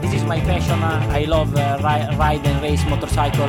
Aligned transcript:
this 0.00 0.14
is 0.14 0.24
my 0.24 0.40
passion. 0.40 0.82
Uh, 0.82 1.06
I 1.10 1.24
love 1.24 1.54
uh, 1.56 1.78
ri- 1.82 2.16
ride 2.16 2.46
and 2.46 2.62
race 2.62 2.84
motorcycle. 2.88 3.48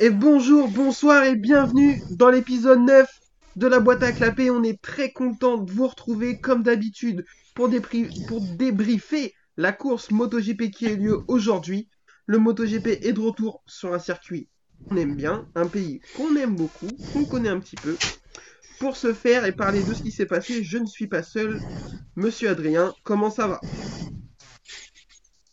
Et 0.00 0.10
bonjour, 0.10 0.68
bonsoir 0.68 1.24
et 1.24 1.34
bienvenue 1.34 2.00
dans 2.10 2.28
l'épisode 2.28 2.80
9 2.80 3.08
de 3.56 3.66
la 3.66 3.80
boîte 3.80 4.02
à 4.04 4.12
clapper. 4.12 4.50
On 4.50 4.62
est 4.62 4.80
très 4.80 5.10
content 5.10 5.58
de 5.58 5.72
vous 5.72 5.88
retrouver 5.88 6.38
comme 6.38 6.62
d'habitude 6.62 7.24
pour, 7.54 7.68
pour 8.28 8.40
débriefer 8.56 9.34
la 9.56 9.72
course 9.72 10.10
MotoGP 10.12 10.70
qui 10.70 10.86
a 10.86 10.90
eu 10.90 10.96
lieu 10.98 11.20
aujourd'hui. 11.26 11.88
Le 12.26 12.38
MotoGP 12.38 12.86
est 13.02 13.12
de 13.12 13.20
retour 13.20 13.62
sur 13.66 13.92
un 13.92 13.98
circuit 13.98 14.48
qu'on 14.88 14.96
aime 14.96 15.16
bien, 15.16 15.48
un 15.56 15.66
pays 15.66 16.00
qu'on 16.16 16.36
aime 16.36 16.54
beaucoup, 16.54 16.88
qu'on 17.12 17.24
connaît 17.24 17.48
un 17.48 17.58
petit 17.58 17.76
peu. 17.76 17.96
Pour 18.80 18.96
ce 18.96 19.12
faire 19.12 19.44
et 19.44 19.52
parler 19.52 19.82
de 19.82 19.92
ce 19.92 20.02
qui 20.02 20.12
s'est 20.12 20.26
passé, 20.26 20.62
je 20.62 20.78
ne 20.78 20.86
suis 20.86 21.08
pas 21.08 21.22
seul. 21.22 21.60
Monsieur 22.16 22.50
Adrien, 22.50 22.94
comment 23.02 23.30
ça 23.30 23.48
va 23.48 23.60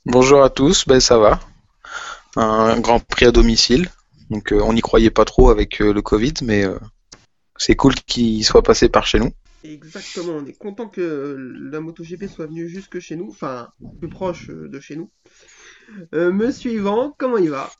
Bonjour 0.05 0.43
à 0.43 0.49
tous, 0.49 0.85
ben 0.87 0.99
ça 0.99 1.17
va. 1.17 1.39
Un 2.35 2.79
grand 2.79 2.99
prix 2.99 3.25
à 3.25 3.31
domicile. 3.31 3.89
Donc 4.29 4.53
euh, 4.53 4.61
on 4.61 4.73
n'y 4.73 4.81
croyait 4.81 5.09
pas 5.09 5.25
trop 5.25 5.49
avec 5.49 5.81
euh, 5.81 5.93
le 5.93 6.01
Covid, 6.01 6.33
mais 6.43 6.63
euh, 6.65 6.77
c'est 7.57 7.75
cool 7.75 7.95
qu'il 7.95 8.43
soit 8.45 8.63
passé 8.63 8.89
par 8.89 9.07
chez 9.07 9.19
nous. 9.19 9.31
Exactement, 9.63 10.33
on 10.33 10.45
est 10.45 10.57
content 10.57 10.87
que 10.87 11.35
la 11.71 11.79
MotoGP 11.79 12.27
soit 12.27 12.45
venue 12.45 12.69
jusque 12.69 12.99
chez 12.99 13.15
nous, 13.15 13.29
enfin 13.29 13.69
plus 13.99 14.09
proche 14.09 14.49
de 14.49 14.79
chez 14.79 14.95
nous. 14.95 15.09
Euh, 16.13 16.31
monsieur 16.31 16.71
Yvan, 16.71 17.15
comment 17.17 17.37
il 17.37 17.49
va? 17.49 17.71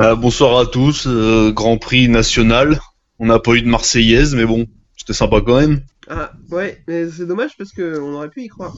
Euh, 0.00 0.14
bonsoir 0.14 0.58
à 0.58 0.66
tous, 0.66 1.06
euh, 1.06 1.50
Grand 1.50 1.78
Prix 1.78 2.08
national. 2.08 2.78
On 3.22 3.26
n'a 3.26 3.38
pas 3.38 3.52
eu 3.52 3.62
de 3.62 3.68
Marseillaise, 3.68 4.34
mais 4.34 4.44
bon, 4.44 4.66
c'était 4.96 5.12
sympa 5.12 5.40
quand 5.46 5.60
même. 5.60 5.80
Ah 6.08 6.32
ouais, 6.50 6.82
mais 6.88 7.08
c'est 7.08 7.24
dommage 7.24 7.56
parce 7.56 7.70
que 7.70 8.00
on 8.00 8.14
aurait 8.14 8.30
pu 8.30 8.42
y 8.42 8.48
croire. 8.48 8.74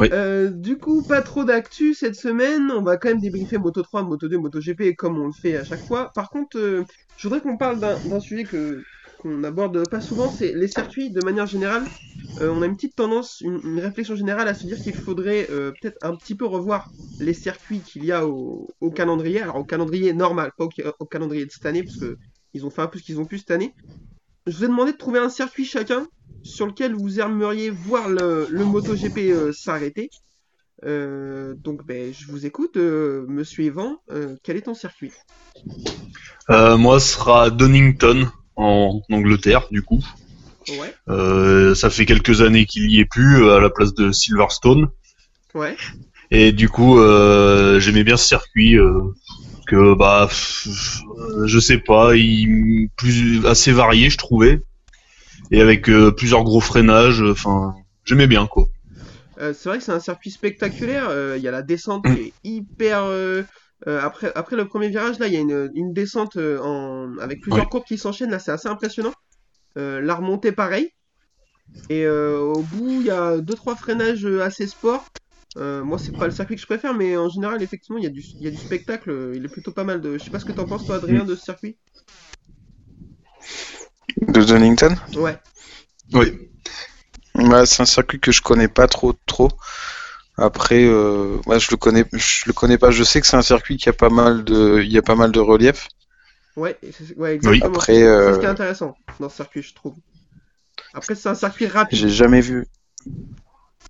Oui. 0.00 0.08
Euh, 0.12 0.50
du 0.50 0.78
coup, 0.78 1.04
pas 1.04 1.22
trop 1.22 1.44
d'actu 1.44 1.94
cette 1.94 2.16
semaine. 2.16 2.72
On 2.72 2.82
va 2.82 2.96
quand 2.96 3.10
même 3.10 3.20
débriefer 3.20 3.56
Moto 3.58 3.82
3, 3.82 4.02
Moto 4.02 4.26
2, 4.26 4.36
Moto 4.38 4.60
GP 4.60 4.96
comme 4.96 5.16
on 5.20 5.26
le 5.26 5.32
fait 5.32 5.56
à 5.56 5.62
chaque 5.62 5.84
fois. 5.86 6.10
Par 6.16 6.28
contre, 6.28 6.58
euh, 6.58 6.82
je 7.14 7.28
voudrais 7.28 7.40
qu'on 7.40 7.56
parle 7.56 7.78
d'un 7.78 8.18
sujet 8.18 8.46
que 8.46 8.82
qu'on 9.18 9.44
aborde 9.44 9.88
pas 9.88 10.00
souvent, 10.00 10.28
c'est 10.28 10.52
les 10.52 10.66
circuits 10.66 11.12
de 11.12 11.20
manière 11.20 11.46
générale. 11.46 11.86
Euh, 12.40 12.50
on 12.50 12.62
a 12.62 12.66
une 12.66 12.74
petite 12.74 12.96
tendance, 12.96 13.40
une, 13.42 13.60
une 13.62 13.78
réflexion 13.78 14.16
générale 14.16 14.48
à 14.48 14.54
se 14.54 14.66
dire 14.66 14.80
qu'il 14.80 14.96
faudrait 14.96 15.46
peut-être 15.46 15.98
un 16.02 16.16
petit 16.16 16.34
peu 16.34 16.46
revoir 16.46 16.88
les 17.20 17.32
circuits 17.32 17.80
qu'il 17.84 18.04
y 18.04 18.10
a 18.10 18.26
au, 18.26 18.66
au 18.80 18.90
calendrier. 18.90 19.40
Alors 19.40 19.54
au 19.58 19.64
calendrier 19.64 20.12
normal, 20.12 20.50
pas 20.58 20.64
au, 20.64 20.70
au 20.98 21.06
calendrier 21.06 21.46
de 21.46 21.50
cette 21.52 21.66
année, 21.66 21.84
parce 21.84 21.96
que 21.96 22.16
ils 22.54 22.64
ont 22.64 22.70
fait 22.70 22.82
un 22.82 22.86
peu 22.86 22.98
ce 22.98 23.04
qu'ils 23.04 23.20
ont 23.20 23.26
pu 23.26 23.38
cette 23.38 23.50
année. 23.50 23.74
Je 24.46 24.56
vous 24.56 24.64
ai 24.64 24.68
demandé 24.68 24.92
de 24.92 24.96
trouver 24.96 25.18
un 25.18 25.28
circuit 25.28 25.64
chacun 25.64 26.06
sur 26.42 26.66
lequel 26.66 26.94
vous 26.94 27.20
aimeriez 27.20 27.70
voir 27.70 28.08
le, 28.08 28.46
le 28.50 28.64
MotoGP 28.64 29.18
euh, 29.30 29.52
s'arrêter. 29.52 30.10
Euh, 30.84 31.54
donc 31.54 31.84
ben, 31.86 32.12
je 32.12 32.26
vous 32.26 32.46
écoute, 32.46 32.76
euh, 32.76 33.24
Monsieur 33.28 33.64
Evan, 33.64 33.96
euh, 34.10 34.36
quel 34.42 34.56
est 34.56 34.62
ton 34.62 34.74
circuit? 34.74 35.12
Moi, 36.48 37.00
ce 37.00 37.14
sera 37.14 37.50
Donington, 37.50 38.28
en 38.56 39.00
Angleterre, 39.10 39.66
du 39.70 39.82
coup. 39.82 40.00
Ouais, 40.68 40.94
ça 41.74 41.90
fait 41.90 42.06
quelques 42.06 42.42
années 42.42 42.66
qu'il 42.66 42.90
y 42.90 43.00
est 43.00 43.04
plus, 43.06 43.50
à 43.50 43.60
la 43.60 43.70
place 43.70 43.94
de 43.94 44.12
Silverstone. 44.12 44.88
ouais, 45.54 45.76
Et 46.30 46.52
du 46.52 46.68
coup, 46.68 46.98
j'aimais 47.78 48.04
bien 48.04 48.16
ce 48.16 48.26
circuit. 48.28 48.76
Que 49.64 49.94
bah, 49.94 50.28
euh, 50.28 51.46
je 51.46 51.58
sais 51.58 51.78
pas, 51.78 52.14
il 52.16 52.88
plus 52.96 53.44
assez 53.46 53.72
varié, 53.72 54.10
je 54.10 54.18
trouvais, 54.18 54.60
et 55.50 55.60
avec 55.60 55.88
euh, 55.88 56.10
plusieurs 56.12 56.44
gros 56.44 56.60
freinages. 56.60 57.22
Enfin, 57.22 57.74
j'aimais 58.04 58.26
bien 58.26 58.46
quoi. 58.46 58.66
Euh, 59.40 59.52
c'est 59.52 59.68
vrai 59.68 59.78
que 59.78 59.84
c'est 59.84 59.92
un 59.92 60.00
circuit 60.00 60.30
spectaculaire. 60.30 61.08
euh, 61.08 61.34
Il 61.36 61.42
y 61.42 61.48
a 61.48 61.50
la 61.50 61.62
descente 61.62 62.04
qui 62.04 62.20
est 62.20 62.32
hyper. 62.44 63.04
après, 63.86 64.32
après 64.34 64.56
le 64.56 64.66
premier 64.66 64.88
virage, 64.88 65.18
là, 65.18 65.26
il 65.26 65.34
y 65.34 65.36
a 65.36 65.40
une, 65.40 65.70
une 65.74 65.92
descente 65.92 66.36
en, 66.36 67.16
avec 67.18 67.40
plusieurs 67.40 67.64
Oui. 67.64 67.70
courbes 67.70 67.84
qui 67.84 67.98
s'enchaînent. 67.98 68.30
Là, 68.30 68.38
c'est 68.38 68.52
assez 68.52 68.68
impressionnant. 68.68 69.12
La 69.76 70.14
remontée, 70.14 70.52
pareil. 70.52 70.90
Et 71.90 72.06
au 72.08 72.62
bout, 72.62 73.00
il 73.00 73.06
y 73.06 73.10
a 73.10 73.38
deux 73.38 73.54
trois 73.54 73.76
freinages 73.76 74.24
assez 74.24 74.66
sport. 74.66 75.04
Euh, 75.56 75.84
moi, 75.84 75.98
c'est 75.98 76.16
pas 76.16 76.26
le 76.26 76.32
circuit 76.32 76.56
que 76.56 76.60
je 76.60 76.66
préfère, 76.66 76.94
mais 76.94 77.16
en 77.16 77.28
général, 77.28 77.62
effectivement, 77.62 77.98
il 77.98 78.04
y 78.04 78.08
a 78.08 78.10
du, 78.10 78.24
il 78.40 78.44
y 78.44 78.48
a 78.48 78.50
du 78.50 78.56
spectacle. 78.56 79.32
Il 79.34 79.44
est 79.44 79.48
plutôt 79.48 79.72
pas 79.72 79.84
mal 79.84 80.00
de. 80.00 80.18
Je 80.18 80.24
sais 80.24 80.30
pas 80.30 80.40
ce 80.40 80.44
que 80.44 80.52
t'en 80.52 80.66
penses, 80.66 80.86
toi, 80.86 80.96
Adrien, 80.96 81.24
de 81.24 81.34
ce 81.34 81.44
circuit. 81.44 81.76
De 84.20 84.42
Donington 84.42 84.96
Ouais. 85.16 85.38
Oui. 86.12 86.50
Ouais, 87.36 87.66
c'est 87.66 87.82
un 87.82 87.86
circuit 87.86 88.20
que 88.20 88.32
je 88.32 88.42
connais 88.42 88.68
pas 88.68 88.86
trop 88.86 89.12
trop. 89.26 89.50
Après, 90.36 90.84
euh, 90.84 91.38
ouais, 91.46 91.60
je 91.60 91.70
le 91.70 91.76
connais, 91.76 92.04
je 92.12 92.44
le 92.46 92.52
connais 92.52 92.78
pas. 92.78 92.90
Je 92.90 93.04
sais 93.04 93.20
que 93.20 93.26
c'est 93.26 93.36
un 93.36 93.42
circuit 93.42 93.76
qui 93.76 93.88
a 93.88 93.92
pas 93.92 94.08
mal 94.08 94.44
de, 94.44 94.80
il 94.82 94.92
y 94.92 94.98
a 94.98 95.02
pas 95.02 95.14
mal 95.14 95.30
de 95.30 95.40
relief. 95.40 95.88
Ouais, 96.56 96.76
ouais, 97.16 97.34
exactement. 97.34 97.74
Après, 97.74 97.94
C'est 97.94 98.00
c'est 98.00 98.06
euh, 98.06 98.34
ce 98.34 98.38
qui 98.38 98.44
est 98.44 98.48
intéressant 98.48 98.96
dans 99.20 99.28
ce 99.28 99.36
circuit, 99.36 99.62
je 99.62 99.74
trouve. 99.74 99.94
Après, 100.92 101.14
c'est 101.14 101.28
un 101.28 101.34
circuit 101.34 101.66
rapide. 101.66 101.98
J'ai 101.98 102.08
jamais 102.08 102.40
vu. 102.40 102.66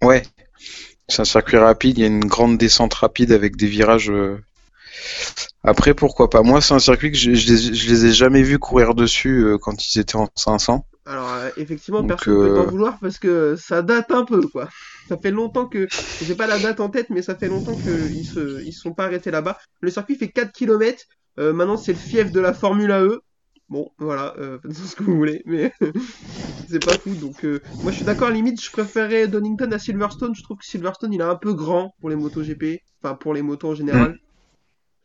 Ouais, 0.03 0.23
c'est 1.09 1.23
un 1.23 1.25
circuit 1.25 1.57
rapide. 1.59 1.99
Il 1.99 2.01
y 2.03 2.05
a 2.05 2.09
une 2.09 2.25
grande 2.25 2.59
descente 2.59 2.95
rapide 2.95 3.33
avec 3.33 3.57
des 3.57 3.67
virages. 3.67 4.11
euh. 4.11 4.39
Après, 5.63 5.95
pourquoi 5.95 6.31
pas? 6.31 6.43
Moi, 6.43 6.61
c'est 6.61 6.75
un 6.75 6.79
circuit 6.79 7.11
que 7.11 7.17
je, 7.19 7.35
je 7.35 7.53
les, 7.53 7.75
je 7.75 7.89
les 7.91 8.07
ai 8.07 8.13
jamais 8.13 8.43
vus 8.43 8.59
courir 8.59 8.95
dessus 8.95 9.45
euh, 9.45 9.59
quand 9.59 9.87
ils 9.87 9.99
étaient 9.99 10.17
en 10.17 10.29
500. 10.35 10.87
Alors, 11.07 11.33
euh, 11.33 11.51
effectivement, 11.57 12.01
Donc, 12.01 12.09
personne 12.09 12.35
ne 12.35 12.49
peut 12.49 12.55
t'en 12.55 12.63
euh, 12.63 12.71
vouloir 12.71 12.99
parce 13.01 13.19
que 13.19 13.57
ça 13.57 13.83
date 13.83 14.11
un 14.11 14.25
peu, 14.25 14.41
quoi. 14.49 14.69
Ça 15.09 15.17
fait 15.19 15.31
longtemps 15.31 15.67
que. 15.67 15.87
J'ai 16.23 16.35
pas 16.35 16.47
la 16.47 16.59
date 16.59 16.81
en 16.81 16.89
tête, 16.89 17.11
mais 17.11 17.23
ça 17.23 17.35
fait 17.35 17.49
longtemps 17.49 17.77
qu'ils 17.77 18.25
se... 18.27 18.63
ils 18.63 18.73
se 18.73 18.81
sont 18.81 18.93
pas 18.95 19.05
arrêtés 19.05 19.31
là-bas. 19.31 19.59
Le 19.81 19.91
circuit 19.91 20.17
fait 20.17 20.29
4 20.29 20.53
km. 20.53 21.03
maintenant, 21.37 21.77
c'est 21.77 21.93
le 21.93 21.99
fief 21.99 22.31
de 22.33 22.41
la 22.41 22.55
Formule 22.55 22.91
AE. 22.91 23.19
Bon, 23.69 23.91
voilà, 23.99 24.35
euh, 24.39 24.59
faites 24.61 24.75
ce 24.75 24.95
que 24.95 25.03
vous 25.05 25.17
voulez, 25.17 25.43
mais 25.47 25.73
c'est 26.69 26.85
pas 26.85 26.97
fou. 26.97 27.15
Donc, 27.15 27.45
euh, 27.45 27.63
moi, 27.83 27.91
je 27.93 27.97
suis 27.97 28.05
d'accord, 28.05 28.31
limite, 28.31 28.63
je 28.63 28.71
préférais 28.71 29.27
Donington 29.29 29.71
à 29.73 29.79
Silverstone. 29.79 30.35
Je 30.35 30.43
trouve 30.43 30.59
que 30.59 30.67
Silverstone, 30.67 31.13
il 31.13 31.21
est 31.21 31.25
un 31.25 31.37
peu 31.37 31.55
grand 31.55 31.95
pour 32.01 32.11
les 32.11 32.17
motos 32.17 32.43
GP, 32.43 32.81
enfin, 33.03 33.15
pour 33.15 33.35
les 33.35 33.43
motos 33.43 33.71
en 33.71 33.75
général. 33.75 34.17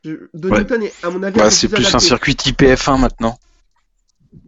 Je- 0.03 0.27
Donington 0.33 0.81
est, 0.81 0.93
à 1.03 1.09
mon 1.09 1.23
avis, 1.23 1.39
Ouais, 1.39 1.51
c'est 1.51 1.67
plus 1.69 1.93
un 1.93 1.99
circuit 1.99 2.35
type 2.35 2.61
F1 2.61 2.97
maintenant. 2.97 3.37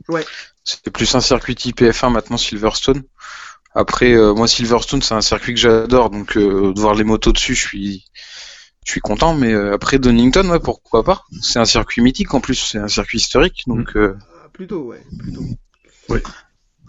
Ouais. 0.07 0.25
C'est 0.63 0.89
plus 0.91 1.15
un 1.15 1.21
circuit 1.21 1.55
type 1.55 1.81
F1 1.81 2.09
maintenant, 2.09 2.37
Silverstone. 2.37 3.03
Après, 3.73 4.13
euh, 4.13 4.33
moi, 4.33 4.47
Silverstone, 4.47 5.01
c'est 5.01 5.13
un 5.13 5.21
circuit 5.21 5.53
que 5.53 5.59
j'adore, 5.59 6.09
donc 6.09 6.37
de 6.37 6.79
voir 6.79 6.93
les 6.95 7.03
motos 7.05 7.31
dessus, 7.31 7.55
je 7.55 7.67
suis, 7.67 8.05
je 8.85 8.91
suis 8.91 9.01
content. 9.01 9.35
Mais 9.35 9.53
euh, 9.53 9.73
après, 9.73 9.99
Donington, 9.99 10.49
ouais, 10.49 10.59
pourquoi 10.59 11.03
pas 11.03 11.23
C'est 11.41 11.59
un 11.59 11.65
circuit 11.65 12.01
mythique 12.01 12.33
en 12.33 12.41
plus, 12.41 12.55
c'est 12.55 12.79
un 12.79 12.87
circuit 12.87 13.17
historique, 13.19 13.63
donc 13.67 13.95
euh, 13.95 14.17
Ah, 14.43 14.49
plutôt, 14.53 14.83
ouais, 14.83 15.01
plutôt. 15.19 15.43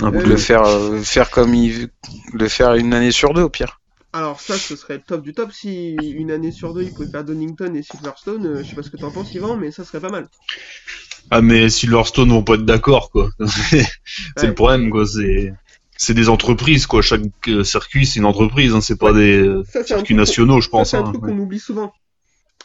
Euh, 0.03 0.11
peu 0.11 0.25
le 0.25 0.37
faire, 0.37 0.65
euh, 0.65 1.01
faire 1.01 1.31
comme 1.31 1.55
il, 1.55 1.89
le 2.33 2.49
faire 2.49 2.75
une 2.75 2.93
année 2.93 3.13
sur 3.13 3.35
deux 3.35 3.43
au 3.43 3.51
pire. 3.51 3.81
Alors 4.15 4.41
ça, 4.41 4.59
ce 4.59 4.77
serait 4.77 4.97
le 4.97 5.03
top 5.03 5.23
du 5.23 5.33
top. 5.33 5.53
Si 5.53 5.95
une 5.95 6.31
année 6.31 6.51
sur 6.53 6.75
deux, 6.75 6.83
il 6.83 6.93
pouvait 6.93 7.09
faire 7.09 7.25
Donington 7.25 7.73
et 7.75 7.83
Silverstone, 7.83 8.47
euh, 8.47 8.63
je 8.63 8.69
sais 8.71 8.75
pas 8.77 8.83
ce 8.83 8.91
que 8.91 8.97
t'en 8.97 9.11
penses, 9.11 9.33
Yvan, 9.35 9.57
mais 9.57 9.71
ça 9.71 9.85
serait 9.85 10.01
pas 10.01 10.11
mal. 10.11 10.29
Ah 11.31 11.41
mais 11.41 11.69
Silverstone 11.71 12.29
vont 12.31 12.43
pas 12.45 12.55
être 12.55 12.65
d'accord 12.65 13.11
quoi. 13.11 13.31
c'est 13.47 13.87
Ouais. 14.37 14.49
le 14.49 14.55
problème 14.55 14.91
quoi. 14.91 15.07
C'est 15.07 15.53
c'est 16.03 16.15
des 16.15 16.29
entreprises 16.29 16.87
quoi. 16.87 17.01
Chaque 17.01 17.23
euh, 17.49 17.63
circuit 17.63 18.07
c'est 18.07 18.19
une 18.19 18.25
entreprise. 18.25 18.75
Hein. 18.75 18.81
C'est 18.81 18.99
pas 18.99 19.13
des 19.13 19.39
euh, 19.39 19.63
Ça, 19.71 19.85
circuits 19.85 20.15
nationaux 20.17 20.61
je 20.61 20.69
pense. 20.69 20.91
c'est 20.91 20.97
un 20.97 21.01
hein. 21.01 21.05
truc 21.05 21.23
Ouais. 21.23 21.31
qu'on 21.31 21.39
oublie 21.39 21.61
souvent. 21.61 21.93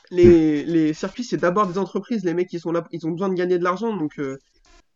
Les, 0.09 0.63
les 0.63 0.93
circuits, 0.93 1.25
c'est 1.25 1.37
d'abord 1.37 1.67
des 1.67 1.77
entreprises. 1.77 2.23
Les 2.23 2.33
mecs, 2.33 2.51
ils 2.53 2.61
sont 2.61 2.71
là, 2.71 2.87
ils 2.91 3.05
ont 3.05 3.11
besoin 3.11 3.27
de 3.29 3.33
gagner 3.35 3.57
de 3.59 3.63
l'argent, 3.63 3.95
donc 3.95 4.19
euh, 4.19 4.39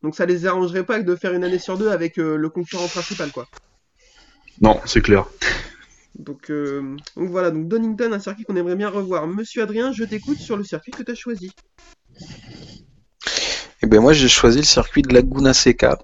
donc 0.02 0.16
ça 0.16 0.26
les 0.26 0.46
arrangerait 0.46 0.86
pas 0.86 1.02
de 1.02 1.16
faire 1.16 1.34
une 1.34 1.44
année 1.44 1.60
sur 1.60 1.78
deux 1.78 1.90
avec 1.92 2.18
euh, 2.18 2.38
le 2.38 2.50
concurrent 2.50 2.88
principal, 2.88 3.30
quoi. 3.32 3.48
Non 4.62 4.80
c'est 4.86 5.02
clair. 5.02 5.26
Donc, 6.18 6.50
euh, 6.50 6.96
donc 7.16 7.30
voilà, 7.30 7.52
donc 7.52 7.68
Donington, 7.68 8.12
un 8.12 8.20
circuit 8.20 8.44
qu'on 8.46 8.56
aimerait 8.56 8.76
bien 8.76 8.90
revoir. 8.90 9.28
Monsieur 9.28 9.64
Adrien, 9.64 9.92
je 9.92 10.04
t'écoute 10.04 10.38
sur 10.40 10.58
le 10.58 10.64
circuit 10.64 10.92
que 10.92 11.04
tu 11.04 11.12
as 11.12 11.16
choisi. 11.16 11.52
Et 13.84 13.88
ben 13.88 14.00
moi, 14.00 14.14
j'ai 14.14 14.28
choisi 14.28 14.58
le 14.60 14.64
circuit 14.64 15.02
de 15.02 15.14
Laguna 15.14 15.54
Seca, 15.54 15.98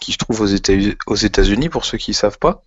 qui 0.00 0.12
se 0.12 0.18
trouve 0.18 0.42
aux 0.42 0.46
Éta- 0.46 0.96
aux 1.06 1.16
États-Unis 1.16 1.68
pour 1.68 1.84
ceux 1.84 1.98
qui 1.98 2.14
savent 2.14 2.38
pas. 2.38 2.62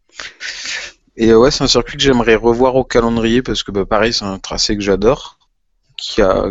Et 1.15 1.31
euh, 1.31 1.39
ouais, 1.39 1.51
c'est 1.51 1.63
un 1.63 1.67
circuit 1.67 1.97
que 1.97 2.03
j'aimerais 2.03 2.35
revoir 2.35 2.75
au 2.75 2.83
calendrier 2.83 3.41
parce 3.41 3.63
que 3.63 3.71
bah, 3.71 3.85
pareil, 3.85 4.13
c'est 4.13 4.25
un 4.25 4.39
tracé 4.39 4.75
que 4.75 4.83
j'adore, 4.83 5.37
qui 5.97 6.21
a 6.21 6.45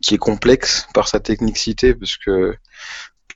qui 0.00 0.14
est 0.14 0.18
complexe 0.18 0.86
par 0.94 1.08
sa 1.08 1.20
technicité 1.20 1.94
parce 1.94 2.16
que 2.16 2.56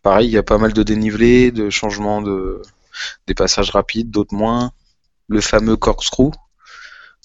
pareil, 0.02 0.28
il 0.28 0.32
y 0.32 0.38
a 0.38 0.42
pas 0.42 0.58
mal 0.58 0.72
de 0.72 0.82
dénivelé, 0.82 1.50
de 1.52 1.70
changements 1.70 2.22
de 2.22 2.62
des 3.26 3.34
passages 3.34 3.70
rapides, 3.70 4.10
d'autres 4.10 4.34
moins. 4.34 4.72
Le 5.28 5.40
fameux 5.40 5.76
corkscrew 5.76 6.32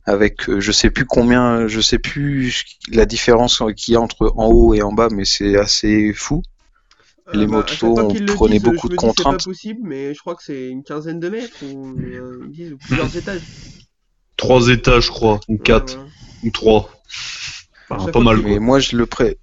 avec 0.05 0.49
euh, 0.49 0.59
je 0.61 0.71
sais 0.71 0.89
plus 0.89 1.05
combien, 1.05 1.67
je 1.67 1.81
sais 1.81 1.99
plus 1.99 2.63
la 2.89 3.05
différence 3.05 3.61
qu'il 3.75 3.93
y 3.93 3.97
a 3.97 4.01
entre 4.01 4.33
en 4.37 4.47
haut 4.47 4.73
et 4.73 4.81
en 4.81 4.93
bas, 4.93 5.09
mais 5.11 5.25
c'est 5.25 5.57
assez 5.57 6.13
fou. 6.13 6.41
Les 7.33 7.47
bah, 7.47 7.65
à 7.69 7.75
chaque 7.75 7.93
motos, 7.93 7.93
fois 7.93 8.05
on 8.05 8.15
prenait 8.25 8.59
disent, 8.59 8.71
je 8.71 8.71
beaucoup 8.71 8.89
me 8.89 8.89
de 8.89 8.95
dis, 8.97 9.11
C'est 9.11 9.25
contraintes. 9.25 9.25
pas 9.25 9.39
possible, 9.39 9.81
mais 9.83 10.13
je 10.13 10.19
crois 10.19 10.35
que 10.35 10.43
c'est 10.43 10.69
une 10.69 10.83
quinzaine 10.83 11.19
de 11.19 11.29
mètres 11.29 11.61
ou, 11.63 11.97
euh, 11.97 12.45
ils 12.47 12.51
disent, 12.51 12.73
ou 12.73 12.77
plusieurs 12.79 13.15
étages. 13.15 13.47
Trois 14.35 14.69
étages, 14.69 15.05
je 15.07 15.11
crois, 15.11 15.39
ou 15.47 15.57
Ouais, 15.59 15.67
quatre, 15.67 15.99
ou 16.41 16.49
trois. 16.49 16.89
Pas 18.11 18.21
mal. 18.21 18.41
Mais 18.41 18.59
moi, 18.59 18.79
je 18.79 18.95
le 18.95 19.05
pré... 19.05 19.37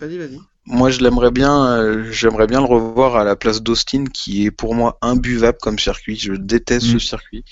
Vas-y, 0.00 0.18
vas-y. 0.18 0.46
moi, 0.66 0.90
je 0.90 1.00
l'aimerais 1.00 1.30
bien, 1.30 1.66
euh, 1.78 2.10
j'aimerais 2.12 2.46
bien 2.46 2.60
le 2.60 2.66
revoir 2.66 3.16
à 3.16 3.24
la 3.24 3.34
place 3.36 3.62
d'Austin, 3.62 4.04
qui 4.12 4.44
est 4.46 4.50
pour 4.50 4.74
moi 4.74 4.98
imbuvable 5.02 5.58
comme 5.60 5.78
circuit. 5.78 6.16
Je 6.16 6.32
déteste 6.34 6.86
Mm. 6.86 6.86
ce 6.86 6.98
circuit. 6.98 7.44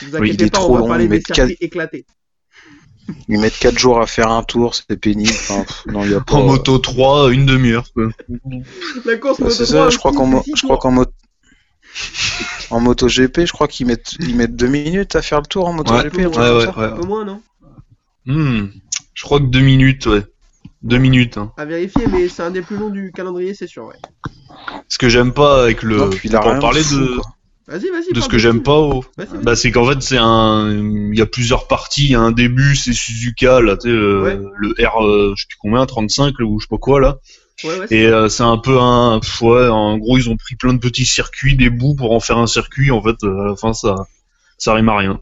Vous 0.00 0.16
Oui, 0.18 0.32
il 0.34 0.42
inquiétez 0.42 0.46
est 0.46 0.50
pas, 0.50 0.60
trop 0.60 0.72
on 0.72 0.72
va 0.78 0.82
long, 0.82 0.88
parler 0.88 1.08
des 1.08 1.20
circuits 1.20 1.58
éclatés. 1.60 2.06
Ils 3.28 3.38
mettent 3.38 3.58
4 3.58 3.78
jours 3.78 4.00
à 4.00 4.06
faire 4.06 4.30
un 4.30 4.42
tour, 4.42 4.74
c'est 4.74 4.96
pénible. 4.96 5.30
Enfin, 5.30 5.62
pff, 5.62 5.86
non, 5.86 6.04
y 6.04 6.14
a 6.14 6.20
pas... 6.20 6.34
En 6.34 6.44
moto 6.44 6.78
3, 6.78 7.32
une 7.32 7.46
demi-heure. 7.46 7.84
La 9.04 9.16
course 9.16 9.38
Bah, 9.40 9.46
moto 9.46 9.50
c'est 9.50 9.64
3, 9.66 9.66
ça, 9.66 9.90
je 9.90 9.98
crois 9.98 10.12
qu'en 10.12 10.26
mo- 10.26 10.42
moto 10.90 11.12
en 12.70 12.80
moto 12.80 13.06
GP, 13.08 13.46
je 13.46 13.52
crois 13.52 13.68
qu'ils 13.68 13.86
mettent 13.86 14.14
ils 14.20 14.36
mettent 14.36 14.56
deux 14.56 14.66
minutes 14.66 15.16
à 15.16 15.22
faire 15.22 15.40
le 15.40 15.46
tour 15.46 15.66
en 15.66 15.72
moto 15.72 15.94
Ouais, 15.94 16.02
GP. 16.04 16.16
ouais, 16.18 16.26
ouais. 16.26 16.66
Un 16.84 16.90
peu 16.90 17.06
moins, 17.06 17.24
non? 17.24 17.40
Hmm. 18.26 18.66
Je 19.14 19.22
crois 19.24 19.38
que 19.40 19.46
deux 19.46 19.60
minutes, 19.60 20.06
ouais. 20.06 20.22
Deux 20.82 20.98
minutes, 20.98 21.38
hein. 21.38 21.52
À 21.56 21.64
vérifier, 21.64 22.06
mais 22.08 22.28
c'est 22.28 22.42
un 22.42 22.50
des 22.50 22.60
plus 22.62 22.76
longs 22.76 22.90
du 22.90 23.12
calendrier, 23.12 23.54
c'est 23.54 23.66
sûr, 23.66 23.86
ouais. 23.86 23.94
Ce 24.88 24.98
que 24.98 25.08
j'aime 25.08 25.32
pas 25.32 25.62
avec 25.62 25.82
le. 25.82 25.96
Non, 25.96 26.10
puis 26.10 26.28
il 26.28 26.36
a 26.36 26.40
pour 26.40 26.50
rien 26.50 26.60
parler 26.60 26.82
fou, 26.82 26.98
de, 26.98 27.06
quoi. 27.16 27.24
Vas-y, 27.68 27.90
vas-y. 27.90 28.12
de 28.12 28.20
ce 28.20 28.28
que 28.28 28.38
j'aime 28.38 28.62
pas 28.62 28.80
vas-y. 29.16 29.42
Bah, 29.42 29.56
c'est 29.56 29.72
qu'en 29.72 29.84
fait, 29.86 30.00
c'est 30.00 30.18
un. 30.18 30.70
Il 30.70 31.18
y 31.18 31.20
a 31.20 31.26
plusieurs 31.26 31.66
parties. 31.66 32.04
Il 32.04 32.10
y 32.10 32.14
a 32.14 32.20
un 32.20 32.30
début, 32.30 32.76
c'est 32.76 32.92
Suzuka, 32.92 33.60
là, 33.60 33.76
tu 33.76 33.88
sais, 33.88 33.94
le, 33.94 34.22
Ouais. 34.22 34.38
le 34.56 34.74
R, 34.86 35.04
euh, 35.04 35.34
je 35.36 35.42
sais 35.42 35.46
plus 35.48 35.58
combien, 35.60 35.84
35, 35.84 36.34
là, 36.38 36.46
ou 36.46 36.60
je 36.60 36.64
sais 36.66 36.68
pas 36.70 36.78
quoi, 36.78 37.00
là. 37.00 37.18
Ouais, 37.64 37.78
ouais, 37.78 37.86
c'est 37.88 37.96
Et 37.96 38.06
euh, 38.06 38.28
c'est 38.28 38.44
un 38.44 38.58
peu 38.58 38.78
un. 38.78 39.18
pff, 39.18 39.42
Ouais, 39.42 39.66
en 39.68 39.98
gros, 39.98 40.16
ils 40.16 40.30
ont 40.30 40.36
pris 40.36 40.54
plein 40.54 40.74
de 40.74 40.78
petits 40.78 41.04
circuits, 41.06 41.56
des 41.56 41.70
bouts 41.70 41.96
pour 41.96 42.12
en 42.12 42.20
faire 42.20 42.38
un 42.38 42.46
circuit. 42.46 42.90
En 42.92 43.02
fait, 43.02 43.16
euh, 43.24 43.40
à 43.40 43.44
la 43.48 43.56
fin, 43.56 43.72
ça, 43.72 43.96
ça 44.58 44.72
rime 44.74 44.88
à 44.88 44.96
rien. 44.96 45.20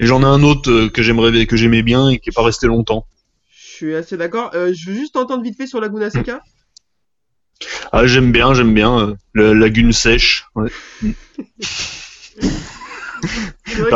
Et 0.00 0.06
j'en 0.06 0.22
ai 0.22 0.26
un 0.26 0.42
autre 0.42 0.88
que 0.88 1.02
j'aimerais, 1.02 1.46
que 1.46 1.56
j'aimais 1.56 1.82
bien 1.82 2.08
et 2.10 2.18
qui 2.18 2.30
est 2.30 2.34
pas 2.34 2.42
resté 2.42 2.66
longtemps. 2.66 3.06
Je 3.50 3.84
suis 3.84 3.94
assez 3.94 4.16
d'accord. 4.16 4.50
Je 4.52 4.90
veux 4.90 4.96
juste 4.96 5.16
entendre 5.16 5.42
vite 5.42 5.56
fait 5.56 5.66
sur 5.66 5.80
Laguna 5.80 6.10
Seca. 6.10 6.40
Ah, 7.92 8.06
j'aime 8.06 8.32
bien, 8.32 8.52
j'aime 8.54 8.74
bien. 8.74 8.98
euh, 8.98 9.14
la 9.34 9.54
lagune 9.54 9.92
sèche. 9.92 10.46
Ouais. 10.54 10.70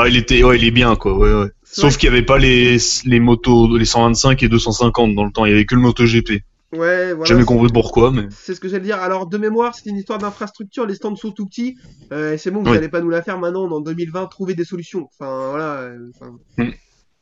Il 0.07 0.17
était, 0.17 0.43
ouais, 0.43 0.59
il 0.59 0.65
est 0.65 0.71
bien, 0.71 0.97
quoi. 0.97 1.17
Ouais, 1.17 1.33
ouais. 1.33 1.51
Sauf 1.63 1.97
qu'il 1.97 2.09
y 2.09 2.13
avait 2.13 2.25
pas 2.25 2.39
les, 2.39 2.79
les 3.05 3.21
motos, 3.21 3.77
les 3.77 3.85
125 3.85 4.43
et 4.43 4.49
250 4.49 5.15
dans 5.15 5.25
le 5.25 5.31
temps. 5.31 5.45
Il 5.45 5.51
y 5.51 5.55
avait 5.55 5.65
que 5.67 5.75
le 5.75 5.81
MotoGP. 5.83 6.43
Ouais, 6.73 7.13
voilà. 7.13 7.25
Jamais 7.25 7.45
compris 7.45 7.71
pourquoi, 7.73 8.11
mais. 8.11 8.27
C'est 8.31 8.55
ce 8.55 8.61
que 8.61 8.69
j'allais 8.69 8.85
dire. 8.85 8.99
Alors, 9.01 9.27
de 9.27 9.39
mémoire, 9.39 9.75
c'est 9.75 9.89
une 9.91 9.97
histoire 9.97 10.19
d'infrastructure. 10.19 10.87
Les 10.87 10.95
stands 10.95 11.15
sont 11.17 11.31
tout 11.33 11.47
petits. 11.47 11.77
Euh, 12.13 12.37
c'est 12.39 12.51
bon, 12.51 12.61
vous 12.63 12.71
Oui. 12.71 12.77
n'allez 12.77 12.89
pas 12.89 13.01
nous 13.01 13.11
la 13.11 13.23
faire 13.23 13.39
maintenant, 13.39 13.71
en 13.71 13.81
2020, 13.81 14.27
trouver 14.27 14.55
des 14.55 14.65
solutions. 14.65 15.09
Enfin, 15.19 15.51
voilà. 15.51 15.75
euh, 15.81 15.99
enfin, 16.15 16.33
Mm. 16.59 16.71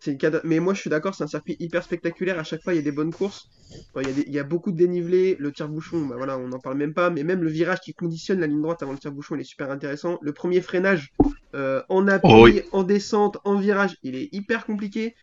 Une 0.06 0.41
Mais 0.45 0.61
moi, 0.61 0.75
je 0.75 0.81
suis 0.81 0.91
d'accord, 0.91 1.15
c'est 1.15 1.25
un 1.25 1.29
circuit 1.29 1.56
hyper 1.59 1.83
spectaculaire. 1.83 2.39
À 2.39 2.45
chaque 2.45 2.62
fois, 2.62 2.75
il 2.75 2.77
y 2.77 2.81
a 2.81 2.83
des 2.83 2.93
bonnes 2.93 3.12
courses. 3.12 3.50
Enfin, 3.95 4.03
il, 4.03 4.09
y 4.09 4.11
a 4.11 4.15
des- 4.15 4.25
il 4.27 4.35
y 4.35 4.39
a 4.39 4.45
beaucoup 4.45 4.73
de 4.73 4.77
dénivelé. 4.77 5.37
Le 5.39 5.53
tire-bouchon, 5.53 6.06
bah 6.06 6.17
voilà, 6.17 6.39
on 6.39 6.49
n'en 6.49 6.61
parle 6.61 6.77
même 6.79 6.95
pas. 6.95 7.11
Mais 7.11 7.25
même 7.25 7.43
le 7.43 7.50
virage 7.50 7.81
qui 7.81 7.95
conditionne 7.95 8.41
la 8.41 8.47
ligne 8.47 8.62
droite 8.62 8.83
avant 8.83 8.93
le 8.93 8.99
tire-bouchon, 8.99 9.35
il 9.37 9.41
est 9.41 9.45
super 9.45 9.71
intéressant. 9.71 10.19
Le 10.23 10.33
premier 10.33 10.61
freinage 10.61 11.11
euh, 11.55 11.83
en 11.89 12.06
appui, 12.09 12.29
Oh 12.29 12.45
oui. 12.45 12.62
en 12.71 12.85
descente, 12.85 13.39
en 13.45 13.56
virage, 13.59 13.97
il 14.03 14.15
est 14.17 14.29
hyper 14.33 14.67
compliqué. 14.67 15.15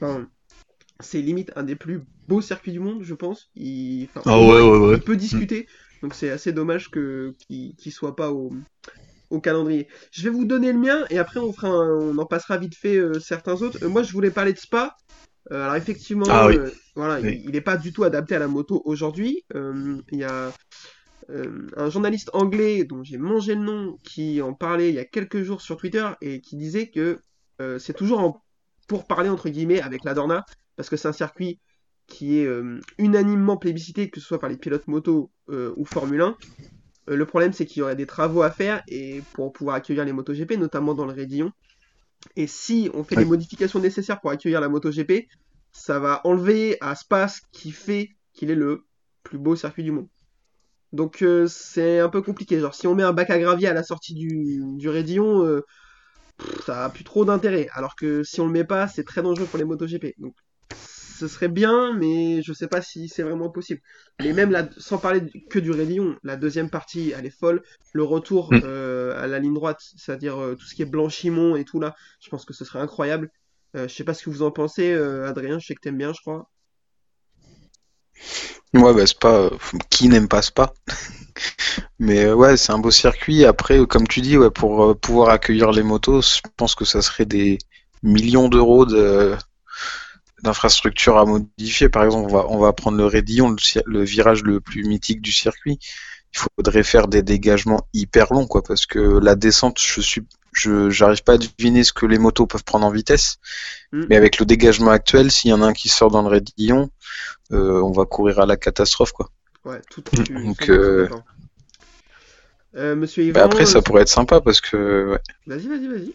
Enfin, 0.00 0.30
c'est 1.00 1.22
limite 1.22 1.52
un 1.56 1.62
des 1.64 1.76
plus 1.76 2.02
beaux 2.28 2.40
circuits 2.42 2.72
du 2.72 2.80
monde, 2.80 3.02
je 3.02 3.14
pense. 3.14 3.50
Il... 3.54 4.08
enfin, 4.14 4.26
Ah 4.26 4.38
ouais, 4.38 4.60
ouais, 4.60 4.78
ouais. 4.78 4.96
il 4.96 5.02
peut 5.02 5.16
discuter. 5.16 5.68
Donc 6.02 6.14
c'est 6.14 6.30
assez 6.30 6.52
dommage 6.52 6.90
que 6.90 7.36
qu'il 7.40 7.76
qu'il 7.76 7.92
soit 7.92 8.16
pas 8.16 8.32
au, 8.32 8.52
au 9.30 9.40
calendrier. 9.40 9.88
Je 10.12 10.22
vais 10.22 10.30
vous 10.30 10.44
donner 10.44 10.72
le 10.72 10.78
mien 10.78 11.04
et 11.10 11.18
après 11.18 11.40
on 11.40 11.52
fera 11.52 11.68
un- 11.68 11.98
on 12.00 12.18
en 12.18 12.26
passera 12.26 12.58
vite 12.58 12.74
fait 12.76 12.96
euh, 12.96 13.18
certains 13.20 13.60
autres. 13.62 13.78
Euh, 13.84 13.88
moi 13.88 14.02
je 14.02 14.12
voulais 14.12 14.30
parler 14.30 14.52
de 14.52 14.58
Spa. 14.58 14.96
Euh, 15.52 15.62
alors 15.62 15.76
effectivement, 15.76 16.26
Ah 16.28 16.48
oui. 16.48 16.58
voilà, 16.96 17.20
Oui. 17.20 17.40
il 17.44 17.52
n'est 17.52 17.60
pas 17.60 17.76
du 17.76 17.92
tout 17.92 18.02
adapté 18.04 18.34
à 18.34 18.38
la 18.40 18.48
moto 18.48 18.82
aujourd'hui. 18.84 19.44
Il 19.54 20.18
y 20.18 20.24
a 20.24 20.52
un 21.76 21.90
journaliste 21.90 22.30
anglais 22.34 22.84
dont 22.84 23.02
j'ai 23.02 23.18
mangé 23.18 23.54
le 23.54 23.60
nom 23.62 23.96
qui 24.04 24.40
en 24.42 24.54
parlait 24.54 24.88
il 24.90 24.94
y 24.94 24.98
a 25.00 25.04
quelques 25.04 25.42
jours 25.42 25.60
sur 25.60 25.76
Twitter 25.76 26.06
et 26.20 26.40
qui 26.40 26.56
disait 26.56 26.88
que 26.90 27.18
c'est 27.78 27.94
toujours 27.96 28.20
en 28.20 28.42
pour 28.88 29.06
parler 29.06 29.28
entre 29.28 29.48
guillemets 29.48 29.80
avec 29.80 30.04
la 30.04 30.14
Dorna 30.14 30.44
parce 30.76 30.88
que 30.88 30.96
c'est 30.96 31.08
un 31.08 31.12
circuit 31.12 31.58
qui 32.06 32.38
est 32.38 32.48
unanimement 32.98 33.56
plébiscité 33.56 34.08
que 34.10 34.20
ce 34.20 34.26
soit 34.26 34.38
par 34.38 34.48
les 34.50 34.56
pilotes 34.56 34.86
moto 34.86 35.30
ou 35.48 35.84
Formule 35.84 36.20
1. 36.22 36.36
Euh, 37.08 37.16
le 37.16 37.26
problème 37.26 37.52
c'est 37.52 37.66
qu'il 37.66 37.80
y 37.80 37.82
aurait 37.82 37.96
des 37.96 38.06
travaux 38.06 38.42
à 38.42 38.50
faire 38.50 38.82
et 38.88 39.22
pour 39.32 39.52
pouvoir 39.52 39.76
accueillir 39.76 40.04
les 40.04 40.12
MotoGP 40.12 40.52
notamment 40.52 40.94
dans 40.94 41.06
le 41.06 41.12
Rédillon. 41.12 41.52
Et 42.34 42.46
si 42.46 42.90
on 42.94 43.04
fait 43.04 43.16
les 43.16 43.24
modifications 43.24 43.78
nécessaires 43.78 44.20
pour 44.20 44.30
accueillir 44.30 44.60
la 44.60 44.68
MotoGP, 44.68 45.28
ça 45.72 45.98
va 45.98 46.20
enlever 46.24 46.76
à 46.80 46.94
Spa 46.94 47.28
ce 47.28 47.40
qui 47.52 47.70
fait 47.70 48.10
qu'il 48.32 48.50
est 48.50 48.56
le 48.56 48.84
plus 49.22 49.38
beau 49.38 49.54
circuit 49.56 49.84
du 49.84 49.92
monde. 49.92 50.08
Donc 50.92 51.22
euh, 51.22 51.46
c'est 51.46 52.00
un 52.00 52.08
peu 52.08 52.22
compliqué. 52.22 52.58
Genre 52.60 52.74
si 52.74 52.86
on 52.86 52.94
met 52.94 53.02
un 53.02 53.12
bac 53.12 53.30
à 53.30 53.38
gravier 53.38 53.68
à 53.68 53.74
la 53.74 53.82
sortie 53.82 54.14
du, 54.14 54.62
du 54.76 54.88
Rédillon, 54.88 55.44
euh, 55.44 55.62
ça 56.64 56.84
a 56.84 56.90
plus 56.90 57.04
trop 57.04 57.24
d'intérêt. 57.24 57.68
Alors 57.72 57.96
que 57.96 58.22
si 58.22 58.40
on 58.40 58.46
le 58.46 58.52
met 58.52 58.64
pas, 58.64 58.88
c'est 58.88 59.04
très 59.04 59.22
dangereux 59.22 59.46
pour 59.46 59.58
les 59.58 59.64
MotoGP. 59.64 60.14
Donc 60.18 60.34
ce 61.16 61.28
serait 61.28 61.48
bien, 61.48 61.94
mais 61.94 62.42
je 62.42 62.52
sais 62.52 62.68
pas 62.68 62.82
si 62.82 63.08
c'est 63.08 63.22
vraiment 63.22 63.50
possible. 63.50 63.80
Mais 64.20 64.32
même 64.32 64.50
là, 64.50 64.68
sans 64.78 64.98
parler 64.98 65.22
que 65.50 65.58
du 65.58 65.70
Rédillon, 65.72 66.16
la 66.22 66.36
deuxième 66.36 66.70
partie, 66.70 67.12
elle 67.16 67.26
est 67.26 67.30
folle. 67.30 67.62
Le 67.92 68.04
retour 68.04 68.50
Mm. 68.50 68.60
euh, 68.62 69.18
à 69.22 69.26
la 69.26 69.38
ligne 69.38 69.54
droite, 69.54 69.80
c'est-à-dire 69.96 70.38
euh, 70.40 70.54
tout 70.56 70.66
ce 70.66 70.74
qui 70.74 70.82
est 70.82 70.86
Blanchimont 70.86 71.56
et 71.56 71.64
tout 71.64 71.80
là, 71.80 71.94
je 72.20 72.28
pense 72.30 72.44
que 72.44 72.54
ce 72.54 72.64
serait 72.64 72.80
incroyable. 72.80 73.30
Euh, 73.76 73.88
je 73.88 73.94
sais 73.94 74.04
pas 74.04 74.14
ce 74.14 74.24
que 74.24 74.30
vous 74.30 74.42
en 74.42 74.50
pensez, 74.52 74.92
euh, 74.92 75.28
Adrien. 75.28 75.58
Je 75.58 75.66
sais 75.66 75.74
que 75.74 75.80
t'aimes 75.80 75.98
bien, 75.98 76.12
je 76.12 76.20
crois. 76.20 76.50
Ouais, 78.74 78.94
bah 78.94 79.06
c'est 79.06 79.18
pas 79.18 79.50
qui 79.90 80.08
n'aime 80.08 80.28
pas 80.28 80.42
Spa? 80.42 80.72
Mais 81.98 82.32
ouais, 82.32 82.56
c'est 82.56 82.72
un 82.72 82.78
beau 82.78 82.90
circuit. 82.90 83.44
Après, 83.44 83.86
comme 83.86 84.06
tu 84.08 84.20
dis, 84.20 84.36
ouais, 84.38 84.50
pour 84.50 84.98
pouvoir 84.98 85.30
accueillir 85.30 85.72
les 85.72 85.82
motos, 85.82 86.22
je 86.22 86.40
pense 86.56 86.74
que 86.74 86.84
ça 86.84 87.02
serait 87.02 87.26
des 87.26 87.58
millions 88.02 88.48
d'euros 88.48 88.86
de 88.86 89.34
d'infrastructures 90.42 91.18
à 91.18 91.24
modifier. 91.24 91.88
Par 91.88 92.04
exemple, 92.04 92.30
on 92.30 92.34
va 92.34 92.46
on 92.48 92.58
va 92.58 92.72
prendre 92.72 92.98
le 92.98 93.06
Rédillon, 93.06 93.54
le, 93.86 94.02
virage 94.04 94.42
le 94.42 94.60
plus 94.60 94.84
mythique 94.84 95.20
du 95.20 95.32
circuit. 95.32 95.78
Il 96.34 96.38
faudrait 96.56 96.82
faire 96.82 97.08
des 97.08 97.22
dégagements 97.22 97.88
hyper 97.94 98.32
longs, 98.32 98.46
quoi, 98.46 98.62
parce 98.62 98.86
que 98.86 98.98
la 98.98 99.34
descente, 99.34 99.78
je 99.80 100.00
suis 100.00 100.22
je 100.52 100.88
j'arrive 100.88 101.22
pas 101.22 101.34
à 101.34 101.38
deviner 101.38 101.84
ce 101.84 101.92
que 101.92 102.06
les 102.06 102.18
motos 102.18 102.46
peuvent 102.46 102.64
prendre 102.64 102.86
en 102.86 102.90
vitesse. 102.90 103.36
Mm. 103.92 104.04
Mais 104.08 104.16
avec 104.16 104.38
le 104.38 104.46
dégagement 104.46 104.90
actuel, 104.90 105.30
s'il 105.30 105.50
y 105.50 105.54
en 105.54 105.62
a 105.62 105.66
un 105.66 105.72
qui 105.72 105.88
sort 105.88 106.10
dans 106.10 106.22
le 106.22 106.28
Rédillon, 106.28 106.90
euh, 107.52 107.80
on 107.82 107.92
va 107.92 108.04
courir 108.04 108.40
à 108.40 108.46
la 108.46 108.56
catastrophe, 108.56 109.12
quoi. 109.12 109.30
Ouais, 109.64 109.80
tout 109.90 110.02
Donc, 110.30 110.62
suis 110.62 110.72
100% 110.72 110.72
euh, 110.72 111.02
d'accord. 111.02 111.24
Euh, 112.76 112.94
Monsieur 112.94 113.24
Yvan, 113.24 113.40
Mais 113.40 113.44
après, 113.44 113.66
ça 113.66 113.78
euh, 113.78 113.82
pourrait 113.82 114.02
être 114.02 114.08
sympa 114.08 114.40
parce 114.40 114.60
que. 114.60 115.12
Ouais. 115.12 115.20
vas-y, 115.46 115.68
vas-y, 115.68 115.88
vas-y. 115.88 116.14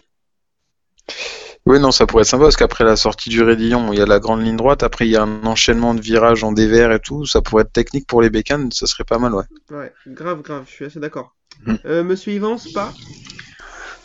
Oui, 1.68 1.80
non, 1.80 1.92
ça 1.92 2.08
pourrait 2.08 2.22
être 2.22 2.28
sympa 2.28 2.46
parce 2.46 2.58
qu'après 2.58 2.84
la 2.84 2.96
sortie 2.96 3.30
du 3.30 3.44
Rédillon, 3.44 3.94
il 3.94 4.00
y 4.00 4.02
a 4.02 4.06
la 4.08 4.20
grande 4.20 4.44
ligne 4.44 4.58
droite. 4.58 4.82
Après, 4.82 5.08
il 5.08 5.12
y 5.12 5.16
a 5.16 5.24
un 5.24 5.44
enchaînement 5.46 5.94
de 5.94 6.02
virages 6.02 6.44
en 6.44 6.52
dévers 6.52 6.92
et 6.92 7.00
tout. 7.00 7.26
Ça 7.26 7.42
pourrait 7.42 7.62
être 7.62 7.72
technique 7.72 8.08
pour 8.08 8.22
les 8.22 8.32
bécanes. 8.32 8.72
Ça 8.72 8.88
serait 8.88 9.04
pas 9.04 9.20
mal, 9.20 9.36
ouais. 9.36 9.44
Ouais, 9.70 9.94
grave, 10.08 10.42
grave, 10.42 10.64
je 10.68 10.72
suis 10.72 10.86
assez 10.86 11.00
d'accord. 11.00 11.36
Mm. 11.66 11.76
Euh, 11.86 12.04
Monsieur 12.04 12.34
Yvan, 12.34 12.58
Spa? 12.58 12.92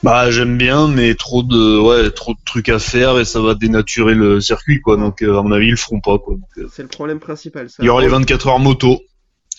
Bah, 0.03 0.31
j'aime 0.31 0.59
bien, 0.59 0.87
mais 0.89 1.15
trop 1.15 1.43
de, 1.43 1.81
ouais, 1.81 2.11
trop 2.11 2.35
de 2.35 2.39
trucs 2.45 2.69
à 2.69 2.79
faire 2.79 3.19
et 3.19 3.25
ça 3.25 3.41
va 3.41 3.55
dénaturer 3.55 4.15
le 4.15 4.41
circuit, 4.41 4.83
quoi. 4.83 4.99
Donc, 4.99 5.23
euh, 5.23 5.39
à 5.39 5.43
mon 5.43 5.51
avis, 5.51 5.69
ils 5.69 5.71
le 5.71 5.77
feront 5.77 6.01
pas, 6.01 6.19
quoi. 6.19 6.37
Euh, 6.59 6.69
c'est 6.71 6.83
le 6.83 6.89
problème 6.89 7.21
principal. 7.21 7.71
Ça. 7.71 7.77
il 7.83 7.87
y 7.87 7.89
aura 7.89 8.03
les 8.03 8.09
24 8.09 8.49
heures 8.49 8.59
moto 8.59 9.01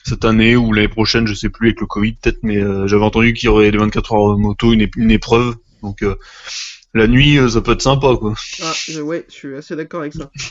cette 0.05 0.23
année 0.23 0.55
ou 0.55 0.71
l'année 0.71 0.87
prochaine, 0.87 1.27
je 1.27 1.33
sais 1.33 1.49
plus 1.49 1.69
avec 1.69 1.81
le 1.81 1.87
Covid 1.87 2.13
peut-être, 2.13 2.39
mais 2.43 2.57
euh, 2.57 2.87
j'avais 2.87 3.03
entendu 3.03 3.33
qu'il 3.33 3.47
y 3.47 3.49
aurait 3.49 3.71
les 3.71 3.77
24 3.77 4.13
heures 4.13 4.37
moto, 4.37 4.71
une 4.71 5.11
épreuve. 5.11 5.55
Donc, 5.81 6.03
euh, 6.03 6.15
la 6.93 7.07
nuit, 7.07 7.37
euh, 7.37 7.49
ça 7.49 7.61
peut 7.61 7.73
être 7.73 7.81
sympa, 7.81 8.15
quoi. 8.19 8.33
Ah, 8.61 9.01
ouais, 9.01 9.25
je 9.29 9.33
suis 9.33 9.55
assez 9.55 9.75
d'accord 9.75 10.01
avec 10.01 10.13
ça. 10.13 10.31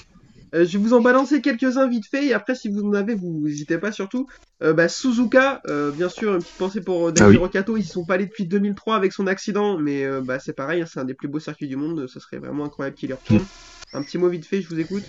Euh, 0.55 0.65
je 0.65 0.79
vais 0.79 0.85
vous 0.85 0.95
en 0.95 1.01
balancer 1.01 1.41
quelques-uns 1.41 1.89
vite 1.89 2.07
fait, 2.07 2.27
et 2.27 2.33
après, 2.33 2.55
si 2.55 2.69
vous 2.69 2.83
en 2.83 2.93
avez, 2.93 3.15
vous 3.15 3.41
n'hésitez 3.43 3.79
pas 3.79 3.91
surtout. 3.91 4.29
Euh, 4.63 4.73
bah, 4.73 4.89
Suzuka, 4.89 5.61
euh, 5.67 5.91
bien 5.91 6.09
sûr, 6.09 6.35
une 6.35 6.39
petite 6.39 6.57
pensée 6.57 6.81
pour 6.81 7.13
Daiki 7.13 7.39
Ah 7.43 7.73
oui. 7.73 7.81
Ils 7.81 7.85
sont 7.85 8.05
pas 8.05 8.15
allés 8.15 8.27
depuis 8.27 8.47
2003 8.47 8.95
avec 8.95 9.13
son 9.13 9.27
accident, 9.27 9.77
mais 9.77 10.07
bah, 10.23 10.39
c'est 10.39 10.53
pareil, 10.53 10.83
hein, 10.83 10.87
c'est 10.91 11.01
un 11.01 11.05
des 11.05 11.15
plus 11.15 11.27
beaux 11.27 11.41
circuits 11.41 11.67
du 11.67 11.75
monde, 11.75 12.07
ça 12.07 12.21
serait 12.21 12.39
vraiment 12.39 12.65
incroyable 12.65 12.97
qu'il 12.97 13.11
y 13.11 13.13
retourne. 13.13 13.41
Mm. 13.41 13.97
Un 13.97 14.03
petit 14.03 14.19
mot 14.19 14.29
vite 14.29 14.47
fait, 14.47 14.63
je 14.63 14.69
vous 14.69 14.79
écoute. 14.79 15.05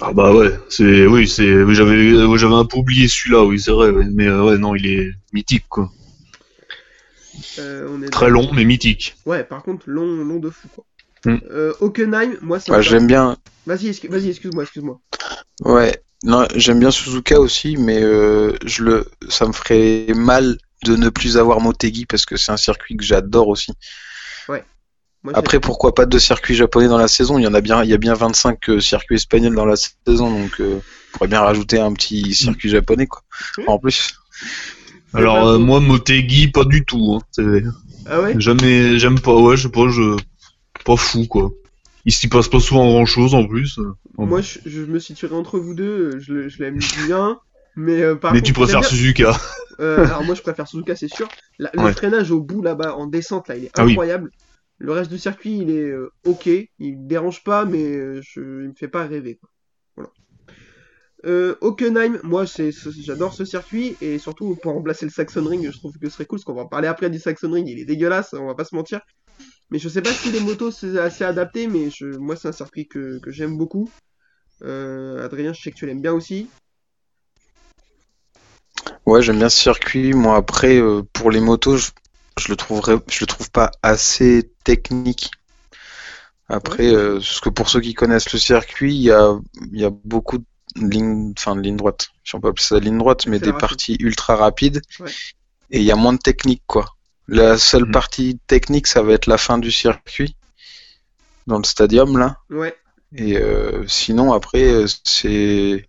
Ah 0.00 0.12
bah 0.14 0.34
ouais, 0.34 0.58
c'est, 0.70 1.06
oui, 1.06 1.28
c'est, 1.28 1.62
oui, 1.62 1.74
j'avais, 1.74 2.36
j'avais 2.38 2.54
un 2.54 2.64
peu 2.64 2.78
oublié 2.78 3.06
celui-là, 3.06 3.44
oui, 3.44 3.60
c'est 3.60 3.72
vrai, 3.72 3.92
mais 3.92 4.30
ouais, 4.30 4.56
non, 4.56 4.74
il 4.74 4.86
est 4.86 5.10
mythique, 5.34 5.66
quoi. 5.68 5.92
Euh, 7.58 7.88
on 7.90 8.02
est 8.02 8.08
Très 8.10 8.30
long, 8.30 8.50
mais 8.52 8.64
mythique. 8.64 9.16
Ouais, 9.26 9.44
par 9.44 9.62
contre, 9.62 9.88
long, 9.88 10.06
long 10.24 10.38
de 10.38 10.50
fou, 10.50 10.68
quoi. 10.74 10.84
Mm. 11.26 11.38
Euh, 11.50 11.72
Hockenheim, 11.80 12.36
moi, 12.42 12.60
c'est 12.60 12.70
Ouais, 12.70 12.82
j'aime 12.82 13.06
bien. 13.06 13.36
Vas-y, 13.66 13.88
excu- 13.90 14.08
vas-y, 14.08 14.28
excuse-moi, 14.30 14.64
excuse-moi. 14.64 15.00
Ouais. 15.62 16.02
Non, 16.22 16.46
j'aime 16.54 16.80
bien 16.80 16.90
Suzuka 16.90 17.38
aussi, 17.38 17.76
mais 17.76 18.02
euh, 18.02 18.56
je 18.64 18.82
le, 18.82 19.10
ça 19.28 19.46
me 19.46 19.52
ferait 19.52 20.06
mal 20.14 20.56
de 20.84 20.96
ne 20.96 21.08
plus 21.10 21.36
avoir 21.38 21.60
Motegi 21.60 22.06
parce 22.06 22.24
que 22.26 22.36
c'est 22.36 22.52
un 22.52 22.56
circuit 22.56 22.96
que 22.96 23.04
j'adore 23.04 23.48
aussi. 23.48 23.72
Moi, 24.48 25.32
j'ai- 25.32 25.38
Après, 25.38 25.58
pourquoi 25.60 25.94
pas 25.94 26.04
de 26.04 26.18
circuits 26.18 26.54
japonais 26.54 26.86
dans 26.86 26.98
la 26.98 27.08
saison? 27.08 27.38
Il 27.38 27.44
y 27.44 27.46
en 27.46 27.54
a 27.54 27.62
bien, 27.62 27.82
il 27.82 27.88
y 27.88 27.94
a 27.94 27.96
bien 27.96 28.12
25 28.12 28.68
euh, 28.68 28.78
circuits 28.80 29.14
espagnols 29.16 29.54
dans 29.54 29.64
la 29.64 29.76
saison, 29.76 30.30
donc 30.30 30.60
euh, 30.60 30.76
on 30.76 31.12
pourrait 31.16 31.28
bien 31.28 31.40
rajouter 31.40 31.80
un 31.80 31.94
petit 31.94 32.34
circuit 32.34 32.68
japonais, 32.68 33.06
quoi. 33.06 33.22
Oui. 33.56 33.64
En 33.66 33.78
plus. 33.78 34.14
Alors 35.14 35.46
euh, 35.46 35.58
moi 35.58 35.80
Motegi 35.80 36.48
pas 36.48 36.64
du 36.64 36.84
tout. 36.84 37.18
Hein. 37.38 37.72
Ah 38.06 38.20
ouais? 38.22 38.38
Jamais, 38.38 38.98
j'aime 38.98 39.20
pas. 39.20 39.34
Ouais, 39.34 39.56
je 39.56 39.62
sais 39.64 39.68
pas, 39.70 39.88
je 39.88 40.16
pas 40.84 40.96
fou 40.96 41.26
quoi. 41.28 41.52
Il 42.06 42.12
s'y 42.12 42.28
passe 42.28 42.48
pas 42.48 42.60
souvent 42.60 42.88
grand 42.90 43.06
chose 43.06 43.34
en 43.34 43.46
plus. 43.46 43.78
Moi, 44.18 44.40
je, 44.40 44.58
je 44.64 44.82
me 44.84 44.98
situerai 44.98 45.34
entre 45.34 45.58
vous 45.58 45.74
deux. 45.74 46.18
Je, 46.18 46.48
je 46.48 46.62
l'aime 46.62 46.82
bien. 46.86 47.38
Mais 47.76 48.02
euh, 48.02 48.14
par 48.16 48.32
Mais 48.34 48.40
contre, 48.40 48.46
tu 48.46 48.52
préfères 48.52 48.84
Suzuka. 48.84 49.36
euh, 49.80 50.04
Alors, 50.08 50.24
moi, 50.24 50.34
je 50.34 50.42
préfère 50.42 50.68
Suzuka, 50.68 50.96
c'est 50.96 51.08
sûr. 51.08 51.34
La- 51.58 51.70
le 51.74 51.80
Ouais. 51.84 51.92
freinage 51.92 52.30
au 52.30 52.40
bout 52.42 52.62
là-bas, 52.62 52.94
en 52.96 53.06
descente, 53.06 53.48
là, 53.48 53.56
il 53.56 53.64
est 53.64 53.72
Ah 53.76 53.84
oui. 53.84 53.98
incroyable. 53.98 54.30
Le 54.78 54.92
reste 54.92 55.10
du 55.10 55.18
circuit, 55.18 55.58
il 55.58 55.70
est 55.70 55.90
euh, 55.90 56.10
ok. 56.24 56.46
Il 56.46 56.98
me 56.98 57.08
dérange 57.08 57.42
pas, 57.44 57.64
mais 57.64 57.84
euh, 57.96 58.20
je, 58.22 58.40
il 58.40 58.68
me 58.70 58.74
fait 58.74 58.88
pas 58.88 59.06
rêver. 59.06 59.36
Quoi. 59.36 59.50
Euh, 61.24 61.56
Hockenheim, 61.60 62.20
moi, 62.22 62.44
j'adore 62.46 63.34
ce 63.34 63.44
circuit. 63.44 63.96
Et 64.00 64.18
surtout, 64.18 64.56
pour 64.56 64.72
remplacer 64.72 65.06
le 65.06 65.10
Saxon 65.10 65.44
Ring, 65.44 65.70
je 65.70 65.78
trouve 65.78 65.98
que 65.98 66.08
ce 66.08 66.14
serait 66.14 66.26
cool. 66.26 66.38
Parce 66.38 66.44
qu'on 66.44 66.54
va 66.54 66.62
en 66.62 66.68
parler 66.68 66.88
après 66.88 67.10
du 67.10 67.18
Saxon 67.18 67.50
Ring. 67.52 67.68
Il 67.68 67.78
est 67.78 67.84
dégueulasse, 67.84 68.34
on 68.34 68.46
va 68.46 68.54
pas 68.54 68.64
se 68.64 68.74
mentir. 68.74 69.00
Mais 69.70 69.78
je 69.78 69.88
sais 69.88 70.02
pas 70.02 70.12
si 70.12 70.30
les 70.30 70.40
motos 70.40 70.70
c'est 70.70 70.98
assez 70.98 71.24
adapté, 71.24 71.66
mais 71.68 71.90
je, 71.90 72.06
moi 72.06 72.36
c'est 72.36 72.48
un 72.48 72.52
circuit 72.52 72.86
que, 72.86 73.18
que 73.18 73.30
j'aime 73.30 73.56
beaucoup. 73.56 73.88
Euh, 74.62 75.24
Adrien, 75.24 75.52
je 75.52 75.62
sais 75.62 75.70
que 75.70 75.76
tu 75.76 75.86
l'aimes 75.86 76.02
bien 76.02 76.12
aussi. 76.12 76.48
Ouais, 79.06 79.22
j'aime 79.22 79.38
bien 79.38 79.48
ce 79.48 79.60
circuit. 79.60 80.12
Moi, 80.14 80.36
après, 80.36 80.76
euh, 80.78 81.02
pour 81.12 81.30
les 81.30 81.40
motos, 81.40 81.76
je, 81.76 81.90
je 82.38 82.48
le 82.48 82.56
trouverais, 82.56 82.98
je 83.10 83.20
le 83.20 83.26
trouve 83.26 83.50
pas 83.50 83.70
assez 83.82 84.50
technique. 84.64 85.30
Après, 86.48 86.90
Ouais. 86.90 86.94
euh, 86.94 87.14
parce 87.14 87.40
que 87.40 87.48
pour 87.50 87.68
ceux 87.68 87.80
qui 87.80 87.94
connaissent 87.94 88.32
le 88.32 88.38
circuit, 88.38 88.94
il 88.94 89.02
y 89.02 89.10
a, 89.10 89.38
il 89.72 89.80
y 89.80 89.84
a 89.84 89.90
beaucoup 89.90 90.38
de 90.38 90.44
lignes, 90.76 91.32
enfin 91.36 91.56
de 91.56 91.60
lignes 91.60 91.76
droites. 91.76 92.08
Si 92.24 92.34
on 92.34 92.40
peut 92.40 92.48
appeler 92.48 92.62
ça 92.64 92.78
ligne 92.78 92.98
droite, 92.98 93.26
mais 93.26 93.38
des 93.38 93.52
parties 93.52 93.96
ultra 94.00 94.36
rapides. 94.36 94.82
Ouais. 95.00 95.10
Et 95.70 95.78
il 95.78 95.84
y 95.84 95.92
a 95.92 95.96
moins 95.96 96.12
de 96.12 96.18
technique, 96.18 96.62
quoi. 96.66 96.94
La 97.26 97.56
seule 97.58 97.84
Mhm. 97.86 97.92
partie 97.92 98.38
technique, 98.46 98.86
ça 98.86 99.02
va 99.02 99.12
être 99.12 99.26
la 99.26 99.38
fin 99.38 99.58
du 99.58 99.70
circuit. 99.70 100.36
Dans 101.46 101.58
le 101.58 101.64
stadium, 101.64 102.18
là. 102.18 102.38
Ouais. 102.50 102.74
Et 103.16 103.36
euh, 103.38 103.86
sinon, 103.86 104.32
après, 104.32 104.62
euh, 104.64 104.86
c'est 105.04 105.88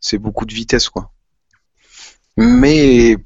c'est 0.00 0.18
beaucoup 0.18 0.44
de 0.46 0.54
vitesse, 0.54 0.88
quoi. 0.88 1.10
Mais 2.36 3.16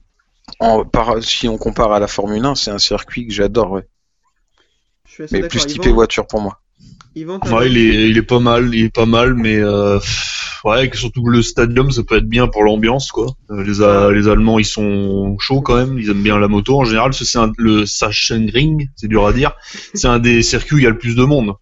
en, 0.60 0.84
par, 0.84 1.22
si 1.22 1.48
on 1.48 1.58
compare 1.58 1.92
à 1.92 2.00
la 2.00 2.06
Formule 2.08 2.44
1, 2.44 2.54
c'est 2.54 2.70
un 2.70 2.78
circuit 2.78 3.26
que 3.26 3.32
j'adore, 3.32 3.72
ouais. 3.72 3.86
Je 5.06 5.12
suis 5.12 5.22
assez 5.24 5.40
Mais 5.42 5.48
plus 5.48 5.66
typé 5.66 5.90
voiture 5.90 6.26
pour 6.26 6.40
moi. 6.40 6.60
Yvan, 7.16 7.40
Ouais, 7.52 7.68
il 7.70 7.76
est, 7.76 8.08
il 8.10 8.16
est 8.18 8.22
pas 8.22 8.38
mal, 8.38 8.72
il 8.74 8.84
est 8.84 8.94
pas 8.94 9.06
mal, 9.06 9.34
mais 9.34 9.56
euh, 9.58 9.98
ouais, 10.64 10.88
que 10.88 10.96
surtout 10.96 11.26
le 11.26 11.42
stadium, 11.42 11.90
ça 11.90 12.04
peut 12.04 12.16
être 12.18 12.28
bien 12.28 12.46
pour 12.46 12.62
l'ambiance, 12.62 13.10
quoi. 13.10 13.26
Euh, 13.50 13.64
les, 13.64 13.82
A- 13.82 14.12
les 14.12 14.28
Allemands, 14.28 14.58
ils 14.60 14.64
sont 14.64 15.36
chauds 15.40 15.60
quand 15.60 15.76
même, 15.76 15.98
ils 15.98 16.08
aiment 16.10 16.22
bien 16.22 16.38
la 16.38 16.46
moto 16.48 16.78
en 16.80 16.84
général. 16.84 17.12
C'est 17.12 17.38
un- 17.38 17.50
le 17.58 17.84
Sachsenring, 17.84 18.88
c'est 18.94 19.08
dur 19.08 19.26
à 19.26 19.32
dire. 19.32 19.52
C'est 19.94 20.06
un 20.08 20.20
des 20.20 20.42
circuits 20.42 20.76
où 20.76 20.78
il 20.78 20.84
y 20.84 20.86
a 20.86 20.90
le 20.90 20.98
plus 20.98 21.16
de 21.16 21.24
monde. 21.24 21.54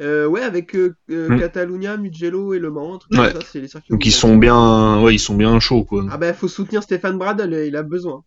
Euh, 0.00 0.26
ouais, 0.26 0.42
avec 0.42 0.74
euh, 0.74 0.94
euh, 1.10 1.28
Hmm. 1.28 1.38
Catalunya, 1.40 1.96
Mugello 1.96 2.54
et 2.54 2.58
Le 2.58 2.70
Mans. 2.70 2.98
Ouais. 3.12 3.32
ça, 3.32 3.38
c'est 3.52 3.60
les 3.60 3.68
circuits 3.68 3.90
Donc 3.92 4.04
ils 4.06 4.10
sont 4.12 4.36
bien, 4.36 5.00
ouais, 5.00 5.14
ils 5.14 5.18
sont 5.20 5.34
bien 5.36 5.58
chauds, 5.60 5.84
quoi. 5.84 6.04
Ah 6.10 6.18
bah, 6.18 6.32
faut 6.34 6.48
soutenir 6.48 6.82
Stéphane 6.82 7.18
Bradl, 7.18 7.52
il 7.66 7.76
a 7.76 7.82
besoin. 7.82 8.22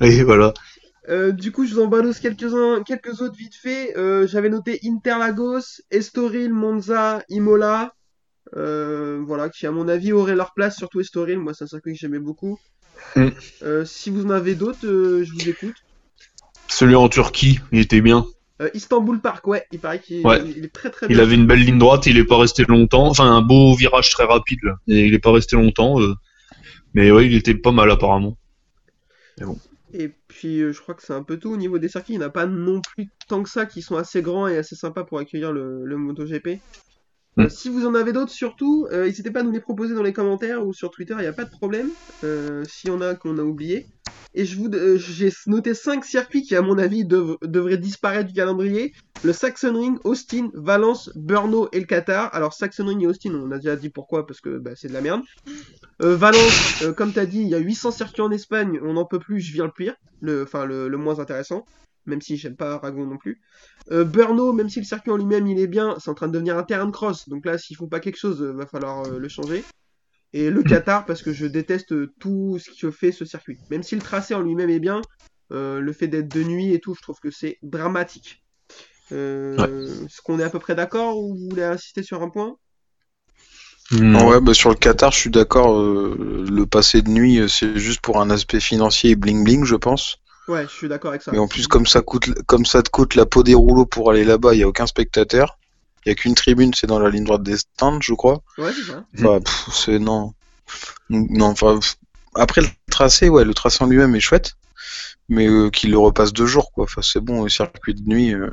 Et 0.00 0.22
voilà. 0.24 0.52
Euh, 1.08 1.32
du 1.32 1.52
coup, 1.52 1.66
je 1.66 1.74
vous 1.74 1.80
en 1.82 1.86
balance 1.86 2.18
quelques-uns, 2.18 2.82
quelques 2.82 3.20
autres 3.20 3.36
vite 3.36 3.54
fait. 3.54 3.96
Euh, 3.96 4.26
J'avais 4.26 4.48
noté 4.48 4.80
Interlagos, 4.84 5.82
Estoril, 5.90 6.52
Monza, 6.52 7.22
Imola. 7.28 7.94
Euh, 8.56 9.22
voilà, 9.26 9.48
qui 9.48 9.66
à 9.66 9.70
mon 9.72 9.88
avis 9.88 10.12
auraient 10.12 10.36
leur 10.36 10.54
place, 10.54 10.76
surtout 10.76 11.00
Estoril. 11.00 11.38
Moi, 11.38 11.52
c'est 11.54 11.64
un 11.64 11.66
circuit 11.68 11.92
que 11.92 11.98
j'aimais 11.98 12.18
beaucoup. 12.18 12.58
Mm. 13.16 13.28
Euh, 13.62 13.84
si 13.84 14.10
vous 14.10 14.24
en 14.26 14.30
avez 14.30 14.54
d'autres, 14.54 14.78
je 14.82 15.30
vous 15.32 15.48
écoute. 15.48 15.74
Celui 16.68 16.94
en 16.94 17.08
Turquie, 17.08 17.60
il 17.72 17.80
était 17.80 18.00
bien. 18.00 18.26
Istanbul 18.72 19.20
Park, 19.20 19.46
ouais, 19.48 19.66
il 19.72 19.80
paraît 19.80 19.98
qu'il 19.98 20.24
Ouais. 20.24 20.40
il 20.56 20.64
est 20.64 20.72
très 20.72 20.88
très 20.88 21.06
Il 21.06 21.16
bien. 21.16 21.24
avait 21.24 21.34
une 21.34 21.46
belle 21.46 21.62
ligne 21.64 21.78
droite, 21.78 22.06
il 22.06 22.16
est 22.16 22.24
pas 22.24 22.38
resté 22.38 22.64
longtemps. 22.66 23.08
Enfin, 23.08 23.30
un 23.30 23.42
beau 23.42 23.74
virage 23.74 24.10
très 24.10 24.24
rapide, 24.24 24.60
là. 24.62 24.76
Et 24.88 25.06
il 25.06 25.12
est 25.12 25.18
pas 25.18 25.32
resté 25.32 25.56
longtemps. 25.56 25.98
Mais 26.94 27.10
ouais, 27.10 27.26
il 27.26 27.34
était 27.34 27.54
pas 27.54 27.72
mal 27.72 27.90
apparemment. 27.90 28.38
Et 29.92 30.10
puis, 30.34 30.60
euh, 30.62 30.72
je 30.72 30.80
crois 30.80 30.96
que 30.96 31.02
c'est 31.02 31.12
un 31.12 31.22
peu 31.22 31.38
tout 31.38 31.52
au 31.52 31.56
niveau 31.56 31.78
des 31.78 31.88
circuits. 31.88 32.14
Il 32.14 32.18
n'y 32.18 32.24
en 32.24 32.26
a 32.26 32.30
pas 32.30 32.46
non 32.46 32.80
plus 32.80 33.08
tant 33.28 33.42
que 33.44 33.48
ça 33.48 33.66
qui 33.66 33.82
sont 33.82 33.96
assez 33.96 34.20
grands 34.20 34.48
et 34.48 34.56
assez 34.58 34.74
sympas 34.74 35.04
pour 35.04 35.18
accueillir 35.20 35.52
le, 35.52 35.84
le 35.84 35.96
MotoGP. 35.96 36.60
Euh, 37.38 37.44
Mm. 37.44 37.48
si 37.50 37.68
vous 37.68 37.86
en 37.86 37.94
avez 37.94 38.12
d'autres, 38.12 38.30
surtout, 38.32 38.86
euh, 38.92 39.06
n'hésitez 39.06 39.30
pas 39.30 39.40
à 39.40 39.42
nous 39.42 39.50
les 39.50 39.60
proposer 39.60 39.94
dans 39.94 40.02
les 40.02 40.12
commentaires 40.12 40.66
ou 40.66 40.72
sur 40.72 40.90
Twitter, 40.90 41.14
il 41.18 41.22
n'y 41.22 41.26
a 41.26 41.32
pas 41.32 41.44
de 41.44 41.50
problème. 41.50 41.88
Euh, 42.22 42.62
S'il 42.64 42.90
y 42.90 42.92
en 42.92 43.00
a 43.00 43.14
qu'on 43.14 43.38
a 43.38 43.42
oublié. 43.42 43.86
Et 44.36 44.44
euh, 44.44 44.96
j'ai 44.98 45.30
noté 45.46 45.74
5 45.74 46.04
circuits 46.04 46.42
qui, 46.42 46.56
à 46.56 46.62
mon 46.62 46.76
avis, 46.78 47.04
dev- 47.04 47.36
devraient 47.42 47.78
disparaître 47.78 48.28
du 48.28 48.34
calendrier. 48.34 48.92
Le 49.22 49.32
Saxon 49.32 49.74
Ring, 49.78 49.96
Austin, 50.04 50.50
Valence, 50.54 51.10
Brno 51.14 51.68
et 51.72 51.80
le 51.80 51.86
Qatar. 51.86 52.34
Alors, 52.34 52.52
Saxon 52.52 52.86
Ring 52.86 53.02
et 53.02 53.06
Austin, 53.06 53.32
on 53.34 53.50
a 53.52 53.56
déjà 53.56 53.76
dit 53.76 53.90
pourquoi, 53.90 54.26
parce 54.26 54.40
que 54.40 54.58
bah, 54.58 54.72
c'est 54.74 54.88
de 54.88 54.92
la 54.92 55.00
merde. 55.00 55.22
Euh, 56.02 56.16
Valence, 56.16 56.82
euh, 56.82 56.92
comme 56.92 57.12
t'as 57.12 57.26
dit, 57.26 57.40
il 57.40 57.48
y 57.48 57.54
a 57.54 57.58
800 57.58 57.92
circuits 57.92 58.22
en 58.22 58.30
Espagne, 58.32 58.80
on 58.82 58.94
n'en 58.94 59.04
peut 59.04 59.20
plus, 59.20 59.40
je 59.40 59.52
viens 59.52 59.66
le 59.66 59.70
pire, 59.70 59.94
enfin 60.42 60.64
le 60.66 60.96
moins 60.96 61.20
intéressant, 61.20 61.64
même 62.06 62.20
si 62.20 62.36
j'aime 62.36 62.56
pas 62.56 62.74
Aragon 62.74 63.06
non 63.06 63.18
plus. 63.18 63.40
Euh, 63.92 64.04
Brno, 64.04 64.52
même 64.52 64.68
si 64.68 64.80
le 64.80 64.86
circuit 64.86 65.10
en 65.10 65.16
lui-même 65.16 65.46
il 65.46 65.58
est 65.58 65.66
bien, 65.66 65.96
c'est 65.98 66.10
en 66.10 66.14
train 66.14 66.28
de 66.28 66.32
devenir 66.32 66.56
un 66.56 66.62
terrain 66.64 66.86
de 66.86 66.90
cross, 66.90 67.28
donc 67.28 67.44
là 67.46 67.58
s'ils 67.58 67.76
font 67.76 67.88
pas 67.88 68.00
quelque 68.00 68.16
chose, 68.18 68.42
euh, 68.42 68.52
va 68.52 68.66
falloir 68.66 69.06
euh, 69.06 69.18
le 69.18 69.28
changer. 69.28 69.64
Et 70.32 70.50
le 70.50 70.62
Qatar, 70.64 71.06
parce 71.06 71.22
que 71.22 71.32
je 71.32 71.46
déteste 71.46 71.92
euh, 71.92 72.12
tout 72.18 72.58
ce 72.58 72.70
que 72.80 72.90
fait 72.90 73.12
ce 73.12 73.24
circuit. 73.24 73.60
Même 73.70 73.84
si 73.84 73.94
le 73.94 74.02
tracé 74.02 74.34
en 74.34 74.40
lui-même 74.40 74.70
est 74.70 74.80
bien, 74.80 75.00
euh, 75.52 75.80
le 75.80 75.92
fait 75.92 76.08
d'être 76.08 76.28
de 76.28 76.42
nuit 76.42 76.72
et 76.74 76.80
tout, 76.80 76.94
je 76.94 77.02
trouve 77.02 77.20
que 77.20 77.30
c'est 77.30 77.58
dramatique. 77.62 78.42
Euh, 79.12 80.04
Est-ce 80.04 80.20
qu'on 80.22 80.40
est 80.40 80.44
à 80.44 80.50
peu 80.50 80.58
près 80.58 80.74
d'accord 80.74 81.18
ou 81.18 81.36
vous 81.36 81.48
voulez 81.50 81.62
insister 81.62 82.02
sur 82.02 82.22
un 82.22 82.30
point? 82.30 82.56
Hmm. 83.90 84.16
Ouais, 84.16 84.40
bah 84.40 84.54
sur 84.54 84.70
le 84.70 84.76
Qatar, 84.76 85.12
je 85.12 85.18
suis 85.18 85.30
d'accord. 85.30 85.78
euh, 85.78 86.44
le 86.50 86.66
passé 86.66 87.02
de 87.02 87.10
nuit, 87.10 87.40
c'est 87.48 87.76
juste 87.76 88.00
pour 88.00 88.20
un 88.20 88.30
aspect 88.30 88.60
financier 88.60 89.10
et 89.10 89.16
bling 89.16 89.44
bling, 89.44 89.64
je 89.64 89.76
pense. 89.76 90.18
Ouais, 90.48 90.64
je 90.64 90.72
suis 90.72 90.88
d'accord 90.88 91.10
avec 91.10 91.22
ça. 91.22 91.32
Mais 91.32 91.38
en 91.38 91.48
plus, 91.48 91.66
comme 91.66 91.86
ça 91.86 92.02
coûte, 92.02 92.30
comme 92.46 92.66
ça 92.66 92.82
te 92.82 92.90
coûte 92.90 93.14
la 93.14 93.24
peau 93.26 93.42
des 93.42 93.54
rouleaux 93.54 93.86
pour 93.86 94.10
aller 94.10 94.24
là-bas, 94.24 94.54
il 94.54 94.60
y 94.60 94.62
a 94.62 94.68
aucun 94.68 94.86
spectateur. 94.86 95.58
Il 96.04 96.10
y 96.10 96.12
a 96.12 96.14
qu'une 96.14 96.34
tribune, 96.34 96.74
c'est 96.74 96.86
dans 96.86 96.98
la 96.98 97.08
ligne 97.08 97.24
droite 97.24 97.42
des 97.42 97.56
stands, 97.56 98.00
je 98.02 98.12
crois. 98.12 98.42
Ouais, 98.58 98.70
c'est 98.74 98.92
ça. 98.92 99.04
Enfin, 99.18 99.40
pff, 99.40 99.68
c'est 99.72 99.98
non. 99.98 100.34
Non, 101.08 101.46
enfin, 101.46 101.80
après 102.34 102.60
le 102.60 102.68
tracé, 102.90 103.28
ouais, 103.30 103.44
le 103.44 103.54
tracé 103.54 103.82
en 103.84 103.86
lui-même 103.86 104.14
est 104.14 104.20
chouette, 104.20 104.54
mais 105.30 105.46
euh, 105.48 105.70
qu'il 105.70 105.90
le 105.90 105.98
repasse 105.98 106.32
deux 106.34 106.46
jours, 106.46 106.72
quoi. 106.72 106.84
Enfin, 106.84 107.00
c'est 107.02 107.20
bon, 107.20 107.44
le 107.44 107.48
circuit 107.48 107.94
de 107.94 108.02
nuit. 108.06 108.34
euh, 108.34 108.50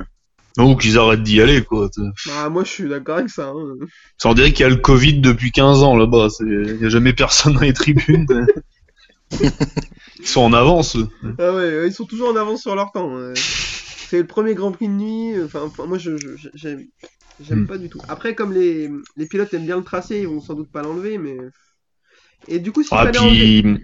Ou 0.58 0.76
qu'ils 0.76 0.98
arrêtent 0.98 1.22
d'y 1.22 1.42
aller, 1.42 1.62
quoi. 1.62 1.90
Bah, 2.26 2.48
moi 2.48 2.64
je 2.64 2.70
suis 2.70 2.88
d'accord 2.88 3.16
avec 3.18 3.28
ça. 3.30 3.48
hein. 3.48 3.74
Ça 4.18 4.28
on 4.30 4.34
dirait 4.34 4.52
qu'il 4.52 4.62
y 4.64 4.66
a 4.66 4.70
le 4.70 4.76
Covid 4.76 5.20
depuis 5.20 5.50
15 5.52 5.82
ans 5.82 5.96
là-bas. 5.96 6.28
c'est- 6.30 6.44
Il 6.44 6.78
y 6.80 6.86
a 6.86 6.88
jamais 6.88 7.12
personne 7.12 7.52
dans 7.54 7.60
les 7.60 7.72
tribunes. 7.74 8.26
Ils 10.18 10.26
sont 10.26 10.42
en 10.42 10.52
avance. 10.52 10.96
eux. 10.96 11.08
Ah 11.38 11.54
ouais, 11.54 11.86
ils 11.88 11.92
sont 11.92 12.04
toujours 12.04 12.28
en 12.30 12.36
avance 12.36 12.62
sur 12.62 12.74
leur 12.74 12.92
temps. 12.92 13.10
C'est 13.34 14.18
le 14.20 14.26
premier 14.26 14.54
Grand 14.54 14.72
Prix 14.72 14.88
de 14.88 14.92
nuit. 14.92 15.42
Enfin, 15.42 15.62
enfin, 15.62 15.86
moi, 15.86 15.98
je, 15.98 16.16
je- 16.18 16.36
je- 16.36 16.48
j'aime, 16.54 16.84
j'aime 17.40 17.62
Hmm. 17.62 17.66
pas 17.66 17.78
du 17.78 17.88
tout. 17.88 18.00
Après, 18.08 18.34
comme 18.34 18.52
les, 18.52 18.90
les 19.16 19.26
pilotes 19.26 19.52
aiment 19.54 19.66
bien 19.66 19.78
le 19.78 19.84
tracé, 19.84 20.20
ils 20.20 20.28
vont 20.28 20.40
sans 20.40 20.54
doute 20.54 20.70
pas 20.70 20.82
l'enlever, 20.82 21.18
mais. 21.18 21.36
Et 22.48 22.58
du 22.58 22.72
coup, 22.72 22.82
s'il 22.82 22.96
Ah, 22.96 23.04
fallait 23.04 23.18
enlever. 23.18 23.62
puis 23.62 23.76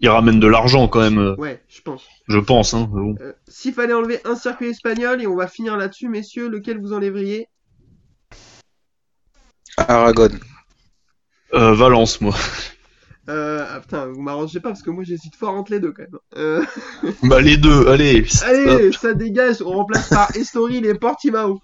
ils 0.00 0.08
ramènent 0.08 0.40
de 0.40 0.46
l'argent 0.46 0.88
quand 0.88 1.00
même, 1.00 1.18
euh, 1.18 1.34
Ouais, 1.36 1.62
je 1.68 1.80
pense. 1.80 2.06
je 2.28 2.38
pense. 2.38 2.74
Hein, 2.74 2.88
mais 2.92 3.00
bon. 3.00 3.16
Euh, 3.20 3.32
s'il 3.48 3.74
fallait 3.74 3.94
enlever 3.94 4.20
un 4.24 4.36
circuit 4.36 4.68
espagnol, 4.68 5.20
et 5.22 5.26
on 5.26 5.36
va 5.36 5.48
finir 5.48 5.76
là-dessus, 5.76 6.08
messieurs, 6.08 6.48
lequel 6.48 6.80
vous 6.80 6.92
enlèveriez? 6.92 7.46
Aragon. 9.76 10.40
Euh, 11.54 11.74
Valence, 11.74 12.20
moi. 12.20 12.34
euh, 13.28 13.66
ah, 13.68 13.80
putain, 13.80 14.06
vous 14.06 14.22
m'arrangez 14.22 14.60
pas 14.60 14.70
parce 14.70 14.82
que 14.82 14.90
moi 14.90 15.04
j'hésite 15.04 15.36
fort 15.36 15.54
entre 15.54 15.72
les 15.72 15.80
deux 15.80 15.92
quand 15.92 16.02
même. 16.02 16.18
Euh, 16.36 16.64
Bah 17.24 17.40
les 17.40 17.56
deux, 17.56 17.86
allez. 17.88 18.24
Allez, 18.42 18.92
ça 18.92 19.12
dégage, 19.12 19.60
on 19.60 19.70
remplace 19.70 20.08
par 20.08 20.34
Estoril 20.36 20.86
et 20.86 20.94
Portimao. 20.94 21.60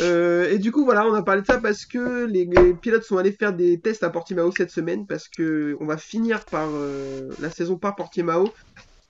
Euh, 0.00 0.48
et 0.50 0.58
du 0.58 0.70
coup, 0.72 0.84
voilà, 0.84 1.06
on 1.06 1.14
a 1.14 1.22
parlé 1.22 1.42
de 1.42 1.46
ça 1.46 1.58
parce 1.58 1.84
que 1.84 2.24
les, 2.26 2.44
les 2.44 2.72
pilotes 2.74 3.02
sont 3.02 3.16
allés 3.18 3.32
faire 3.32 3.52
des 3.52 3.80
tests 3.80 4.02
à 4.04 4.10
Portimao 4.10 4.52
cette 4.52 4.70
semaine 4.70 5.06
parce 5.06 5.28
que 5.28 5.76
on 5.80 5.86
va 5.86 5.96
finir 5.96 6.44
par 6.44 6.68
euh, 6.72 7.28
la 7.40 7.50
saison 7.50 7.76
par 7.76 7.96
Portimao. 7.96 8.48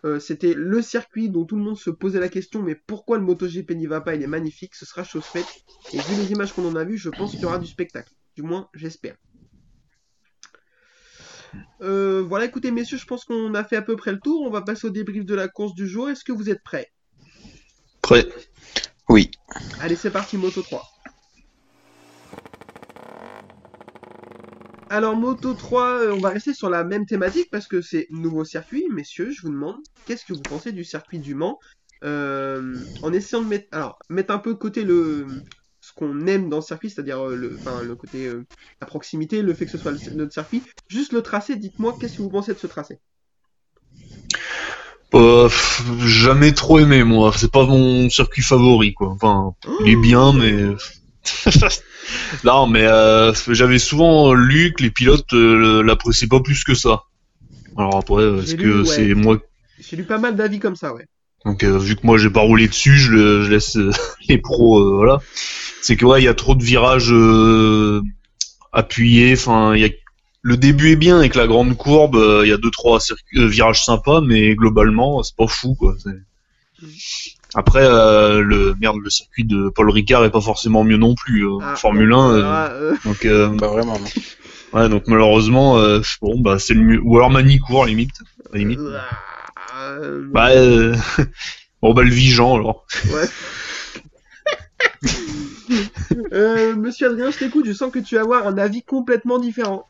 Euh, 0.04 0.18
C'était 0.18 0.54
le 0.54 0.82
circuit 0.82 1.28
dont 1.28 1.44
tout 1.44 1.54
le 1.56 1.62
monde 1.62 1.78
se 1.78 1.90
posait 1.90 2.18
la 2.18 2.28
question, 2.28 2.60
mais 2.62 2.74
pourquoi 2.74 3.18
le 3.18 3.24
MotoGP 3.24 3.70
n'y 3.72 3.86
va 3.86 4.00
pas? 4.00 4.14
Il 4.16 4.22
est 4.22 4.26
magnifique, 4.26 4.74
ce 4.74 4.84
sera 4.84 5.04
chose 5.04 5.24
faite. 5.24 5.46
Et 5.92 5.98
vu 5.98 6.16
les 6.16 6.32
images 6.32 6.52
qu'on 6.52 6.66
en 6.66 6.74
a 6.74 6.82
vues, 6.84 6.98
je 6.98 7.10
pense 7.10 7.32
qu'il 7.32 7.42
y 7.42 7.44
aura 7.44 7.58
du 7.58 7.66
spectacle. 7.66 8.12
Du 8.34 8.42
moins, 8.42 8.68
j'espère. 8.74 9.14
Euh, 11.82 12.22
voilà, 12.22 12.44
écoutez, 12.44 12.70
messieurs, 12.70 12.98
je 12.98 13.06
pense 13.06 13.24
qu'on 13.24 13.54
a 13.54 13.64
fait 13.64 13.76
à 13.76 13.82
peu 13.82 13.96
près 13.96 14.12
le 14.12 14.20
tour. 14.20 14.42
On 14.42 14.50
va 14.50 14.62
passer 14.62 14.86
au 14.86 14.90
débrief 14.90 15.24
de 15.24 15.34
la 15.34 15.48
course 15.48 15.74
du 15.74 15.86
jour. 15.88 16.08
Est-ce 16.08 16.24
que 16.24 16.32
vous 16.32 16.50
êtes 16.50 16.62
prêts? 16.62 16.92
Prêt. 18.02 18.26
Oui. 19.08 19.30
Allez, 19.80 19.96
c'est 19.96 20.10
parti, 20.10 20.36
Moto 20.36 20.62
3. 20.62 20.82
Alors, 24.88 25.16
Moto 25.16 25.54
3, 25.54 25.88
euh, 26.02 26.12
on 26.12 26.20
va 26.20 26.28
rester 26.28 26.52
sur 26.52 26.68
la 26.68 26.84
même 26.84 27.06
thématique 27.06 27.48
parce 27.50 27.66
que 27.66 27.80
c'est 27.80 28.06
nouveau 28.10 28.44
circuit. 28.44 28.84
Messieurs, 28.90 29.30
je 29.30 29.42
vous 29.42 29.50
demande, 29.50 29.78
qu'est-ce 30.04 30.24
que 30.24 30.34
vous 30.34 30.42
pensez 30.42 30.72
du 30.72 30.84
circuit 30.84 31.18
du 31.18 31.34
Mans? 31.34 31.58
Euh, 32.04 32.76
En 33.02 33.12
essayant 33.12 33.42
de 33.42 33.48
mettre, 33.48 33.68
alors, 33.72 33.98
mettre 34.10 34.34
un 34.34 34.38
peu 34.38 34.52
de 34.52 34.58
côté 34.58 34.84
le, 34.84 35.26
ce 35.82 35.92
qu'on 35.92 36.26
aime 36.28 36.48
dans 36.48 36.58
le 36.58 36.62
circuit, 36.62 36.90
c'est-à-dire 36.90 37.18
euh, 37.18 37.34
le, 37.34 37.94
côté, 37.96 38.26
euh, 38.26 38.46
la 38.80 38.86
proximité, 38.86 39.42
le 39.42 39.52
fait 39.52 39.66
que 39.66 39.72
ce 39.72 39.78
soit 39.78 39.90
le- 39.90 40.14
notre 40.14 40.32
circuit. 40.32 40.62
Juste 40.88 41.12
le 41.12 41.22
tracé, 41.22 41.56
dites-moi, 41.56 41.96
qu'est-ce 42.00 42.18
que 42.18 42.22
vous 42.22 42.30
pensez 42.30 42.54
de 42.54 42.58
ce 42.58 42.68
tracé? 42.68 43.00
Euh, 45.14 45.48
jamais 46.06 46.52
trop 46.52 46.78
aimé 46.78 47.02
moi. 47.02 47.32
C'est 47.36 47.50
pas 47.50 47.66
mon 47.66 48.08
circuit 48.08 48.42
favori 48.42 48.94
quoi. 48.94 49.08
Enfin, 49.08 49.54
il 49.80 49.88
est 49.90 49.96
bien 49.96 50.32
mais. 50.32 50.54
non 52.44 52.66
mais 52.66 52.86
j'avais 53.48 53.78
souvent 53.78 54.32
lu 54.32 54.72
que 54.72 54.82
les 54.82 54.90
pilotes 54.90 55.32
l'appréciaient 55.32 56.28
pas 56.28 56.40
plus 56.40 56.64
que 56.64 56.74
ça. 56.74 57.02
Alors 57.76 57.96
après, 57.96 58.24
est-ce 58.38 58.54
que 58.54 58.80
ouais. 58.80 58.86
c'est 58.86 59.14
moi 59.14 59.38
J'ai 59.78 59.96
lu 59.96 60.04
pas 60.04 60.18
mal 60.18 60.34
d'avis 60.34 60.60
comme 60.60 60.76
ça, 60.76 60.94
ouais. 60.94 61.06
Donc 61.44 61.64
euh, 61.64 61.76
vu 61.78 61.96
que 61.96 62.06
moi 62.06 62.18
j'ai 62.18 62.30
pas 62.30 62.40
roulé 62.40 62.68
dessus, 62.68 62.96
je, 62.96 63.10
le- 63.12 63.42
je 63.44 63.50
laisse 63.50 63.76
euh, 63.76 63.90
les 64.28 64.38
pros 64.38 64.78
euh, 64.80 64.94
voilà. 64.96 65.18
C'est 65.82 65.96
que 65.96 66.04
ouais, 66.06 66.20
il 66.22 66.24
y 66.24 66.28
a 66.28 66.34
trop 66.34 66.54
de 66.54 66.62
virages 66.62 67.12
euh, 67.12 68.00
appuyés, 68.72 69.32
enfin 69.34 69.74
il 69.74 69.82
y 69.82 69.84
a 69.84 69.88
le 70.44 70.56
début 70.56 70.90
est 70.90 70.96
bien 70.96 71.18
avec 71.18 71.34
la 71.36 71.46
grande 71.46 71.76
courbe, 71.76 72.16
euh, 72.16 72.42
il 72.44 72.48
y 72.48 72.52
a 72.52 72.56
deux 72.56 72.70
trois 72.70 72.98
circuits- 73.00 73.38
euh, 73.40 73.46
virages 73.46 73.84
sympas 73.84 74.20
mais 74.20 74.54
globalement, 74.56 75.22
c'est 75.22 75.36
pas 75.36 75.46
fou 75.46 75.74
quoi, 75.74 75.94
c'est- 76.02 76.86
Après 77.54 77.84
euh, 77.84 78.40
le 78.40 78.74
merde 78.80 78.96
le 79.02 79.10
circuit 79.10 79.44
de 79.44 79.68
Paul 79.68 79.90
Ricard 79.90 80.24
est 80.24 80.30
pas 80.30 80.40
forcément 80.40 80.84
mieux 80.84 80.96
non 80.96 81.14
plus 81.14 81.46
euh, 81.46 81.58
Ah, 81.62 81.76
Formule 81.76 82.10
donc, 82.10 82.18
1 82.18 82.30
euh, 82.34 82.42
ah, 82.44 82.70
euh, 82.72 82.94
donc 83.04 83.24
euh, 83.24 83.48
Pas 83.56 83.68
vraiment, 83.68 83.98
non. 83.98 84.06
ouais 84.80 84.88
donc 84.88 85.04
malheureusement 85.06 85.78
euh, 85.78 86.00
bon 86.22 86.40
bah 86.40 86.58
c'est 86.58 86.74
le 86.74 86.80
mieux 86.80 87.00
ou 87.02 87.16
alors 87.16 87.30
Manicourt 87.30 87.84
limite 87.86 88.14
à 88.52 88.58
limite. 88.58 88.80
Euh, 89.78 90.26
Bah 90.32 90.50
euh, 90.50 90.94
bon 91.82 91.94
bah 91.94 92.02
le 92.02 92.10
Vigeant 92.10 92.56
alors. 92.56 92.86
Ouais. 93.12 93.28
Euh, 96.32 96.74
Monsieur 96.76 97.08
Adrien, 97.08 97.30
je 97.30 97.38
t'écoute, 97.38 97.64
je 97.66 97.72
sens 97.72 97.90
que 97.92 97.98
tu 97.98 98.16
vas 98.16 98.22
avoir 98.22 98.46
un 98.46 98.58
avis 98.58 98.82
complètement 98.82 99.38
différent. 99.38 99.86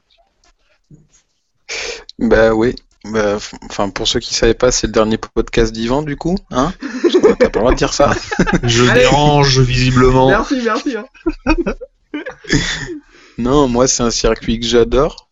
Bah 2.18 2.54
oui. 2.54 2.74
Bah, 3.04 3.38
enfin, 3.68 3.88
pour 3.90 4.06
ceux 4.06 4.20
qui 4.20 4.34
savaient 4.34 4.54
pas, 4.54 4.70
c'est 4.70 4.86
le 4.86 4.92
dernier 4.92 5.18
podcast 5.18 5.72
d'Ivan, 5.72 6.02
du 6.02 6.16
coup, 6.16 6.36
hein? 6.52 6.72
T'as 7.10 7.34
pas 7.36 7.44
le 7.46 7.50
droit 7.50 7.72
de 7.72 7.76
dire 7.76 7.92
ça. 7.94 8.12
Je 8.62 8.84
Allez. 8.88 9.00
dérange 9.00 9.58
visiblement. 9.60 10.28
Merci, 10.28 10.60
merci. 10.62 10.96
hein. 10.96 11.06
Non, 13.38 13.66
moi, 13.66 13.88
c'est 13.88 14.02
un 14.04 14.10
circuit 14.12 14.60
que 14.60 14.66
j'adore. 14.66 15.28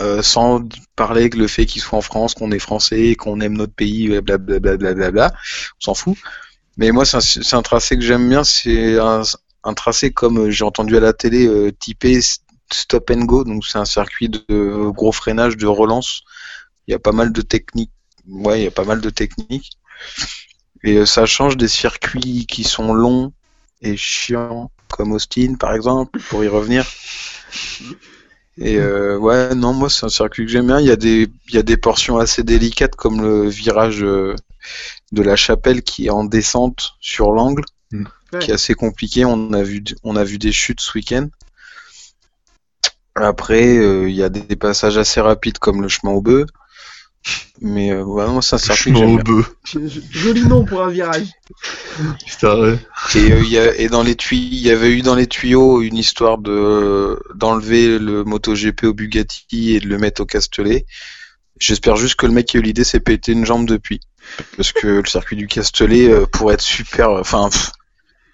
Euh, 0.00 0.22
sans 0.22 0.62
parler 0.94 1.30
que 1.30 1.38
le 1.38 1.48
fait 1.48 1.66
qu'il 1.66 1.82
soit 1.82 1.98
en 1.98 2.02
France, 2.02 2.34
qu'on 2.34 2.52
est 2.52 2.58
français, 2.58 3.14
qu'on 3.14 3.40
aime 3.40 3.54
notre 3.54 3.74
pays, 3.74 4.08
blablabla, 4.20 4.76
blablabla, 4.76 5.32
on 5.32 5.84
s'en 5.84 5.94
fout. 5.94 6.16
Mais 6.76 6.92
moi, 6.92 7.04
c'est 7.04 7.54
un, 7.54 7.62
tracé 7.62 7.96
que 7.96 8.02
j'aime 8.02 8.28
bien. 8.28 8.44
C'est 8.44 8.98
un, 8.98 9.74
tracé 9.74 10.12
comme 10.12 10.38
euh, 10.38 10.50
j'ai 10.50 10.64
entendu 10.64 10.96
à 10.96 11.00
la 11.00 11.12
télé, 11.12 11.46
euh, 11.46 11.72
typé 11.72 12.20
stop 12.70 13.10
and 13.10 13.24
go. 13.24 13.44
Donc, 13.44 13.66
c'est 13.66 13.78
un 13.78 13.86
circuit 13.86 14.28
de 14.28 14.44
euh, 14.50 14.90
gros 14.90 15.12
freinage, 15.12 15.56
de 15.56 15.66
relance. 15.66 16.22
Il 16.86 16.92
y 16.92 16.94
a 16.94 16.98
pas 16.98 17.12
mal 17.12 17.32
de 17.32 17.42
techniques. 17.42 17.92
Ouais, 18.28 18.60
il 18.60 18.64
y 18.64 18.68
a 18.68 18.72
pas 18.72 18.84
mal 18.84 19.00
de 19.00 19.10
techniques. 19.10 19.78
Et 20.84 20.98
euh, 20.98 21.06
ça 21.06 21.24
change 21.24 21.56
des 21.56 21.68
circuits 21.68 22.46
qui 22.46 22.64
sont 22.64 22.92
longs 22.92 23.32
et 23.80 23.96
chiants, 23.96 24.70
comme 24.88 25.12
Austin, 25.12 25.54
par 25.58 25.72
exemple, 25.74 26.20
pour 26.28 26.44
y 26.44 26.48
revenir. 26.48 26.84
Et 28.58 28.78
euh, 28.78 29.18
ouais, 29.18 29.54
non, 29.54 29.74
moi 29.74 29.90
c'est 29.90 30.06
un 30.06 30.10
circuit 30.10 30.46
que 30.46 30.50
j'aime 30.52 30.66
bien. 30.66 30.80
Il 30.80 30.86
y 30.86 30.90
a 30.90 30.96
des, 30.96 31.28
il 31.48 31.54
y 31.54 31.58
a 31.58 31.62
des 31.62 31.76
portions 31.76 32.18
assez 32.18 32.42
délicates 32.42 32.96
comme 32.96 33.20
le 33.20 33.48
virage 33.48 34.02
euh, 34.02 34.34
de 35.12 35.22
la 35.22 35.36
chapelle 35.36 35.82
qui 35.82 36.06
est 36.06 36.10
en 36.10 36.24
descente 36.24 36.94
sur 37.00 37.32
l'angle, 37.32 37.62
Mm. 37.92 38.06
qui 38.40 38.50
est 38.50 38.54
assez 38.54 38.74
compliqué. 38.74 39.24
On 39.24 39.52
a 39.52 39.62
vu, 39.62 39.84
on 40.02 40.16
a 40.16 40.24
vu 40.24 40.38
des 40.38 40.52
chutes 40.52 40.80
ce 40.80 40.98
week-end. 40.98 41.28
Après, 43.14 43.78
euh, 43.78 44.08
il 44.08 44.14
y 44.14 44.22
a 44.22 44.28
des, 44.28 44.42
des 44.42 44.56
passages 44.56 44.98
assez 44.98 45.20
rapides 45.20 45.58
comme 45.58 45.82
le 45.82 45.88
chemin 45.88 46.12
au 46.12 46.20
bœuf. 46.20 46.46
Mais 47.60 47.90
euh, 47.90 48.04
ouais, 48.04 48.26
moi 48.28 48.42
c'est 48.42 48.56
un 48.56 48.58
Joli 50.10 50.46
nom 50.46 50.64
pour 50.64 50.82
un 50.82 50.90
virage. 50.90 51.28
Putain, 52.26 52.60
ouais. 52.60 52.78
Et, 53.14 53.32
euh, 53.32 53.42
il 53.42 53.48
y 53.48 53.58
a, 53.58 53.74
et 53.76 53.88
dans 53.88 54.02
les 54.02 54.14
tuyaux, 54.14 54.48
il 54.52 54.60
y 54.60 54.70
avait 54.70 54.90
eu 54.90 55.02
dans 55.02 55.14
les 55.14 55.26
tuyaux 55.26 55.80
une 55.80 55.96
histoire 55.96 56.38
de 56.38 57.18
d'enlever 57.34 57.98
le 57.98 58.24
MotoGP 58.24 58.84
au 58.84 58.92
Bugatti 58.92 59.74
et 59.74 59.80
de 59.80 59.88
le 59.88 59.98
mettre 59.98 60.22
au 60.22 60.26
Castellet. 60.26 60.84
J'espère 61.58 61.96
juste 61.96 62.16
que 62.16 62.26
le 62.26 62.32
mec 62.32 62.46
qui 62.46 62.58
a 62.58 62.60
eu 62.60 62.62
l'idée 62.62 62.84
s'est 62.84 63.00
pété 63.00 63.32
une 63.32 63.46
jambe 63.46 63.66
depuis, 63.66 64.00
parce 64.56 64.72
que 64.72 64.86
le 64.86 65.06
circuit 65.06 65.36
du 65.36 65.46
Castellet 65.46 66.10
euh, 66.10 66.26
pourrait 66.26 66.54
être 66.54 66.60
super, 66.60 67.10
enfin, 67.10 67.48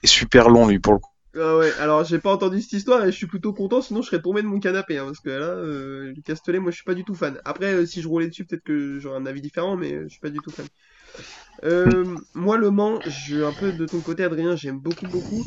est 0.03 0.09
super 0.09 0.49
long 0.49 0.67
lui 0.67 0.81
pour 0.81 0.95
le 0.95 0.99
coup. 0.99 1.12
Ah 1.35 1.57
ouais, 1.57 1.75
alors 1.77 2.05
j'ai 2.05 2.19
pas 2.19 2.31
entendu 2.35 2.61
cette 2.61 2.75
histoire 2.75 3.03
et 3.07 3.11
je 3.11 3.17
suis 3.17 3.27
plutôt 3.27 3.55
content, 3.55 3.81
sinon 3.81 4.03
je 4.03 4.09
serais 4.11 4.21
tombé 4.21 4.43
de 4.43 4.47
mon 4.47 4.61
canapé, 4.61 4.99
hein, 4.99 5.07
parce 5.07 5.21
que 5.21 5.31
là, 5.31 5.47
euh, 5.47 6.13
le 6.15 6.21
Castellet, 6.23 6.59
moi 6.59 6.71
je 6.71 6.77
suis 6.77 6.85
pas 6.85 6.93
du 6.95 7.05
tout 7.05 7.15
fan. 7.15 7.41
Après, 7.47 7.73
euh, 7.73 7.87
si 7.87 8.03
je 8.03 8.09
roulais 8.09 8.29
dessus, 8.29 8.45
peut-être 8.45 8.63
que 8.65 8.99
j'aurais 8.99 9.17
un 9.17 9.25
avis 9.25 9.41
différent, 9.41 9.77
mais 9.79 9.95
euh, 9.95 10.03
je 10.05 10.09
suis 10.11 10.21
pas 10.21 10.29
du 10.29 10.43
tout 10.43 10.53
fan. 10.53 10.69
Euh, 11.65 12.19
moi, 12.35 12.59
Le 12.59 12.71
Mans, 12.71 13.03
je 13.07 13.43
un 13.45 13.55
peu 13.55 13.73
de 13.73 13.87
ton 13.87 14.03
côté, 14.03 14.25
Adrien, 14.25 14.57
j'aime 14.57 14.81
beaucoup, 14.81 15.07
beaucoup. 15.07 15.47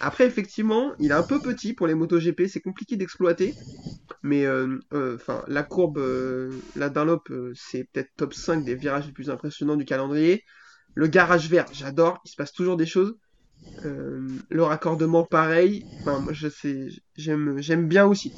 Après, 0.00 0.26
effectivement, 0.26 0.94
il 0.98 1.10
est 1.12 1.14
un 1.14 1.22
peu 1.24 1.40
petit 1.42 1.74
pour 1.74 1.86
les 1.86 1.94
MotoGP, 1.94 2.46
c'est 2.48 2.60
compliqué 2.60 2.96
d'exploiter, 2.96 3.58
mais 4.22 4.46
enfin, 4.92 5.44
la 5.48 5.62
courbe, 5.64 5.98
la 6.74 6.90
Dunlop, 6.90 7.30
c'est 7.54 7.84
peut-être 7.92 8.10
top 8.16 8.34
5 8.34 8.64
des 8.64 8.74
virages 8.76 9.06
les 9.06 9.12
plus 9.12 9.30
impressionnants 9.30 9.76
du 9.76 9.84
calendrier. 9.86 10.44
Le 10.94 11.06
garage 11.08 11.48
vert, 11.50 11.68
j'adore, 11.72 12.20
il 12.24 12.30
se 12.30 12.36
passe 12.36 12.52
toujours 12.52 12.76
des 12.76 12.86
choses. 12.86 13.16
Euh, 13.84 14.26
le 14.50 14.62
raccordement 14.62 15.24
pareil. 15.24 15.84
Enfin, 16.00 16.18
moi 16.20 16.32
je 16.32 16.48
sais, 16.48 16.88
j'aime, 17.16 17.60
j'aime 17.60 17.86
bien 17.88 18.06
aussi. 18.06 18.32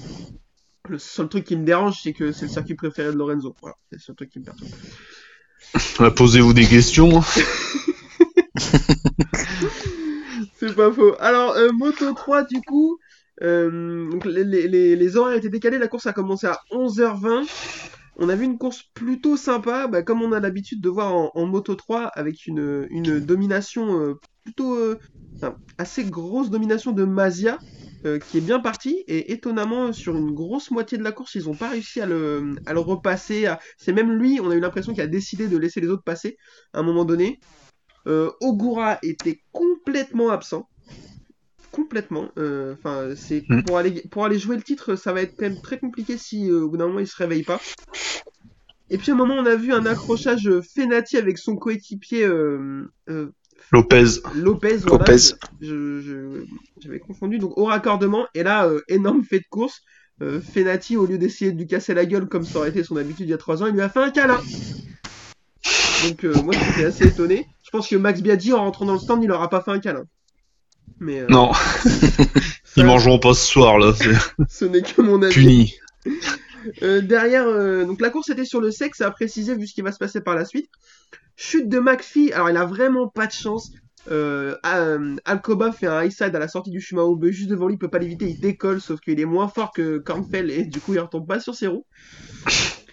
Le 0.88 0.98
seul 0.98 1.28
truc 1.28 1.44
qui 1.44 1.56
me 1.56 1.64
dérange, 1.64 2.00
c'est 2.02 2.12
que 2.12 2.33
c'est 2.33 2.46
le 2.46 2.50
circuit 2.50 2.74
préféré 2.74 3.12
de 3.12 3.16
Lorenzo. 3.16 3.54
Voilà, 3.61 3.76
c'est 3.90 3.96
le 3.96 4.02
seul 4.02 4.16
truc 4.16 4.30
qui 4.30 4.40
me 4.40 4.44
perturbe. 4.44 4.70
Ouais, 6.00 6.11
Posez-vous 6.11 6.52
des 6.52 6.66
questions. 6.66 7.22
C'est 10.59 10.74
pas 10.74 10.92
faux. 10.92 11.14
Alors, 11.20 11.56
euh, 11.56 11.70
Moto 11.72 12.12
3, 12.12 12.44
du 12.44 12.61
coup, 12.61 12.98
euh, 13.42 14.11
donc 14.11 14.26
les, 14.26 14.44
les, 14.44 14.68
les, 14.68 14.96
les 14.96 15.16
horaires 15.16 15.38
étaient 15.38 15.48
décalés. 15.48 15.78
La 15.78 15.88
course 15.88 16.06
a 16.06 16.12
commencé 16.12 16.46
à 16.46 16.59
11h20. 16.70 17.48
On 18.16 18.28
a 18.28 18.37
vu 18.37 18.44
une 18.44 18.59
course 18.59 18.83
plutôt 18.92 19.38
sympa, 19.38 19.87
bah, 19.87 20.02
comme 20.02 20.20
on 20.20 20.33
a 20.33 20.40
l'habitude 20.40 20.83
de 20.83 20.88
voir 20.90 21.14
en, 21.14 21.30
en 21.35 21.46
Moto 21.46 21.74
3, 21.74 22.09
avec 22.14 22.46
une, 22.46 22.87
une 22.90 23.20
domination 23.20 24.00
euh, 24.00 24.20
plutôt 24.50 24.74
euh, 24.76 24.98
enfin, 25.40 25.56
assez 25.78 26.04
grosse 26.04 26.50
domination 26.50 26.92
de 26.92 27.04
Mazia, 27.04 27.58
euh, 28.06 28.18
qui 28.18 28.38
est 28.38 28.40
bien 28.40 28.60
partie. 28.60 29.04
Et 29.06 29.32
étonnamment, 29.32 29.92
sur 29.92 30.16
une 30.16 30.32
grosse 30.34 30.70
moitié 30.70 30.98
de 30.98 31.02
la 31.04 31.12
course, 31.12 31.34
ils 31.34 31.44
n'ont 31.44 31.56
pas 31.56 31.70
réussi 31.70 32.00
à 32.00 32.06
le, 32.06 32.54
à 32.66 32.72
le 32.74 32.80
repasser. 32.80 33.46
à- 33.46 33.60
C'est 33.78 33.92
même 33.92 34.12
lui, 34.12 34.40
on 34.42 34.50
a 34.50 34.54
eu 34.54 34.60
l'impression 34.60 34.92
qu'il 34.92 35.02
a 35.02 35.06
décidé 35.06 35.48
de 35.48 35.56
laisser 35.58 35.80
les 35.80 35.88
autres 35.88 36.02
passer 36.04 36.36
à 36.72 36.80
un 36.80 36.82
moment 36.82 37.04
donné. 37.04 37.40
Euh, 38.08 38.30
Ogura 38.40 38.98
était 39.02 39.42
complètement 39.52 40.30
absent. 40.30 40.68
Complètement. 41.72 42.30
Euh, 42.38 42.74
Enfin, 42.74 43.14
c'est 43.16 43.44
Mm. 43.48 43.60
pour 43.62 43.78
aller 43.78 44.02
pour 44.10 44.24
aller 44.24 44.38
jouer 44.38 44.56
le 44.56 44.62
titre, 44.62 44.96
ça 44.96 45.12
va 45.12 45.22
être 45.22 45.34
quand 45.38 45.46
même 45.46 45.60
très 45.60 45.78
compliqué 45.78 46.18
si 46.18 46.50
euh, 46.50 46.62
au 46.64 46.70
bout 46.70 46.76
d'un 46.76 46.86
moment 46.88 46.98
il 47.00 47.06
se 47.06 47.16
réveille 47.16 47.44
pas. 47.44 47.60
Et 48.90 48.98
puis 48.98 49.10
à 49.10 49.14
un 49.14 49.16
moment, 49.16 49.34
on 49.36 49.46
a 49.46 49.54
vu 49.56 49.72
un 49.72 49.86
accrochage 49.86 50.50
Fenati 50.74 51.16
avec 51.16 51.38
son 51.38 51.56
coéquipier 51.56 52.24
euh, 52.24 52.84
Lopez. 53.73 54.05
Lopez. 54.35 54.77
voilà, 54.79 55.05
Lopez. 55.05 55.35
J'avais 56.81 57.01
confondu. 57.01 57.38
Donc 57.38 57.57
au 57.57 57.64
raccordement. 57.64 58.27
Et 58.35 58.42
là, 58.42 58.66
euh, 58.66 58.81
énorme 58.88 59.23
fait 59.23 59.40
de 59.40 59.46
course. 59.51 59.83
Euh, 60.23 60.40
Fenati, 60.40 60.96
au 60.99 61.07
lieu 61.07 61.16
d'essayer 61.16 61.51
de 61.51 61.57
lui 61.59 61.66
casser 61.66 61.94
la 61.94 62.05
gueule 62.05 62.29
comme 62.29 62.44
ça 62.44 62.59
aurait 62.59 62.68
été 62.68 62.85
son 62.85 62.96
habitude 62.96 63.27
il 63.27 63.31
y 63.31 63.35
a 63.35 63.38
3 63.38 63.62
ans, 63.62 63.66
il 63.66 63.73
lui 63.73 63.81
a 63.81 63.88
fait 63.88 64.01
un 64.01 64.11
câlin. 64.11 64.38
Donc 66.05 66.25
euh, 66.25 66.35
moi 66.42 66.53
j'étais 66.53 66.85
assez 66.85 67.07
étonné. 67.07 67.46
Je 67.62 67.70
pense 67.70 67.88
que 67.88 67.96
Max 67.96 68.20
Biaggi 68.20 68.53
en 68.53 68.59
rentrant 68.64 68.85
dans 68.85 68.92
le 68.92 68.99
stand, 68.99 69.25
il 69.25 69.33
aura 69.33 69.49
pas 69.49 69.62
fait 69.62 69.70
un 69.70 69.79
câlin. 69.79 70.05
Mais 70.99 71.20
euh, 71.20 71.27
Non, 71.31 71.55
ça, 71.55 71.88
ils 72.77 72.85
mangeront 72.85 73.18
pas 73.18 73.33
ce 73.33 73.46
soir 73.46 73.79
là, 73.79 73.94
ce 74.49 74.64
n'est 74.66 74.83
que 74.83 75.01
mon 75.01 75.23
avis. 75.23 75.35
puni. 75.35 75.75
Derrière, 76.83 77.46
donc 77.87 78.03
la 78.03 78.11
course 78.11 78.29
était 78.29 78.44
sur 78.44 78.61
le 78.61 78.70
sexe, 78.70 79.01
à 79.01 79.11
préciser 79.11 79.55
vu 79.55 79.66
ce 79.66 79.73
qui 79.73 79.81
va 79.81 79.92
se 79.92 79.99
passer 79.99 80.20
par 80.20 80.35
la 80.35 80.44
suite. 80.44 80.68
Chute 81.42 81.70
de 81.70 81.79
McPhee, 81.79 82.35
alors 82.35 82.50
il 82.50 82.57
a 82.59 82.66
vraiment 82.66 83.09
pas 83.09 83.26
de 83.26 83.33
chance. 83.33 83.72
Euh, 84.11 84.59
euh, 84.66 85.16
Alcoba 85.24 85.72
fait 85.72 85.87
un 85.87 86.05
high 86.05 86.11
side 86.11 86.37
à 86.37 86.38
la 86.38 86.48
sortie 86.48 86.70
du 86.70 86.83
chemin 86.83 87.03
Aube 87.03 87.31
juste 87.31 87.48
devant 87.48 87.66
lui, 87.66 87.76
il 87.76 87.79
peut 87.79 87.88
pas 87.88 87.98
l'éviter, 87.98 88.29
il 88.29 88.38
décolle, 88.38 88.79
sauf 88.79 89.00
qu'il 89.00 89.18
est 89.18 89.24
moins 89.24 89.48
fort 89.48 89.72
que 89.72 89.96
Kornfeld 89.96 90.50
et 90.50 90.66
du 90.66 90.81
coup 90.81 90.92
il 90.92 91.00
retombe 91.00 91.26
pas 91.26 91.40
sur 91.40 91.55
ses 91.55 91.66
roues. 91.66 91.87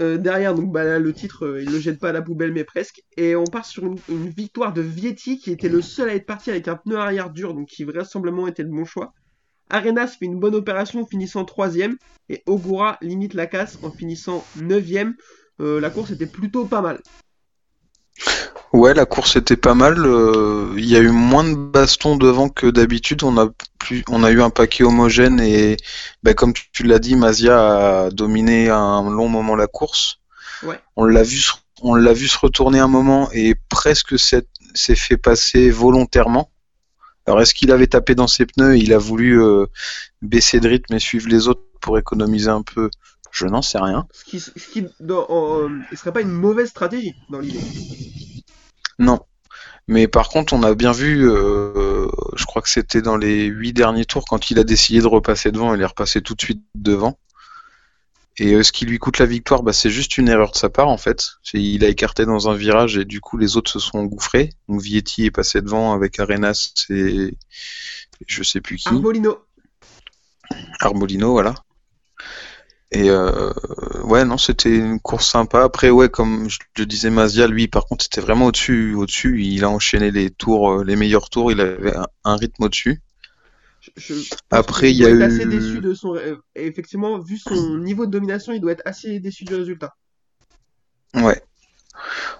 Euh, 0.00 0.18
derrière, 0.18 0.56
donc 0.56 0.72
bah, 0.72 0.82
là, 0.82 0.98
le 0.98 1.12
titre, 1.12 1.46
euh, 1.46 1.62
il 1.62 1.70
le 1.70 1.78
jette 1.78 2.00
pas 2.00 2.08
à 2.08 2.12
la 2.12 2.20
poubelle, 2.20 2.52
mais 2.52 2.64
presque. 2.64 3.04
Et 3.16 3.36
on 3.36 3.44
part 3.44 3.64
sur 3.64 3.86
une, 3.86 3.96
une 4.08 4.28
victoire 4.28 4.72
de 4.72 4.80
Vietti, 4.80 5.38
qui 5.38 5.52
était 5.52 5.68
le 5.68 5.80
seul 5.82 6.08
à 6.08 6.16
être 6.16 6.26
parti 6.26 6.50
avec 6.50 6.66
un 6.66 6.74
pneu 6.74 6.96
arrière 6.96 7.30
dur, 7.30 7.54
donc 7.54 7.68
qui 7.68 7.84
vraisemblablement 7.84 8.48
était 8.48 8.64
le 8.64 8.70
bon 8.70 8.84
choix. 8.84 9.14
Arenas 9.70 10.16
fait 10.18 10.24
une 10.24 10.40
bonne 10.40 10.56
opération 10.56 11.02
en 11.02 11.06
finissant 11.06 11.44
troisième, 11.44 11.96
et 12.28 12.42
Ogura 12.46 12.98
limite 13.02 13.34
la 13.34 13.46
casse 13.46 13.78
en 13.84 13.92
finissant 13.92 14.44
neuvième. 14.60 15.14
Euh, 15.60 15.80
la 15.80 15.90
course 15.90 16.10
était 16.10 16.26
plutôt 16.26 16.64
pas 16.64 16.80
mal. 16.80 17.00
Ouais, 18.72 18.92
la 18.92 19.06
course 19.06 19.36
était 19.36 19.56
pas 19.56 19.74
mal. 19.74 20.04
euh, 20.04 20.74
Il 20.76 20.84
y 20.86 20.96
a 20.96 21.00
eu 21.00 21.10
moins 21.10 21.44
de 21.44 21.54
bastons 21.54 22.16
devant 22.16 22.48
que 22.48 22.66
d'habitude. 22.66 23.22
On 23.22 23.38
a 23.38 23.48
plus, 23.78 24.04
on 24.08 24.24
a 24.24 24.30
eu 24.32 24.42
un 24.42 24.50
paquet 24.50 24.82
homogène 24.82 25.40
et, 25.40 25.76
bah, 26.22 26.34
comme 26.34 26.52
tu, 26.52 26.64
tu 26.72 26.82
l'as 26.82 26.98
dit, 26.98 27.14
Mazia 27.16 28.04
a 28.06 28.10
dominé 28.10 28.70
un 28.70 29.08
long 29.10 29.28
moment 29.28 29.54
la 29.54 29.68
course. 29.68 30.18
Ouais. 30.64 30.80
On 30.96 31.04
l'a 31.04 31.22
vu, 31.22 31.38
se- 31.38 31.52
on 31.82 31.94
l'a 31.94 32.12
vu 32.12 32.26
se 32.26 32.38
retourner 32.38 32.80
un 32.80 32.88
moment 32.88 33.28
et 33.32 33.54
presque 33.68 34.18
s'est 34.18 34.46
s'est 34.74 34.96
fait 34.96 35.16
passer 35.16 35.70
volontairement. 35.70 36.50
Alors 37.26 37.40
est-ce 37.40 37.54
qu'il 37.54 37.70
avait 37.70 37.86
tapé 37.86 38.16
dans 38.16 38.26
ses 38.26 38.44
pneus? 38.44 38.74
Et 38.76 38.80
il 38.80 38.92
a 38.92 38.98
voulu 38.98 39.40
euh, 39.40 39.66
baisser 40.20 40.58
de 40.58 40.68
rythme 40.68 40.94
et 40.94 40.98
suivre 40.98 41.28
les 41.28 41.46
autres 41.46 41.62
pour 41.80 41.96
économiser 41.96 42.50
un 42.50 42.62
peu 42.62 42.90
Je 43.34 43.46
n'en 43.46 43.62
sais 43.62 43.78
rien. 43.78 44.06
Ce 44.12 44.24
qui, 44.24 44.38
ce 44.38 44.50
qui 44.52 44.86
dans, 45.00 45.26
en- 45.28 45.68
il 45.90 45.98
serait 45.98 46.12
pas 46.12 46.20
une 46.20 46.30
mauvaise 46.30 46.68
stratégie 46.68 47.14
dans 47.30 47.40
l'idée. 47.40 47.58
Non. 49.00 49.20
Mais 49.88 50.06
par 50.06 50.28
contre, 50.28 50.52
on 50.52 50.62
a 50.62 50.74
bien 50.74 50.92
vu, 50.92 51.28
euh, 51.28 52.06
je 52.36 52.44
crois 52.46 52.62
que 52.62 52.68
c'était 52.68 53.02
dans 53.02 53.16
les 53.16 53.44
huit 53.46 53.72
derniers 53.72 54.04
tours, 54.04 54.24
quand 54.24 54.50
il 54.50 54.58
a 54.60 54.64
décidé 54.64 55.00
de 55.00 55.06
repasser 55.08 55.50
devant, 55.50 55.74
il 55.74 55.80
est 55.82 55.84
repassé 55.86 56.22
tout 56.22 56.34
de 56.36 56.40
suite 56.40 56.62
devant. 56.76 57.18
Et 58.38 58.54
euh, 58.54 58.62
ce 58.62 58.70
qui 58.72 58.86
lui 58.86 58.98
coûte 58.98 59.18
la 59.18 59.26
victoire, 59.26 59.62
bah, 59.64 59.72
c'est 59.72 59.90
juste 59.90 60.16
une 60.16 60.28
erreur 60.28 60.52
de 60.52 60.56
sa 60.56 60.70
part 60.70 60.88
en 60.88 60.96
fait. 60.96 61.24
Il 61.52 61.84
a 61.84 61.88
écarté 61.88 62.26
dans 62.26 62.48
un 62.48 62.54
virage 62.54 62.96
et 62.96 63.04
du 63.04 63.20
coup 63.20 63.36
les 63.36 63.56
autres 63.56 63.70
se 63.70 63.78
sont 63.80 63.98
engouffrés. 63.98 64.50
Donc 64.68 64.80
Vietti 64.80 65.24
est 65.26 65.30
passé 65.32 65.60
devant 65.60 65.92
avec 65.92 66.18
Arenas 66.20 66.72
et 66.88 67.36
je 68.26 68.42
sais 68.44 68.60
plus 68.60 68.76
qui, 68.76 68.88
Arbolino. 68.88 69.38
Arbolino, 70.80 71.32
voilà. 71.32 71.54
Et 72.90 73.10
euh, 73.10 73.52
ouais, 74.04 74.24
non, 74.24 74.38
c'était 74.38 74.76
une 74.76 75.00
course 75.00 75.28
sympa. 75.28 75.64
Après, 75.64 75.90
ouais, 75.90 76.08
comme 76.08 76.48
je 76.48 76.58
le 76.78 76.86
disais, 76.86 77.10
Mazia, 77.10 77.46
lui, 77.48 77.66
par 77.66 77.86
contre, 77.86 78.04
était 78.06 78.20
vraiment 78.20 78.46
au-dessus, 78.46 78.94
au-dessus. 78.94 79.42
Il 79.42 79.64
a 79.64 79.70
enchaîné 79.70 80.10
les 80.12 80.30
tours, 80.30 80.70
euh, 80.70 80.84
les 80.84 80.94
meilleurs 80.94 81.28
tours. 81.28 81.50
Il 81.50 81.60
avait 81.60 81.96
un, 81.96 82.06
un 82.24 82.36
rythme 82.36 82.62
au-dessus. 82.64 83.00
Je- 83.96 84.14
je 84.14 84.28
pense 84.30 84.38
Après, 84.50 84.90
il 84.92 84.96
y 84.96 85.04
a 85.04 85.10
eu- 85.10 85.22
assez 85.22 85.44
déçu 85.44 85.80
de 85.80 85.92
son. 85.92 86.14
euh, 86.14 86.36
Effectivement, 86.54 87.18
vu 87.18 87.36
son 87.36 87.78
niveau 87.78 88.06
de 88.06 88.12
domination, 88.12 88.52
il 88.52 88.60
doit 88.60 88.72
être 88.72 88.82
assez 88.86 89.18
déçu 89.18 89.44
du 89.44 89.54
résultat. 89.56 89.94
Ouais. 91.14 91.42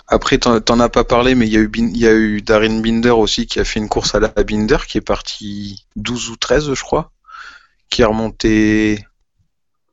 Après, 0.09 0.39
t'en 0.39 0.81
as 0.81 0.89
pas 0.89 1.05
parlé, 1.05 1.35
mais 1.35 1.47
il 1.47 1.53
y 1.53 1.57
a 1.57 1.61
eu, 1.61 1.69
Bin- 1.69 1.91
il 1.91 1.97
y 1.99 2.07
a 2.07 2.13
eu 2.15 2.43
Darin 2.43 2.81
Binder 2.81 3.11
aussi 3.11 3.47
qui 3.47 3.61
a 3.61 3.65
fait 3.65 3.81
une 3.81 3.89
course 3.89 4.15
à 4.15 4.21
la 4.21 4.29
Binder, 4.29 4.79
qui 4.87 4.99
est 4.99 5.01
parti 5.01 5.87
12 5.97 6.29
ou 6.31 6.37
13, 6.37 6.73
je 6.75 6.83
crois, 6.83 7.11
qui 7.91 8.03
a 8.03 8.09
remonté 8.09 9.05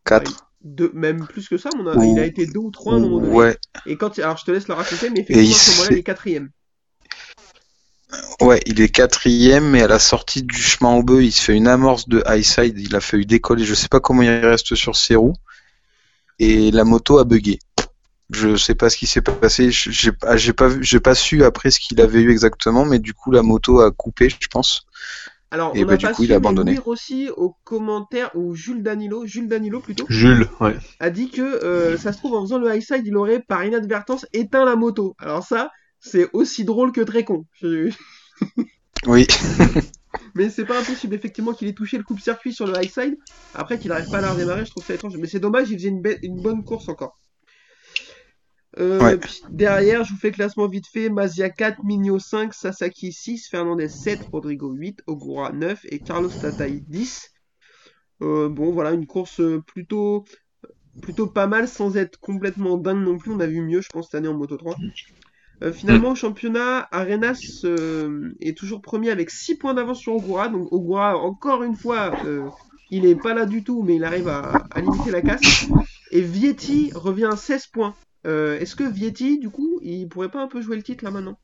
4. 0.05 0.47
Deux, 0.63 0.91
même 0.93 1.27
plus 1.27 1.49
que 1.49 1.57
ça. 1.57 1.73
Ou- 1.73 2.03
il 2.03 2.19
a 2.19 2.25
été 2.25 2.45
deux 2.45 2.59
ou 2.59 2.71
trois 2.71 2.93
à 2.95 2.97
un 2.97 2.99
moment 2.99 3.19
donné. 3.19 3.35
Ouais, 3.35 3.57
Et 3.85 3.97
quand, 3.97 4.17
alors 4.19 4.37
je 4.37 4.45
te 4.45 4.51
laisse 4.51 4.67
le 4.67 4.73
raconter, 4.75 5.09
mais 5.09 5.19
effectivement, 5.21 5.55
à 5.55 5.59
ce 5.59 5.69
moment-là, 5.71 5.91
s'est- 5.91 5.95
il 5.95 5.97
est 5.97 6.03
quatrième. 6.03 6.51
ouais, 8.41 8.61
il 8.65 8.81
est 8.81 8.89
quatrième, 8.89 9.69
mais 9.69 9.83
à 9.83 9.87
la 9.87 9.99
sortie 9.99 10.43
du 10.43 10.55
chemin 10.57 10.93
au 10.95 11.03
bœuf, 11.03 11.23
il 11.23 11.31
se 11.31 11.41
fait 11.41 11.55
une 11.55 11.67
amorce 11.67 12.07
de 12.09 12.23
high 12.27 12.43
side. 12.43 12.77
Il 12.79 12.95
a 12.95 13.01
failli 13.01 13.25
décoller. 13.25 13.63
Je 13.63 13.73
sais 13.73 13.87
pas 13.87 13.99
comment 13.99 14.21
il 14.21 14.29
reste 14.29 14.75
sur 14.75 14.95
ses 14.95 15.15
roues. 15.15 15.35
Et 16.39 16.71
la 16.71 16.83
moto 16.83 17.19
a 17.19 17.23
bugué. 17.23 17.59
Je 18.31 18.55
sais 18.57 18.75
pas 18.75 18.89
ce 18.89 18.97
qui 18.97 19.07
s'est 19.07 19.21
passé. 19.21 19.71
J'ai 19.71 20.11
pas, 20.13 20.37
pas 20.57 20.69
pas 21.03 21.15
su 21.15 21.43
après 21.43 21.71
ce 21.71 21.79
qu'il 21.79 22.01
avait 22.01 22.21
eu 22.21 22.31
exactement, 22.31 22.85
mais 22.85 22.99
du 22.99 23.13
coup, 23.13 23.31
la 23.31 23.43
moto 23.43 23.81
a 23.81 23.91
coupé, 23.91 24.29
je 24.29 24.47
pense. 24.49 24.85
Alors, 25.51 25.75
Et 25.75 25.83
on 25.83 25.85
bah, 25.85 25.93
n'a 25.93 25.97
du 25.97 26.05
pas 26.05 26.13
coup, 26.13 26.23
il 26.23 26.27
su, 26.27 26.33
a 26.33 26.39
mais 26.39 26.47
abandonné. 26.47 26.71
Louis 26.71 26.77
Rossi, 26.77 27.29
au 27.35 27.55
commentaire, 27.63 28.31
ou 28.35 28.55
Jules 28.55 28.83
Danilo, 28.83 29.25
Jules 29.25 29.47
Danilo 29.49 29.81
plutôt, 29.81 30.05
Jules, 30.09 30.47
ouais. 30.61 30.75
a 30.99 31.09
dit 31.09 31.29
que 31.29 31.41
euh, 31.41 31.97
ça 31.97 32.13
se 32.13 32.17
trouve 32.19 32.33
en 32.35 32.41
faisant 32.41 32.59
le 32.59 32.73
high 32.73 32.81
side, 32.81 33.05
il 33.05 33.17
aurait 33.17 33.41
par 33.41 33.63
inadvertance 33.65 34.25
éteint 34.33 34.65
la 34.65 34.75
moto. 34.75 35.15
Alors 35.19 35.43
ça, 35.43 35.69
c'est 35.99 36.29
aussi 36.33 36.63
drôle 36.65 36.91
que 36.91 37.01
très 37.01 37.25
con. 37.25 37.45
Oui. 39.07 39.27
Mais 40.35 40.49
c'est 40.49 40.65
pas 40.65 40.79
impossible 40.79 41.15
effectivement 41.15 41.53
qu'il 41.53 41.67
ait 41.67 41.73
touché 41.73 41.97
le 41.97 42.03
coupe-circuit 42.03 42.53
sur 42.53 42.67
le 42.67 42.73
high 42.81 42.89
side. 42.89 43.17
Après 43.53 43.79
qu'il 43.79 43.91
arrive 43.91 44.09
pas 44.09 44.19
à 44.19 44.21
la 44.21 44.31
redémarrer, 44.33 44.65
je 44.65 44.71
trouve 44.71 44.85
ça 44.85 44.93
étrange. 44.93 45.17
Mais 45.17 45.27
c'est 45.27 45.39
dommage, 45.39 45.69
il 45.71 45.77
faisait 45.77 45.89
une, 45.89 46.03
une 46.23 46.41
bonne 46.41 46.63
course 46.63 46.89
encore. 46.89 47.19
Euh, 48.81 48.99
Ouais. 48.99 49.17
puis 49.17 49.41
derrière, 49.51 50.03
je 50.03 50.11
vous 50.13 50.19
fais 50.19 50.31
classement 50.31 50.67
vite 50.67 50.87
fait. 50.87 51.09
Mazia 51.09 51.49
4, 51.49 51.83
Migno 51.83 52.17
5, 52.19 52.53
Sasaki 52.53 53.13
6, 53.13 53.47
Fernandez 53.49 53.89
7, 53.89 54.23
Rodrigo 54.31 54.71
8, 54.71 55.01
Ogura 55.07 55.51
9 55.51 55.79
et 55.89 55.99
Carlos 55.99 56.29
Tatai 56.31 56.81
10. 56.87 57.29
Euh, 58.23 58.49
bon, 58.49 58.71
voilà, 58.71 58.91
une 58.91 59.05
course 59.07 59.39
euh, 59.39 59.61
plutôt, 59.61 60.25
plutôt 61.01 61.27
pas 61.27 61.47
mal 61.47 61.67
sans 61.67 61.95
être 61.97 62.19
complètement 62.19 62.77
dingue 62.77 63.03
non 63.03 63.17
plus. 63.17 63.31
On 63.31 63.39
a 63.39 63.47
vu 63.47 63.61
mieux, 63.61 63.81
je 63.81 63.89
pense, 63.89 64.05
cette 64.05 64.15
année 64.15 64.27
en 64.27 64.33
Moto 64.33 64.57
3. 64.57 64.75
Euh, 65.63 65.71
finalement, 65.71 66.11
au 66.11 66.15
championnat, 66.15 66.87
Arenas 66.91 67.63
est 68.39 68.57
toujours 68.57 68.81
premier 68.81 69.11
avec 69.11 69.29
6 69.29 69.55
points 69.55 69.73
d'avance 69.75 69.99
sur 69.99 70.15
Ogura. 70.15 70.49
Donc 70.49 70.71
Ogura, 70.71 71.17
encore 71.17 71.61
une 71.63 71.75
fois, 71.75 72.15
il 72.89 73.05
est 73.05 73.15
pas 73.15 73.33
là 73.35 73.45
du 73.45 73.63
tout, 73.63 73.83
mais 73.83 73.95
il 73.97 74.03
arrive 74.03 74.27
à, 74.27 74.41
à 74.71 74.81
limiter 74.81 75.11
la 75.11 75.21
casse. 75.21 75.67
Et 76.11 76.21
Vietti 76.21 76.91
revient 76.95 77.29
à 77.31 77.35
16 77.37 77.67
points. 77.67 77.93
Euh, 78.25 78.59
Est-ce 78.59 78.75
que 78.75 78.83
Vietti, 78.83 79.39
du 79.39 79.49
coup, 79.49 79.79
il 79.83 80.07
pourrait 80.09 80.29
pas 80.31 80.41
un 80.41 80.47
peu 80.47 80.61
jouer 80.61 80.75
le 80.75 80.83
titre 80.83 81.03
là 81.03 81.11
maintenant? 81.11 81.37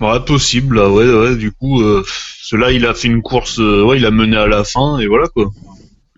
Ouais, 0.00 0.20
possible, 0.24 0.76
là, 0.76 0.90
ouais, 0.90 1.36
du 1.36 1.50
coup, 1.50 1.82
euh, 1.82 2.04
cela 2.40 2.70
il 2.70 2.86
a 2.86 2.94
fait 2.94 3.08
une 3.08 3.22
course, 3.22 3.58
euh, 3.58 3.82
ouais, 3.84 3.98
il 3.98 4.06
a 4.06 4.10
mené 4.12 4.36
à 4.36 4.46
la 4.46 4.62
fin, 4.62 4.98
et 4.98 5.06
voilà, 5.08 5.26
quoi. 5.28 5.50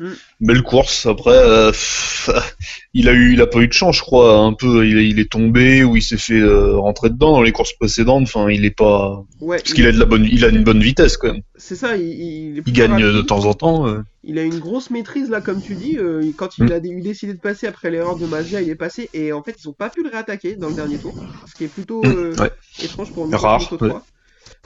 Mm. 0.01 0.15
Belle 0.41 0.63
course, 0.63 1.07
après, 1.07 1.37
euh, 1.37 1.71
pff, 1.71 2.31
il 2.95 3.09
a 3.09 3.13
eu, 3.13 3.35
il 3.35 3.41
a 3.43 3.47
pas 3.47 3.59
eu 3.61 3.69
de 3.69 3.73
chance, 3.73 3.97
je 3.97 4.01
crois, 4.03 4.39
un 4.39 4.55
peu, 4.55 4.87
il, 4.87 4.99
est- 4.99 5.09
il 5.09 5.19
est 5.21 5.31
tombé, 5.31 5.85
ou 5.85 5.97
il 5.97 6.03
s'est 6.03 6.17
fait 6.17 6.41
euh, 6.41 6.77
rentrer 6.79 7.11
dedans 7.11 7.33
dans 7.33 7.43
les 7.43 7.53
courses 7.53 7.75
précédentes, 7.75 8.23
enfin, 8.23 8.51
il 8.51 8.65
est 8.65 8.71
pas, 8.77 9.23
Ouais, 9.41 9.59
parce 9.59 9.75
qu'il 9.75 9.87
a 9.87 9.93
de 9.93 9.99
la 9.99 10.07
bonne, 10.07 10.25
il 10.31 10.45
a 10.45 10.49
une 10.49 10.65
bonne 10.65 10.81
vitesse, 10.83 11.17
quand 11.19 11.33
même. 11.33 11.43
c'est 11.57 11.77
ça, 11.77 11.97
il, 11.97 12.03
il, 12.09 12.59
est 12.59 12.63
Il 12.65 12.73
plutôt 12.73 12.81
gagne 12.81 12.91
rapide. 12.93 13.15
de 13.15 13.21
temps 13.23 13.45
en 13.45 13.55
temps, 13.55 13.87
euh. 13.87 14.01
Il 14.23 14.39
a 14.39 14.43
une 14.45 14.59
grosse 14.59 14.91
maîtrise 14.91 15.31
là, 15.31 15.41
comme 15.41 15.61
tu 15.63 15.77
dis. 15.77 15.97
euh, 15.99 16.33
quand 16.37 16.59
il 16.59 16.65
Mm. 16.65 16.73
a 16.73 16.79
eu 16.79 17.01
décidé 17.03 17.35
de 17.35 17.41
passer 17.41 17.67
après 17.67 17.91
l'erreur 17.91 18.19
de 18.19 18.27
Mazia, 18.27 18.61
il 18.63 18.69
est 18.69 18.75
passé 18.77 19.09
et 19.15 19.33
en 19.33 19.43
fait 19.43 19.57
ils 19.59 19.69
ont 19.69 19.73
pas 19.73 19.91
pu 19.91 20.03
le 20.03 20.11
réattaquer 20.11 20.57
dans 20.57 20.69
le 20.69 20.75
dernier 20.75 20.99
tour, 20.99 21.19
ce 21.45 21.55
qui 21.55 21.65
est 21.65 21.69
plutôt 21.69 22.07
Mm, 22.09 22.41
ouais. 22.41 22.51
étrange 22.79 23.13
pour 23.13 23.27
une 23.27 23.33
Rare, 23.37 23.61
Moto 23.61 23.77
3. 23.79 24.07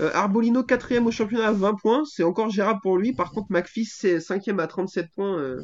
Euh, 0.00 0.11
Arbolino 0.12 0.62
4ème 0.64 1.07
au 1.07 1.11
championnat 1.12 1.48
à 1.48 1.52
20 1.52 1.74
points, 1.76 2.04
c'est 2.04 2.22
encore 2.24 2.50
gérable 2.50 2.80
pour 2.83 2.98
lui. 2.98 3.14
Par 3.14 3.33
contre, 3.33 3.48
McPhee 3.50 3.85
c'est 3.87 4.20
5ème 4.20 4.61
à 4.61 4.66
37 4.66 5.09
points. 5.14 5.38
euh, 5.38 5.62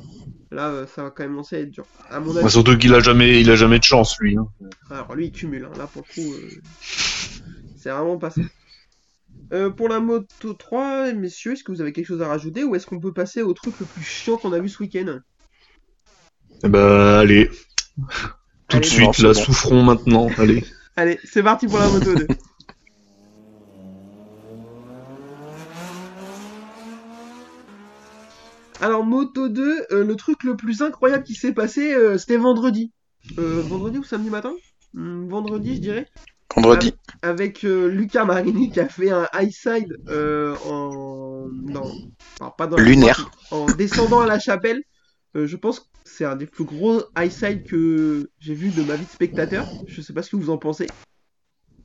là, 0.50 0.70
euh, 0.70 0.86
ça 0.86 1.02
va 1.04 1.10
quand 1.10 1.24
même 1.24 1.34
lancer 1.36 1.56
à 1.56 1.60
être 1.60 1.70
dur. 1.70 1.86
À 2.08 2.20
mon 2.20 2.36
Bah, 2.42 2.48
avis, 2.48 2.50
surtout 2.50 2.76
qu'il 2.76 2.94
a 2.94 3.00
jamais, 3.00 3.40
il 3.40 3.50
a 3.50 3.56
jamais 3.56 3.78
de 3.78 3.84
chance, 3.84 4.16
lui. 4.20 4.36
hein. 4.36 4.46
alors 4.90 5.14
lui 5.14 5.26
il 5.26 5.32
cumule. 5.32 5.64
hein. 5.64 5.74
Là 5.76 5.86
pour 5.86 6.02
le 6.02 6.06
coup, 6.12 6.34
euh, 6.34 6.60
c'est 7.74 7.90
vraiment 7.90 8.18
pas 8.18 8.30
ça. 8.30 8.42
Euh, 9.52 9.70
pour 9.70 9.88
la 9.88 10.00
moto 10.00 10.54
3, 10.54 11.12
messieurs, 11.12 11.52
est-ce 11.52 11.62
que 11.62 11.70
vous 11.70 11.80
avez 11.80 11.92
quelque 11.92 12.06
chose 12.08 12.20
à 12.22 12.26
rajouter 12.26 12.64
ou 12.64 12.74
est-ce 12.74 12.86
qu'on 12.88 12.98
peut 12.98 13.12
passer 13.12 13.42
au 13.42 13.52
truc 13.54 13.78
le 13.78 13.86
plus 13.86 14.02
chiant 14.02 14.38
qu'on 14.38 14.52
a 14.52 14.58
vu 14.58 14.68
ce 14.68 14.82
week-end? 14.82 15.20
Eh 16.64 16.68
ben, 16.68 17.18
allez. 17.20 17.50
Tout 18.68 18.78
Allez, 18.78 18.80
de 18.80 18.86
suite, 18.86 19.18
là, 19.18 19.34
bon. 19.34 19.44
souffrons 19.44 19.82
maintenant, 19.82 20.28
allez. 20.38 20.64
Allez, 20.96 21.18
c'est 21.24 21.42
parti 21.42 21.66
pour 21.68 21.78
la 21.78 21.88
moto 21.88 22.14
2. 22.16 22.32
Alors, 28.80 29.04
moto 29.04 29.48
2, 29.48 29.86
euh, 29.92 30.04
le 30.04 30.16
truc 30.16 30.42
le 30.44 30.56
plus 30.56 30.82
incroyable 30.82 31.24
qui 31.24 31.34
s'est 31.34 31.52
passé, 31.52 31.92
euh, 31.94 32.16
c'était 32.18 32.36
vendredi. 32.38 32.92
Euh, 33.38 33.60
vendredi 33.62 33.98
ou 33.98 34.04
samedi 34.04 34.30
matin? 34.30 34.54
Hmm, 34.94 35.28
Vendredi, 35.28 35.76
je 35.76 35.80
dirais. 35.80 36.06
Vendredi. 36.54 36.94
Avec 37.22 37.64
euh, 37.64 37.86
Luca 37.88 38.24
Marini 38.24 38.70
qui 38.70 38.80
a 38.80 38.88
fait 38.88 39.10
un 39.10 39.28
high 39.34 39.52
side 39.52 39.98
euh, 40.08 40.56
en. 40.66 41.46
Non, 41.52 41.92
alors, 42.40 42.56
pas 42.56 42.66
dans 42.66 42.76
la 42.76 42.82
Lunaire. 42.82 43.30
en 43.50 43.66
descendant 43.66 44.20
à 44.20 44.26
la 44.26 44.38
chapelle. 44.38 44.82
Euh, 45.36 45.46
je 45.46 45.56
pense 45.56 45.80
que 45.80 45.84
c'est 46.04 46.24
un 46.24 46.34
des 46.34 46.46
plus 46.46 46.64
gros 46.64 47.02
high 47.16 47.30
side 47.30 47.64
que 47.64 48.30
j'ai 48.40 48.54
vu 48.54 48.70
de 48.70 48.82
ma 48.82 48.96
vie 48.96 49.04
de 49.04 49.10
spectateur. 49.10 49.64
Je 49.86 50.00
sais 50.00 50.12
pas 50.12 50.22
ce 50.22 50.30
que 50.30 50.36
vous 50.36 50.50
en 50.50 50.58
pensez. 50.58 50.88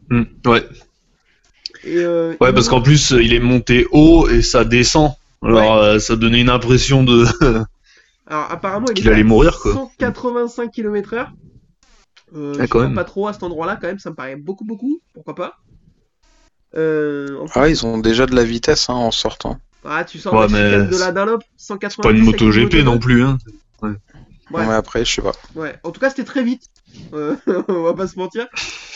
Hmm, 0.09 0.23
ouais. 0.47 0.67
Et, 1.83 1.97
euh, 1.97 2.31
Ouais, 2.41 2.53
parce 2.53 2.69
qu'en 2.69 2.81
plus, 2.81 3.11
il 3.11 3.33
est 3.33 3.39
monté 3.39 3.85
haut 3.91 4.27
et 4.29 4.41
ça 4.41 4.63
descend. 4.63 5.11
Alors, 5.45 5.77
euh, 5.77 5.99
ça 5.99 6.15
donnait 6.15 6.41
une 6.41 6.49
impression 6.49 7.03
de. 7.03 7.25
Alors 8.27 8.51
apparemment 8.51 8.87
il 8.89 8.95
qu'il 8.95 9.05
était 9.05 9.13
allait 9.13 9.21
à 9.21 9.25
mourir, 9.25 9.59
quoi. 9.59 9.73
185 9.73 10.71
km/h. 10.71 11.27
Euh, 12.35 12.55
Ah, 12.59 12.67
quand 12.67 12.79
même. 12.81 12.95
pas 12.95 13.03
trop 13.03 13.27
à 13.27 13.33
cet 13.33 13.43
endroit-là 13.43 13.77
quand 13.79 13.87
même, 13.87 13.99
ça 13.99 14.09
me 14.09 14.15
paraît 14.15 14.35
beaucoup 14.35 14.65
beaucoup, 14.65 14.99
pourquoi 15.13 15.35
pas. 15.35 15.57
Euh, 16.75 17.45
Ah, 17.53 17.69
ils 17.69 17.85
ont 17.85 17.99
déjà 17.99 18.25
de 18.25 18.35
la 18.35 18.43
vitesse 18.43 18.89
hein, 18.89 18.93
en 18.95 19.11
sortant. 19.11 19.59
Ah, 19.85 20.03
tu 20.03 20.17
sors 20.17 20.33
Ouais, 20.33 20.47
de 20.47 20.53
la 20.53 20.79
mais 20.79 20.87
de 20.87 20.97
la 20.97 21.11
Dunlop, 21.11 21.43
190 21.57 22.01
Pas 22.01 22.17
une 22.17 22.25
moto 22.25 22.49
GP 22.49 22.83
non 22.83 22.97
plus, 22.97 23.23
hein. 23.23 23.37
Ouais. 23.83 23.91
Mais 24.51 24.73
après, 24.73 25.05
je 25.05 25.11
sais 25.13 25.21
pas. 25.21 25.33
Ouais, 25.55 25.75
en 25.83 25.91
tout 25.91 25.99
cas, 25.99 26.09
c'était 26.09 26.23
très 26.23 26.43
vite. 26.43 26.63
Euh, 27.13 27.35
on 27.67 27.83
va 27.83 27.93
pas 27.93 28.07
se 28.07 28.17
mentir. 28.17 28.47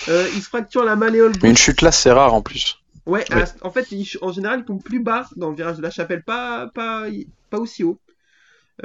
Euh, 0.08 0.28
il 0.36 0.42
se 0.42 0.48
fracture 0.48 0.84
la 0.84 0.96
malléole 0.96 1.34
Mais 1.44 1.50
une 1.50 1.58
chute 1.58 1.82
là, 1.82 1.92
c'est 1.92 2.12
rare 2.12 2.34
en 2.34 2.42
plus. 2.42 2.79
Ouais, 3.10 3.28
Ouais. 3.32 3.43
à- 3.43 3.45
en 3.63 3.72
fait, 3.72 3.91
il- 3.91 4.08
en 4.22 4.32
général, 4.32 4.60
il 4.62 4.65
tombe 4.65 4.84
plus 4.84 5.02
bas 5.02 5.28
dans 5.36 5.50
le 5.50 5.56
virage 5.56 5.78
de 5.78 5.82
la 5.82 5.89
chapelle, 5.91 6.24
pas, 6.24 6.69
pas, 6.76 7.08
pas 7.50 7.60
aussi 7.60 7.84
haut. 7.84 8.00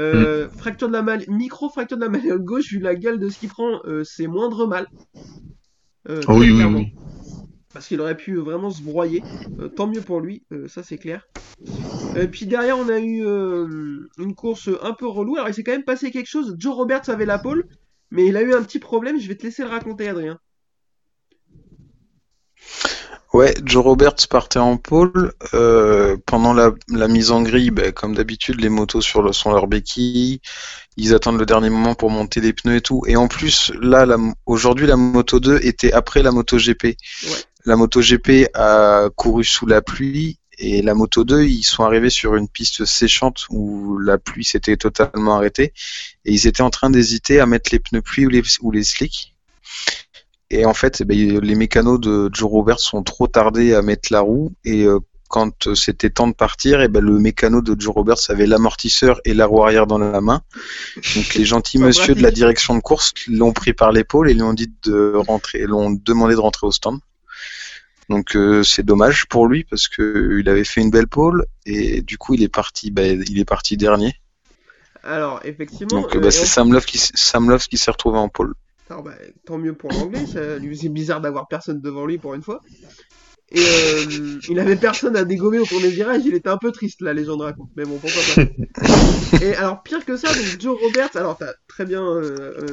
Euh, 0.01 0.51
Fracture 0.51 0.89
de 0.89 0.95
la 0.95 1.03
mal... 1.03 1.25
micro 1.29 1.71
fracture 1.71 1.99
de 1.99 2.05
la 2.05 2.11
malléole 2.11 2.43
gauche, 2.45 2.71
vu 2.73 2.81
la 2.81 2.95
gueule 2.97 3.19
de 3.21 3.31
ce 3.31 3.39
qu'il 3.39 3.51
prend, 3.51 3.81
euh, 3.87 4.05
c'est 4.05 4.27
moindre 4.29 4.67
mal. 4.67 4.87
Euh, 6.09 6.27
Ah 6.27 6.35
oui, 6.35 6.51
oui, 6.51 6.53
clairement. 6.53 6.75
oui. 6.75 6.95
Parce 7.73 7.89
qu'il 7.89 8.01
aurait 8.01 8.17
pu 8.17 8.37
vraiment 8.39 8.71
se 8.71 8.83
broyer. 8.83 9.27
Euh, 9.61 9.69
tant 9.71 9.89
mieux 9.89 10.03
pour 10.05 10.21
lui, 10.21 10.45
euh, 10.53 10.69
ça 10.69 10.83
c'est 10.85 10.99
clair. 10.99 11.27
Et 12.15 12.29
puis 12.29 12.47
derrière, 12.47 12.79
on 12.79 12.89
a 12.89 13.01
eu 13.01 13.25
une 14.19 14.35
course 14.35 14.71
un 14.83 14.95
peu 14.95 15.07
relou. 15.07 15.37
Alors 15.37 15.49
il 15.49 15.55
s'est 15.55 15.65
quand 15.65 15.73
même 15.73 15.85
passé 15.85 16.11
quelque 16.11 16.29
chose. 16.29 16.57
Joe 16.59 16.75
Roberts 16.75 17.09
avait 17.09 17.27
la 17.27 17.39
pole, 17.39 17.65
mais 18.11 18.27
il 18.27 18.37
a 18.37 18.43
eu 18.43 18.55
un 18.55 18.63
petit 18.63 18.79
problème. 18.81 19.19
Je 19.21 19.29
vais 19.29 19.37
te 19.37 19.45
laisser 19.45 19.63
le 19.65 19.71
raconter, 19.71 20.09
Adrien. 20.09 20.39
Ouais, 23.35 23.53
Joe 23.65 23.83
Roberts 23.83 24.29
partait 24.31 24.61
en 24.61 24.77
pôle. 24.77 25.33
euh, 25.55 26.17
pendant 26.25 26.53
la, 26.53 26.71
la 26.89 27.09
mise 27.09 27.33
en 27.33 27.43
grille, 27.43 27.73
ben, 27.73 27.91
comme 27.91 28.15
d'habitude, 28.15 28.61
les 28.61 28.69
motos 28.69 29.01
sur 29.01 29.23
le, 29.23 29.33
sont 29.33 29.51
leurs 29.51 29.67
béquilles. 29.67 30.41
Ils 30.97 31.15
attendent 31.15 31.41
le 31.41 31.45
dernier 31.47 31.69
moment 31.69 31.97
pour 31.97 32.11
monter 32.11 32.41
les 32.41 32.53
pneus 32.53 32.77
et 32.77 32.81
tout. 32.81 33.03
Et 33.09 33.17
en 33.17 33.27
plus, 33.27 33.73
là, 33.81 34.07
aujourd'hui, 34.47 34.87
la 34.87 34.97
Moto 34.97 35.41
2 35.41 35.59
était 35.65 35.93
après 35.93 36.23
la 36.23 36.31
Moto 36.31 36.59
GP. 36.59 36.97
La 37.65 37.75
Moto 37.75 38.01
GP 38.01 38.51
a 38.55 39.09
couru 39.17 39.43
sous 39.45 39.67
la 39.67 39.83
pluie. 39.83 40.39
Et 40.59 40.83
la 40.83 40.95
Moto 40.95 41.25
2, 41.25 41.43
ils 41.43 41.65
sont 41.65 41.83
arrivés 41.83 42.11
sur 42.11 42.37
une 42.37 42.49
piste 42.49 42.85
séchante 42.85 43.47
où 43.51 43.99
la 43.99 44.17
pluie 44.19 44.45
s'était 44.45 44.77
totalement 44.77 45.35
arrêtée. 45.35 45.73
Et 46.25 46.33
ils 46.33 46.47
étaient 46.47 46.63
en 46.63 46.71
train 46.71 46.89
d'hésiter 46.91 47.41
à 47.41 47.47
mettre 47.47 47.71
les 47.73 47.81
pneus 47.81 48.03
pluie 48.03 48.27
ou 48.27 48.29
les, 48.29 48.43
ou 48.61 48.71
les 48.71 48.85
slicks. 48.85 49.35
Et 50.55 50.65
en 50.67 50.75
fait, 50.75 51.01
eh 51.01 51.05
ben, 51.05 51.41
les 51.41 51.55
mécanos 51.57 51.99
de 52.01 52.31
Joe 52.33 52.49
Roberts 52.49 52.79
sont 52.79 53.03
trop 53.03 53.27
tardés 53.27 53.75
à 53.75 53.83
mettre 53.83 54.13
la 54.13 54.21
roue. 54.21 54.53
Et 54.65 54.85
euh, 54.85 55.01
quand 55.29 55.67
euh, 55.67 55.75
c'était 55.75 56.11
temps 56.11 56.29
de 56.29 56.33
partir, 56.33 56.81
et 56.81 56.87
ben, 56.87 57.03
le 57.03 57.19
mécano 57.19 57.61
de 57.61 57.75
Joe 57.79 57.93
Roberts 57.93 58.21
avait 58.29 58.47
l'amortisseur 58.47 59.21
et 59.25 59.35
la 59.35 59.47
roue 59.47 59.65
arrière 59.65 59.89
dans 59.89 59.99
la 59.99 60.21
main. 60.21 60.43
Donc 61.17 61.35
les 61.35 61.45
gentils 61.45 61.79
monsieur 61.81 62.15
de 62.15 62.23
la 62.23 62.31
direction 62.31 62.77
de 62.77 62.81
course 62.81 63.15
l'ont 63.27 63.53
pris 63.53 63.73
par 63.73 63.91
l'épaule 63.91 64.31
et 64.31 64.35
lui 64.35 64.43
ont 64.43 64.53
dit 64.53 64.73
de 64.85 65.15
rentrer, 65.17 65.63
l'ont 65.63 65.91
demandé 65.91 66.35
de 66.35 66.41
rentrer 66.41 66.69
au 66.69 66.73
stand. 66.73 67.01
Donc 68.09 68.37
euh, 68.37 68.63
c'est 68.63 68.85
dommage 68.85 69.27
pour 69.27 69.49
lui 69.49 69.65
parce 69.65 69.89
que 69.89 70.39
il 70.39 70.49
avait 70.49 70.63
fait 70.63 70.83
une 70.83 70.91
belle 70.91 71.09
pole 71.09 71.47
et 71.67 72.01
du 72.01 72.17
coup 72.17 72.35
il 72.35 72.45
est 72.45 72.49
parti, 72.49 72.93
ben, 72.93 73.21
il 73.29 73.41
est 73.41 73.45
parti 73.45 73.77
dernier. 73.77 74.15
Alors, 75.03 75.41
effectivement. 75.43 76.03
Donc 76.03 76.15
euh, 76.15 76.21
bah, 76.21 76.31
c'est 76.31 76.47
Sam 76.47 76.73
Love 76.73 76.85
qui, 76.85 76.99
Sam 76.99 77.51
Love 77.51 77.67
qui 77.67 77.77
s'est 77.77 77.91
retrouvé 77.91 78.19
en 78.19 78.29
pole. 78.29 78.55
Alors, 78.91 79.03
bah, 79.03 79.15
tant 79.47 79.59
mieux 79.59 79.75
pour 79.75 79.91
l'anglais, 79.91 80.27
ça 80.27 80.59
lui 80.59 80.77
faisait 80.77 80.89
bizarre 80.89 81.21
d'avoir 81.21 81.49
personne 81.49 81.81
devant 81.81 82.07
lui 82.07 82.19
pour 82.19 82.35
une 82.35 82.43
fois. 82.43 82.61
Et 83.51 83.61
euh, 83.61 84.39
il 84.49 84.59
avait 84.59 84.77
personne 84.77 85.17
à 85.17 85.25
dégommer 85.25 85.59
au 85.59 85.65
premier 85.65 85.89
virage, 85.89 86.23
il 86.25 86.35
était 86.35 86.49
un 86.49 86.59
peu 86.59 86.73
triste, 86.73 87.01
la 87.01 87.13
légende 87.13 87.43
raconte. 87.43 87.71
Mais 87.77 87.85
bon, 87.85 87.99
pourquoi 87.99 88.21
pas. 88.35 89.45
Et 89.45 89.55
alors, 89.55 89.83
pire 89.83 90.05
que 90.05 90.17
ça, 90.17 90.29
donc 90.29 90.61
Joe 90.61 90.79
Roberts, 90.81 91.15
alors 91.17 91.37
t'as 91.37 91.53
très 91.69 91.85
bien 91.85 92.03
euh, 92.05 92.63
euh, 92.63 92.67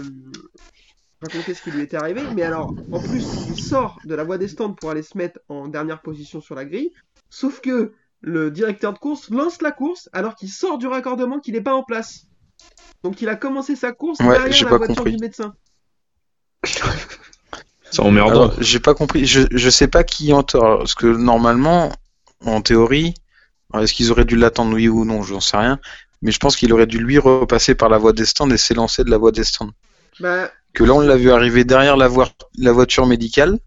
raconté 1.22 1.54
ce 1.54 1.62
qui 1.62 1.72
lui 1.72 1.82
était 1.82 1.98
arrivé, 1.98 2.22
mais 2.36 2.42
alors, 2.44 2.74
en 2.92 3.00
plus, 3.00 3.26
il 3.50 3.62
sort 3.62 4.00
de 4.06 4.16
la 4.16 4.24
voie 4.24 4.38
des 4.38 4.48
stands 4.48 4.74
pour 4.74 4.90
aller 4.90 5.04
se 5.04 5.18
mettre 5.18 5.40
en 5.50 5.68
dernière 5.68 6.02
position 6.02 6.42
sur 6.42 6.56
la 6.56 6.66
grille, 6.66 6.92
sauf 7.30 7.62
que 7.62 7.94
le 8.22 8.52
directeur 8.52 8.94
de 8.94 9.00
course 9.00 9.30
lance 9.30 9.62
la 9.62 9.72
course 9.72 10.10
alors 10.14 10.36
qu'il 10.36 10.50
sort 10.50 10.78
du 10.78 10.88
raccordement 10.88 11.40
qu'il 11.40 11.54
n'est 11.54 11.62
pas 11.62 11.74
en 11.74 11.84
place. 11.84 12.28
Donc 13.04 13.22
il 13.22 13.30
a 13.30 13.36
commencé 13.36 13.76
sa 13.76 13.92
course 13.92 14.20
Ouais, 14.20 14.34
derrière 14.34 14.70
la 14.70 14.78
voiture 14.78 14.96
compris. 14.96 15.12
du 15.16 15.18
médecin. 15.22 15.54
C'est 16.64 18.02
emmerdant. 18.02 18.32
Alors, 18.50 18.54
j'ai 18.62 18.80
pas 18.80 18.94
compris. 18.94 19.26
Je, 19.26 19.42
je 19.52 19.70
sais 19.70 19.88
pas 19.88 20.04
qui 20.04 20.32
en 20.34 20.44
tort. 20.44 20.80
Parce 20.80 20.96
que 20.96 21.08
normalement, 21.08 21.92
en 22.46 22.62
théorie, 22.62 23.14
est-ce 23.78 23.94
qu'ils 23.94 24.12
auraient 24.12 24.26
dû 24.26 24.36
l'attendre, 24.36 24.76
oui 24.76 24.88
ou 24.88 25.06
non, 25.06 25.24
j'en 25.24 25.40
sais 25.40 25.58
rien. 25.58 25.80
Mais 26.22 26.32
je 26.32 26.40
pense 26.40 26.56
qu'il 26.56 26.72
aurait 26.74 26.86
dû 26.88 27.00
lui 27.00 27.18
repasser 27.18 27.76
par 27.76 27.90
la 27.90 27.98
voie 27.98 28.14
des 28.14 28.26
stands 28.26 28.50
et 28.50 28.58
s'élancer 28.58 29.04
de 29.04 29.10
la 29.10 29.18
voie 29.18 29.32
des 29.32 29.44
stands. 29.44 29.72
Bah, 30.20 30.52
Que 30.74 30.84
là, 30.84 30.94
on 30.94 31.00
l'a 31.02 31.18
vu 31.18 31.32
arriver 31.32 31.64
derrière 31.66 31.98
la, 31.98 32.08
voi- 32.08 32.30
la 32.58 32.72
voiture 32.72 33.06
médicale. 33.08 33.60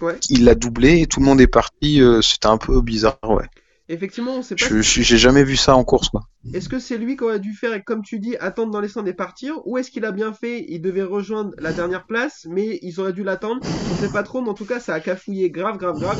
Ouais. 0.00 0.18
Il 0.28 0.44
l'a 0.44 0.54
doublé 0.54 1.00
et 1.00 1.06
tout 1.06 1.20
le 1.20 1.26
monde 1.26 1.40
est 1.40 1.46
parti. 1.46 2.00
euh, 2.02 2.20
C'était 2.20 2.46
un 2.46 2.58
peu 2.58 2.80
bizarre, 2.80 3.18
ouais. 3.24 3.46
Effectivement, 3.88 4.36
on 4.36 4.42
sait 4.42 4.54
pas 4.54 4.66
Je 4.66 4.80
j'ai 4.80 5.18
jamais 5.18 5.44
vu 5.44 5.56
ça 5.56 5.76
en 5.76 5.84
course, 5.84 6.08
quoi. 6.08 6.22
Est-ce 6.52 6.68
que 6.68 6.78
c'est 6.78 6.98
lui 6.98 7.16
qui 7.16 7.24
aurait 7.24 7.40
dû 7.40 7.52
faire, 7.52 7.82
comme 7.84 8.02
tu 8.02 8.18
dis, 8.18 8.36
attendre 8.36 8.70
dans 8.70 8.80
les 8.80 8.88
stands 8.88 9.04
et 9.06 9.12
partir 9.14 9.66
Ou 9.66 9.78
est-ce 9.78 9.90
qu'il 9.90 10.04
a 10.04 10.12
bien 10.12 10.32
fait 10.32 10.64
Il 10.68 10.80
devait 10.80 11.02
rejoindre 11.02 11.52
la 11.58 11.72
dernière 11.72 12.06
place, 12.06 12.46
mais 12.48 12.78
ils 12.82 13.00
auraient 13.00 13.12
dû 13.12 13.24
l'attendre. 13.24 13.60
On 13.62 14.00
sait 14.00 14.12
pas 14.12 14.22
trop, 14.22 14.40
mais 14.42 14.50
en 14.50 14.54
tout 14.54 14.66
cas, 14.66 14.80
ça 14.80 14.94
a 14.94 15.00
cafouillé 15.00 15.50
grave, 15.50 15.78
grave, 15.78 15.98
grave. 15.98 16.18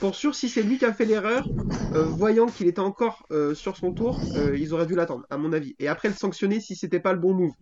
Pour 0.00 0.14
sûr, 0.14 0.34
si 0.34 0.48
c'est 0.48 0.62
lui 0.62 0.78
qui 0.78 0.84
a 0.84 0.92
fait 0.92 1.04
l'erreur, 1.04 1.46
euh, 1.94 2.04
voyant 2.04 2.46
qu'il 2.46 2.66
était 2.66 2.80
encore 2.80 3.24
euh, 3.30 3.54
sur 3.54 3.76
son 3.76 3.92
tour, 3.92 4.20
euh, 4.36 4.56
ils 4.58 4.74
auraient 4.74 4.86
dû 4.86 4.94
l'attendre, 4.94 5.24
à 5.30 5.38
mon 5.38 5.52
avis. 5.52 5.74
Et 5.78 5.88
après 5.88 6.08
le 6.08 6.14
sanctionner 6.14 6.60
si 6.60 6.76
c'était 6.76 7.00
pas 7.00 7.12
le 7.12 7.18
bon 7.18 7.32
move. 7.32 7.52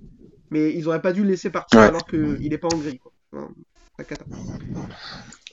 Mais 0.51 0.75
ils 0.75 0.89
auraient 0.89 1.03
pas 1.03 1.13
dû 1.13 1.23
le 1.23 1.29
laisser 1.29 1.51
partir 1.51 1.81
Ouais. 1.81 1.87
alors 1.87 2.05
qu'il 2.07 2.53
est 2.53 2.59
pas 2.59 2.69
en 2.69 2.79
gris. 2.79 2.99
Quoi. 2.99 3.13
Enfin. 3.33 3.49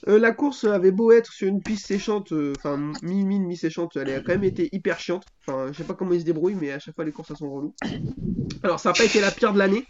Euh, 0.08 0.18
la 0.18 0.32
course 0.32 0.64
avait 0.64 0.92
beau 0.92 1.12
être 1.12 1.32
sur 1.32 1.46
une 1.46 1.62
piste 1.62 1.86
séchante, 1.86 2.32
euh, 2.32 2.54
enfin 2.56 2.92
mi-mine, 3.02 3.44
mi-séchante, 3.44 3.96
elle 3.96 4.10
a 4.10 4.20
quand 4.20 4.32
même 4.32 4.44
été 4.44 4.68
hyper 4.72 4.98
chiante. 4.98 5.24
Enfin, 5.46 5.68
je 5.72 5.78
sais 5.78 5.84
pas 5.84 5.94
comment 5.94 6.12
ils 6.12 6.20
se 6.20 6.24
débrouillent, 6.24 6.56
mais 6.58 6.72
à 6.72 6.78
chaque 6.78 6.94
fois 6.94 7.04
les 7.04 7.12
courses 7.12 7.30
elles 7.30 7.36
sont 7.36 7.52
reloues. 7.52 7.74
Alors, 8.62 8.80
ça 8.80 8.90
n'a 8.90 8.92
pas 8.94 9.04
été 9.04 9.20
la 9.20 9.30
pire 9.30 9.52
de 9.52 9.58
l'année, 9.58 9.84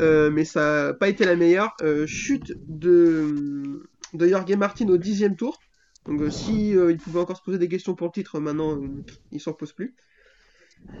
euh, 0.00 0.30
mais 0.30 0.44
ça 0.44 0.88
n'a 0.88 0.94
pas 0.94 1.08
été 1.08 1.24
la 1.24 1.36
meilleure. 1.36 1.76
Chute 2.06 2.54
de, 2.68 3.82
de 4.14 4.28
Jorge 4.28 4.54
Martin 4.56 4.88
au 4.88 4.96
dixième 4.96 5.36
tour. 5.36 5.58
Donc, 6.06 6.32
si 6.32 6.70
il 6.70 6.96
pouvait 6.96 7.20
encore 7.20 7.36
se 7.36 7.42
poser 7.42 7.58
des 7.58 7.68
questions 7.68 7.94
pour 7.94 8.06
le 8.06 8.12
titre, 8.12 8.40
maintenant 8.40 8.80
il 9.30 9.40
s'en 9.40 9.52
pose 9.52 9.72
plus. 9.72 9.94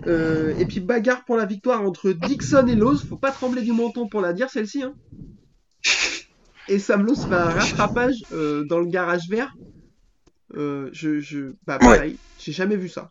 Et 0.06 0.66
puis 0.66 0.80
bagarre 0.80 1.24
pour 1.24 1.36
la 1.36 1.46
victoire 1.46 1.82
entre 1.82 2.10
Dixon 2.10 2.66
et 2.66 2.74
Lowe's. 2.74 3.04
Faut 3.04 3.16
pas 3.16 3.30
trembler 3.30 3.62
du 3.62 3.72
menton 3.72 4.08
pour 4.08 4.20
la 4.20 4.34
dire 4.34 4.50
celle-ci. 4.50 4.82
Hein. 4.82 4.94
Et 6.68 6.78
Sam 6.78 7.04
Lowe's 7.04 7.24
fait 7.24 7.34
un 7.34 7.50
rattrapage 7.50 8.14
euh, 8.32 8.64
dans 8.68 8.78
le 8.78 8.86
garage 8.86 9.28
vert. 9.28 9.52
Euh, 10.54 10.88
je, 10.92 11.20
je, 11.20 11.52
bah 11.66 11.78
pareil, 11.78 12.16
j'ai 12.38 12.52
jamais 12.52 12.76
vu 12.76 12.88
ça. 12.88 13.10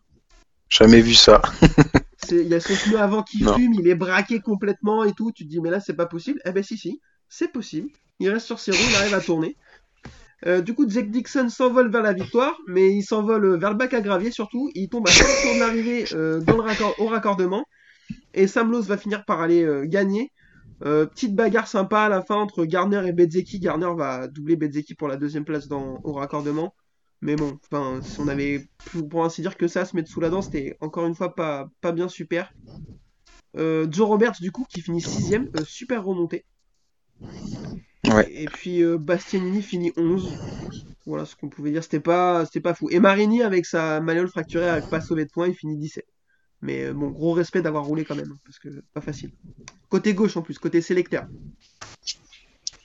Jamais 0.70 1.02
vu 1.02 1.14
ça. 1.14 1.42
Il 2.32 2.48
y 2.48 2.54
a 2.56 2.60
son 2.60 2.74
pneu 2.76 3.00
avant 3.00 3.24
qui 3.24 3.44
Non. 3.44 3.54
fume, 3.54 3.74
il 3.76 3.88
est 3.88 3.96
braqué 3.96 4.40
complètement 4.40 5.04
et 5.06 5.14
tout. 5.14 5.32
Tu 5.32 5.46
te 5.46 5.50
dis, 5.50 5.62
mais 5.62 5.70
là, 5.70 5.80
c'est 5.80 5.94
pas 5.96 6.08
possible. 6.08 6.42
Eh 6.46 6.52
ben, 6.52 6.64
si, 6.64 6.78
si, 6.78 7.00
c'est 7.30 7.52
possible. 7.52 7.90
Il 8.20 8.30
reste 8.30 8.48
sur 8.48 8.60
ses 8.60 8.72
roues, 8.72 8.78
il 8.90 8.96
arrive 8.96 9.14
à 9.14 9.22
tourner. 9.22 9.56
Euh, 10.46 10.62
du 10.62 10.74
coup, 10.74 10.90
Jack 10.90 11.10
Dixon 11.10 11.50
s'envole 11.50 11.90
vers 11.92 12.02
la 12.02 12.14
victoire, 12.14 12.58
mais 12.68 12.92
il 12.94 13.04
s'envole 13.04 13.58
vers 13.60 13.70
le 13.70 13.76
bac 13.78 13.94
à 13.94 14.02
gravier 14.02 14.32
surtout. 14.32 14.70
Il 14.76 14.90
tombe 14.90 15.08
à 15.08 15.12
5 15.12 15.26
tours 15.44 15.54
de 15.56 15.60
l'arrivée 15.60 16.06
euh, 16.14 16.42
dans 16.42 16.58
le 16.58 16.64
raccord- 16.64 16.96
au 17.00 17.06
raccordement. 17.08 17.64
Et 18.34 18.48
Sam 18.48 18.72
Lowe 18.72 18.82
va 18.82 18.98
finir 18.98 19.24
par 19.26 19.40
aller 19.42 19.64
euh, 19.64 19.86
gagner. 19.86 20.32
Euh, 20.86 21.06
petite 21.06 21.36
bagarre 21.36 21.68
sympa 21.68 22.02
à 22.02 22.10
la 22.10 22.22
fin 22.22 22.36
entre 22.36 22.66
Garner 22.66 23.08
et 23.08 23.12
Bezzeki. 23.12 23.60
Garner 23.60 23.90
va 23.96 24.28
doubler 24.28 24.56
Bezzeki 24.56 24.96
pour 24.96 25.08
la 25.08 25.18
deuxième 25.18 25.46
place 25.46 25.68
dans, 25.68 26.00
au 26.04 26.14
raccordement. 26.14 26.76
Mais 27.22 27.36
bon, 27.36 27.60
enfin, 27.66 28.00
si 28.04 28.20
on 28.20 28.28
avait 28.28 28.68
pour, 28.92 29.10
pour 29.10 29.26
ainsi 29.26 29.42
dire 29.42 29.58
que 29.58 29.68
ça 29.68 29.82
à 29.82 29.86
se 29.86 29.96
mettre 29.96 30.10
sous 30.10 30.20
la 30.20 30.30
dent, 30.30 30.42
c'était 30.42 30.78
encore 30.82 31.08
une 31.08 31.16
fois 31.16 31.34
pas, 31.34 31.70
pas 31.82 31.92
bien 31.92 32.08
super. 32.08 32.54
Euh, 33.56 33.88
Joe 33.90 34.08
Roberts, 34.08 34.40
du 34.40 34.52
coup, 34.52 34.66
qui 34.70 34.82
finit 34.82 35.02
sixième, 35.02 35.50
euh, 35.58 35.66
super 35.66 36.04
remonté. 36.04 36.46
Ouais. 38.06 38.32
Et 38.32 38.46
puis 38.46 38.84
Bastianini 38.98 39.64
finit 39.64 39.92
11. 39.98 40.32
Voilà 41.08 41.26
ce 41.26 41.36
qu'on 41.36 41.50
pouvait 41.50 41.72
dire, 41.72 41.84
c'était 41.84 42.00
pas, 42.00 42.46
c'était 42.46 42.62
pas 42.62 42.76
fou. 42.76 42.90
Et 42.92 43.00
Marini, 43.00 43.42
avec 43.42 43.66
sa 43.66 44.00
malléole 44.00 44.28
fracturée, 44.28 44.70
avec 44.70 44.90
pas 44.90 45.02
sauvé 45.02 45.26
de 45.26 45.32
points, 45.32 45.48
il 45.48 45.56
finit 45.56 45.78
17. 45.78 46.06
Mais 46.62 46.86
euh, 46.86 46.94
bon, 46.94 47.10
gros 47.10 47.34
respect 47.34 47.62
d'avoir 47.62 47.86
roulé 47.86 48.04
quand 48.06 48.16
même, 48.16 48.32
hein, 48.32 48.40
parce 48.46 48.60
que 48.60 48.70
pas 48.94 49.02
facile. 49.02 49.32
Côté 49.90 50.14
gauche 50.14 50.38
en 50.38 50.42
plus, 50.42 50.58
côté 50.58 50.82
sélecteur. 50.82 51.28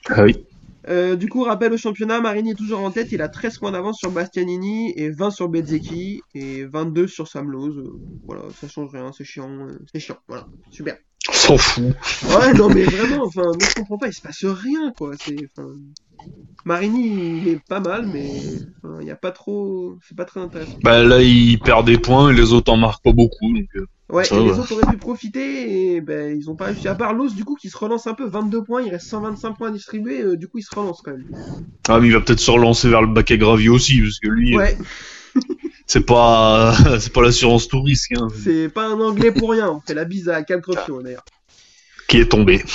Ah 0.09 0.23
oui. 0.23 0.45
Euh, 0.89 1.15
du 1.15 1.29
coup, 1.29 1.43
rappel 1.43 1.71
au 1.71 1.77
championnat, 1.77 2.19
Marini 2.19 2.51
est 2.51 2.55
toujours 2.55 2.81
en 2.81 2.91
tête, 2.91 3.11
il 3.11 3.21
a 3.21 3.29
13 3.29 3.57
points 3.57 3.71
d'avance 3.71 3.99
sur 3.99 4.11
Bastianini 4.11 4.91
et 4.97 5.09
20 5.09 5.31
sur 5.31 5.47
Bezzeki 5.47 6.21
et 6.35 6.65
22 6.65 7.07
sur 7.07 7.27
Sam 7.27 7.49
Lowe. 7.49 7.69
Euh, 7.69 7.99
voilà, 8.25 8.43
ça 8.59 8.67
change 8.67 8.91
rien, 8.91 9.11
c'est 9.13 9.23
chiant, 9.23 9.49
euh, 9.49 9.79
c'est 9.91 9.99
chiant, 9.99 10.17
voilà, 10.27 10.47
super. 10.71 10.97
On 11.29 11.33
s'en 11.33 11.57
fout. 11.57 11.95
Ouais, 12.23 12.53
non 12.53 12.69
mais 12.69 12.83
vraiment, 12.83 13.25
enfin, 13.25 13.43
moi 13.43 13.67
je 13.69 13.75
comprends 13.75 13.97
pas, 13.97 14.07
il 14.07 14.13
se 14.13 14.21
passe 14.21 14.43
rien 14.43 14.91
quoi, 14.97 15.11
c'est... 15.19 15.37
enfin, 15.55 15.69
Marini, 16.65 17.39
il 17.39 17.47
est 17.49 17.59
pas 17.67 17.79
mal, 17.79 18.07
mais 18.11 18.39
enfin, 18.81 18.97
il 19.01 19.07
y 19.07 19.11
a 19.11 19.15
pas 19.15 19.31
trop. 19.31 19.97
C'est 20.07 20.15
pas 20.15 20.25
très 20.25 20.39
intéressant. 20.39 20.77
Bah 20.81 21.03
là, 21.03 21.21
il 21.21 21.59
perd 21.59 21.85
des 21.85 21.97
points 21.97 22.29
et 22.31 22.33
les 22.33 22.53
autres 22.53 22.71
en 22.71 22.77
marquent 22.77 23.03
pas 23.03 23.11
beaucoup. 23.11 23.53
Donc, 23.53 23.67
euh, 23.75 23.85
Ouais, 24.09 24.25
Ça 24.25 24.35
et 24.35 24.43
les 24.43 24.59
autres 24.59 24.71
auraient 24.73 24.91
pu 24.91 24.97
profiter 24.97 25.95
et 25.95 26.01
ben 26.01 26.37
ils 26.37 26.49
ont 26.49 26.55
pas 26.55 26.65
réussi. 26.65 26.87
À 26.87 26.95
part 26.95 27.13
Los, 27.13 27.29
du 27.29 27.43
coup, 27.43 27.55
qui 27.55 27.69
se 27.69 27.77
relance 27.77 28.05
un 28.05 28.13
peu, 28.13 28.27
22 28.27 28.63
points, 28.63 28.81
il 28.81 28.91
reste 28.91 29.07
125 29.07 29.57
points 29.57 29.69
à 29.69 29.71
distribuer, 29.71 30.21
euh, 30.21 30.37
du 30.37 30.47
coup, 30.47 30.59
il 30.59 30.63
se 30.63 30.75
relance 30.75 31.01
quand 31.03 31.11
même. 31.11 31.25
Ah, 31.87 31.99
mais 31.99 32.07
il 32.07 32.13
va 32.13 32.21
peut-être 32.21 32.39
se 32.39 32.51
relancer 32.51 32.89
vers 32.89 33.01
le 33.01 33.07
bac 33.07 33.31
à 33.31 33.37
gravier 33.37 33.69
aussi, 33.69 34.01
parce 34.01 34.19
que 34.19 34.29
lui, 34.29 34.53
euh, 34.53 34.59
Ouais, 34.59 34.77
c'est 35.85 36.05
pas, 36.05 36.75
c'est 36.99 37.11
pas 37.13 37.21
l'assurance 37.21 37.67
tout 37.67 37.81
risque, 37.81 38.13
hein, 38.17 38.27
c'est 38.43 38.69
pas 38.69 38.87
un 38.87 38.99
anglais 38.99 39.31
pour 39.31 39.51
rien, 39.51 39.69
on 39.71 39.79
fait 39.81 39.93
la 39.93 40.05
bise 40.05 40.29
à 40.29 40.43
Calcrofio 40.43 41.01
d'ailleurs. 41.01 41.25
qui 42.07 42.17
est 42.19 42.29
tombé, 42.29 42.63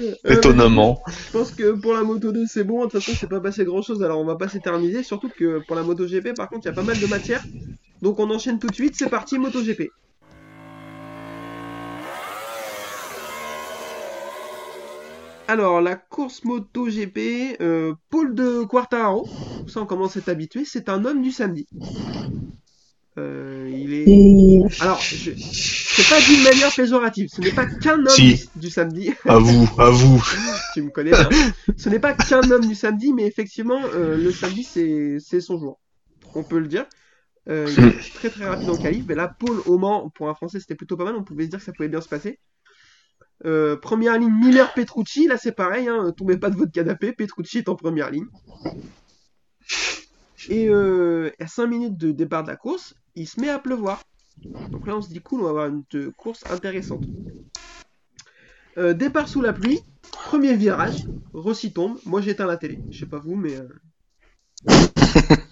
Euh, 0.00 0.32
étonnamment. 0.32 1.02
Je 1.06 1.38
pense 1.38 1.50
que 1.50 1.72
pour 1.72 1.92
la 1.92 2.02
Moto 2.02 2.32
2 2.32 2.46
c'est 2.46 2.64
bon, 2.64 2.78
de 2.86 2.90
toute 2.90 3.02
façon 3.02 3.12
c'est 3.18 3.28
pas 3.28 3.40
passé 3.40 3.64
grand 3.66 3.82
chose 3.82 4.02
alors 4.02 4.18
on 4.18 4.24
va 4.24 4.36
pas 4.36 4.48
s'éterniser, 4.48 5.02
surtout 5.02 5.28
que 5.28 5.60
pour 5.66 5.76
la 5.76 5.82
Moto 5.82 6.06
GP 6.06 6.34
par 6.34 6.48
contre 6.48 6.62
il 6.64 6.68
y 6.68 6.70
a 6.70 6.74
pas 6.74 6.82
mal 6.82 6.98
de 6.98 7.06
matière. 7.06 7.42
Donc 8.00 8.18
on 8.18 8.30
enchaîne 8.30 8.58
tout 8.58 8.68
de 8.68 8.74
suite, 8.74 8.94
c'est 8.96 9.10
parti 9.10 9.38
Moto 9.38 9.62
GP. 9.62 9.90
Alors 15.50 15.80
la 15.80 15.96
course 15.96 16.44
Moto 16.44 16.88
GP, 16.88 17.56
euh, 17.60 17.92
Paul 18.08 18.36
de 18.36 18.62
Quartararo, 18.62 19.26
ça 19.66 19.80
on 19.80 19.86
commence 19.86 20.16
à 20.16 20.20
être 20.20 20.28
habitué, 20.28 20.64
c'est 20.64 20.88
un 20.88 21.04
homme 21.04 21.22
du 21.22 21.32
samedi. 21.32 21.66
Euh, 23.18 23.68
il 23.68 23.92
est... 23.92 24.06
Alors, 24.80 25.00
je... 25.00 25.32
c'est 25.36 26.08
pas 26.08 26.20
d'une 26.20 26.44
manière 26.44 26.72
péjorative, 26.72 27.26
ce 27.28 27.40
n'est 27.40 27.50
pas 27.50 27.66
qu'un 27.80 27.98
homme 27.98 28.06
Si. 28.06 28.48
du- 28.54 28.70
samedi. 28.70 29.10
À 29.26 29.38
vous, 29.38 29.68
à 29.76 29.90
vous. 29.90 30.22
tu 30.72 30.82
me 30.82 30.90
connais 30.90 31.10
bien. 31.10 31.28
Ce 31.76 31.88
n'est 31.88 31.98
pas 31.98 32.14
qu'un 32.14 32.48
homme 32.48 32.68
du 32.68 32.76
samedi, 32.76 33.12
mais 33.12 33.26
effectivement, 33.26 33.80
euh, 33.86 34.16
le 34.16 34.30
samedi, 34.30 34.62
c'est 34.62 35.40
son 35.40 35.58
jour. 35.58 35.80
On 36.36 36.44
peut 36.44 36.60
le 36.60 36.68
dire. 36.68 36.86
Euh, 37.48 37.66
il 37.76 37.84
est 37.86 38.14
très 38.14 38.30
très 38.30 38.44
rapide 38.44 38.70
en 38.70 38.76
qualif. 38.76 39.04
Mais 39.08 39.16
là, 39.16 39.34
Paul 39.40 39.58
au 39.66 39.78
Mans, 39.78 40.10
pour 40.10 40.28
un 40.28 40.34
Français, 40.34 40.60
c'était 40.60 40.76
plutôt 40.76 40.96
pas 40.96 41.02
mal. 41.04 41.16
On 41.16 41.24
pouvait 41.24 41.46
se 41.46 41.50
dire 41.50 41.58
que 41.58 41.64
ça 41.64 41.72
pouvait 41.72 41.88
bien 41.88 42.00
se 42.00 42.08
passer. 42.08 42.38
Euh, 43.44 43.76
première 43.76 44.18
ligne, 44.18 44.32
Miller 44.32 44.72
Petrucci. 44.74 45.26
Là, 45.26 45.36
c'est 45.38 45.52
pareil. 45.52 45.88
Hein, 45.88 46.12
tombez 46.16 46.36
pas 46.36 46.50
de 46.50 46.56
votre 46.56 46.72
canapé. 46.72 47.12
Petrucci 47.12 47.58
est 47.58 47.68
en 47.68 47.76
première 47.76 48.10
ligne. 48.10 48.26
Et 50.48 50.68
euh, 50.68 51.30
à 51.38 51.46
5 51.46 51.66
minutes 51.66 51.96
de 51.96 52.12
départ 52.12 52.42
de 52.42 52.48
la 52.48 52.56
course, 52.56 52.94
il 53.14 53.28
se 53.28 53.40
met 53.40 53.48
à 53.48 53.58
pleuvoir. 53.58 54.02
Donc 54.70 54.86
là, 54.86 54.96
on 54.96 55.02
se 55.02 55.08
dit 55.08 55.20
cool, 55.20 55.40
on 55.40 55.44
va 55.44 55.50
avoir 55.50 55.66
une 55.66 55.84
course 56.16 56.44
intéressante. 56.50 57.04
Euh, 58.78 58.94
départ 58.94 59.28
sous 59.28 59.42
la 59.42 59.52
pluie, 59.52 59.80
premier 60.10 60.54
virage, 60.56 61.04
Rossi 61.34 61.72
tombe. 61.72 61.98
Moi, 62.06 62.22
j'éteins 62.22 62.46
la 62.46 62.56
télé. 62.56 62.80
Je 62.90 63.00
sais 63.00 63.06
pas 63.06 63.18
vous, 63.18 63.36
mais 63.36 63.58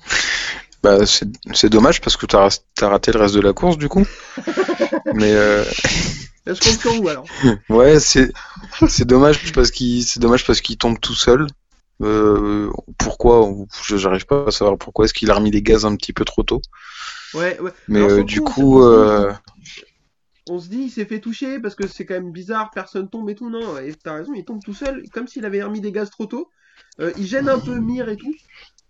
Bah, 0.83 1.05
c'est 1.07 1.29
c'est 1.55 1.69
dommage 1.69 2.01
parce 2.01 2.17
que 2.17 2.25
t'as 2.27 2.49
as 2.81 2.89
raté 2.89 3.11
le 3.11 3.19
reste 3.19 3.35
de 3.35 3.41
la 3.41 3.53
course 3.53 3.79
du 3.79 3.89
coup. 3.89 4.07
Mais 5.15 5.35
sur 6.55 6.95
vous 6.95 7.09
alors. 7.09 7.27
ouais, 7.69 8.01
c'est 8.01 8.33
c'est 8.89 9.07
dommage 9.07 9.53
parce 9.53 9.71
qu'il 9.71 10.05
c'est 10.05 10.21
dommage 10.21 10.47
parce 10.47 10.61
qu'il 10.61 10.77
tombe 10.79 10.99
tout 11.01 11.15
seul. 11.15 11.47
Euh, 12.01 12.71
pourquoi 12.97 13.49
Je 13.85 13.97
J'arrive 13.97 14.27
pas 14.27 14.47
à 14.47 14.51
savoir 14.51 14.79
pourquoi. 14.79 15.05
Est-ce 15.05 15.15
qu'il 15.15 15.31
a 15.31 15.35
remis 15.35 15.51
les 15.51 15.63
gaz 15.63 15.85
un 15.85 15.97
petit 15.97 16.13
peu 16.13 16.25
trop 16.25 16.43
tôt? 16.43 16.61
Ouais, 17.35 17.59
ouais. 17.61 17.73
Mais 17.89 17.99
Alors, 17.99 18.11
euh, 18.11 18.23
du 18.25 18.41
coup, 18.41 18.53
coup, 18.53 18.79
on 18.79 18.83
se- 18.83 18.89
euh, 18.95 19.33
On 20.49 20.59
se 20.59 20.69
dit, 20.69 20.83
il 20.85 20.91
s'est 20.91 21.05
fait 21.05 21.21
toucher 21.21 21.61
parce 21.61 21.75
que 21.75 21.87
c'est 21.87 22.07
quand 22.07 22.15
même 22.15 22.33
bizarre, 22.33 22.71
personne 22.73 23.09
tombe 23.09 23.29
et 23.31 23.35
tout. 23.35 23.51
Non, 23.51 23.79
et 23.79 23.95
t'as 23.95 24.15
raison, 24.15 24.33
il 24.35 24.45
tombe 24.45 24.63
tout 24.65 24.75
seul, 24.75 25.03
comme 25.13 25.29
s'il 25.29 25.45
avait 25.45 25.63
remis 25.63 25.81
des 25.81 25.93
gaz 25.93 26.11
trop 26.11 26.27
tôt. 26.27 26.51
Euh, 27.01 27.13
il 27.19 27.27
gêne 27.27 27.49
un 27.49 27.59
peu 27.59 27.79
Mir 27.79 28.09
et 28.09 28.17
tout. 28.17 28.35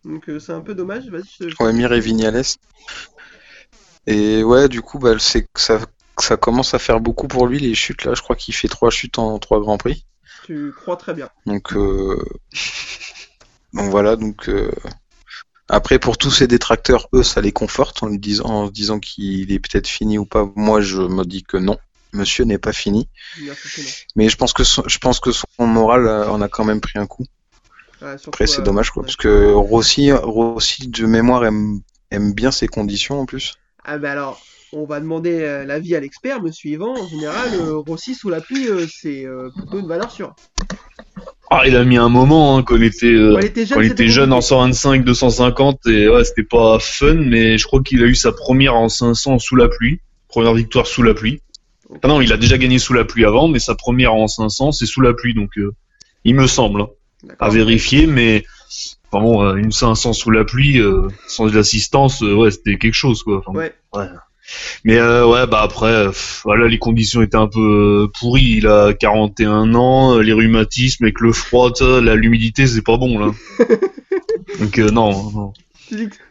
Donc 0.05 0.31
c'est 0.39 0.53
un 0.53 0.61
peu 0.61 0.75
dommage. 0.75 1.09
Vas-y, 1.11 1.51
je 1.51 1.57
ouais, 1.61 1.73
Mir 1.73 1.93
et 1.93 2.01
Vignales. 2.01 2.43
Et 4.07 4.43
ouais, 4.43 4.69
du 4.69 4.81
coup, 4.83 4.99
bah, 4.99 5.19
c'est 5.19 5.43
que 5.43 5.61
ça 5.61 5.81
ça 6.23 6.37
commence 6.37 6.75
à 6.75 6.79
faire 6.79 7.01
beaucoup 7.01 7.29
pour 7.29 7.47
lui 7.47 7.59
les 7.59 7.75
chutes 7.75 8.05
là. 8.05 8.15
Je 8.15 8.23
crois 8.23 8.37
qu'il 8.37 8.55
fait 8.55 8.69
trois 8.69 8.91
chutes 8.91 9.19
en 9.19 9.39
trois 9.39 9.61
grands 9.61 9.79
prix. 9.79 10.05
tu 10.45 10.73
crois 10.73 10.97
très 10.97 11.15
bien. 11.15 11.29
Donc, 11.47 11.73
euh... 11.75 12.23
donc 13.73 13.91
voilà, 13.91 14.17
donc 14.17 14.49
euh, 14.49 14.71
après 15.69 15.99
pour 15.99 16.19
tous 16.19 16.31
ces 16.31 16.47
détracteurs, 16.47 17.09
eux, 17.15 17.23
ça 17.23 17.41
les 17.41 17.53
conforte 17.53 18.03
en 18.03 18.09
lui 18.09 18.19
disant, 18.19 18.45
en 18.47 18.67
se 18.67 18.73
disant 18.73 18.99
qu'il 18.99 19.53
est 19.53 19.59
peut-être 19.59 19.89
fini 19.89 20.19
ou 20.19 20.25
pas. 20.25 20.51
Moi, 20.57 20.81
je 20.81 21.01
me 21.01 21.25
dis 21.25 21.43
que 21.43 21.57
non, 21.57 21.79
monsieur 22.13 22.45
n'est 22.45 22.59
pas 22.59 22.73
fini. 22.73 23.09
Mais 24.17 24.29
je 24.29 24.37
pense 24.37 24.53
que 24.53 24.65
son, 24.65 24.83
je 24.87 24.99
pense 24.99 25.21
que 25.21 25.31
son 25.33 25.47
moral 25.67 26.07
euh, 26.07 26.29
en 26.31 26.41
a 26.41 26.49
quand 26.49 26.65
même 26.65 26.81
pris 26.81 26.99
un 26.99 27.07
coup. 27.07 27.27
Ouais, 28.01 28.17
surtout, 28.17 28.31
Après, 28.31 28.47
c'est 28.47 28.63
dommage 28.63 28.91
quoi, 28.91 29.03
ouais. 29.03 29.07
parce 29.07 29.17
que 29.17 29.53
Rossi, 29.53 30.13
Rossi 30.13 30.87
de 30.89 31.05
mémoire 31.05 31.45
aime 31.45 31.81
aime 32.11 32.33
bien 32.33 32.51
ses 32.51 32.69
conditions 32.69 33.21
en 33.21 33.27
plus. 33.27 33.57
Ah 33.85 33.99
bah 33.99 34.13
alors, 34.13 34.41
on 34.73 34.85
va 34.85 35.01
demander 35.01 35.41
euh, 35.41 35.65
l'avis 35.65 35.95
à 35.95 36.01
l'expert, 36.01 36.43
me 36.43 36.51
suivant. 36.51 36.99
En 36.99 37.09
général, 37.09 37.51
euh, 37.55 37.77
Rossi 37.79 38.15
sous 38.15 38.29
la 38.29 38.41
pluie, 38.41 38.69
euh, 38.69 38.87
c'est 38.89 39.27
plutôt 39.57 39.81
une 39.81 39.89
valeur 39.89 40.11
sûre. 40.11 40.35
Ah, 41.51 41.63
il 41.67 41.77
a 41.77 41.85
mis 41.85 41.97
un 41.97 42.11
moment 42.11 42.57
hein, 42.57 42.63
quand 42.63 42.77
il 42.77 42.85
était, 42.85 43.15
Quand 43.15 43.39
il 43.41 43.47
était 43.47 43.67
jeune, 43.67 43.77
quand 43.77 43.83
il 43.83 43.89
c'était 43.89 44.05
était 44.05 44.13
jeune 44.13 44.33
en 44.33 44.37
compliqué. 44.37 44.75
125, 44.75 45.05
250 45.05 45.87
et 45.87 46.09
ouais, 46.09 46.25
c'était 46.25 46.43
pas 46.43 46.79
fun, 46.79 47.15
mais 47.15 47.57
je 47.57 47.67
crois 47.67 47.83
qu'il 47.83 48.03
a 48.03 48.07
eu 48.07 48.15
sa 48.15 48.33
première 48.33 48.75
en 48.75 48.89
500 48.89 49.39
sous 49.39 49.57
la 49.57 49.69
pluie, 49.69 50.01
première 50.29 50.53
victoire 50.53 50.87
sous 50.87 51.03
la 51.03 51.15
pluie. 51.15 51.41
Ah 52.03 52.09
non, 52.09 52.21
il 52.21 52.35
a 52.35 52.37
déjà 52.37 52.59
gagné 52.59 52.79
sous 52.79 52.93
la 52.93 53.05
pluie 53.07 53.25
avant, 53.25 53.49
mais 53.49 53.61
sa 53.61 53.75
première 53.75 54.13
en 54.13 54.29
500 54.29 54.73
c'est 54.73 54.85
sous 54.85 55.01
la 55.01 55.15
pluie, 55.15 55.33
donc 55.33 55.53
il 56.25 56.35
me 56.35 56.47
semble 56.47 56.83
hein, 56.83 56.89
à 57.39 57.49
vérifier, 57.49 58.07
mais 58.07 58.45
enfin 59.11 59.25
bon, 59.25 59.57
une 59.57 59.73
500 59.73 60.13
sous 60.13 60.31
la 60.31 60.45
pluie 60.45 60.81
euh, 60.81 61.09
sans 61.27 61.47
l'assistance, 61.47 62.23
euh, 62.23 62.35
ouais, 62.35 62.51
c'était 62.51 62.77
quelque 62.77 62.95
chose 62.95 63.23
quoi. 63.23 63.43
Enfin, 63.47 63.59
Ouais. 63.59 63.73
Mais 64.85 64.99
euh, 64.99 65.27
ouais, 65.27 65.47
bah 65.47 65.61
après, 65.63 66.07
pff, 66.07 66.43
voilà, 66.45 66.69
les 66.69 66.79
conditions 66.79 67.23
étaient 67.23 67.37
un 67.37 67.49
peu 67.49 68.07
euh, 68.07 68.13
pourries. 68.19 68.57
Il 68.59 68.67
a 68.67 68.95
41 68.95 69.75
ans, 69.75 70.17
euh, 70.17 70.23
les 70.23 70.33
rhumatismes 70.33 71.05
avec 71.05 71.21
le 71.21 71.33
froid, 71.33 71.73
là, 71.81 72.15
l'humidité, 72.15 72.67
c'est 72.67 72.83
pas 72.83 72.97
bon 72.97 73.19
là. 73.19 73.33
Donc 74.61 74.79
euh, 74.79 74.91
non, 74.91 75.31
non. 75.33 75.53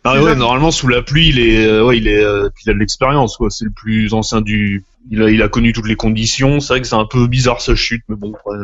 Ah 0.03 0.21
ouais, 0.21 0.35
normalement 0.35 0.69
sous 0.69 0.87
la 0.87 1.01
pluie, 1.01 1.29
il 1.29 1.39
est, 1.39 1.81
ouais, 1.81 1.97
il 1.97 2.07
est, 2.07 2.21
il 2.21 2.69
a 2.69 2.73
de 2.73 2.79
l'expérience, 2.79 3.37
quoi. 3.37 3.49
C'est 3.49 3.65
le 3.65 3.71
plus 3.71 4.13
ancien 4.13 4.41
du. 4.41 4.83
Il 5.09 5.23
a, 5.23 5.29
il 5.31 5.41
a 5.41 5.47
connu 5.47 5.73
toutes 5.73 5.87
les 5.87 5.95
conditions. 5.95 6.59
C'est 6.59 6.73
vrai 6.73 6.81
que 6.81 6.87
c'est 6.87 6.95
un 6.95 7.05
peu 7.05 7.27
bizarre 7.27 7.61
sa 7.61 7.73
chute, 7.73 8.03
mais 8.07 8.15
bon, 8.15 8.33
ouais, 8.45 8.57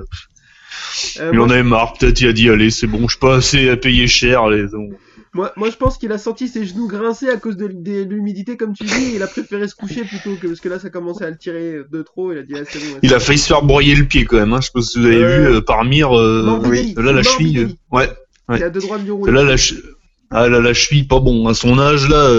il 1.15 1.31
moi, 1.37 1.47
en 1.47 1.49
avait 1.49 1.63
marre. 1.63 1.93
Peut-être 1.93 2.21
il 2.21 2.27
a 2.27 2.33
dit 2.33 2.49
allez, 2.49 2.69
c'est 2.69 2.85
bon, 2.85 3.07
je 3.07 3.13
suis 3.13 3.19
pas 3.19 3.37
assez 3.37 3.69
à 3.69 3.77
payer 3.77 4.07
cher. 4.07 4.43
Bon. 4.71 4.91
Moi, 5.33 5.51
moi, 5.55 5.69
je 5.71 5.75
pense 5.77 5.97
qu'il 5.97 6.11
a 6.11 6.17
senti 6.17 6.47
ses 6.47 6.65
genoux 6.65 6.87
grincer 6.87 7.27
à 7.29 7.37
cause 7.37 7.57
de, 7.57 7.67
de 7.67 8.03
l'humidité, 8.03 8.55
comme 8.57 8.73
tu 8.73 8.83
dis, 8.83 9.11
et 9.11 9.15
il 9.15 9.23
a 9.23 9.27
préféré 9.27 9.67
se 9.67 9.75
coucher 9.75 10.03
plutôt 10.03 10.35
que 10.35 10.47
parce 10.47 10.59
que 10.59 10.69
là, 10.69 10.77
ça 10.79 10.89
commençait 10.89 11.25
à 11.25 11.29
le 11.31 11.37
tirer 11.37 11.77
de 11.91 12.01
trop. 12.03 12.31
Il 12.31 12.37
a 12.37 12.43
dit, 12.43 12.53
ah, 12.55 12.63
c'est 12.69 12.79
bon. 12.79 12.99
Il 13.01 13.13
a 13.13 13.19
failli 13.19 13.39
se 13.39 13.47
faire 13.47 13.63
broyer 13.63 13.95
le 13.95 14.05
pied 14.05 14.25
quand 14.25 14.37
même. 14.37 14.53
Hein. 14.53 14.61
Je 14.61 14.71
pas 14.71 14.81
si 14.81 14.99
vous 14.99 15.05
avez 15.05 15.15
Euh, 15.23 15.49
vu 15.49 15.55
euh, 15.55 15.61
par 15.61 15.83
mire. 15.85 16.15
euh, 16.17 16.43
Morbidelli, 16.43 16.93
Là, 16.95 17.11
la 17.13 17.23
cheville. 17.23 17.75
Ouais. 17.91 18.09
ouais. 18.49 18.57
Il 18.57 18.63
a 18.63 18.69
deux 18.69 18.81
droits 18.81 18.99
de. 18.99 19.31
Là, 19.31 19.43
la, 19.43 19.55
che- 19.55 19.81
ah, 20.29 20.47
là, 20.49 20.59
la 20.59 20.73
cheville, 20.73 21.07
pas 21.07 21.19
bon. 21.19 21.47
À 21.47 21.53
son 21.55 21.79
âge, 21.79 22.07
là, 22.09 22.29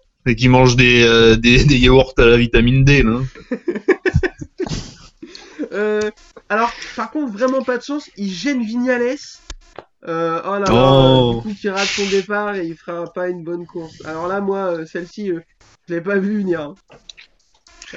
et 0.26 0.34
qui 0.36 0.48
mange 0.48 0.74
des, 0.76 1.36
des, 1.38 1.62
des 1.64 1.76
yaourts 1.78 2.14
à 2.18 2.24
la 2.24 2.36
vitamine 2.36 2.84
D, 2.84 3.02
là. 3.04 3.20
Alors, 6.48 6.72
par 6.96 7.10
contre, 7.10 7.32
vraiment 7.32 7.62
pas 7.62 7.78
de 7.78 7.82
chance, 7.82 8.08
il 8.16 8.30
gêne 8.30 8.62
Vignales. 8.62 9.16
Euh, 10.06 10.40
oh 10.44 10.52
là 10.52 10.58
là, 10.60 10.70
Oh. 10.72 11.42
du 11.46 11.48
coup, 11.54 11.56
il 11.64 11.70
rate 11.70 11.86
son 11.88 12.06
départ 12.10 12.54
et 12.56 12.66
il 12.66 12.74
fera 12.76 13.04
pas 13.12 13.28
une 13.28 13.42
bonne 13.42 13.64
course. 13.66 13.94
Alors 14.04 14.28
là, 14.28 14.40
moi, 14.40 14.58
euh, 14.72 14.86
celle-ci, 14.86 15.30
euh, 15.30 15.40
je 15.88 15.94
l'ai 15.94 16.00
pas 16.00 16.16
vu 16.18 16.38
venir. 16.38 16.60
hein. 16.60 16.74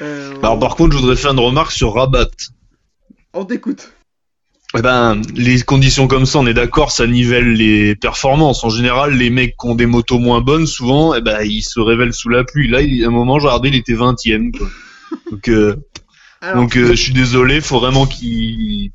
Euh, 0.01 0.35
Alors, 0.39 0.59
par 0.59 0.75
contre, 0.75 0.95
je 0.95 1.01
voudrais 1.01 1.15
faire 1.15 1.31
une 1.31 1.39
remarque 1.39 1.71
sur 1.71 1.93
Rabat. 1.95 2.29
on 3.33 3.45
t'écoute. 3.45 3.93
Eh 4.77 4.81
ben, 4.81 5.21
les 5.35 5.61
conditions 5.61 6.07
comme 6.07 6.25
ça, 6.25 6.39
on 6.39 6.45
est 6.47 6.53
d'accord, 6.53 6.91
ça 6.91 7.07
nivelle 7.07 7.53
les 7.53 7.95
performances. 7.95 8.63
En 8.65 8.69
général, 8.69 9.13
les 9.13 9.29
mecs 9.29 9.55
qui 9.57 9.67
ont 9.67 9.75
des 9.75 9.85
motos 9.85 10.19
moins 10.19 10.41
bonnes, 10.41 10.67
souvent, 10.67 11.13
eh 11.15 11.21
ben, 11.21 11.39
ils 11.41 11.61
se 11.63 11.79
révèlent 11.79 12.13
sous 12.13 12.29
la 12.29 12.43
pluie. 12.43 12.67
Là, 12.67 12.81
il, 12.81 13.03
à 13.03 13.07
un 13.07 13.11
moment, 13.11 13.39
j'ai 13.39 13.47
regardé, 13.47 13.69
il 13.69 13.75
était 13.75 13.93
20ème, 13.95 14.51
quoi. 14.55 14.67
Donc, 15.31 15.47
euh, 15.47 15.75
Alors, 16.41 16.63
donc 16.63 16.75
euh, 16.77 16.89
je 16.89 16.95
suis 16.95 17.13
désolé, 17.13 17.61
faut 17.61 17.79
vraiment 17.79 18.05
qu'il... 18.05 18.91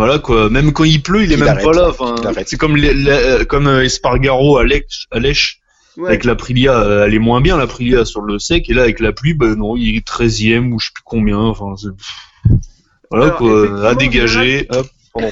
Voilà, 0.00 0.18
quoi. 0.18 0.48
Même 0.48 0.72
quand 0.72 0.84
il 0.84 1.02
pleut, 1.02 1.24
il 1.24 1.32
est 1.32 1.36
même 1.36 1.48
arrête. 1.48 1.62
pas 1.62 1.72
là. 1.72 1.90
Enfin, 1.90 2.14
arrête. 2.24 2.48
c'est 2.48 2.56
comme, 2.56 2.74
les, 2.74 2.94
les- 2.94 3.10
euh, 3.10 3.44
comme 3.44 3.66
euh, 3.66 3.84
Espargaro 3.84 4.56
à 4.56 4.64
Lèche, 4.64 5.60
ouais. 5.98 6.08
Avec 6.08 6.24
l'Aprilia, 6.24 6.74
euh, 6.80 7.04
elle 7.04 7.12
est 7.12 7.18
moins 7.18 7.42
bien, 7.42 7.58
l'Aprilia 7.58 8.06
sur 8.06 8.22
le 8.22 8.38
sec, 8.38 8.70
et 8.70 8.72
là, 8.72 8.84
avec 8.84 8.98
la 8.98 9.12
pluie, 9.12 9.34
ben 9.34 9.54
non, 9.56 9.76
il 9.76 9.94
est 9.96 10.06
13ème 10.06 10.72
ou 10.72 10.78
je 10.78 10.86
sais 10.86 10.92
plus 10.94 11.02
combien, 11.04 11.36
enfin. 11.36 11.74
Voilà, 13.10 13.26
Alors, 13.26 13.36
quoi, 13.36 13.88
à 13.90 13.94
dégager, 13.94 14.66
hop. 14.70 14.86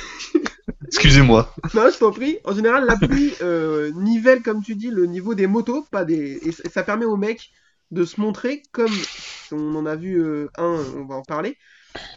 Excusez-moi. 0.87 1.55
Non, 1.73 1.89
je 1.91 1.99
t'en 1.99 2.11
prie. 2.13 2.37
En 2.45 2.55
général, 2.55 2.85
la 2.87 2.97
pluie 2.97 3.33
euh, 3.41 3.91
nivelle, 3.95 4.43
comme 4.43 4.63
tu 4.63 4.75
dis, 4.75 4.91
le 4.91 5.07
niveau 5.07 5.35
des 5.35 5.47
motos, 5.47 5.87
pas 5.91 6.05
des. 6.05 6.41
Et, 6.45 6.53
ça 6.69 6.83
permet 6.83 7.07
aux 7.07 7.17
mecs 7.17 7.51
de 7.91 8.05
se 8.05 8.21
montrer 8.21 8.63
comme 8.73 8.93
on 9.51 9.75
en 9.77 9.87
a 9.87 9.97
vu 9.97 10.21
euh, 10.21 10.51
un, 10.59 10.79
on 10.99 11.07
va 11.07 11.15
en 11.15 11.23
parler. 11.23 11.57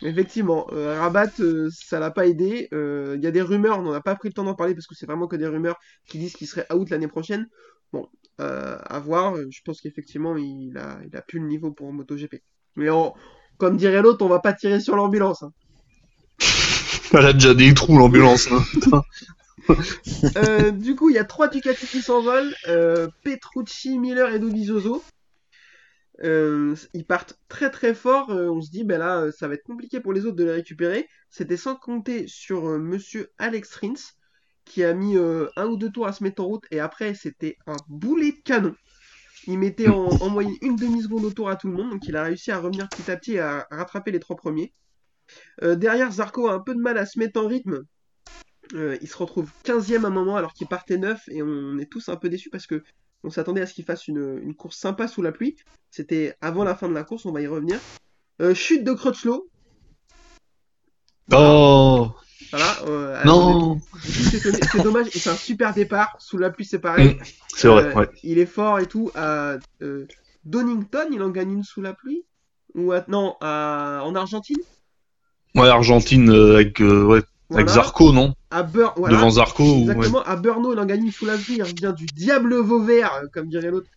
Effectivement, 0.02 0.68
euh, 0.74 1.00
Rabat, 1.00 1.30
euh, 1.40 1.70
ça 1.72 2.00
l'a 2.00 2.12
pas 2.12 2.28
aidé. 2.28 2.68
Euh, 2.74 3.16
Il 3.18 3.24
y 3.24 3.28
a 3.28 3.32
des 3.32 3.42
rumeurs, 3.42 3.80
on 3.80 3.92
n'a 3.92 4.02
pas 4.02 4.16
pris 4.16 4.30
le 4.30 4.34
temps 4.34 4.44
d'en 4.44 4.54
parler 4.56 4.74
parce 4.76 4.88
que 4.88 4.96
c'est 4.96 5.06
vraiment 5.06 5.28
que 5.28 5.36
des 5.36 5.48
rumeurs 5.48 5.80
qui 6.08 6.18
disent 6.20 6.34
qu'il 6.34 6.48
serait 6.48 6.68
out 6.74 6.90
l'année 6.90 7.08
prochaine. 7.08 7.48
Bon, 7.94 8.08
euh, 8.40 8.78
à 8.84 9.00
voir. 9.00 9.36
Je 9.50 9.60
pense 9.64 9.82
qu'effectivement, 9.82 10.36
il 10.38 10.78
a, 10.78 11.00
il 11.10 11.16
a 11.16 11.22
plus 11.22 11.40
le 11.40 11.48
niveau 11.48 11.72
pour 11.72 11.92
MotoGP. 11.94 12.42
Mais 12.76 12.90
on- 12.90 13.14
comme 13.58 13.78
dirait 13.78 14.02
l'autre, 14.02 14.26
on 14.26 14.30
va 14.30 14.40
pas 14.40 14.54
tirer 14.54 14.80
sur 14.80 14.96
l'ambulance. 14.96 15.44
hein. 15.44 15.52
Elle 17.14 17.26
a 17.26 17.34
déjà 17.34 17.54
des 17.54 17.74
trous 17.74 17.98
l'ambulance. 17.98 18.50
hein. 18.52 19.02
Euh, 20.38 20.72
du 20.72 20.96
coup, 20.96 21.10
il 21.10 21.16
y 21.16 21.20
a 21.20 21.24
trois 21.24 21.48
Ducati 21.48 21.86
qui 21.86 22.02
s'envolent. 22.02 22.54
Euh, 22.68 23.08
Petrucci, 23.24 23.98
Miller 24.00 24.34
et 24.34 24.40
Dovizioso. 24.40 25.04
Euh, 26.24 26.76
ils 26.94 27.06
partent 27.06 27.40
très 27.48 27.70
très 27.72 27.94
fort. 27.94 28.30
Euh, 28.32 28.50
on 28.50 28.62
se 28.62 28.70
dit, 28.70 28.84
ben 28.84 29.00
là, 29.00 29.22
euh, 29.22 29.32
ça 29.32 29.48
va 29.48 29.56
être 29.56 29.64
compliqué 29.64 30.00
pour 30.00 30.14
les 30.14 30.26
autres 30.26 30.36
de 30.36 30.44
les 30.44 30.52
récupérer. 30.52 31.08
C'était 31.30 31.58
sans 31.58 31.76
compter 31.76 32.28
sur 32.28 32.64
Monsieur 32.80 33.32
Alex 33.38 33.76
Rins, 33.76 34.14
qui 34.66 34.84
a 34.84 34.94
mis 34.94 35.18
un 35.18 35.68
ou 35.68 35.78
deux 35.78 35.90
tours 35.90 36.08
à 36.08 36.14
se 36.14 36.24
mettre 36.24 36.42
en 36.44 36.48
route. 36.48 36.66
Et 36.72 36.80
après, 36.80 37.14
c'était 37.14 37.58
un 37.68 37.78
boulet 37.88 38.32
de 38.34 38.42
canon. 38.44 38.76
Il 39.48 39.58
mettait 39.58 39.88
en, 39.88 40.08
en 40.08 40.30
moyenne 40.30 40.56
une 40.62 40.76
demi-seconde 40.76 41.26
au 41.26 41.32
tour 41.32 41.50
à 41.50 41.56
tout 41.56 41.68
le 41.68 41.74
monde. 41.74 41.90
Donc 41.90 42.08
il 42.08 42.16
a 42.16 42.24
réussi 42.24 42.52
à 42.52 42.60
revenir 42.60 42.88
petit 42.90 43.10
à 43.10 43.18
petit 43.18 43.34
et 43.34 43.40
à 43.40 43.68
rattraper 43.72 44.12
les 44.12 44.20
trois 44.20 44.36
premiers. 44.36 44.74
Derrière, 45.62 46.12
Zarco 46.12 46.48
a 46.48 46.54
un 46.54 46.60
peu 46.60 46.76
de 46.76 46.82
mal 46.82 46.98
à 46.98 47.06
se 47.06 47.18
mettre 47.18 47.42
en 47.42 47.48
rythme. 47.48 47.86
Il 48.74 49.08
se 49.08 49.18
retrouve 49.18 49.50
15ème 49.64 50.04
à 50.04 50.08
un 50.08 50.12
moment 50.12 50.36
alors 50.36 50.54
qu'il 50.54 50.68
partait 50.68 50.98
9 50.98 51.22
et 51.30 51.42
on 51.42 51.78
est 51.78 51.90
tous 51.90 52.10
un 52.10 52.18
peu 52.18 52.28
déçus 52.30 52.50
parce 52.50 52.68
que 52.68 52.84
on 53.24 53.30
s'attendait 53.30 53.62
à 53.62 53.66
ce 53.68 53.74
qu'il 53.74 53.86
fasse 53.86 54.08
une, 54.08 54.40
une 54.44 54.56
course 54.56 54.78
sympa 54.78 55.08
sous 55.08 55.22
la 55.22 55.32
pluie. 55.32 55.56
C'était 55.90 56.36
avant 56.42 56.64
la 56.64 56.76
fin 56.76 56.88
de 56.90 56.94
la 56.94 57.04
course, 57.04 57.26
on 57.26 57.32
va 57.32 57.42
y 57.42 57.48
revenir. 57.48 57.80
Euh, 58.42 58.54
chute 58.56 58.84
de 58.84 58.94
Crutchlow. 58.94 59.48
Oh 61.34 62.12
Voilà. 62.52 62.82
euh, 62.88 63.24
non, 63.26 63.80
C'est 64.02 64.82
dommage 64.84 65.08
c'est 65.12 65.30
un 65.30 65.36
super 65.36 65.74
départ. 65.74 66.16
Sous 66.20 66.38
la 66.38 66.50
pluie, 66.50 66.66
c'est 66.66 66.80
pareil. 66.80 67.18
c'est 67.56 67.68
vrai. 67.68 67.86
Euh, 67.86 67.94
Ouais. 67.94 68.10
Il 68.24 68.40
est 68.40 68.46
fort 68.46 68.80
et 68.80 68.88
tout. 68.88 69.12
À 69.16 69.58
Donington, 70.44 71.08
il 71.12 71.22
en 71.22 71.30
gagne 71.30 71.52
une 71.54 71.64
sous 71.64 71.82
la 71.82 71.94
pluie? 71.94 72.24
Ou 72.74 72.92
à- 72.94 73.06
non, 73.08 73.36
à- 73.42 74.02
en 74.04 74.16
Argentine? 74.16 74.58
Ouais, 75.56 75.68
Argentine 75.68 76.30
avec 76.30 76.82
euh, 76.82 77.04
avec. 77.58 77.70
Zarco, 77.70 78.12
non 78.14 78.34
À 78.50 78.64
Bur 78.64 78.94
voilà. 78.98 79.16
Devant 79.16 79.30
Zarco. 79.30 79.64
ouais. 79.64 79.82
Exactement, 79.82 80.24
à 80.24 80.36
Brno, 80.36 80.74
il 80.74 80.80
en 80.80 80.86
gagne 80.86 81.06
une 81.06 81.12
sous 81.12 81.26
la 81.26 81.38
pluie, 81.38 81.56
il 81.58 81.64
revient 81.64 81.94
du 81.96 82.06
diable 82.08 82.56
Vauvert, 82.56 83.14
euh, 83.16 83.28
comme 83.34 83.48
dirait 83.50 83.70
l'autre, 83.72 83.88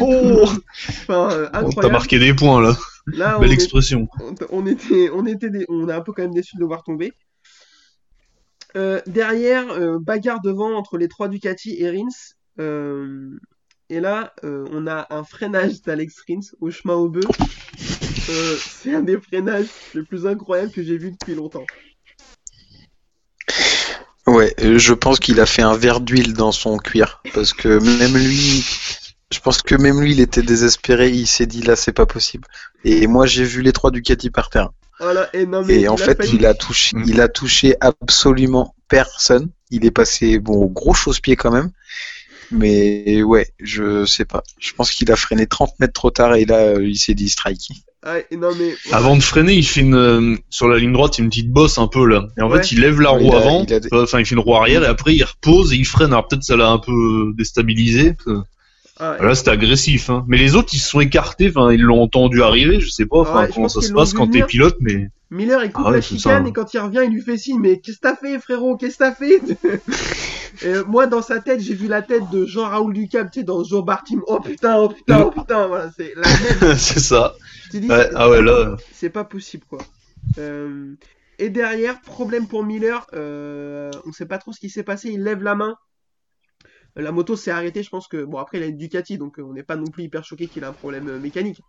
Oh. 0.00 0.44
Enfin, 0.88 1.30
euh, 1.32 1.46
On 1.48 1.50
t'a 1.50 1.58
incroyable. 1.60 1.92
marqué 1.92 2.18
des 2.18 2.34
points 2.34 2.60
là. 2.62 2.76
Là, 3.06 3.36
on, 3.36 3.40
Belle 3.40 3.50
est- 3.50 3.54
expression. 3.54 4.08
on- 4.20 4.34
on 4.50 4.66
était, 4.66 5.10
on 5.12 5.26
était, 5.26 5.50
des- 5.50 5.66
on 5.68 5.88
un 5.88 6.00
peu 6.00 6.12
quand 6.12 6.22
même 6.22 6.32
déçus 6.34 6.56
de 6.56 6.60
le 6.60 6.66
voir 6.66 6.82
tomber. 6.82 7.12
Euh, 8.76 9.00
derrière, 9.06 9.70
euh, 9.72 9.98
bagarre 10.00 10.40
devant 10.40 10.74
entre 10.76 10.96
les 10.98 11.08
trois 11.08 11.28
Ducati 11.28 11.76
et 11.80 11.90
Rins. 11.90 12.08
Et 13.90 14.00
là, 14.00 14.32
on 14.42 14.86
a 14.86 15.06
un 15.10 15.22
freinage 15.24 15.82
d'Alex 15.82 16.22
Rins 16.28 16.40
au 16.60 16.70
chemin 16.70 16.94
au 16.94 17.08
bœuf. 17.08 17.24
C'est 17.76 18.94
un 18.94 19.02
des 19.02 19.18
freinages 19.20 19.66
les 19.94 20.02
plus 20.02 20.26
incroyables 20.26 20.72
que 20.72 20.82
j'ai 20.82 20.96
vu 20.96 21.10
depuis 21.12 21.34
longtemps. 21.34 21.66
Ouais, 24.26 24.54
je 24.58 24.94
pense 24.94 25.18
qu'il 25.20 25.40
a 25.40 25.46
fait 25.46 25.62
un 25.62 25.76
verre 25.76 26.00
d'huile 26.00 26.32
dans 26.32 26.52
son 26.52 26.78
cuir. 26.78 27.20
Parce 27.34 27.52
que 27.52 27.68
même 27.98 28.16
lui, 28.16 28.64
je 29.30 29.38
pense 29.40 29.60
que 29.62 29.74
même 29.74 30.00
lui, 30.00 30.12
il 30.12 30.20
était 30.20 30.42
désespéré. 30.42 31.10
Il 31.10 31.26
s'est 31.26 31.46
dit 31.46 31.62
là, 31.62 31.76
c'est 31.76 31.92
pas 31.92 32.06
possible. 32.06 32.46
Et 32.84 33.06
moi, 33.06 33.26
j'ai 33.26 33.44
vu 33.44 33.60
les 33.62 33.72
trois 33.72 33.90
Ducati 33.90 34.30
par 34.30 34.48
terre. 34.50 34.70
Voilà, 35.00 35.28
et 35.34 35.44
non, 35.44 35.62
mais 35.64 35.74
Et 35.74 35.80
il 35.82 35.88
en 35.88 35.96
fait, 35.96 36.18
il 36.32 36.46
a 36.46 36.54
touché, 36.54 36.96
Mm. 36.96 37.04
il 37.06 37.20
a 37.20 37.28
touché 37.28 37.76
absolument 37.80 38.74
personne. 38.88 39.50
Il 39.70 39.84
est 39.84 39.90
passé, 39.90 40.38
bon, 40.38 40.54
au 40.54 40.68
gros 40.68 40.94
chausse-pied 40.94 41.36
quand 41.36 41.50
même. 41.50 41.70
Mais 42.50 43.22
ouais, 43.22 43.48
je 43.58 44.04
sais 44.04 44.24
pas. 44.24 44.42
Je 44.58 44.72
pense 44.74 44.92
qu'il 44.92 45.10
a 45.10 45.16
freiné 45.16 45.46
30 45.46 45.72
mètres 45.80 45.92
trop 45.94 46.10
tard 46.10 46.34
et 46.34 46.44
là, 46.44 46.74
il 46.80 46.96
s'est 46.96 47.14
dit 47.14 47.28
strike. 47.28 47.70
Ah, 48.06 48.18
et 48.30 48.36
non, 48.36 48.50
mais... 48.58 48.74
Avant 48.92 49.16
de 49.16 49.22
freiner, 49.22 49.54
il 49.54 49.64
fait 49.66 49.80
une 49.80 49.94
euh, 49.94 50.36
sur 50.50 50.68
la 50.68 50.78
ligne 50.78 50.92
droite, 50.92 51.16
il 51.16 51.20
y 51.20 51.22
a 51.22 51.24
une 51.24 51.30
petite 51.30 51.50
bosse 51.50 51.78
un 51.78 51.86
peu 51.88 52.04
là. 52.06 52.26
Et 52.36 52.42
en 52.42 52.50
Ouais. 52.50 52.58
fait, 52.62 52.72
il 52.72 52.80
lève 52.80 53.00
la 53.00 53.12
Il 53.18 53.26
roue 53.28 53.32
a- 53.34 53.38
avant, 53.38 53.64
il 53.66 53.72
a 53.72 53.80
des- 53.80 53.88
enfin 53.92 54.20
il 54.20 54.26
fait 54.26 54.34
une 54.34 54.40
roue 54.42 54.54
arrière 54.54 54.82
et 54.84 54.86
après 54.86 55.14
il 55.14 55.22
repose 55.24 55.72
et 55.72 55.76
il 55.76 55.86
freine. 55.86 56.12
Alors 56.12 56.28
peut-être 56.28 56.42
ça 56.44 56.56
l'a 56.56 56.68
un 56.68 56.78
peu 56.78 57.32
déstabilisé. 57.34 58.14
Ah, 59.00 59.16
Là, 59.20 59.34
c'était 59.34 59.50
agressif. 59.50 60.08
Hein. 60.10 60.24
Mais 60.28 60.36
les 60.38 60.54
autres, 60.54 60.68
ils 60.72 60.78
se 60.78 60.88
sont 60.90 61.00
écartés. 61.00 61.48
Enfin, 61.48 61.72
ils 61.72 61.80
l'ont 61.82 62.00
entendu 62.02 62.42
arriver. 62.42 62.78
Je 62.80 62.88
sais 62.90 63.06
pas. 63.06 63.18
Enfin, 63.20 63.40
Ouais, 63.40 63.46
je 63.48 63.52
comment 63.54 63.68
ça 63.68 63.80
se 63.80 63.92
passe 63.92 64.12
quand 64.12 64.28
t'es 64.28 64.42
pilote, 64.44 64.76
mais 64.80 65.08
Miller 65.30 65.64
il 65.64 65.72
coupe 65.72 65.84
Ah 65.86 65.90
ouais, 65.90 65.96
la 65.96 66.00
chicane 66.02 66.44
ça. 66.44 66.48
et 66.48 66.52
quand 66.52 66.74
il 66.74 66.78
revient 66.78 67.00
il 67.06 67.10
lui 67.12 67.22
fait 67.22 67.36
signe 67.38 67.58
mais 67.58 67.80
qu'est-ce 67.80 67.96
que 67.96 68.02
t'as 68.02 68.14
fait 68.14 68.38
frérot 68.38 68.76
qu'est-ce 68.76 68.98
que 68.98 69.04
t'as 69.04 69.14
fait? 69.14 69.40
Et 70.62 70.66
euh, 70.68 70.84
moi 70.86 71.06
dans 71.08 71.22
sa 71.22 71.40
tête 71.40 71.60
j'ai 71.60 71.74
vu 71.74 71.88
la 71.88 72.02
tête 72.02 72.22
de 72.30 72.46
Jean 72.46 72.68
Raoul 72.68 72.92
Ducap 72.94 73.32
tu 73.32 73.40
sais 73.40 73.44
dans 73.44 73.64
Joe 73.64 73.84
Bartim 73.84 74.20
oh 74.28 74.38
putain 74.38 74.76
oh 74.78 74.90
putain 74.90 75.22
oh 75.26 75.30
putain 75.32 75.66
voilà 75.66 75.90
c'est 75.96 76.12
la 76.14 76.22
même 76.68 76.76
c'est 76.76 77.00
ça. 77.00 77.34
Tu 77.74 77.80
dis 77.80 77.90
Ouais, 77.90 78.08
c'est- 78.08 78.12
ah 78.14 78.28
ouais, 78.30 78.42
là. 78.42 78.76
c'est 78.92 79.10
pas 79.10 79.24
possible 79.24 79.64
quoi 79.66 79.86
Euh, 80.38 80.96
et 81.38 81.50
derrière 81.50 82.02
problème 82.04 82.48
pour 82.48 82.64
Miller 82.64 83.06
euh, 83.14 84.00
on 84.04 84.12
sait 84.12 84.26
pas 84.26 84.38
trop 84.38 84.52
ce 84.52 84.60
qui 84.60 84.70
s'est 84.70 84.82
passé 84.84 85.10
il 85.10 85.22
lève 85.22 85.42
la 85.44 85.54
main 85.54 85.76
la 86.96 87.12
moto 87.12 87.36
s'est 87.36 87.50
arrêtée 87.50 87.82
je 87.82 87.90
pense 87.90 88.08
que 88.08 88.24
bon 88.24 88.38
après 88.38 88.58
il 88.58 88.62
a 88.64 88.66
une 88.66 88.76
Ducati 88.76 89.18
donc 89.18 89.38
euh, 89.38 89.42
on 89.42 89.52
n'est 89.52 89.62
pas 89.62 89.76
non 89.76 89.90
plus 89.90 90.04
hyper 90.04 90.24
choqué 90.24 90.48
qu'il 90.48 90.64
a 90.64 90.68
un 90.68 90.72
problème 90.72 91.08
euh, 91.08 91.18
mécanique 91.20 91.60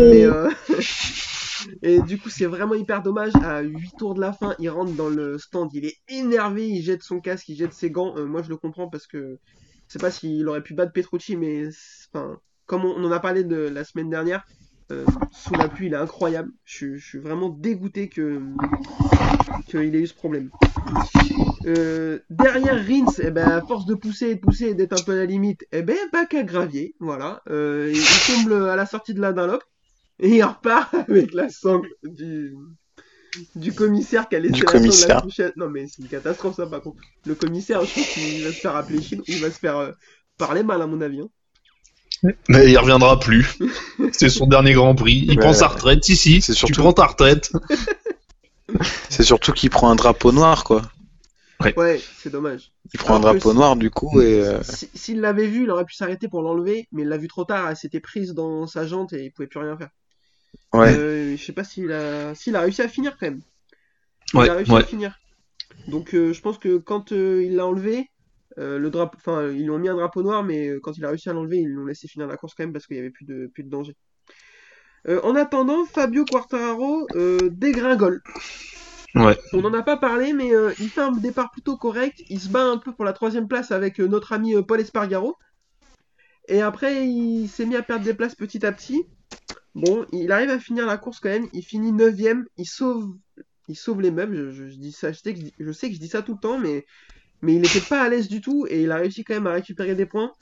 mais, 0.00 0.24
euh, 0.24 0.48
Et 1.82 2.02
du 2.02 2.18
coup, 2.18 2.28
c'est 2.30 2.46
vraiment 2.46 2.74
hyper 2.74 3.02
dommage. 3.02 3.32
À 3.40 3.60
8 3.62 3.92
tours 3.98 4.14
de 4.14 4.20
la 4.20 4.32
fin, 4.32 4.54
il 4.58 4.70
rentre 4.70 4.94
dans 4.94 5.08
le 5.08 5.38
stand, 5.38 5.70
il 5.74 5.84
est 5.86 5.96
énervé, 6.08 6.68
il 6.68 6.82
jette 6.82 7.02
son 7.02 7.20
casque, 7.20 7.48
il 7.48 7.56
jette 7.56 7.72
ses 7.72 7.90
gants. 7.90 8.16
Euh, 8.16 8.26
moi, 8.26 8.42
je 8.42 8.48
le 8.48 8.56
comprends 8.56 8.88
parce 8.88 9.06
que 9.06 9.38
je 9.88 9.92
sais 9.92 9.98
pas 9.98 10.10
s'il 10.10 10.46
aurait 10.48 10.62
pu 10.62 10.74
battre 10.74 10.92
Petrucci, 10.92 11.36
mais 11.36 11.68
enfin, 12.12 12.38
comme 12.66 12.84
on, 12.84 12.94
on 12.96 13.04
en 13.04 13.12
a 13.12 13.20
parlé 13.20 13.44
de 13.44 13.56
la 13.56 13.84
semaine 13.84 14.10
dernière, 14.10 14.44
euh, 14.90 15.04
sous 15.32 15.54
la 15.54 15.68
pluie, 15.68 15.86
il 15.86 15.92
est 15.94 15.96
incroyable. 15.96 16.50
Je, 16.64 16.74
suis- 16.76 16.98
je 16.98 17.06
suis 17.06 17.18
vraiment 17.18 17.48
dégoûté 17.50 18.08
que 18.08 18.40
qu'il 19.66 19.94
ait 19.94 20.00
eu 20.00 20.06
ce 20.06 20.14
problème. 20.14 20.50
Euh, 21.66 22.18
derrière 22.30 22.74
Rins, 22.76 23.12
eh 23.22 23.30
ben, 23.30 23.48
à 23.48 23.60
force 23.60 23.84
de 23.86 23.94
pousser 23.94 24.28
et 24.30 24.34
de 24.36 24.40
pousser 24.40 24.66
et 24.68 24.74
d'être 24.74 24.98
un 24.98 25.02
peu 25.02 25.12
à 25.12 25.16
la 25.16 25.26
limite, 25.26 25.66
eh 25.72 25.82
ben, 25.82 25.96
bac 26.12 26.32
à 26.34 26.42
gravier, 26.42 26.94
voilà. 27.00 27.42
Euh, 27.50 27.92
il 27.92 28.44
tombe 28.44 28.52
à 28.64 28.76
la 28.76 28.86
sortie 28.86 29.14
de 29.14 29.20
la 29.20 29.32
Dunlop 29.32 29.62
et 30.20 30.36
il 30.36 30.42
repart 30.42 30.94
avec 31.08 31.32
la 31.34 31.48
sangle 31.48 31.88
du, 32.04 32.54
du 33.56 33.72
commissaire 33.72 34.28
qui 34.28 34.36
a 34.36 34.40
laissé 34.40 34.54
Du 34.54 34.64
la 34.66 34.72
commissaire. 34.72 35.16
accrochée 35.18 35.44
à- 35.44 35.52
Non 35.56 35.68
mais 35.68 35.86
c'est 35.86 36.02
une 36.02 36.08
catastrophe 36.08 36.56
ça 36.56 36.66
par 36.66 36.80
contre. 36.82 37.02
Le 37.26 37.34
commissaire, 37.34 37.84
je 37.84 37.94
pense 37.94 38.08
qu'il 38.14 38.44
va 38.44 38.50
se 38.50 38.60
faire 38.60 38.76
appeler 38.76 39.02
Chine, 39.02 39.22
il 39.28 39.38
va 39.40 39.50
se 39.50 39.58
faire 39.58 39.76
euh, 39.76 39.92
parler 40.38 40.62
mal 40.62 40.80
à 40.82 40.86
mon 40.86 41.00
avis. 41.00 41.20
hein. 41.20 41.28
Mais 42.48 42.70
il 42.70 42.76
reviendra 42.78 43.18
plus. 43.20 43.58
C'est 44.12 44.28
son 44.28 44.46
dernier 44.46 44.72
Grand 44.72 44.94
Prix. 44.94 45.24
Il 45.28 45.30
Ouais. 45.30 45.36
prend 45.36 45.52
sa 45.52 45.68
retraite. 45.68 46.04
Si, 46.04 46.16
si. 46.16 46.40
C'est 46.42 46.52
Tu 46.52 46.58
surtout- 46.58 46.80
prends 46.80 46.92
ta 46.92 47.06
retraite. 47.06 47.52
C'est 49.08 49.22
surtout 49.22 49.52
qu'il 49.52 49.70
prend 49.70 49.90
un 49.90 49.96
drapeau 49.96 50.30
noir, 50.32 50.64
quoi. 50.64 50.82
Ouais, 51.76 52.00
c'est 52.18 52.30
dommage. 52.30 52.70
Il 52.94 53.00
prend 53.00 53.14
un 53.14 53.18
Alors 53.18 53.32
drapeau 53.32 53.52
noir, 53.52 53.74
du 53.76 53.90
coup, 53.90 54.20
et 54.20 54.40
euh, 54.42 54.62
Si- 54.62 54.88
S'il 54.94 55.20
l'avait 55.20 55.46
vu, 55.48 55.64
il 55.64 55.70
aurait 55.70 55.84
pu 55.86 55.94
s'arrêter 55.94 56.28
pour 56.28 56.42
l'enlever, 56.42 56.86
mais 56.92 57.02
il 57.02 57.08
l'a 57.08 57.16
vu 57.16 57.26
trop 57.28 57.44
tard, 57.44 57.68
elle 57.68 57.76
s'était 57.76 57.98
prise 57.98 58.32
dans 58.34 58.66
sa 58.68 58.86
jante 58.86 59.12
et 59.12 59.24
il 59.24 59.32
pouvait 59.32 59.48
plus 59.48 59.58
rien 59.58 59.76
faire. 59.76 59.88
ouais. 60.74 60.94
Euh, 60.96 61.36
je 61.36 61.42
sais 61.42 61.52
pas 61.52 61.64
s'il 61.64 61.90
a... 61.92 62.34
s'il 62.36 62.54
a 62.56 62.60
réussi 62.60 62.82
à 62.82 62.88
finir 62.88 63.16
quand 63.18 63.26
même. 63.26 63.40
Ouais, 64.34 64.46
il 64.46 64.50
a 64.50 64.54
réussi 64.54 64.70
ouais. 64.70 64.82
à 64.82 64.86
finir. 64.86 65.18
Donc 65.88 66.14
euh, 66.14 66.32
je 66.32 66.40
pense 66.42 66.58
que 66.58 66.76
quand 66.76 67.10
euh, 67.12 67.42
il 67.44 67.56
l'a 67.56 67.66
enlevé, 67.66 68.08
euh, 68.58 68.78
le 68.78 68.90
drapeau, 68.90 69.16
enfin 69.18 69.48
ils 69.50 69.62
lui 69.62 69.70
ont 69.70 69.78
mis 69.78 69.88
un 69.88 69.94
drapeau 69.96 70.22
noir, 70.22 70.42
mais 70.44 70.68
euh, 70.68 70.80
quand 70.82 70.96
il 70.98 71.04
a 71.04 71.08
réussi 71.08 71.28
à 71.28 71.32
l'enlever, 71.32 71.58
ils 71.58 71.68
l'ont 71.68 71.86
laissé 71.86 72.08
finir 72.08 72.26
la 72.26 72.36
course 72.36 72.54
quand 72.54 72.64
même 72.64 72.72
parce 72.72 72.86
qu'il 72.86 72.96
y 72.96 73.00
avait 73.00 73.10
plus 73.10 73.24
de 73.24 73.46
plus 73.52 73.62
de 73.64 73.70
danger. 73.70 73.94
Euh, 75.08 75.20
en 75.22 75.36
attendant, 75.36 75.84
Fabio 75.84 76.24
Quartararo 76.24 77.06
euh, 77.14 77.48
dégringole. 77.52 78.20
Ouais. 79.14 79.36
On 79.52 79.60
n'en 79.62 79.72
a 79.72 79.82
pas 79.82 79.96
parlé, 79.96 80.32
mais 80.32 80.50
il 80.78 80.88
fait 80.88 81.00
un 81.00 81.12
départ 81.12 81.50
plutôt 81.50 81.76
correct. 81.76 82.22
Il 82.28 82.40
se 82.40 82.48
bat 82.48 82.64
un 82.64 82.78
peu 82.78 82.92
pour 82.92 83.04
la 83.04 83.12
troisième 83.12 83.48
place 83.48 83.70
avec 83.70 83.98
notre 84.00 84.32
ami 84.32 84.54
Paul 84.66 84.80
Espargaro. 84.80 85.36
Et 86.48 86.60
après, 86.62 87.06
il 87.06 87.48
s'est 87.48 87.66
mis 87.66 87.76
à 87.76 87.82
perdre 87.82 88.04
des 88.04 88.14
places 88.14 88.34
petit 88.34 88.64
à 88.66 88.72
petit. 88.72 89.04
Bon, 89.74 90.06
il 90.12 90.32
arrive 90.32 90.50
à 90.50 90.58
finir 90.58 90.86
la 90.86 90.96
course 90.96 91.20
quand 91.20 91.28
même. 91.28 91.46
Il 91.52 91.62
finit 91.62 91.92
9ème. 91.92 92.44
Il 92.56 92.66
sauve, 92.66 93.14
il 93.68 93.76
sauve 93.76 94.00
les 94.00 94.10
meubles. 94.10 94.50
Je, 94.50 94.50
je- 94.50 94.68
je 94.70 94.76
dis 94.76 94.92
ça, 94.92 95.12
je 95.12 95.18
sais, 95.20 95.32
que 95.34 95.38
je, 95.40 95.44
dis- 95.44 95.54
je 95.58 95.72
sais 95.72 95.88
que 95.88 95.94
je 95.94 96.00
dis 96.00 96.08
ça 96.08 96.22
tout 96.22 96.32
le 96.34 96.40
temps, 96.40 96.58
mais, 96.58 96.84
mais 97.42 97.54
il 97.54 97.60
n'était 97.60 97.80
pas 97.80 98.02
à 98.02 98.08
l'aise 98.08 98.28
du 98.28 98.40
tout. 98.40 98.66
Et 98.68 98.82
il 98.82 98.90
a 98.90 98.96
réussi 98.96 99.24
quand 99.24 99.34
même 99.34 99.46
à 99.46 99.52
récupérer 99.52 99.94
des 99.94 100.06
points. 100.06 100.32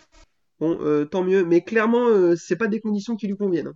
Bon, 0.61 0.78
euh, 0.80 1.05
tant 1.05 1.22
mieux. 1.24 1.44
Mais 1.44 1.61
clairement, 1.61 2.07
euh, 2.09 2.34
c'est 2.36 2.57
pas 2.57 2.66
des 2.68 2.80
conditions 2.80 3.16
qui 3.16 3.26
lui 3.26 3.36
conviennent. 3.36 3.68
hein. 3.68 3.74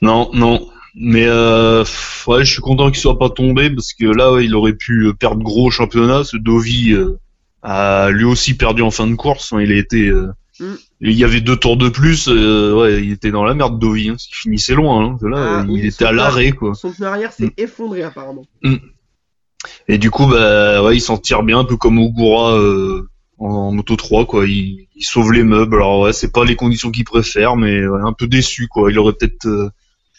Non, 0.00 0.30
non. 0.32 0.68
Mais 0.94 1.26
euh, 1.26 1.84
ouais, 2.26 2.44
je 2.44 2.52
suis 2.52 2.60
content 2.62 2.90
qu'il 2.90 3.00
soit 3.00 3.18
pas 3.18 3.30
tombé 3.30 3.70
parce 3.70 3.92
que 3.94 4.04
là, 4.06 4.32
ouais, 4.32 4.44
il 4.44 4.54
aurait 4.54 4.74
pu 4.74 5.06
euh, 5.06 5.12
perdre 5.12 5.42
gros 5.42 5.68
au 5.68 5.70
championnat. 5.70 6.24
Ce 6.24 6.36
Dovi 6.36 6.94
a 7.62 8.10
lui 8.10 8.24
aussi 8.24 8.54
perdu 8.54 8.82
en 8.82 8.90
fin 8.90 9.06
de 9.06 9.14
course. 9.14 9.52
hein, 9.52 9.60
Il 9.60 9.72
a 9.72 9.76
été, 9.76 10.12
Mm. 10.60 10.74
il 11.00 11.12
y 11.12 11.24
avait 11.24 11.40
deux 11.40 11.56
tours 11.56 11.78
de 11.78 11.88
plus, 11.88 12.28
ouais, 12.28 13.02
il 13.02 13.12
était 13.12 13.30
dans 13.30 13.42
la 13.42 13.54
merde 13.54 13.78
Dovi, 13.78 14.10
hein, 14.10 14.16
il 14.18 14.34
finissait 14.34 14.74
loin, 14.74 15.02
hein, 15.02 15.16
là, 15.26 15.60
Ah, 15.60 15.64
il 15.66 15.70
oui, 15.72 15.86
était 15.86 16.04
à 16.04 16.12
l'arrêt 16.12 16.52
quoi. 16.52 16.74
Son 16.74 16.92
pneu 16.92 17.06
arrière 17.06 17.32
s'est 17.32 17.50
effondré 17.56 18.02
apparemment. 18.02 18.44
Et 19.88 19.98
du 19.98 20.10
coup, 20.10 20.26
bah, 20.26 20.82
ouais, 20.82 20.96
il 20.96 21.00
s'en 21.00 21.18
tire 21.18 21.42
bien, 21.42 21.60
un 21.60 21.64
peu 21.64 21.76
comme 21.76 21.98
Ogura 21.98 22.56
euh, 22.56 23.08
en, 23.38 23.72
Moto 23.72 23.96
3, 23.96 24.26
quoi. 24.26 24.46
Il, 24.46 24.88
sauve 25.00 25.32
les 25.32 25.42
meubles. 25.42 25.76
Alors 25.76 26.00
ouais, 26.00 26.12
c'est 26.12 26.32
pas 26.32 26.44
les 26.44 26.56
conditions 26.56 26.90
qu'il 26.90 27.04
préfère, 27.04 27.56
mais 27.56 27.84
ouais, 27.86 28.00
un 28.04 28.12
peu 28.12 28.26
déçu, 28.26 28.68
quoi. 28.68 28.90
Il 28.90 28.98
aurait 28.98 29.14
peut-être, 29.14 29.46
euh, 29.46 29.70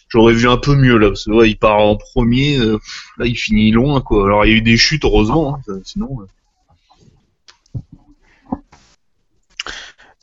j'aurais 0.10 0.34
vu 0.34 0.50
un 0.50 0.58
peu 0.58 0.76
mieux 0.76 0.98
là, 0.98 1.08
parce 1.08 1.26
que 1.26 1.32
ouais, 1.32 1.50
il 1.50 1.56
part 1.58 1.80
en 1.80 1.96
premier, 1.96 2.58
euh, 2.58 2.78
là 3.18 3.26
il 3.26 3.36
finit 3.36 3.72
loin, 3.72 4.02
quoi. 4.02 4.26
Alors 4.26 4.46
il 4.46 4.52
y 4.52 4.54
a 4.54 4.58
eu 4.58 4.62
des 4.62 4.78
chutes, 4.78 5.06
heureusement, 5.06 5.56
hein, 5.56 5.80
sinon. 5.86 6.20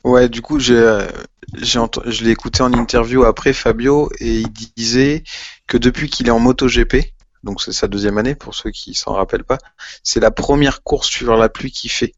Ouais, 0.03 0.29
du 0.29 0.41
coup, 0.41 0.59
j'ai, 0.59 1.07
je 1.53 2.23
l'ai 2.23 2.31
écouté 2.31 2.63
en 2.63 2.73
interview 2.73 3.23
après 3.23 3.53
Fabio 3.53 4.09
et 4.19 4.41
il 4.41 4.51
disait 4.75 5.23
que 5.67 5.77
depuis 5.77 6.09
qu'il 6.09 6.27
est 6.27 6.31
en 6.31 6.39
MotoGP, 6.39 7.13
donc 7.43 7.61
c'est 7.61 7.71
sa 7.71 7.87
deuxième 7.87 8.17
année 8.17 8.35
pour 8.35 8.53
ceux 8.55 8.71
qui 8.71 8.93
s'en 8.93 9.13
rappellent 9.13 9.43
pas, 9.43 9.57
c'est 10.03 10.19
la 10.19 10.31
première 10.31 10.83
course 10.83 11.07
sur 11.09 11.35
la 11.37 11.49
pluie 11.49 11.71
qu'il 11.71 11.91
fait. 11.91 12.13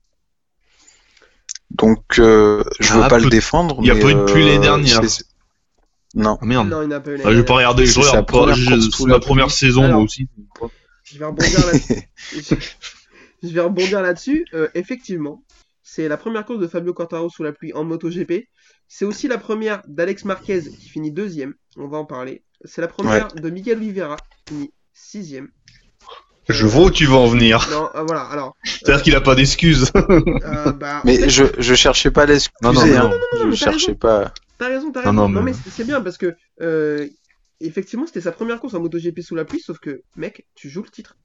Donc, 1.71 2.19
euh, 2.19 2.63
je 2.79 2.93
veux 2.93 3.03
Ah, 3.03 3.07
pas 3.09 3.19
le 3.19 3.29
défendre. 3.29 3.77
il 3.81 3.87
y 3.87 3.91
a 3.91 3.95
mais, 3.95 4.01
pas 4.01 4.09
eu 4.11 4.15
de 4.15 4.23
pluie 4.25 4.43
euh, 4.43 4.47
l'année 4.47 4.59
dernière. 4.59 5.01
c'est- 5.03 5.07
c'est- 5.09 5.25
Non. 6.15 6.37
Ah 6.39 6.45
merde. 6.45 6.69
Non, 6.69 6.83
il 6.83 6.89
n'a 6.89 6.99
pas 6.99 7.09
eu 7.11 7.15
Ah, 7.15 7.23
pas 7.23 7.31
je 7.31 7.85
C'est 7.85 8.01
sa 8.03 8.09
regarde 8.09 8.25
pas. 8.27 8.31
première 8.33 8.55
je- 8.55 8.79
C'est 8.81 8.91
sous 8.91 9.05
ma 9.07 9.13
la 9.13 9.19
première 9.19 9.49
saison 9.51 9.83
Alors. 9.83 9.95
moi 9.95 10.03
aussi. 10.05 10.27
Je 11.03 11.17
vais 11.17 11.25
rebondir 11.25 11.65
là-dessus. 11.65 12.07
je 13.43 13.47
vais 13.49 13.61
rebondir 13.61 14.01
là-dessus. 14.03 14.45
Euh, 14.53 14.67
effectivement, 14.75 15.43
c'est 15.81 16.07
la 16.07 16.17
première 16.17 16.45
course 16.45 16.59
de 16.59 16.67
Fabio 16.67 16.93
Quartararo 16.93 17.29
sous 17.29 17.41
la 17.43 17.51
pluie 17.51 17.73
en 17.73 17.83
MotoGP. 17.83 18.47
C'est 18.87 19.05
aussi 19.05 19.27
la 19.27 19.39
première 19.39 19.81
d'Alex 19.87 20.25
Marquez 20.25 20.61
qui 20.61 20.87
finit 20.89 21.11
deuxième. 21.11 21.55
On 21.77 21.87
va 21.87 21.97
en 21.97 22.05
parler. 22.05 22.43
C'est 22.63 22.81
la 22.81 22.87
première 22.87 23.29
de 23.33 23.49
Miguel 23.49 23.79
Oliveira 23.79 24.17
qui 24.45 24.53
finit 24.53 24.73
sixième. 24.93 25.49
Je 26.49 26.65
vois 26.65 26.85
où 26.87 26.91
tu 26.91 27.05
vas 27.05 27.15
en 27.15 27.27
venir. 27.27 27.65
Non, 27.71 27.89
euh, 27.95 28.03
voilà. 28.03 28.23
Alors, 28.23 28.57
C'est-à-dire 28.65 29.01
qu'il 29.03 29.15
a 29.15 29.21
pas 29.21 29.33
d'excuses. 29.35 29.89
euh, 29.95 30.71
bah, 30.73 30.99
en 30.99 31.07
Mais 31.07 31.17
fait, 31.17 31.29
je, 31.29 31.43
je 31.57 31.73
cherchais 31.73 32.11
pas 32.11 32.23
à 32.23 32.25
l'excuser, 32.25 32.57
Non, 32.61 32.73
non, 32.73 32.81
hein. 32.81 32.87
non, 32.91 33.09
non, 33.09 33.17
Je 33.39 33.45
mais 33.45 33.51
t'as 33.51 33.55
cherchais 33.71 33.85
raison. 33.87 33.95
pas. 33.97 34.33
T'as 34.57 34.67
raison, 34.67 34.91
t'as 34.91 34.99
Non, 35.01 35.05
raison. 35.11 35.13
non, 35.13 35.29
Non, 35.29 35.41
mais- 35.41 35.51
mais 35.51 35.57
c'est 35.63 35.69
c'est 35.69 35.83
bien 35.85 36.01
parce 36.01 36.17
que 36.17 36.35
euh, 36.61 37.07
effectivement 37.61 38.05
c'était 38.05 38.21
sa 38.21 38.31
première 38.33 38.59
course 38.59 38.73
en 38.73 38.81
MotoGP 38.81 39.21
sous 39.21 39.35
la 39.35 39.45
pluie, 39.45 39.61
sauf 39.61 39.79
que 39.79 40.01
mec, 40.17 40.45
tu 40.55 40.69
joues 40.69 40.83
le 40.83 40.89
titre. 40.89 41.15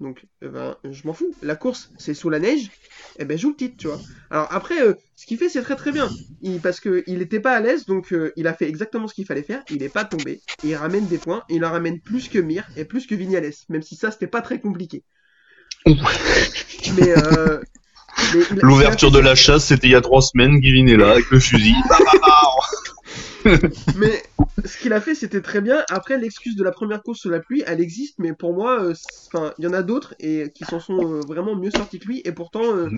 Donc, 0.00 0.26
eh 0.42 0.48
ben, 0.48 0.76
je 0.84 1.06
m'en 1.06 1.14
fous. 1.14 1.34
La 1.42 1.56
course, 1.56 1.90
c'est 1.96 2.12
sous 2.12 2.28
la 2.28 2.38
neige. 2.38 2.70
Eh 3.18 3.24
ben, 3.24 3.38
joue 3.38 3.50
le 3.50 3.56
titre, 3.56 3.76
tu 3.78 3.86
vois. 3.86 3.98
Alors 4.30 4.46
après, 4.50 4.80
euh, 4.82 4.94
ce 5.14 5.24
qu'il 5.24 5.38
fait, 5.38 5.48
c'est 5.48 5.62
très 5.62 5.76
très 5.76 5.90
bien. 5.90 6.10
Il, 6.42 6.60
parce 6.60 6.80
que 6.80 7.02
il 7.06 7.22
était 7.22 7.40
pas 7.40 7.52
à 7.52 7.60
l'aise, 7.60 7.86
donc 7.86 8.12
euh, 8.12 8.32
il 8.36 8.46
a 8.46 8.52
fait 8.52 8.68
exactement 8.68 9.08
ce 9.08 9.14
qu'il 9.14 9.24
fallait 9.24 9.42
faire. 9.42 9.62
Il 9.70 9.82
est 9.82 9.88
pas 9.88 10.04
tombé. 10.04 10.42
Il 10.64 10.74
ramène 10.74 11.06
des 11.06 11.18
points. 11.18 11.44
Il 11.48 11.64
en 11.64 11.70
ramène 11.70 12.00
plus 12.00 12.28
que 12.28 12.38
Mir 12.38 12.64
et 12.76 12.84
plus 12.84 13.06
que 13.06 13.14
Vignales. 13.14 13.52
Même 13.70 13.82
si 13.82 13.96
ça, 13.96 14.10
c'était 14.10 14.26
pas 14.26 14.42
très 14.42 14.60
compliqué. 14.60 15.02
mais, 15.86 15.96
euh, 17.16 17.60
mais 18.34 18.60
L'ouverture 18.60 19.10
de 19.10 19.18
la 19.18 19.34
chasse, 19.34 19.64
c'était 19.66 19.88
il 19.88 19.92
y 19.92 19.96
a 19.96 20.02
trois 20.02 20.20
semaines. 20.20 20.60
Kevin 20.60 20.88
est 20.90 20.96
là 20.96 21.12
avec 21.12 21.30
le 21.30 21.40
fusil. 21.40 21.74
Mais 23.94 24.22
ce 24.64 24.78
qu'il 24.78 24.92
a 24.92 25.00
fait, 25.00 25.14
c'était 25.14 25.42
très 25.42 25.60
bien. 25.60 25.84
Après, 25.90 26.18
l'excuse 26.18 26.56
de 26.56 26.64
la 26.64 26.72
première 26.72 27.02
course 27.02 27.20
sous 27.20 27.30
la 27.30 27.40
pluie, 27.40 27.62
elle 27.66 27.80
existe, 27.80 28.18
mais 28.18 28.32
pour 28.34 28.54
moi, 28.54 28.82
euh, 28.82 28.94
c'est- 28.94 29.28
enfin, 29.32 29.54
il 29.58 29.64
y 29.64 29.68
en 29.68 29.72
a 29.72 29.82
d'autres 29.82 30.14
et 30.18 30.50
qui 30.54 30.64
s'en 30.64 30.80
sont 30.80 31.12
euh, 31.12 31.24
vraiment 31.24 31.56
mieux 31.56 31.70
sortis 31.70 31.98
que 31.98 32.06
lui, 32.08 32.22
et 32.24 32.32
pourtant, 32.32 32.76
euh, 32.76 32.90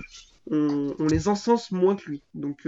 on, 0.50 0.94
on 0.98 1.08
les 1.08 1.28
encense 1.28 1.70
moins 1.72 1.96
que 1.96 2.10
lui. 2.10 2.24
Donc, 2.34 2.66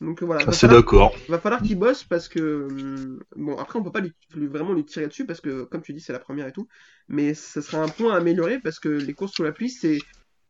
donc 0.00 0.22
voilà. 0.22 0.46
Falloir, 0.60 0.80
d'accord. 0.80 1.12
va 1.26 1.40
falloir 1.40 1.62
qu'il 1.62 1.78
bosse 1.78 2.04
parce 2.04 2.28
que 2.28 3.18
bon, 3.36 3.56
après, 3.56 3.78
on 3.78 3.82
peut 3.82 3.92
pas 3.92 4.00
lui, 4.00 4.12
lui- 4.34 4.46
vraiment 4.46 4.72
lui 4.72 4.84
tirer 4.84 5.08
dessus 5.08 5.26
parce 5.26 5.40
que, 5.40 5.64
comme 5.64 5.82
tu 5.82 5.92
dis, 5.92 6.00
c'est 6.00 6.12
la 6.12 6.20
première 6.20 6.46
et 6.46 6.52
tout. 6.52 6.68
Mais 7.08 7.34
ce 7.34 7.60
serait 7.60 7.78
un 7.78 7.88
point 7.88 8.14
à 8.14 8.18
améliorer 8.18 8.60
parce 8.60 8.78
que 8.78 8.88
les 8.88 9.14
courses 9.14 9.32
sous 9.32 9.42
la 9.42 9.52
pluie, 9.52 9.70
c'est, 9.70 9.98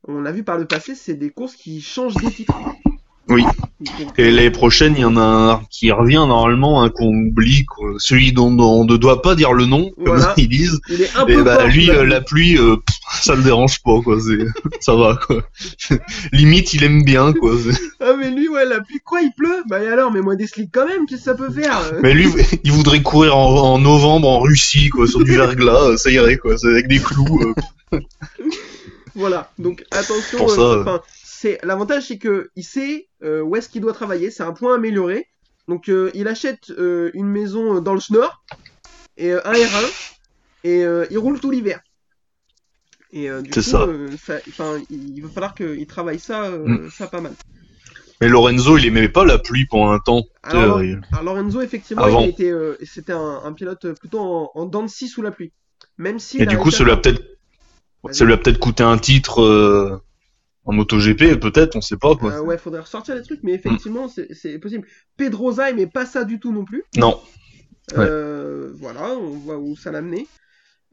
on 0.05 0.21
l'a 0.21 0.33
vu 0.33 0.45
par 0.45 0.59
le 0.59 0.67
passé, 0.69 0.95
c'est 0.95 1.15
des 1.15 1.31
courses 1.31 1.57
qui 1.57 1.81
changent 1.81 2.19
des 2.21 2.31
titres. 2.33 2.63
Oui. 3.31 3.45
Et 4.17 4.31
l'année 4.31 4.51
prochaine, 4.51 4.95
il 4.97 5.01
y 5.03 5.05
en 5.05 5.17
a 5.17 5.21
un 5.21 5.61
qui 5.71 5.93
revient 5.93 6.25
normalement, 6.27 6.83
un 6.83 6.89
qu'on 6.89 7.09
oublie, 7.15 7.65
quoi. 7.67 7.91
celui 7.99 8.33
dont 8.33 8.59
on 8.59 8.85
ne 8.85 8.97
doit 8.97 9.21
pas 9.23 9.35
dire 9.35 9.53
le 9.53 9.67
nom, 9.67 9.91
comme 9.97 10.17
Voilà. 10.17 10.35
ils 10.39 10.49
disent. 10.49 10.81
il 10.89 11.03
est 11.03 11.15
un 11.17 11.27
Et 11.27 11.35
peu 11.35 11.43
bah 11.43 11.57
fort 11.59 11.67
lui, 11.69 11.87
la 11.87 11.93
euh, 11.95 11.99
pluie. 12.01 12.11
la 12.11 12.21
pluie, 12.23 12.59
euh, 12.59 12.77
pff, 12.77 12.97
ça 13.23 13.35
le 13.35 13.43
dérange 13.43 13.83
pas, 13.83 14.01
quoi. 14.03 14.17
C'est, 14.21 14.39
ça 14.81 14.95
va, 14.97 15.17
quoi. 15.25 15.43
Limite, 16.33 16.73
il 16.75 16.85
aime 16.85 17.05
bien, 17.05 17.33
quoi. 17.35 17.53
C'est- 17.63 17.79
Ah 18.01 18.15
mais 18.19 18.31
lui 18.31 18.49
ouais 18.49 18.65
la 18.65 18.81
pluie 18.81 19.01
quoi 19.05 19.21
il 19.21 19.33
pleut? 19.37 19.63
Bah 19.69 19.83
et 19.83 19.89
alors 19.89 20.11
mais 20.13 20.21
moi 20.21 20.35
des 20.37 20.47
slicks 20.47 20.71
quand 20.73 20.87
même 20.87 21.05
qu'est-ce 21.07 21.21
que 21.21 21.25
ça 21.25 21.35
peut 21.35 21.51
faire? 21.51 21.79
Mais 22.03 22.15
lui, 22.15 22.29
il 22.65 22.73
voudrait 22.73 23.03
courir 23.03 23.37
en, 23.37 23.75
en 23.75 23.79
novembre 23.79 24.29
en 24.29 24.41
Russie, 24.41 24.89
quoi, 24.89 25.07
sur 25.07 25.23
du 25.25 25.37
verglas, 25.37 25.97
ça 25.99 26.11
irait, 26.11 26.37
quoi. 26.39 26.57
C'est 26.57 26.69
avec 26.69 26.89
des 26.89 26.99
clous. 26.99 27.55
euh. 27.93 28.01
Voilà 29.15 29.51
donc 29.59 29.85
attention 29.91 30.39
Pour 30.39 30.51
ça, 30.51 30.61
euh, 30.61 30.99
c'est 31.41 31.59
l'avantage 31.65 32.05
c'est 32.09 32.19
que 32.19 32.51
il 32.57 32.65
sait 32.65 33.09
euh, 33.23 33.41
où 33.43 33.57
est-ce 33.57 33.69
qu'il 33.69 33.83
doit 33.83 33.93
travailler 33.93 34.31
c'est 34.31 34.43
un 34.43 34.53
point 34.53 34.75
amélioré 34.75 35.27
donc 35.69 35.89
euh, 35.89 36.11
il 36.15 36.29
achète 36.29 36.71
euh, 36.71 37.11
une 37.15 37.29
maison 37.29 37.81
dans 37.81 37.95
le 37.95 38.01
Schnorr 38.01 38.45
et 39.17 39.33
un 39.33 39.39
R1 39.41 39.91
et 40.65 40.81
il 41.11 41.19
roule 41.19 41.41
tout 41.41 41.51
l'hiver 41.51 41.81
et 43.13 43.29
du 43.43 43.53
coup 43.55 43.63
C'est 43.63 43.63
ça. 43.63 43.87
il 44.91 45.23
va 45.23 45.29
falloir 45.31 45.55
qu'il 45.55 45.87
travaille 45.87 46.19
ça 46.19 46.51
Mm. 46.51 46.89
ça 46.91 47.07
pas 47.09 47.21
mal 47.21 47.35
Mais 48.21 48.29
Lorenzo, 48.29 48.77
il 48.79 48.87
aimait 48.87 49.09
pas 49.09 49.25
la 49.25 49.39
pluie 49.39 49.67
pendant 49.67 49.93
un 49.93 49.99
temps. 50.01 50.23
alors, 50.43 50.83
il- 50.83 51.01
alors, 51.13 51.35
Lorenzo 51.35 51.61
effectivement 51.61 52.09
c'était 52.33 53.13
un, 53.13 53.41
un 53.45 53.53
pilote 53.53 53.93
plutôt 53.95 54.21
en, 54.21 54.51
en 54.55 54.67
dents 54.67 54.83
de 54.83 54.89
scie 54.89 55.09
sous 55.09 55.23
la 55.23 55.31
pluie 55.31 55.53
même 55.99 56.19
si 56.19 56.39
Et 56.39 56.47
du 56.47 56.59
coup, 56.59 56.71
ça 56.71 56.85
lui 56.85 56.91
a 56.93 56.97
peut-être, 56.97 57.23
ça 58.13 58.25
lui 58.25 58.33
a 58.33 58.37
peut-être 58.37 58.59
coûté 58.61 58.83
un 58.83 58.99
titre 58.99 59.43
euh, 59.43 60.01
en 60.69 60.75
MotoGP, 60.75 61.41
peut-être, 61.41 61.77
on 61.77 61.81
sait 61.81 61.97
pas, 61.97 62.15
quoi. 62.15 62.35
Euh, 62.35 62.41
ouais, 62.43 62.59
faudrait 62.59 62.81
ressortir 62.83 63.15
les 63.15 63.23
trucs, 63.23 63.43
mais 63.43 63.53
effectivement, 63.55 64.07
c'est- 64.07 64.33
c'est 64.35 64.59
possible. 64.59 64.87
Pedrosa 65.17 65.71
aimait 65.71 65.87
pas 65.87 66.05
ça 66.05 66.25
du 66.25 66.39
tout 66.39 66.53
non 66.53 66.67
plus. 66.67 66.85
Non. 66.97 67.21
Ouais. 67.93 68.05
Euh, 68.07 68.71
voilà, 68.75 69.17
on 69.17 69.31
voit 69.31 69.57
où 69.59 69.75
ça 69.77 69.91
l'a 69.91 70.03
mené. 70.03 70.29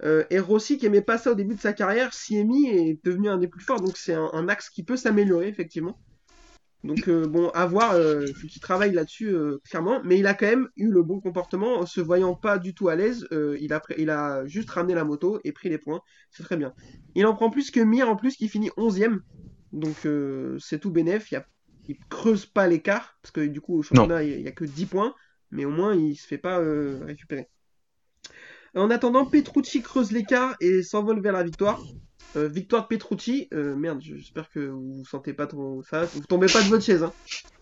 Euh, 0.04 0.24
et 0.30 0.40
Rossi 0.40 0.78
qui 0.78 0.86
aimait 0.86 1.02
pas 1.02 1.18
ça 1.18 1.32
au 1.34 1.36
début 1.36 1.56
de 1.56 1.60
sa 1.60 1.74
carrière, 1.74 2.14
Siemi 2.14 2.70
est 2.70 3.00
devenu 3.06 3.28
un 3.28 3.38
des 3.38 3.48
plus 3.50 3.64
forts, 3.64 3.82
donc 3.82 3.98
c'est 3.98 4.14
un, 4.14 4.30
un 4.32 4.48
axe 4.48 4.70
qui 4.70 4.84
peut 4.84 4.96
s'améliorer 4.98 5.50
effectivement. 5.50 6.00
Donc 6.86 7.08
euh, 7.10 7.28
bon, 7.28 7.50
à 7.50 7.66
voir, 7.66 7.94
faut 7.94 8.48
qu'il 8.48 8.62
travaille 8.62 8.94
là-dessus 8.94 9.36
clairement, 9.70 10.02
mais 10.06 10.20
il 10.20 10.28
a 10.28 10.34
quand 10.36 10.46
même 10.46 10.70
eu 10.78 10.90
le 10.90 11.02
bon 11.02 11.20
comportement, 11.20 11.80
en 11.80 11.86
se 11.86 12.00
voyant 12.00 12.34
pas 12.36 12.60
du 12.60 12.74
tout 12.74 12.88
à 12.90 12.96
l'aise, 12.96 13.28
il, 13.60 13.74
a, 13.74 13.82
il 13.98 14.10
a 14.10 14.46
juste 14.46 14.70
ramené 14.70 14.94
la 14.94 15.04
moto 15.04 15.40
et 15.44 15.52
pris 15.52 15.68
les 15.70 15.80
points, 15.80 16.00
c'est 16.30 16.44
très 16.44 16.58
bien. 16.58 16.74
Il 17.16 17.26
en 17.26 17.34
prend 17.34 17.50
plus 17.50 17.72
que 17.72 17.80
Mir 17.82 18.08
en 18.10 18.16
plus 18.16 18.36
qui 18.36 18.48
finit 18.50 18.70
11ème, 18.78 19.20
donc 19.76 20.06
euh, 20.06 20.58
c'est 20.60 20.80
tout 20.80 20.90
bénef, 20.90 21.32
il, 21.32 21.36
y 21.36 21.38
a, 21.38 21.46
il 21.88 21.98
creuse 22.10 22.46
pas 22.46 22.68
l'écart, 22.68 23.18
parce 23.22 23.32
que 23.32 23.42
du 23.42 23.62
coup 23.62 23.78
au 23.78 23.84
championnat 23.84 24.24
il 24.24 24.42
y 24.42 24.48
a 24.48 24.52
que 24.52 24.66
10 24.66 24.86
points, 24.86 25.14
mais 25.52 25.66
au 25.66 25.72
moins 25.72 25.94
il 25.94 26.16
se 26.16 26.26
fait 26.26 26.38
pas 26.38 26.60
euh, 26.60 27.04
récupérer. 27.06 27.50
En 28.76 28.90
attendant, 28.90 29.26
Petrucci 29.26 29.82
creuse 29.82 30.12
l'écart 30.12 30.56
et 30.60 30.84
s'envole 30.84 31.22
vers 31.22 31.34
la 31.34 31.44
victoire. 31.44 31.82
Euh, 32.38 32.50
victoire 32.50 32.84
de 32.84 32.88
Petrucci, 32.88 33.48
euh, 33.54 33.76
merde, 33.76 34.00
j'espère 34.02 34.50
que 34.50 34.60
vous 34.60 34.96
vous 34.98 35.06
sentez 35.06 35.32
pas 35.34 35.48
trop 35.48 35.82
ça, 35.90 36.04
vous 36.04 36.20
tombez 36.28 36.48
pas 36.48 36.62
de 36.62 36.68
votre 36.68 36.84
chaise. 36.84 37.04
Hein. 37.04 37.14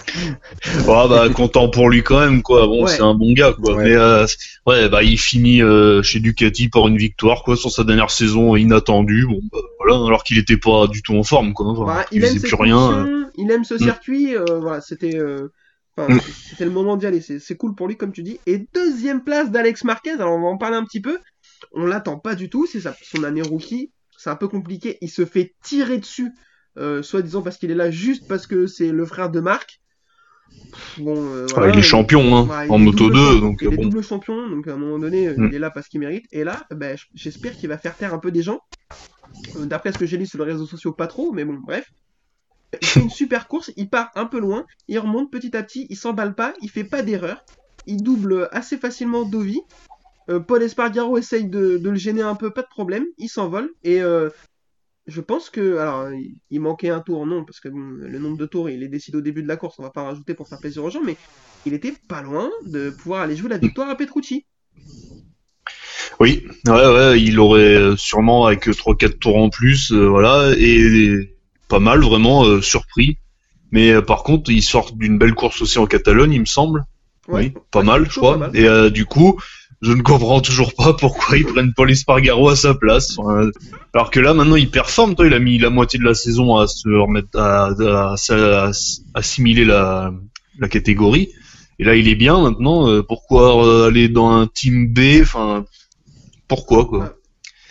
Ouais, 0.88 1.08
bah, 1.10 1.30
content 1.30 1.70
pour 1.70 1.90
lui 1.90 2.04
quand 2.04 2.20
même, 2.20 2.42
quoi. 2.42 2.66
Bon, 2.68 2.84
Ouais. 2.86 2.92
c'est 2.92 3.02
un 3.02 3.14
bon 3.14 3.34
gars, 3.34 3.54
quoi. 3.54 3.76
Ouais. 3.76 3.84
Mais, 3.86 3.96
euh, 3.96 4.26
ouais, 4.66 4.90
bah, 4.90 5.04
il 5.04 5.18
finit 5.20 5.62
euh, 5.62 6.02
chez 6.02 6.20
Ducati 6.20 6.70
par 6.70 6.88
une 6.88 6.98
victoire, 6.98 7.44
quoi, 7.44 7.56
sur 7.56 7.72
sa 7.72 7.84
dernière 7.84 8.10
saison 8.12 8.56
inattendue. 8.56 9.26
Bon, 9.28 9.40
bah, 9.52 9.60
voilà, 9.80 10.06
alors 10.06 10.24
qu'il 10.24 10.38
était 10.38 10.58
pas 10.58 10.88
du 10.88 11.02
tout 11.02 11.16
en 11.16 11.24
forme, 11.24 11.54
quoi. 11.54 11.68
Enfin, 11.68 11.84
Voilà, 11.84 12.06
il 12.12 12.18
il 12.18 12.26
aime 12.26 12.42
plus 12.42 12.56
rien. 12.56 13.06
euh. 13.06 13.26
il 13.38 13.50
aime 13.52 13.64
ce 13.64 13.76
Mm. 13.76 13.80
circuit, 13.80 14.36
euh, 14.36 14.44
voilà, 14.60 14.82
c'était 14.82 15.18
euh, 15.18 15.50
enfin, 15.98 16.14
Mm. 16.16 16.20
c'était 16.50 16.66
le 16.66 16.72
moment 16.72 16.98
d'y 16.98 17.06
aller, 17.06 17.22
c'est 17.22 17.40
c'est 17.40 17.56
cool 17.58 17.76
pour 17.76 17.88
lui 17.88 17.96
comme 17.98 18.12
tu 18.12 18.24
dis. 18.24 18.40
Et 18.46 18.66
deuxième 18.74 19.24
place 19.24 19.52
d'Alex 19.52 19.84
Marquez, 19.84 20.12
alors 20.12 20.34
on 20.34 20.42
va 20.42 20.48
en 20.48 20.58
parler 20.58 20.78
un 20.78 20.84
petit 20.86 21.02
peu. 21.02 21.20
On 21.74 21.86
l'attend 21.86 22.18
pas 22.20 22.36
du 22.36 22.50
tout, 22.50 22.66
c'est 22.68 22.82
sa- 22.82 22.96
son 23.02 23.24
année 23.24 23.42
rookie, 23.42 23.92
c'est 24.24 24.30
un 24.30 24.36
peu 24.36 24.48
compliqué, 24.48 24.98
il 25.02 25.10
se 25.10 25.26
fait 25.26 25.54
tirer 25.64 25.98
dessus, 25.98 26.32
euh, 26.78 27.04
soi-disant 27.04 27.42
parce 27.42 27.58
qu'il 27.58 27.72
est 27.72 27.76
là 27.76 27.92
juste 27.92 28.26
parce 28.28 28.48
que 28.48 28.68
c'est 28.68 28.92
le 28.92 29.06
frère 29.06 29.30
de 29.30 29.40
Marc. 29.40 29.82
Bon, 30.98 31.16
euh, 31.34 31.46
Ouais, 31.48 31.54
voilà, 31.56 31.74
il 31.74 31.80
est 31.80 31.82
champion, 31.82 32.36
hein, 32.38 32.48
Ouais, 32.50 32.68
en 32.70 32.80
double 32.80 32.96
2, 33.12 33.18
champion, 33.20 33.40
donc 33.42 33.58
il 33.62 33.74
est 33.74 33.78
bon. 33.78 33.84
double 33.84 34.04
champion, 34.04 34.50
donc 34.50 34.68
à 34.68 34.74
un 34.74 34.78
moment 34.78 35.00
donné, 35.00 35.28
euh, 35.28 35.36
Mm. 35.38 35.50
il 35.50 35.56
est 35.56 35.60
là 35.60 35.72
parce 35.72 35.88
qu'il 35.88 36.00
mérite. 36.00 36.26
Et 36.32 36.44
là, 36.44 36.66
ben, 36.72 36.98
j'espère 37.16 37.56
qu'il 37.58 37.70
va 37.70 37.78
faire 37.78 37.98
taire 37.98 38.14
un 38.14 38.20
peu 38.20 38.32
des 38.32 38.42
gens. 38.44 38.60
Euh, 39.56 39.66
D'après 39.66 39.92
ce 39.92 39.98
que 39.98 40.06
j'ai 40.06 40.18
lu 40.18 40.26
sur 40.26 40.40
les 40.46 40.52
réseaux 40.54 40.66
sociaux, 40.66 40.94
pas 40.94 41.08
trop, 41.08 41.32
mais 41.34 41.46
bon, 41.46 41.56
bref. 41.66 41.86
Il 42.82 42.90
fait 42.90 43.02
une 43.02 43.10
super 43.10 43.48
course, 43.48 43.72
il 43.78 43.90
part 43.90 44.12
un 44.16 44.26
peu 44.26 44.40
loin, 44.40 44.66
il 44.88 45.00
remonte 45.00 45.32
petit 45.32 45.56
à 45.58 45.64
petit, 45.64 45.88
il 45.90 45.98
s'emballe 45.98 46.36
pas, 46.36 46.54
il 46.62 46.70
fait 46.70 46.84
pas 46.84 47.02
d'erreur, 47.04 47.42
il 47.86 48.04
double 48.04 48.50
assez 48.52 48.78
facilement 48.78 49.26
Dovi. 49.26 49.62
Euh, 50.30 50.40
Paul 50.40 50.64
Espargaro 50.64 51.18
essaye 51.18 51.46
de, 51.50 51.78
de 51.78 51.90
le 51.90 51.96
gêner 51.96 52.22
un 52.22 52.36
peu, 52.36 52.52
pas 52.52 52.62
de 52.62 52.68
problème, 52.68 53.06
il 53.18 53.30
s'envole 53.30 53.70
et 53.84 54.02
euh, 54.02 54.30
je 55.08 55.22
pense 55.22 55.50
que, 55.50 55.78
alors, 55.78 56.12
il- 56.50 56.62
manquait 56.62 56.90
un 56.90 57.02
tour, 57.02 57.26
non, 57.26 57.46
parce 57.46 57.60
que 57.60 57.70
bon, 57.70 57.80
le 57.80 58.20
nombre 58.20 58.38
de 58.38 58.46
tours, 58.46 58.70
il 58.70 58.84
est 58.84 58.88
décidé 58.90 59.18
au 59.18 59.22
début 59.22 59.44
de 59.44 59.48
la 59.48 59.58
course, 59.58 59.80
on 59.80 59.84
va 59.84 59.92
pas 59.92 60.04
rajouter 60.04 60.34
pour 60.36 60.48
faire 60.48 60.60
plaisir 60.60 60.84
aux 60.84 60.90
gens, 60.90 61.04
mais 61.04 61.18
il 61.66 61.74
était 61.74 61.98
pas 62.08 62.22
loin 62.22 62.52
de 62.66 62.90
pouvoir 62.92 63.22
aller 63.22 63.36
jouer 63.36 63.50
la 63.50 63.58
victoire 63.58 63.90
à 63.90 63.98
Petrucci. 63.98 64.46
Oui, 66.20 66.44
ouais, 66.68 66.72
ouais, 66.72 67.22
il 67.22 67.40
aurait 67.40 67.76
euh, 67.76 67.96
sûrement 67.98 68.46
avec 68.46 68.70
3-4 68.76 69.20
tours 69.20 69.38
en 69.38 69.50
plus, 69.50 69.92
euh, 69.92 70.08
voilà, 70.08 70.52
et 70.58 71.30
pas 71.68 71.80
mal, 71.80 72.02
vraiment 72.02 72.46
euh, 72.46 72.62
surpris. 72.62 73.18
Mais 73.72 73.92
euh, 73.92 74.02
par 74.02 74.24
contre, 74.24 74.52
il 74.52 74.62
sort 74.62 74.94
d'une 74.94 75.18
belle 75.18 75.34
course 75.34 75.62
aussi 75.62 75.80
en 75.80 75.86
Catalogne, 75.88 76.34
il 76.34 76.42
me 76.42 76.46
semble. 76.46 76.86
oui, 77.28 77.54
pas 77.72 77.84
mal, 77.84 78.06
je 78.10 78.18
crois. 78.18 78.40
pas 78.40 78.50
mal. 78.50 78.58
Et 78.58 78.92
du 78.92 79.06
coup, 79.06 79.40
je 79.84 79.92
ne 79.92 80.02
comprends 80.02 80.42
toujours 80.42 80.74
pas 80.74 80.94
pourquoi 80.94 81.38
ils 81.38 81.46
prennent 81.46 81.74
Paul 81.74 81.92
Espargaro 81.92 82.50
à 82.50 82.56
sa 82.56 82.74
place. 82.74 83.18
Alors 83.94 84.10
que 84.10 84.20
là, 84.20 84.34
maintenant, 84.34 84.56
il 84.56 84.72
performe. 84.72 85.14
Toi, 85.16 85.28
il 85.28 85.34
a 85.34 85.40
mis 85.40 85.60
la 85.60 85.70
moitié 85.70 86.00
de 86.00 86.06
la 86.06 86.14
saison 86.14 86.56
à 86.58 86.68
se 86.68 86.88
remettre, 86.90 87.38
à, 87.38 87.66
à- 87.68 88.16
à- 88.16 88.68
à 88.68 88.72
assimiler 89.14 89.66
la, 89.66 90.12
la 90.60 90.68
catégorie. 90.68 91.30
Et 91.80 91.84
là, 91.84 91.96
il 91.96 92.08
est 92.08 92.16
bien 92.16 92.42
maintenant. 92.42 92.88
euh, 92.90 93.04
pourquoi 93.04 93.66
euh, 93.68 93.88
aller 93.88 94.08
dans 94.10 94.30
un 94.32 94.48
team 94.48 94.94
B 94.94 95.22
Enfin, 95.22 95.66
pourquoi 96.48 96.86
quoi? 96.86 97.00
Ouais. 97.00 97.06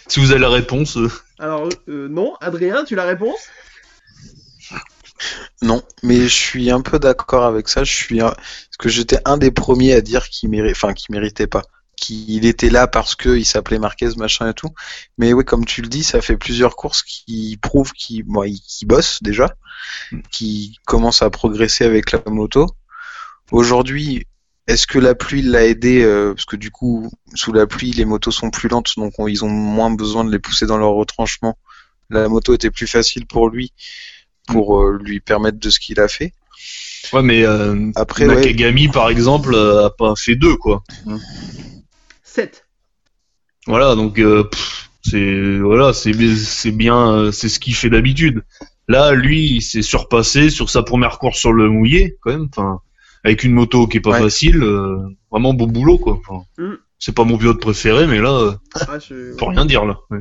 Si 0.08 0.20
vous 0.20 0.30
avez 0.32 0.40
la 0.40 0.50
réponse, 0.50 0.96
euh, 0.98 1.08
Alors, 1.38 1.68
euh, 1.88 2.08
non, 2.08 2.34
Adrien, 2.40 2.84
tu 2.84 2.94
la 2.94 3.04
réponse? 3.04 3.38
Non, 5.62 5.82
mais 6.02 6.22
je 6.22 6.28
suis 6.34 6.70
un 6.70 6.80
peu 6.80 6.98
d'accord 6.98 7.44
avec 7.44 7.68
ça. 7.68 7.84
Je 7.84 7.92
suis 7.94 8.20
un- 8.20 8.26
parce 8.34 8.76
que 8.78 8.88
j'étais 8.88 9.18
un 9.24 9.38
des 9.38 9.52
premiers 9.52 9.92
à 9.94 10.00
dire 10.00 10.28
qu'il 10.28 10.50
méritait, 10.50 10.72
enfin, 10.76 10.92
qu'il 10.92 11.14
méritait 11.14 11.46
pas, 11.46 11.62
qu'il 12.02 12.44
était 12.46 12.68
là 12.70 12.86
parce 12.86 13.14
que 13.14 13.36
il 13.36 13.44
s'appelait 13.44 13.78
Marquez, 13.78 14.10
machin 14.16 14.50
et 14.50 14.54
tout. 14.54 14.70
Mais 15.18 15.32
oui, 15.32 15.44
comme 15.44 15.64
tu 15.64 15.82
le 15.82 15.88
dis, 15.88 16.02
ça 16.02 16.20
fait 16.20 16.36
plusieurs 16.36 16.74
courses 16.76 17.02
qui 17.02 17.58
prouvent 17.62 17.92
qu'il, 17.92 18.24
bon, 18.24 18.42
qu'il 18.42 18.88
bosse 18.88 19.22
déjà, 19.22 19.54
qui 20.30 20.76
commence 20.84 21.22
à 21.22 21.30
progresser 21.30 21.84
avec 21.84 22.12
la 22.12 22.20
moto. 22.26 22.66
Aujourd'hui, 23.50 24.26
est-ce 24.66 24.86
que 24.86 24.98
la 24.98 25.14
pluie 25.14 25.42
l'a 25.42 25.64
aidé 25.66 26.02
euh, 26.02 26.34
Parce 26.34 26.44
que 26.44 26.56
du 26.56 26.70
coup, 26.70 27.10
sous 27.34 27.52
la 27.52 27.66
pluie, 27.66 27.92
les 27.92 28.04
motos 28.04 28.30
sont 28.30 28.50
plus 28.50 28.68
lentes, 28.68 28.92
donc 28.96 29.12
on- 29.18 29.28
ils 29.28 29.44
ont 29.44 29.48
moins 29.50 29.90
besoin 29.90 30.24
de 30.24 30.30
les 30.30 30.38
pousser 30.38 30.66
dans 30.66 30.78
leur 30.78 30.92
retranchement. 30.92 31.56
La 32.10 32.28
moto 32.28 32.54
était 32.54 32.70
plus 32.70 32.86
facile 32.86 33.26
pour 33.26 33.48
lui, 33.48 33.72
pour 34.46 34.82
euh, 34.82 34.98
lui 35.02 35.20
permettre 35.20 35.58
de 35.58 35.70
ce 35.70 35.78
qu'il 35.80 35.98
a 36.00 36.08
fait. 36.08 36.32
ouais, 37.12 37.22
mais 37.22 37.44
euh, 37.44 37.90
Après, 37.96 38.26
ouais, 38.26 38.34
Nakagami, 38.36 38.88
par 38.88 39.08
exemple, 39.10 39.54
a 39.56 39.90
pas 39.90 40.14
fait 40.16 40.36
deux 40.36 40.56
quoi. 40.56 40.82
7. 42.32 42.66
Voilà, 43.66 43.94
donc 43.94 44.18
euh, 44.18 44.44
c'est 45.02 45.58
voilà, 45.58 45.92
c'est 45.92 46.12
bi- 46.12 46.36
c'est 46.36 46.70
bien, 46.72 47.12
euh, 47.12 47.32
c'est 47.32 47.48
ce 47.48 47.58
qu'il 47.60 47.74
fait 47.74 47.90
d'habitude. 47.90 48.42
Là, 48.88 49.12
lui, 49.12 49.46
il 49.56 49.62
s'est 49.62 49.82
surpassé 49.82 50.50
sur 50.50 50.68
sa 50.70 50.82
première 50.82 51.18
course 51.18 51.38
sur 51.38 51.52
le 51.52 51.68
mouillé, 51.68 52.16
quand 52.20 52.30
même. 52.32 52.48
Enfin, 52.50 52.80
avec 53.24 53.44
une 53.44 53.52
moto 53.52 53.86
qui 53.86 53.98
est 53.98 54.00
pas 54.00 54.10
Ouais. 54.10 54.20
facile, 54.20 54.62
euh, 54.62 54.98
vraiment 55.30 55.54
beau 55.54 55.66
boulot, 55.66 55.98
quoi. 55.98 56.14
Enfin, 56.26 56.44
Mm. 56.58 56.74
C'est 56.98 57.14
pas 57.14 57.24
mon 57.24 57.36
pilote 57.36 57.60
préféré, 57.60 58.06
mais 58.06 58.20
là, 58.20 58.56
Ah, 58.74 58.98
je- 59.00 59.34
faut 59.38 59.46
rien 59.46 59.64
dire 59.66 59.84
là. 59.84 59.98
Ouais. 60.10 60.20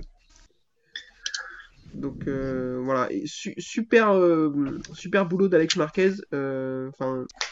Donc 1.93 2.23
euh, 2.27 2.79
voilà, 2.83 3.09
su- 3.25 3.53
super, 3.57 4.13
euh, 4.15 4.51
super 4.93 5.25
boulot 5.25 5.47
d'Alex 5.49 5.75
Marquez. 5.75 6.13
euh, 6.33 6.89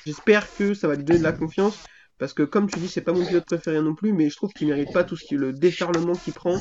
j'espère 0.05 0.47
que 0.57 0.73
ça 0.73 0.87
va 0.87 0.95
lui 0.95 1.03
donner 1.03 1.19
de 1.19 1.23
la 1.23 1.33
confiance. 1.33 1.77
Parce 2.19 2.33
que 2.33 2.43
comme 2.43 2.69
tu 2.69 2.79
dis, 2.79 2.89
c'est 2.89 3.01
pas 3.01 3.13
mon 3.13 3.25
pilote 3.25 3.45
préféré 3.45 3.81
non 3.81 3.95
plus, 3.95 4.13
mais 4.13 4.29
je 4.29 4.35
trouve 4.35 4.51
qu'il 4.51 4.67
mérite 4.67 4.91
pas 4.93 5.03
tout 5.03 5.15
ce 5.15 5.25
qui 5.25 5.35
le 5.35 5.53
déferlement 5.53 6.13
qu'il 6.13 6.33
prend. 6.33 6.57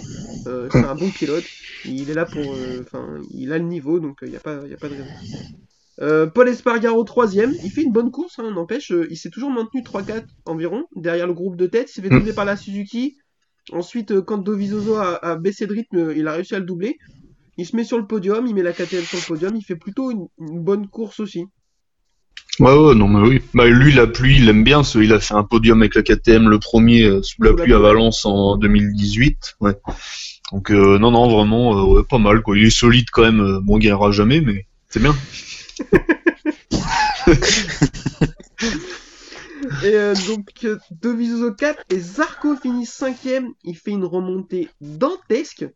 Euh, 0.46 0.68
c'est 0.70 0.84
un 0.84 0.94
bon 0.94 1.10
pilote. 1.10 1.44
Il 1.84 2.08
est 2.08 2.14
là 2.14 2.24
pour, 2.24 2.54
euh, 2.54 2.82
enfin, 2.82 3.20
il 3.32 3.52
a 3.52 3.58
le 3.58 3.64
niveau, 3.64 3.98
donc 3.98 4.18
il 4.22 4.30
n'y 4.30 4.36
a 4.36 4.40
pas, 4.40 4.56
a 4.56 4.76
pas 4.76 4.88
de 4.88 4.94
raison. 4.94 5.10
Euh, 6.00 6.26
Paul 6.26 6.48
Espargaro 6.48 7.02
troisième, 7.02 7.52
il 7.64 7.70
fait 7.70 7.82
une 7.82 7.92
bonne 7.92 8.12
course, 8.12 8.38
hein, 8.38 8.50
n'empêche, 8.52 8.92
euh, 8.92 9.08
il 9.10 9.16
s'est 9.16 9.30
toujours 9.30 9.50
maintenu 9.50 9.82
3-4 9.82 10.24
environ 10.46 10.84
derrière 10.94 11.26
le 11.26 11.34
groupe 11.34 11.56
de 11.56 11.66
tête. 11.66 11.90
Il 11.90 11.92
s'est 11.92 12.02
fait 12.02 12.08
doubler 12.08 12.32
par 12.32 12.44
la 12.44 12.56
Suzuki. 12.56 13.18
Ensuite, 13.72 14.12
euh, 14.12 14.22
quand 14.22 14.38
Dovizioso 14.38 14.94
a, 14.96 15.36
baissé 15.36 15.66
de 15.66 15.72
rythme, 15.72 15.98
euh, 15.98 16.16
il 16.16 16.28
a 16.28 16.32
réussi 16.32 16.54
à 16.54 16.60
le 16.60 16.64
doubler. 16.64 16.98
Il 17.56 17.66
se 17.66 17.74
met 17.74 17.82
sur 17.82 17.98
le 17.98 18.06
podium, 18.06 18.46
il 18.46 18.54
met 18.54 18.62
la 18.62 18.72
KTM 18.72 19.02
sur 19.02 19.18
le 19.18 19.26
podium, 19.26 19.56
il 19.56 19.64
fait 19.64 19.76
plutôt 19.76 20.12
une 20.12 20.28
bonne 20.38 20.86
course 20.86 21.18
aussi. 21.18 21.44
Ouais, 22.60 22.72
ouais, 22.76 22.94
non, 22.94 23.06
mais 23.08 23.28
oui. 23.28 23.40
Bah, 23.54 23.66
lui, 23.66 23.92
la 23.92 24.06
pluie, 24.06 24.36
il 24.38 24.48
aime 24.48 24.64
bien. 24.64 24.82
ce- 24.82 24.98
Il 24.98 25.12
a 25.12 25.20
fait 25.20 25.34
un 25.34 25.44
podium 25.44 25.80
avec 25.80 25.94
la 25.94 26.02
KTM, 26.02 26.48
le 26.48 26.58
premier 26.58 27.04
euh, 27.04 27.22
sous 27.22 27.42
la 27.42 27.52
pluie 27.54 27.72
à. 27.72 27.78
Valence 27.78 28.24
en 28.26 28.56
2018. 28.56 29.54
Ouais. 29.60 29.74
Donc, 30.52 30.70
euh, 30.70 30.98
non, 30.98 31.10
non, 31.12 31.28
vraiment, 31.28 31.78
euh, 31.78 31.82
ouais, 31.98 32.02
pas 32.08 32.18
mal, 32.18 32.42
quoi. 32.42 32.56
Il 32.58 32.64
est 32.66 32.70
solide 32.70 33.06
quand 33.12 33.22
même. 33.22 33.40
euh, 33.40 33.60
Bon, 33.62 33.78
il 33.78 33.82
gagnera 33.84 34.10
jamais, 34.12 34.40
mais 34.40 34.66
c'est 34.88 35.00
bien. 35.00 35.14
Et 39.80 39.94
euh, 39.94 40.14
donc, 40.14 40.66
Dovizioso 40.90 41.52
4 41.54 41.82
et 41.90 41.98
Zarco 41.98 42.56
finit 42.56 42.86
5ème. 42.86 43.48
Il 43.64 43.76
fait 43.76 43.90
une 43.92 44.04
remontée 44.04 44.68
dantesque. 44.80 45.66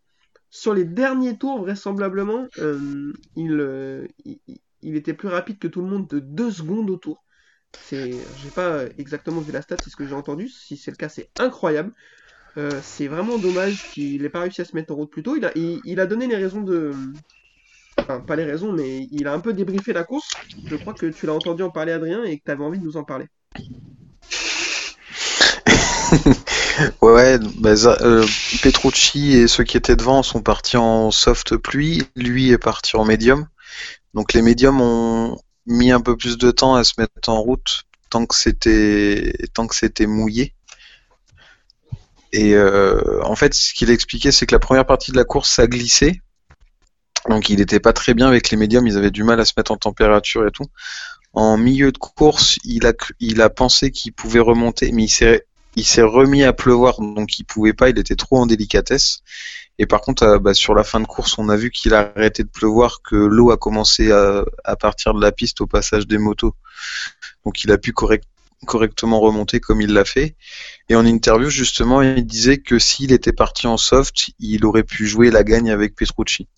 Sur 0.51 0.74
les 0.74 0.85
derniers 0.85 1.37
tours, 1.39 1.61
vraisemblablement, 1.62 2.47
euh, 2.59 3.12
il, 3.37 3.53
euh, 3.61 4.07
il, 4.24 4.39
il 4.83 4.97
était 4.97 5.14
plus 5.14 5.28
rapide 5.28 5.59
que 5.59 5.68
tout 5.68 5.80
le 5.80 5.89
monde 5.89 6.09
de 6.09 6.18
2 6.18 6.51
secondes 6.51 6.91
au 6.91 6.97
tour. 6.97 7.24
C'est, 7.89 8.11
j'ai 8.11 8.51
pas 8.51 8.85
exactement 8.99 9.41
vu 9.41 9.53
la 9.53 9.62
stat, 9.62 9.76
c'est 9.83 9.91
ce 9.91 9.97
que 9.97 10.07
j'ai 10.07 10.14
entendu. 10.14 10.49
Si 10.49 10.76
c'est 10.76 10.91
le 10.91 10.97
cas, 10.97 11.09
c'est 11.09 11.30
incroyable. 11.39 11.93
Euh, 12.59 12.80
c'est 12.83 13.09
vraiment 13.09 13.39
dommage 13.39 13.91
qu'il 13.93 14.24
ait 14.24 14.28
pas 14.28 14.41
réussi 14.41 14.61
à 14.61 14.64
se 14.64 14.76
mettre 14.76 14.93
en 14.93 14.97
route 14.97 15.11
plus 15.11 15.22
tôt. 15.22 15.37
Il 15.37 16.01
a, 16.01 16.07
donné 16.07 16.26
les 16.26 16.37
raisons 16.37 16.61
de. 16.61 16.93
Enfin, 17.99 18.20
pas 18.20 18.37
les 18.37 18.45
raisons, 18.45 18.72
mais 18.72 19.09
il 19.11 19.26
a 19.26 19.33
un 19.33 19.41
peu 19.41 19.53
débriefé 19.53 19.93
la 19.93 20.05
course. 20.05 20.30
Je 20.66 20.76
crois 20.76 20.93
que 20.93 21.07
tu 21.07 21.26
l'as 21.26 21.35
entendu 21.35 21.62
en 21.62 21.70
parler, 21.70 21.93
Adrien, 21.93 22.24
et 22.24 22.39
que 22.39 22.45
tu 22.45 22.51
avais 22.51 22.64
envie 22.64 22.78
de 22.78 22.85
nous 22.85 22.97
en 22.97 23.05
parler. 23.05 23.28
Ouais, 27.01 27.39
bah, 27.59 27.74
euh, 28.01 28.26
Petrucci 28.62 29.35
et 29.35 29.47
ceux 29.47 29.64
qui 29.64 29.76
étaient 29.76 29.97
devant 29.97 30.22
sont 30.22 30.43
partis 30.43 30.76
en 30.76 31.11
soft 31.11 31.57
pluie. 31.57 32.03
Lui 32.16 32.51
est 32.51 32.59
parti 32.59 32.97
en 32.97 33.05
médium. 33.05 33.47
Donc 34.14 34.32
les 34.32 34.42
médiums 34.42 34.80
ont 34.80 35.38
mis 35.66 35.90
un 35.90 36.00
peu 36.00 36.16
plus 36.16 36.38
de 36.38 36.50
temps 36.50 36.74
à 36.74 36.84
se 36.84 36.94
mettre 36.98 37.28
en 37.28 37.40
route 37.40 37.84
tant 38.10 38.26
que 38.26 38.34
c'était 38.34 40.06
mouillé. 40.06 40.54
Et 42.32 42.54
euh, 42.54 43.22
en 43.24 43.36
fait, 43.36 43.54
ce 43.54 43.72
qu'il 43.74 43.90
expliquait, 43.90 44.32
c'est 44.32 44.46
que 44.46 44.54
la 44.54 44.58
première 44.58 44.86
partie 44.86 45.12
de 45.12 45.16
la 45.16 45.24
course, 45.24 45.50
ça 45.50 45.66
glissait. 45.66 46.20
Donc 47.28 47.50
il 47.50 47.58
n'était 47.58 47.80
pas 47.80 47.92
très 47.92 48.14
bien 48.14 48.26
avec 48.26 48.50
les 48.50 48.56
médiums, 48.56 48.86
ils 48.86 48.98
avaient 48.98 49.10
du 49.10 49.22
mal 49.22 49.38
à 49.40 49.44
se 49.44 49.52
mettre 49.56 49.70
en 49.70 49.76
température 49.76 50.46
et 50.46 50.50
tout. 50.50 50.66
En 51.34 51.56
milieu 51.56 51.92
de 51.92 51.98
course, 51.98 52.58
il 52.64 52.86
a, 52.86 53.50
pensé 53.50 53.90
qu'il 53.90 54.12
pouvait 54.12 54.40
remonter, 54.40 54.92
mais 54.92 55.04
il 55.04 55.08
s'est 55.08 55.46
il 55.74 55.86
s'est 55.86 56.02
remis 56.02 56.44
à 56.44 56.52
pleuvoir, 56.52 57.00
donc 57.00 57.38
il 57.38 57.44
pouvait 57.44 57.72
pas, 57.72 57.88
il 57.88 57.98
était 57.98 58.16
trop 58.16 58.36
en 58.38 58.44
délicatesse. 58.44 59.22
Et 59.78 59.86
par 59.86 60.00
contre, 60.00 60.22
euh, 60.24 60.38
bah, 60.38 60.54
sur 60.54 60.74
la 60.74 60.84
fin 60.84 61.00
de 61.00 61.06
course, 61.06 61.38
on 61.38 61.48
a 61.48 61.56
vu 61.56 61.70
qu'il 61.70 61.94
a 61.94 62.12
arrêté 62.14 62.42
de 62.42 62.48
pleuvoir, 62.48 63.02
que 63.02 63.16
l'eau 63.16 63.50
a 63.50 63.56
commencé 63.56 64.12
à, 64.12 64.44
à 64.64 64.76
partir 64.76 65.14
de 65.14 65.20
la 65.20 65.32
piste 65.32 65.60
au 65.60 65.66
passage 65.66 66.06
des 66.06 66.18
motos. 66.18 66.54
Donc 67.44 67.64
il 67.64 67.72
a 67.72 67.78
pu 67.78 67.92
correct- 67.92 68.28
correctement 68.66 69.20
remonter 69.20 69.60
comme 69.60 69.80
il 69.80 69.92
l'a 69.92 70.04
fait. 70.04 70.36
Et 70.88 70.94
en 70.96 71.04
interview, 71.06 71.50
justement, 71.50 72.02
il 72.02 72.26
disait 72.26 72.58
que 72.58 72.78
s'il 72.78 73.12
était 73.12 73.32
parti 73.32 73.66
en 73.66 73.76
soft, 73.76 74.30
il 74.38 74.64
aurait 74.64 74.84
pu 74.84 75.06
jouer 75.06 75.30
la 75.30 75.44
gagne 75.44 75.70
avec 75.70 75.94
Petrucci. 75.94 76.48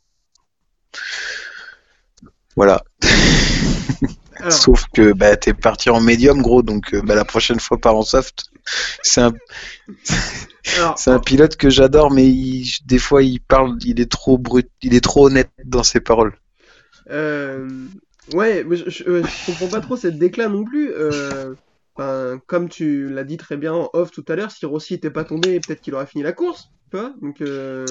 Voilà. 2.56 2.82
Alors, 4.40 4.52
Sauf 4.52 4.84
que 4.92 5.12
bah, 5.12 5.36
t'es 5.36 5.54
parti 5.54 5.90
en 5.90 6.00
médium, 6.00 6.42
gros, 6.42 6.62
donc 6.62 6.92
euh, 6.92 7.02
bah, 7.02 7.14
la 7.14 7.24
prochaine 7.24 7.60
fois, 7.60 7.78
pars 7.78 7.96
en 7.96 8.02
soft. 8.02 8.46
C'est 9.02 9.20
un, 9.20 9.32
c'est 10.96 11.10
un 11.10 11.18
pilote 11.18 11.56
que 11.56 11.70
j'adore, 11.70 12.10
mais 12.10 12.26
il- 12.28 12.68
des 12.86 12.98
fois, 12.98 13.22
il 13.22 13.40
parle, 13.40 13.76
il 13.84 14.00
est 14.00 14.10
trop 14.10 14.38
brut, 14.38 14.68
il 14.82 14.94
est 14.94 15.02
trop 15.02 15.26
honnête 15.26 15.50
dans 15.64 15.82
ses 15.82 16.00
paroles. 16.00 16.34
Euh, 17.10 17.68
ouais, 18.32 18.64
mais 18.64 18.76
je, 18.76 18.88
je, 18.88 19.04
euh, 19.04 19.22
je 19.22 19.46
comprends 19.46 19.68
pas 19.68 19.80
trop 19.80 19.96
cette 19.96 20.18
déclat 20.18 20.48
non 20.48 20.64
plus. 20.64 20.90
Euh, 20.92 21.54
comme 22.46 22.68
tu 22.68 23.08
l'as 23.08 23.24
dit 23.24 23.36
très 23.36 23.56
bien 23.56 23.72
en 23.72 23.88
off 23.92 24.10
tout 24.10 24.24
à 24.28 24.34
l'heure, 24.34 24.50
si 24.50 24.66
Rossi 24.66 24.94
était 24.94 25.10
pas 25.10 25.24
tombé, 25.24 25.60
peut-être 25.60 25.80
qu'il 25.80 25.94
aurait 25.94 26.06
fini 26.06 26.24
la 26.24 26.32
course. 26.32 26.70
Tu 26.90 26.96
vois 26.96 27.14
Donc, 27.22 27.40
euh, 27.40 27.86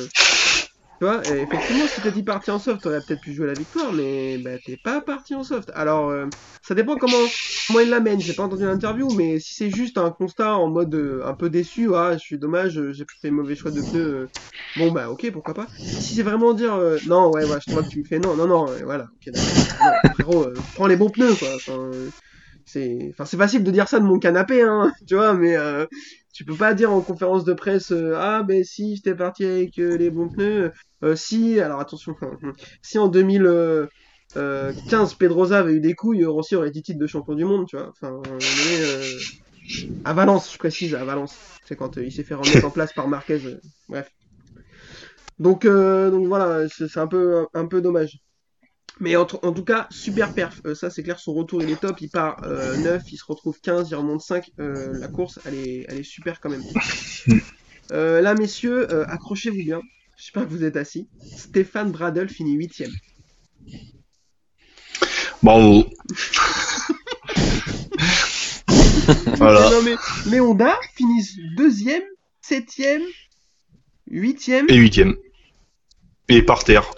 tu 1.00 1.06
vois, 1.06 1.28
effectivement, 1.30 1.88
si 1.88 2.02
t'étais 2.02 2.24
parti 2.24 2.52
en 2.52 2.60
soft, 2.60 2.82
t'aurais 2.84 3.02
peut-être 3.04 3.22
pu 3.22 3.34
jouer 3.34 3.48
la 3.48 3.56
victoire, 3.56 3.92
mais 3.94 4.38
bah, 4.38 4.58
t'es 4.60 4.78
pas 4.78 5.02
parti 5.02 5.36
en 5.36 5.44
soft. 5.44 5.72
Alors, 5.76 6.10
euh, 6.10 6.28
ça 6.62 6.76
dépend 6.76 6.98
comment, 6.98 7.36
comment 7.68 7.80
il 7.82 7.90
l'amène. 7.90 8.22
J'ai 8.24 8.34
pas 8.34 8.44
entendu 8.44 8.64
l'interview, 8.66 9.12
mais 9.14 9.40
si 9.40 9.54
c'est 9.56 9.70
juste 9.72 9.98
un 9.98 10.12
constat 10.12 10.56
en 10.56 10.70
mode 10.70 10.94
euh, 10.96 11.26
un 11.26 11.34
peu 11.34 11.50
déçu, 11.50 11.94
ah, 11.96 12.14
je 12.14 12.20
suis 12.20 12.38
dommage, 12.40 12.78
euh, 12.80 12.94
j'ai 12.94 13.06
fait 13.22 13.32
mauvais 13.32 13.56
choix 13.56 13.72
de 13.72 13.82
pneus. 13.82 14.00
euh, 14.24 14.28
Bon 14.76 14.92
bah 14.92 15.12
ok 15.12 15.30
pourquoi 15.32 15.54
pas. 15.54 15.70
Si 16.00 16.16
c'est 16.16 16.24
vraiment 16.24 16.54
dire 16.56 16.74
euh, 16.74 16.98
non 17.06 17.30
ouais 17.32 17.46
ouais 17.46 17.60
je 17.62 17.68
vois 17.72 17.84
que 17.84 17.90
tu 17.90 18.00
me 18.00 18.06
fais 18.06 18.18
non 18.20 18.36
non 18.36 18.48
non 18.48 18.66
voilà 18.84 19.06
ok 19.28 19.32
prends 20.74 20.88
les 20.88 20.96
bons 20.96 21.10
pneus 21.10 21.36
quoi. 21.36 21.56
Enfin, 21.56 21.92
c'est 22.66 23.10
enfin 23.12 23.26
c'est 23.26 23.38
facile 23.38 23.64
de 23.64 23.72
dire 23.72 23.88
ça 23.90 24.00
de 24.00 24.06
mon 24.06 24.20
canapé 24.20 24.62
hein 24.64 24.92
tu 25.08 25.16
vois 25.16 25.34
mais 25.34 25.56
Tu 26.34 26.46
peux 26.46 26.56
pas 26.56 26.74
dire 26.74 26.92
en 26.92 27.02
conférence 27.02 27.44
de 27.44 27.54
presse 27.54 27.92
euh, 27.92 28.16
ah 28.18 28.42
ben 28.42 28.64
si 28.64 28.96
j'étais 28.96 29.14
parti 29.14 29.46
avec 29.46 29.78
euh, 29.78 29.98
les 29.98 30.10
bons 30.10 30.30
pneus. 30.30 30.72
Euh, 31.04 31.16
si 31.16 31.60
alors 31.60 31.80
attention 31.80 32.16
si 32.82 32.98
en 32.98 33.08
2015 33.08 35.14
Pedrosa 35.14 35.60
avait 35.60 35.74
eu 35.74 35.80
des 35.80 35.94
couilles, 35.94 36.26
Rossi 36.26 36.56
aurait 36.56 36.70
été 36.70 36.82
titre 36.82 37.00
de 37.00 37.06
champion 37.06 37.36
du 37.36 37.46
monde, 37.46 37.68
tu 37.68 37.78
vois. 37.78 37.90
Enfin, 37.90 38.20
euh, 38.32 39.20
à 40.06 40.14
Valence, 40.14 40.52
je 40.52 40.58
précise, 40.58 40.96
à 40.96 41.06
Valence. 41.06 41.38
C'est 41.66 41.76
quand 41.76 41.98
il 41.98 42.12
s'est 42.12 42.24
fait 42.24 42.34
remettre 42.34 42.66
en 42.66 42.72
place 42.72 42.94
par 42.94 43.08
Marquez. 43.08 43.40
bref. 43.88 44.10
Donc, 45.38 45.68
donc 45.68 46.28
voilà, 46.28 46.68
c'est 46.68 46.88
c'est 46.88 47.00
un 47.00 47.08
peu, 47.08 47.46
un, 47.54 47.68
peu 47.68 47.80
dommage. 47.80 48.18
Mais 49.00 49.16
en, 49.16 49.22
en 49.22 49.54
tout 49.54 49.64
cas, 49.64 49.88
super 49.90 50.34
perf. 50.34 50.62
Euh, 50.66 50.76
ça, 50.76 50.90
c'est 50.90 51.04
clair, 51.04 51.20
son 51.20 51.34
retour, 51.34 51.64
il 51.64 51.70
est 51.70 51.80
top. 51.80 52.00
Il 52.02 52.10
part 52.10 52.42
euh, 52.44 52.78
9, 52.78 53.04
il 53.12 53.18
se 53.18 53.26
retrouve 53.26 53.60
15, 53.60 53.90
il 53.90 53.96
remonte 53.96 54.22
5. 54.22 54.52
Euh, 54.60 54.98
la 54.98 55.08
course, 55.08 55.40
elle 55.46 55.56
est, 55.56 55.86
elle 55.90 56.00
est 56.00 56.04
super 56.04 56.40
quand 56.40 56.50
même. 56.50 56.64
Euh, 57.92 58.22
là, 58.22 58.34
messieurs, 58.34 58.90
euh, 58.92 59.06
accrochez-vous 59.08 59.58
bien. 59.58 59.82
J'espère 60.18 60.46
que 60.46 60.50
vous 60.50 60.64
êtes 60.64 60.78
assis. 60.78 61.10
Stéphane 61.36 61.92
Bradel 61.92 62.30
finit 62.30 62.54
8 62.54 62.86
Bravo. 65.44 65.84
voilà. 69.36 69.70
Non, 69.70 69.84
mais 69.84 69.96
les 70.28 70.40
Honda 70.40 70.80
finissent 70.96 71.38
2ème, 71.58 72.02
7ème, 72.42 73.04
8ème. 74.10 74.66
Et 74.70 74.76
huitième. 74.76 75.18
Et 76.30 76.42
par 76.42 76.64
terre. 76.64 76.90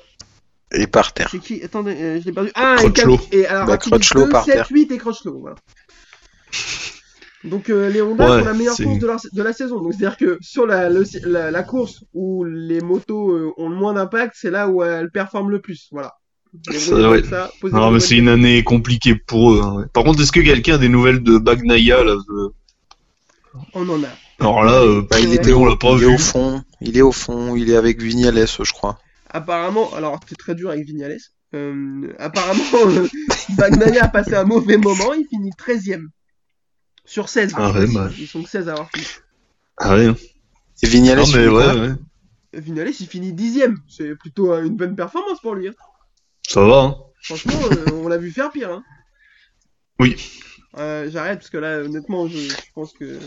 Et 0.74 0.88
par 0.88 1.14
terre. 1.14 1.30
C'est 1.32 1.40
qui 1.40 1.64
Attendez, 1.64 1.96
euh, 1.96 2.20
je 2.20 2.26
l'ai 2.26 2.32
perdu. 2.34 2.52
Ah, 2.56 2.76
et, 2.80 2.84
Crutchlow. 2.92 3.18
Cap- 3.18 3.34
et 3.34 3.46
alors, 3.46 3.68
Bah, 3.68 3.78
Crutchlow 3.78 4.26
2, 4.26 4.30
par 4.30 4.46
7, 4.46 4.54
terre. 4.56 4.68
8 4.72 4.92
et 4.92 4.98
Crutchlow, 4.98 5.40
voilà. 5.40 5.56
Donc 7.44 7.70
euh, 7.70 7.90
les 7.90 8.02
Honda 8.02 8.38
Ouais, 8.38 8.44
la 8.44 8.54
meilleure 8.54 8.76
course 8.76 8.98
de 9.00 9.06
la, 9.08 9.18
de 9.32 9.44
la 9.44 9.54
saison. 9.54 9.80
Donc 9.82 9.94
c'est-à-dire 9.94 10.18
que 10.18 10.38
sur 10.42 10.66
la, 10.66 10.90
le- 10.90 11.04
la, 11.26 11.52
la 11.52 11.64
course 11.64 12.04
où 12.14 12.44
les 12.44 12.82
motos 12.82 13.32
euh, 13.32 13.52
ont 13.58 13.70
le 13.70 13.76
moins 13.76 13.94
d'impact, 13.94 14.34
c'est 14.36 14.50
là 14.50 14.68
où 14.68 14.82
elles 14.84 15.12
performent 15.12 15.52
le 15.52 15.62
plus. 15.62 15.88
Voilà. 15.92 16.14
Ça, 16.72 17.10
ouais. 17.10 17.22
ça, 17.24 17.52
Non, 17.64 17.92
mais 17.92 18.00
c'est 18.00 18.16
une 18.18 18.30
année 18.30 18.64
compliquée 18.64 19.14
pour 19.14 19.54
eux. 19.54 19.62
hein. 19.62 19.86
Par 19.94 20.04
contre, 20.06 20.22
est-ce 20.22 20.32
que 20.32 20.40
quelqu'un 20.40 20.76
a 20.76 20.78
des 20.80 20.90
nouvelles 20.90 21.22
de 21.22 21.38
Bagnaia 21.38 22.04
là 22.04 22.16
de- 22.16 22.50
question. 23.54 23.70
On 23.76 23.90
en 23.90 24.04
a. 24.04 24.08
Alors 24.40 24.64
là, 24.64 24.82
euh, 24.82 25.02
Bah, 25.10 25.20
il 25.20 25.28
Ouais. 25.30 25.36
était 25.36 25.54
on 25.54 25.64
au, 25.64 25.70
l'a 25.70 25.76
pas 25.76 25.92
il 25.98 26.04
est 26.04 26.14
au 26.14 26.18
fond. 26.18 26.64
Il 26.82 26.98
est 26.98 27.02
au 27.02 27.12
fond. 27.12 27.56
Il 27.56 27.70
est 27.70 27.76
avec 27.76 28.02
Vignales, 28.02 28.46
je 28.48 28.72
crois. 28.74 28.98
Apparemment, 29.36 29.94
alors 29.96 30.18
c'est 30.30 30.38
très 30.38 30.56
dur 30.56 30.70
avec 30.70 30.86
Vignales. 30.86 31.18
Euh, 31.54 32.14
apparemment, 32.20 32.64
euh, 32.86 33.08
Bagnaia 33.58 34.06
a 34.06 34.08
passé 34.08 34.34
un 34.34 34.46
mauvais 34.46 34.78
moment, 34.78 35.14
il 35.14 35.28
finit 35.28 35.52
13ème. 35.52 36.08
Sur 37.04 37.28
16. 37.28 37.52
Ah 37.58 37.72
ouais, 37.74 37.86
bah. 37.94 38.10
Ils 38.18 38.28
sont 38.28 38.42
que 38.44 38.50
16 38.50 38.70
à 38.70 38.72
avoir 38.72 38.90
fini. 38.92 39.06
Ah 39.78 39.96
ouais. 39.96 40.14
Et 40.84 40.88
Vignales, 40.88 41.20
Non, 41.20 41.26
mais 41.34 41.48
ouais, 41.50 41.80
ouais. 41.82 41.90
Vignales, 42.54 42.92
il 42.98 43.08
finit 43.08 43.34
10ème. 43.34 43.76
C'est 43.90 44.16
plutôt 44.16 44.54
euh, 44.54 44.64
une 44.64 44.78
bonne 44.78 44.96
performance 44.96 45.42
pour 45.42 45.56
lui. 45.56 45.68
hein. 45.68 45.74
Ça 46.48 46.66
va, 46.66 46.80
hein. 46.80 46.98
Franchement, 47.22 47.60
euh, 47.72 47.92
on 47.92 48.08
l'a 48.08 48.18
vu 48.18 48.32
faire 48.32 48.52
pire. 48.52 48.72
Hein. 48.72 48.84
Oui. 50.00 50.16
Euh, 50.78 51.10
J'arrête 51.12 51.40
parce 51.40 51.50
que 51.50 51.58
là, 51.58 51.80
honnêtement, 51.80 52.28
je, 52.28 52.38
je 52.38 52.56
pense 52.74 52.94
que 52.94 53.20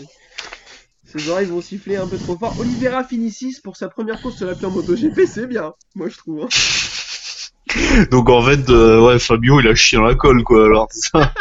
ses 1.11 1.29
oreilles 1.29 1.47
vont 1.47 1.61
siffler 1.61 1.95
un 1.97 2.07
peu 2.07 2.17
trop 2.17 2.37
fort. 2.37 2.55
Oliveira 2.59 3.03
finit 3.03 3.31
6 3.31 3.59
pour 3.61 3.75
sa 3.75 3.89
première 3.89 4.21
course 4.21 4.37
sur 4.37 4.45
la 4.45 4.53
en 4.53 4.71
MotoGP, 4.71 5.21
c'est 5.27 5.47
bien, 5.47 5.73
moi 5.95 6.07
je 6.09 6.17
trouve. 6.17 6.43
hein. 6.43 6.47
Donc 8.11 8.29
en 8.29 8.41
fait, 8.43 8.69
euh, 8.69 8.99
ouais, 9.01 9.19
Fabio, 9.19 9.59
il 9.59 9.67
a 9.67 9.75
chié 9.75 9.97
dans 9.97 10.05
la 10.05 10.15
colle, 10.15 10.43
quoi. 10.43 10.65
Alors, 10.65 10.87
ça. 10.91 11.31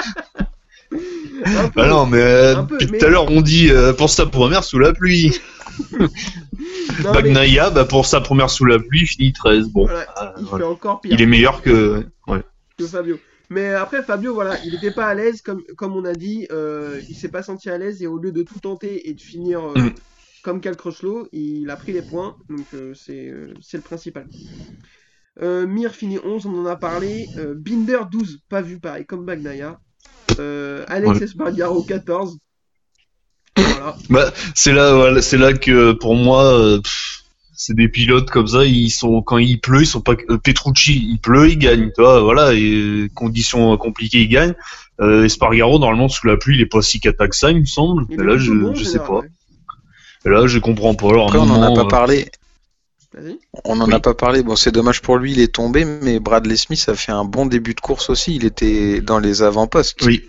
Peu. 0.91 0.99
Bah 1.77 1.87
non, 1.89 2.07
mais 2.07 2.19
euh, 2.21 2.57
Un 2.57 2.65
peu, 2.65 2.79
depuis 2.79 2.93
mais- 2.93 2.99
tout 2.99 3.07
à 3.07 3.09
l'heure, 3.09 3.31
on 3.31 3.41
dit 3.41 3.71
euh, 3.71 3.93
pour 3.93 4.11
sa 4.11 4.27
première 4.27 4.65
sous 4.65 4.79
la 4.79 4.93
pluie. 4.93 5.39
Non, 7.05 7.13
mais, 7.13 7.23
Bagnaia, 7.23 7.71
bah 7.71 7.85
pour 7.85 8.07
sa 8.07 8.21
première 8.21 8.51
sous 8.51 8.65
la 8.65 8.79
pluie, 8.81 9.07
finit 9.07 9.33
13. 9.33 9.69
Bon, 9.69 9.85
voilà, 9.87 10.07
ah, 10.17 10.35
il 10.39 10.45
voilà. 10.47 10.65
fait 10.65 10.71
encore 10.71 11.01
pire 11.01 11.13
il 11.13 11.23
est 11.23 11.27
meilleur 11.27 11.63
que. 11.63 12.05
Ouais. 12.27 12.43
que 12.77 12.87
Fabio. 12.87 13.19
Mais 13.51 13.73
après, 13.73 14.03
Fabio, 14.03 14.35
voilà, 14.35 14.59
il 14.65 14.73
n'était 14.73 14.91
pas 14.91 15.07
à 15.07 15.15
l'aise, 15.15 15.41
comme, 15.41 15.63
comme 15.77 15.97
on 15.97 16.05
a 16.05 16.13
dit, 16.13 16.47
euh, 16.53 17.01
il 17.09 17.15
s'est 17.15 17.31
pas 17.31 17.43
senti 17.43 17.71
à 17.71 17.79
l'aise 17.79 18.03
et 18.03 18.07
au 18.07 18.19
lieu 18.19 18.31
de 18.33 18.43
tout 18.43 18.61
tenter 18.61 19.09
et 19.09 19.15
de 19.15 19.21
finir 19.21 19.65
euh, 19.65 19.75
Mm. 19.75 19.95
comme 20.43 20.61
Cal 20.61 20.77
Crutchlow, 20.77 21.29
il 21.33 21.71
a 21.71 21.77
pris 21.77 21.93
les 21.93 22.03
points, 22.03 22.37
donc 22.51 22.67
euh, 22.75 22.93
c'est 22.95 23.29
euh, 23.29 23.55
c'est 23.61 23.79
le 23.79 23.83
principal. 23.83 24.27
Mir 25.41 25.95
finit 25.95 26.19
11, 26.19 26.47
on 26.47 26.59
en 26.59 26.67
a 26.67 26.75
parlé. 26.75 27.29
Binder 27.55 28.01
12, 28.11 28.41
pas 28.49 28.61
vu 28.61 28.81
pareil, 28.81 29.07
comme 29.07 29.25
Bagnaia. 29.25 29.79
Alex. 30.89 31.23
Espargaro 31.23 31.85
14. 31.85 32.39
Voilà. 33.57 33.97
Bah, 34.11 34.33
c'est 34.57 34.73
là, 34.73 34.95
voilà, 34.95 35.23
c'est 35.23 35.39
là 35.39 35.53
que 35.53 35.93
pour 35.93 36.17
moi, 36.17 36.81
pff, 36.83 37.23
c'est 37.61 37.75
des 37.75 37.89
pilotes 37.89 38.31
comme 38.31 38.47
ça. 38.47 38.65
Ils 38.65 38.91
sont 38.91 39.21
quand 39.21 39.37
il 39.37 39.61
pleut, 39.61 39.83
ils 39.83 39.87
sont 39.87 40.01
pas. 40.01 40.15
euh, 40.31 40.39
Petrucci, 40.39 41.07
il 41.11 41.19
pleut, 41.19 41.51
il 41.51 41.59
gagne. 41.59 41.91
Tu 41.95 42.01
vois, 42.01 42.21
voilà. 42.23 42.55
Et 42.55 43.09
conditions 43.15 43.77
compliquées, 43.77 44.23
il 44.23 44.29
gagne. 44.29 44.55
Euh, 45.01 45.25
Espargaro, 45.25 45.79
normalement, 45.79 46.09
sous 46.09 46.27
la 46.27 46.37
pluie, 46.37 46.55
il 46.57 46.61
est 46.63 46.67
pas 46.67 46.81
si 46.83 47.01
cata 47.01 47.29
que 47.29 47.37
ça, 47.37 47.51
il 47.51 47.61
me 47.61 47.65
semble. 47.67 48.07
Il 48.11 48.17
là, 48.21 48.39
je, 48.39 48.53
bon, 48.53 48.75
je 48.75 48.85
sais 48.85 48.99
pas. 49.01 49.19
ouais. 49.21 49.29
Et 50.25 50.29
là, 50.31 50.47
je 50.47 50.59
comprends 50.61 50.95
pas. 50.95 51.09
Alors, 51.09 51.27
Après, 51.27 51.39
on 51.39 51.47
n'en 51.47 51.63
a 51.63 51.75
pas 51.75 51.83
euh, 51.83 51.89
parlé. 51.89 52.29
On 53.65 53.77
n'en 53.77 53.87
Oui. 53.87 53.95
a 53.95 54.01
pas 54.01 54.15
parlé. 54.15 54.43
Bon, 54.43 54.55
c'est 54.55 54.71
dommage 54.71 55.01
pour 55.03 55.17
lui, 55.17 55.33
il 55.33 55.41
est 55.41 55.53
tombé, 55.55 55.85
mais 55.85 56.21
Bradley 56.21 56.57
Smith 56.57 56.85
a 56.89 56.95
fait 56.95 57.11
un 57.13 57.25
bon 57.25 57.47
début 57.47 57.75
de 57.75 57.81
course 57.81 58.11
aussi. 58.11 58.37
Il 58.37 58.45
était 58.45 59.01
dans 59.01 59.19
les 59.19 59.43
avant-postes. 59.43 60.05
Oui. 60.05 60.25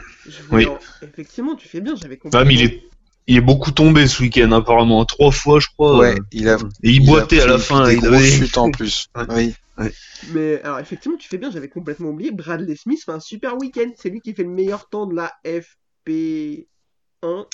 Oui. 0.51 0.67
effectivement, 1.03 1.55
tu 1.55 1.67
fais 1.67 1.81
bien, 1.81 1.95
j'avais 2.01 2.17
compris. 2.17 2.39
Ah, 2.39 2.45
mais 2.45 2.53
il 2.55 2.63
est, 2.63 2.83
il 3.29 3.37
est 3.37 3.41
beaucoup 3.41 3.71
tombé 3.71 4.07
ce 4.07 4.21
week-end, 4.21 4.51
apparemment. 4.51 5.05
Trois 5.05 5.31
fois, 5.31 5.59
je 5.59 5.67
crois. 5.67 5.97
Ouais, 5.99 6.13
euh, 6.15 6.23
il 6.31 6.49
a. 6.49 6.55
Et 6.83 6.91
il 6.91 7.05
boitait 7.05 7.39
à 7.41 7.45
la 7.47 7.57
fin. 7.59 7.87
Des 7.87 7.93
il 7.93 7.99
grosses 7.99 8.13
avait- 8.15 8.29
chutes 8.29 8.57
en 8.57 8.71
plus. 8.71 9.07
Ouais. 9.15 9.53
Oui. 9.77 9.89
Mais 10.33 10.61
alors 10.63 10.79
effectivement, 10.79 11.17
tu 11.17 11.29
fais 11.29 11.37
bien, 11.37 11.51
j'avais 11.51 11.69
complètement 11.69 12.09
oublié. 12.09 12.31
Bradley 12.31 12.75
Smith 12.75 13.01
fait 13.05 13.13
un 13.13 13.21
super 13.21 13.55
week-end. 13.57 13.89
C'est 13.95 14.09
lui 14.09 14.19
qui 14.19 14.33
fait 14.33 14.43
le 14.43 14.49
meilleur 14.49 14.89
temps 14.89 15.05
de 15.05 15.15
la 15.15 15.31
FP1 15.45 16.65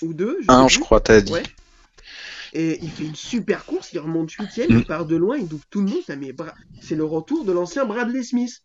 ou 0.02 0.14
2. 0.14 0.38
je 0.42 0.46
sais 0.46 0.52
Un, 0.52 0.66
plus. 0.66 0.74
je 0.76 0.80
crois, 0.80 1.02
t'as 1.02 1.22
dit. 1.22 1.32
Ouais. 1.34 1.44
Et 2.54 2.80
il 2.82 2.90
fait 2.90 3.04
une 3.04 3.16
super 3.16 3.66
course, 3.66 3.92
il 3.94 4.00
remonte 4.00 4.32
8ème, 4.32 4.74
Mm. 4.74 4.78
il 4.80 4.86
part 4.86 5.06
de 5.06 5.16
loin, 5.18 5.38
il 5.38 5.48
double 5.48 5.64
tout 5.70 5.82
le 5.82 5.88
monde. 5.90 6.00
Ça, 6.08 6.16
mais 6.16 6.32
Bra- 6.32 6.54
C'est 6.82 6.96
le 6.96 7.04
retour 7.04 7.44
de 7.46 7.52
l'ancien 7.52 7.86
Bradley 7.86 8.24
Smith. 8.24 8.62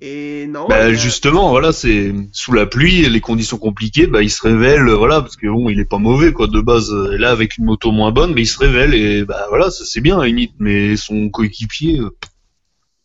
Et 0.00 0.46
non, 0.48 0.66
Bah, 0.68 0.92
justement, 0.92 1.50
voilà, 1.50 1.72
c'est 1.72 2.12
sous 2.32 2.52
la 2.52 2.66
pluie, 2.66 3.08
les 3.08 3.20
conditions 3.20 3.58
compliquées, 3.58 4.06
bah, 4.06 4.22
il 4.22 4.30
se 4.30 4.42
révèle, 4.42 4.88
euh, 4.88 4.96
voilà, 4.96 5.20
parce 5.22 5.36
que 5.36 5.46
bon, 5.46 5.70
il 5.70 5.78
est 5.80 5.84
pas 5.88 5.98
mauvais, 5.98 6.32
quoi, 6.32 6.46
de 6.48 6.60
base. 6.60 6.92
Et 7.14 7.18
là, 7.18 7.30
avec 7.30 7.56
une 7.58 7.64
moto 7.64 7.92
moins 7.92 8.10
bonne, 8.10 8.34
mais 8.34 8.42
il 8.42 8.46
se 8.46 8.58
révèle, 8.58 8.92
et 8.94 9.24
bah, 9.24 9.46
voilà, 9.48 9.70
ça 9.70 9.84
c'est 9.86 10.00
bien, 10.00 10.22
limite, 10.24 10.52
mais 10.58 10.96
son 10.96 11.30
coéquipier, 11.30 12.00
euh, 12.00 12.10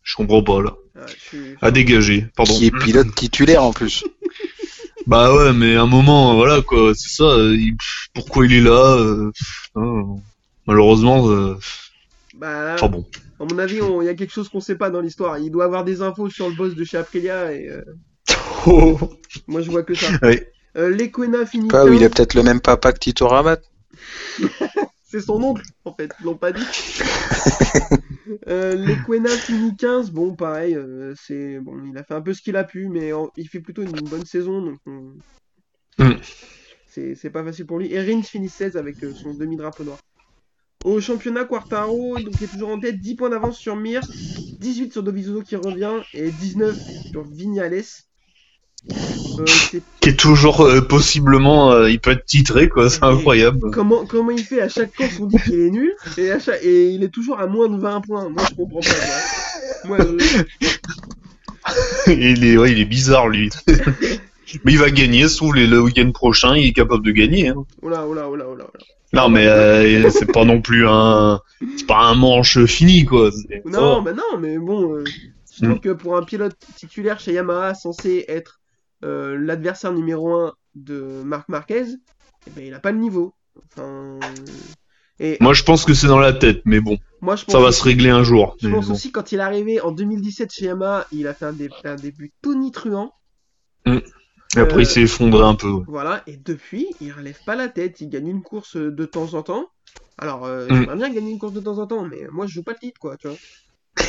je 0.02 0.16
comprends 0.16 0.42
pas, 0.42 0.60
là. 0.62 0.74
Ah, 1.00 1.06
suis- 1.30 1.38
À 1.62 1.70
dégager, 1.70 2.26
pardon. 2.36 2.52
Qui 2.54 2.66
est 2.66 2.76
pilote 2.76 3.14
titulaire 3.14 3.62
en 3.62 3.72
plus. 3.72 4.04
Bah 5.06 5.34
ouais, 5.34 5.52
mais 5.54 5.76
à 5.76 5.82
un 5.82 5.86
moment, 5.86 6.34
voilà, 6.34 6.60
quoi, 6.60 6.92
c'est 6.94 7.08
ça, 7.08 7.24
euh, 7.24 7.56
il- 7.56 7.74
pourquoi 8.12 8.44
il 8.44 8.52
est 8.52 8.60
là, 8.60 8.96
euh, 8.98 9.32
hein, 9.74 10.02
malheureusement, 10.66 11.30
euh, 11.30 11.56
Bah, 12.34 12.74
enfin 12.74 12.88
bon. 12.88 13.06
À 13.40 13.44
mon 13.44 13.58
avis, 13.58 13.80
on- 13.80 14.00
il 14.02 14.06
y 14.06 14.08
a 14.08 14.14
quelque 14.14 14.32
chose 14.32 14.48
qu'on 14.48 14.60
sait 14.60 14.76
pas 14.76 14.90
dans 14.90 15.00
l'histoire. 15.00 15.38
Il 15.38 15.50
doit 15.50 15.64
avoir 15.64 15.84
des 15.84 16.02
infos 16.02 16.28
sur 16.30 16.48
le 16.48 16.54
boss 16.54 16.74
de 16.74 16.84
chez 16.84 16.98
Aprilia 16.98 17.52
et 17.52 17.68
euh, 17.68 17.82
moi 19.48 19.60
je 19.62 19.70
vois 19.70 19.82
que 19.82 19.94
ça. 19.94 20.06
Oui. 20.22 20.40
Euh, 20.76 20.90
Lequena 20.90 21.46
finit 21.46 21.68
Pas 21.68 21.84
où 21.84 21.92
il 21.92 22.04
a 22.04 22.08
15. 22.08 22.14
peut-être 22.14 22.34
le 22.34 22.42
même 22.44 22.60
papa 22.60 22.92
que 22.92 22.98
Tito 23.00 23.26
Rabat. 23.26 23.60
C'est 25.02 25.20
son 25.20 25.42
oncle, 25.42 25.62
en 25.84 25.92
fait, 25.92 26.12
ils 26.20 26.24
l'ont 26.26 26.36
pas 26.36 26.52
dit. 26.52 26.62
euh, 28.48 28.76
Lequena 28.76 29.30
finit 29.30 29.76
15, 29.76 30.12
bon, 30.12 30.36
pareil, 30.36 30.76
euh, 30.76 31.14
c'est 31.20 31.58
bon, 31.58 31.82
il 31.90 31.98
a 31.98 32.04
fait 32.04 32.14
un 32.14 32.20
peu 32.20 32.32
ce 32.32 32.40
qu'il 32.42 32.56
a 32.56 32.62
pu, 32.62 32.88
mais 32.88 33.12
en- 33.12 33.28
il 33.36 33.48
fait 33.48 33.58
plutôt 33.58 33.82
une 33.82 33.90
bonne 34.08 34.24
saison, 34.24 34.62
donc 34.62 34.78
on- 34.86 35.14
Mm. 35.98 36.14
c'est 36.86 37.14
c'est 37.16 37.30
pas 37.30 37.42
facile 37.44 37.66
pour 37.66 37.78
lui. 37.80 37.92
Et 37.92 38.00
Rins 38.00 38.22
finit 38.22 38.48
16 38.48 38.76
avec 38.76 39.02
euh, 39.02 39.12
son 39.12 39.34
demi-drapeau 39.34 39.82
noir. 39.82 39.98
Au 40.84 40.98
championnat, 41.00 41.44
Quartaro, 41.44 42.18
donc 42.20 42.34
il 42.40 42.44
est 42.44 42.48
toujours 42.48 42.70
en 42.70 42.80
tête, 42.80 42.98
10 42.98 43.14
points 43.14 43.28
d'avance 43.28 43.58
sur 43.58 43.76
Mir, 43.76 44.00
18 44.60 44.92
sur 44.92 45.02
Dovizioso 45.02 45.42
qui 45.42 45.56
revient, 45.56 46.00
et 46.14 46.30
19 46.30 46.76
sur 47.10 47.22
Vignales. 47.24 47.82
Euh, 49.38 49.44
Qui 50.00 50.08
est 50.08 50.18
toujours, 50.18 50.62
euh, 50.62 50.80
possiblement, 50.80 51.70
euh, 51.72 51.90
il 51.90 52.00
peut 52.00 52.12
être 52.12 52.24
titré, 52.24 52.70
quoi, 52.70 52.88
c'est 52.88 53.04
incroyable. 53.04 53.70
comment, 53.72 54.06
comment 54.06 54.30
il 54.30 54.42
fait 54.42 54.62
à 54.62 54.70
chaque 54.70 54.94
course 54.94 55.18
on 55.20 55.26
dit 55.26 55.36
qu'il 55.44 55.60
est 55.60 55.70
nul 55.70 55.92
et, 56.16 56.30
à 56.30 56.38
chaque- 56.38 56.62
et 56.62 56.88
il 56.88 57.02
est 57.04 57.10
toujours 57.10 57.38
à 57.40 57.46
moins 57.46 57.68
de 57.68 57.78
20 57.78 58.00
points. 58.00 58.30
Moi 58.30 58.42
je 58.48 58.54
comprends 58.54 58.80
pas. 58.80 59.86
Moi, 59.88 59.98
je- 60.00 60.44
il 62.12 62.42
est, 62.44 62.56
ouais, 62.56 62.72
il 62.72 62.80
est 62.80 62.84
bizarre, 62.86 63.28
lui. 63.28 63.50
mais 64.64 64.72
il 64.72 64.78
va 64.78 64.90
gagner, 64.90 65.28
se 65.28 65.36
trouve, 65.36 65.54
le 65.56 65.80
week-end 65.82 66.10
prochain, 66.12 66.56
il 66.56 66.66
est 66.68 66.72
capable 66.72 67.04
de 67.04 67.12
gagner, 67.12 67.48
hein. 67.48 67.66
Oula, 67.82 68.06
oula, 68.08 68.30
oula, 68.30 68.48
oula, 68.48 68.64
oula. 68.64 68.84
Non, 69.12 69.28
mais 69.28 69.46
euh, 69.46 70.08
c'est 70.10 70.30
pas 70.30 70.44
non 70.44 70.60
plus 70.60 70.86
un, 70.86 71.40
c'est 71.76 71.86
pas 71.86 71.98
un 72.04 72.14
manche 72.14 72.64
fini 72.66 73.04
quoi. 73.04 73.30
Non, 73.64 74.02
mais 74.02 74.12
non, 74.12 74.38
mais 74.38 74.56
bon, 74.58 74.94
euh, 74.94 75.04
je 75.52 75.64
trouve 75.64 75.80
que 75.80 75.90
pour 75.90 76.16
un 76.16 76.22
pilote 76.22 76.56
titulaire 76.76 77.18
chez 77.18 77.32
Yamaha 77.32 77.74
censé 77.74 78.24
être 78.28 78.60
euh, 79.04 79.36
l'adversaire 79.38 79.92
numéro 79.92 80.32
1 80.32 80.54
de 80.76 81.22
Marc 81.24 81.48
Marquez, 81.48 81.84
eh 82.46 82.50
ben, 82.54 82.64
il 82.64 82.74
a 82.74 82.78
pas 82.78 82.92
le 82.92 82.98
niveau. 82.98 83.34
Enfin. 83.76 84.18
Et 85.18 85.36
Moi, 85.40 85.52
je 85.52 85.64
pense 85.64 85.84
que 85.84 85.92
c'est 85.92 86.06
dans 86.06 86.18
la 86.18 86.32
tête, 86.32 86.62
mais 86.64 86.80
bon, 86.80 86.96
moi, 87.20 87.36
je 87.36 87.44
pense, 87.44 87.52
ça 87.52 87.60
va 87.60 87.72
se 87.72 87.82
régler 87.82 88.08
un 88.08 88.22
jour. 88.22 88.56
je 88.62 88.68
pense 88.70 88.86
bon. 88.86 88.94
aussi 88.94 89.12
quand 89.12 89.32
il 89.32 89.38
est 89.38 89.42
arrivé 89.42 89.80
en 89.80 89.90
2017 89.92 90.50
chez 90.52 90.64
Yamaha, 90.66 91.06
il 91.12 91.26
a 91.26 91.34
fait 91.34 91.44
un, 91.46 91.52
dé- 91.52 91.68
un 91.84 91.96
début 91.96 92.32
tonitruant. 92.42 93.12
Et 94.56 94.60
après, 94.60 94.82
euh, 94.82 94.84
il 94.84 94.86
s'est 94.86 95.02
effondré 95.02 95.42
un 95.44 95.56
peu. 95.56 95.82
Voilà, 95.86 96.22
et 96.26 96.36
depuis, 96.36 96.96
il 97.00 97.12
relève 97.12 97.42
pas 97.44 97.56
la 97.56 97.68
tête, 97.68 98.00
il 98.00 98.08
gagne 98.10 98.28
une 98.28 98.42
course 98.42 98.76
euh, 98.76 98.92
de 98.92 99.06
temps 99.06 99.34
en 99.34 99.42
temps. 99.42 99.68
Alors, 100.18 100.44
euh, 100.46 100.70
Mm. 100.70 100.72
j'aimerais 100.72 100.96
bien 100.96 101.10
gagner 101.12 101.32
une 101.32 101.38
course 101.38 101.52
de 101.54 101.60
temps 101.60 101.78
en 101.78 101.86
temps, 101.86 102.06
mais 102.06 102.26
moi 102.30 102.46
je 102.46 102.54
joue 102.54 102.62
pas 102.64 102.72
le 102.72 102.78
titre, 102.78 103.00
quoi, 103.00 103.16
tu 103.16 103.28
vois. 103.28 103.40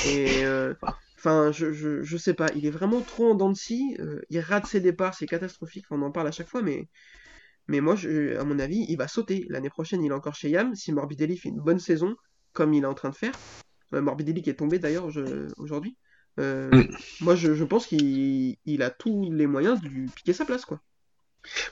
Et, 0.03 0.43
euh, 0.45 0.73
enfin, 1.19 1.51
je, 1.53 1.73
je, 1.73 2.03
je 2.03 2.17
sais 2.17 2.33
pas, 2.35 2.51
il 2.55 2.65
est 2.65 2.71
vraiment 2.71 3.03
trop 3.03 3.31
en 3.31 3.35
dents 3.35 3.49
de 3.51 3.55
scie, 3.57 3.97
il 4.29 4.39
rate 4.41 4.67
ses 4.67 4.81
départs, 4.81 5.15
c'est 5.15 5.27
catastrophique, 5.27 5.85
on 5.91 6.01
en 6.03 6.11
parle 6.11 6.27
à 6.29 6.31
chaque 6.31 6.49
fois, 6.49 6.61
mais, 6.63 6.89
mais 7.67 7.81
moi, 7.81 7.95
je, 7.95 8.37
à 8.37 8.43
mon 8.43 8.59
avis, 8.59 8.85
il 8.89 8.97
va 8.97 9.07
sauter. 9.07 9.45
L'année 9.49 9.69
prochaine, 9.69 10.03
il 10.03 10.11
est 10.11 10.15
encore 10.15 10.35
chez 10.35 10.49
Yam, 10.49 10.75
si 10.75 10.91
Morbidelli 10.91 11.37
fait 11.37 11.49
une 11.49 11.61
bonne 11.61 11.79
saison, 11.79 12.15
comme 12.53 12.73
il 12.73 12.83
est 12.83 12.87
en 12.87 12.93
train 12.93 13.09
de 13.09 13.15
faire. 13.15 13.35
Morbidelli 13.91 14.41
qui 14.41 14.49
est 14.49 14.55
tombé 14.55 14.79
d'ailleurs 14.79 15.07
aujourd'hui. 15.57 15.97
Euh, 16.39 16.69
Mm. 16.71 16.87
Moi, 17.21 17.35
je, 17.35 17.53
je 17.53 17.63
pense 17.63 17.85
qu'il 17.87 18.55
il 18.65 18.81
a 18.83 18.89
tous 18.89 19.29
les 19.31 19.47
moyens 19.47 19.81
de 19.81 19.87
lui 19.87 20.07
piquer 20.07 20.33
sa 20.33 20.45
place, 20.45 20.65
quoi. 20.65 20.79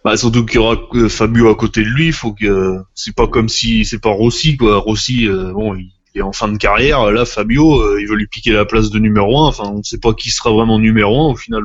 Bah, 0.04 0.18
surtout 0.18 0.46
qu'il 0.46 0.56
y 0.56 0.58
aura 0.58 0.78
euh, 0.96 1.08
Fabio 1.10 1.48
à 1.50 1.56
côté 1.56 1.82
de 1.84 1.88
lui, 1.90 2.08
il 2.08 2.14
faut 2.14 2.34
que 2.34 2.78
c'est 2.96 3.16
pas 3.16 3.28
comme 3.28 3.50
si 3.50 3.86
c'est 3.86 4.00
pas 4.00 4.10
Rossi 4.10 4.58
quoi. 4.58 4.78
Rossi, 4.78 5.28
euh, 5.28 5.54
bon, 5.54 5.76
il 5.76 5.92
est 6.16 6.22
en 6.22 6.32
fin 6.34 6.48
de 6.48 6.58
carrière. 6.58 7.12
Là, 7.12 7.24
Fabio, 7.24 7.80
euh, 7.80 8.02
il 8.02 8.08
veut 8.08 8.16
lui 8.16 8.26
piquer 8.28 8.52
la 8.52 8.66
place 8.66 8.90
de 8.90 8.98
numéro 9.00 9.38
1 9.46 9.48
Enfin, 9.48 9.66
on 9.72 9.84
sait 9.84 10.00
pas 10.00 10.14
qui 10.16 10.32
sera 10.32 10.52
vraiment 10.52 10.80
numéro 10.80 11.30
1 11.30 11.34
au 11.34 11.36
final 11.36 11.64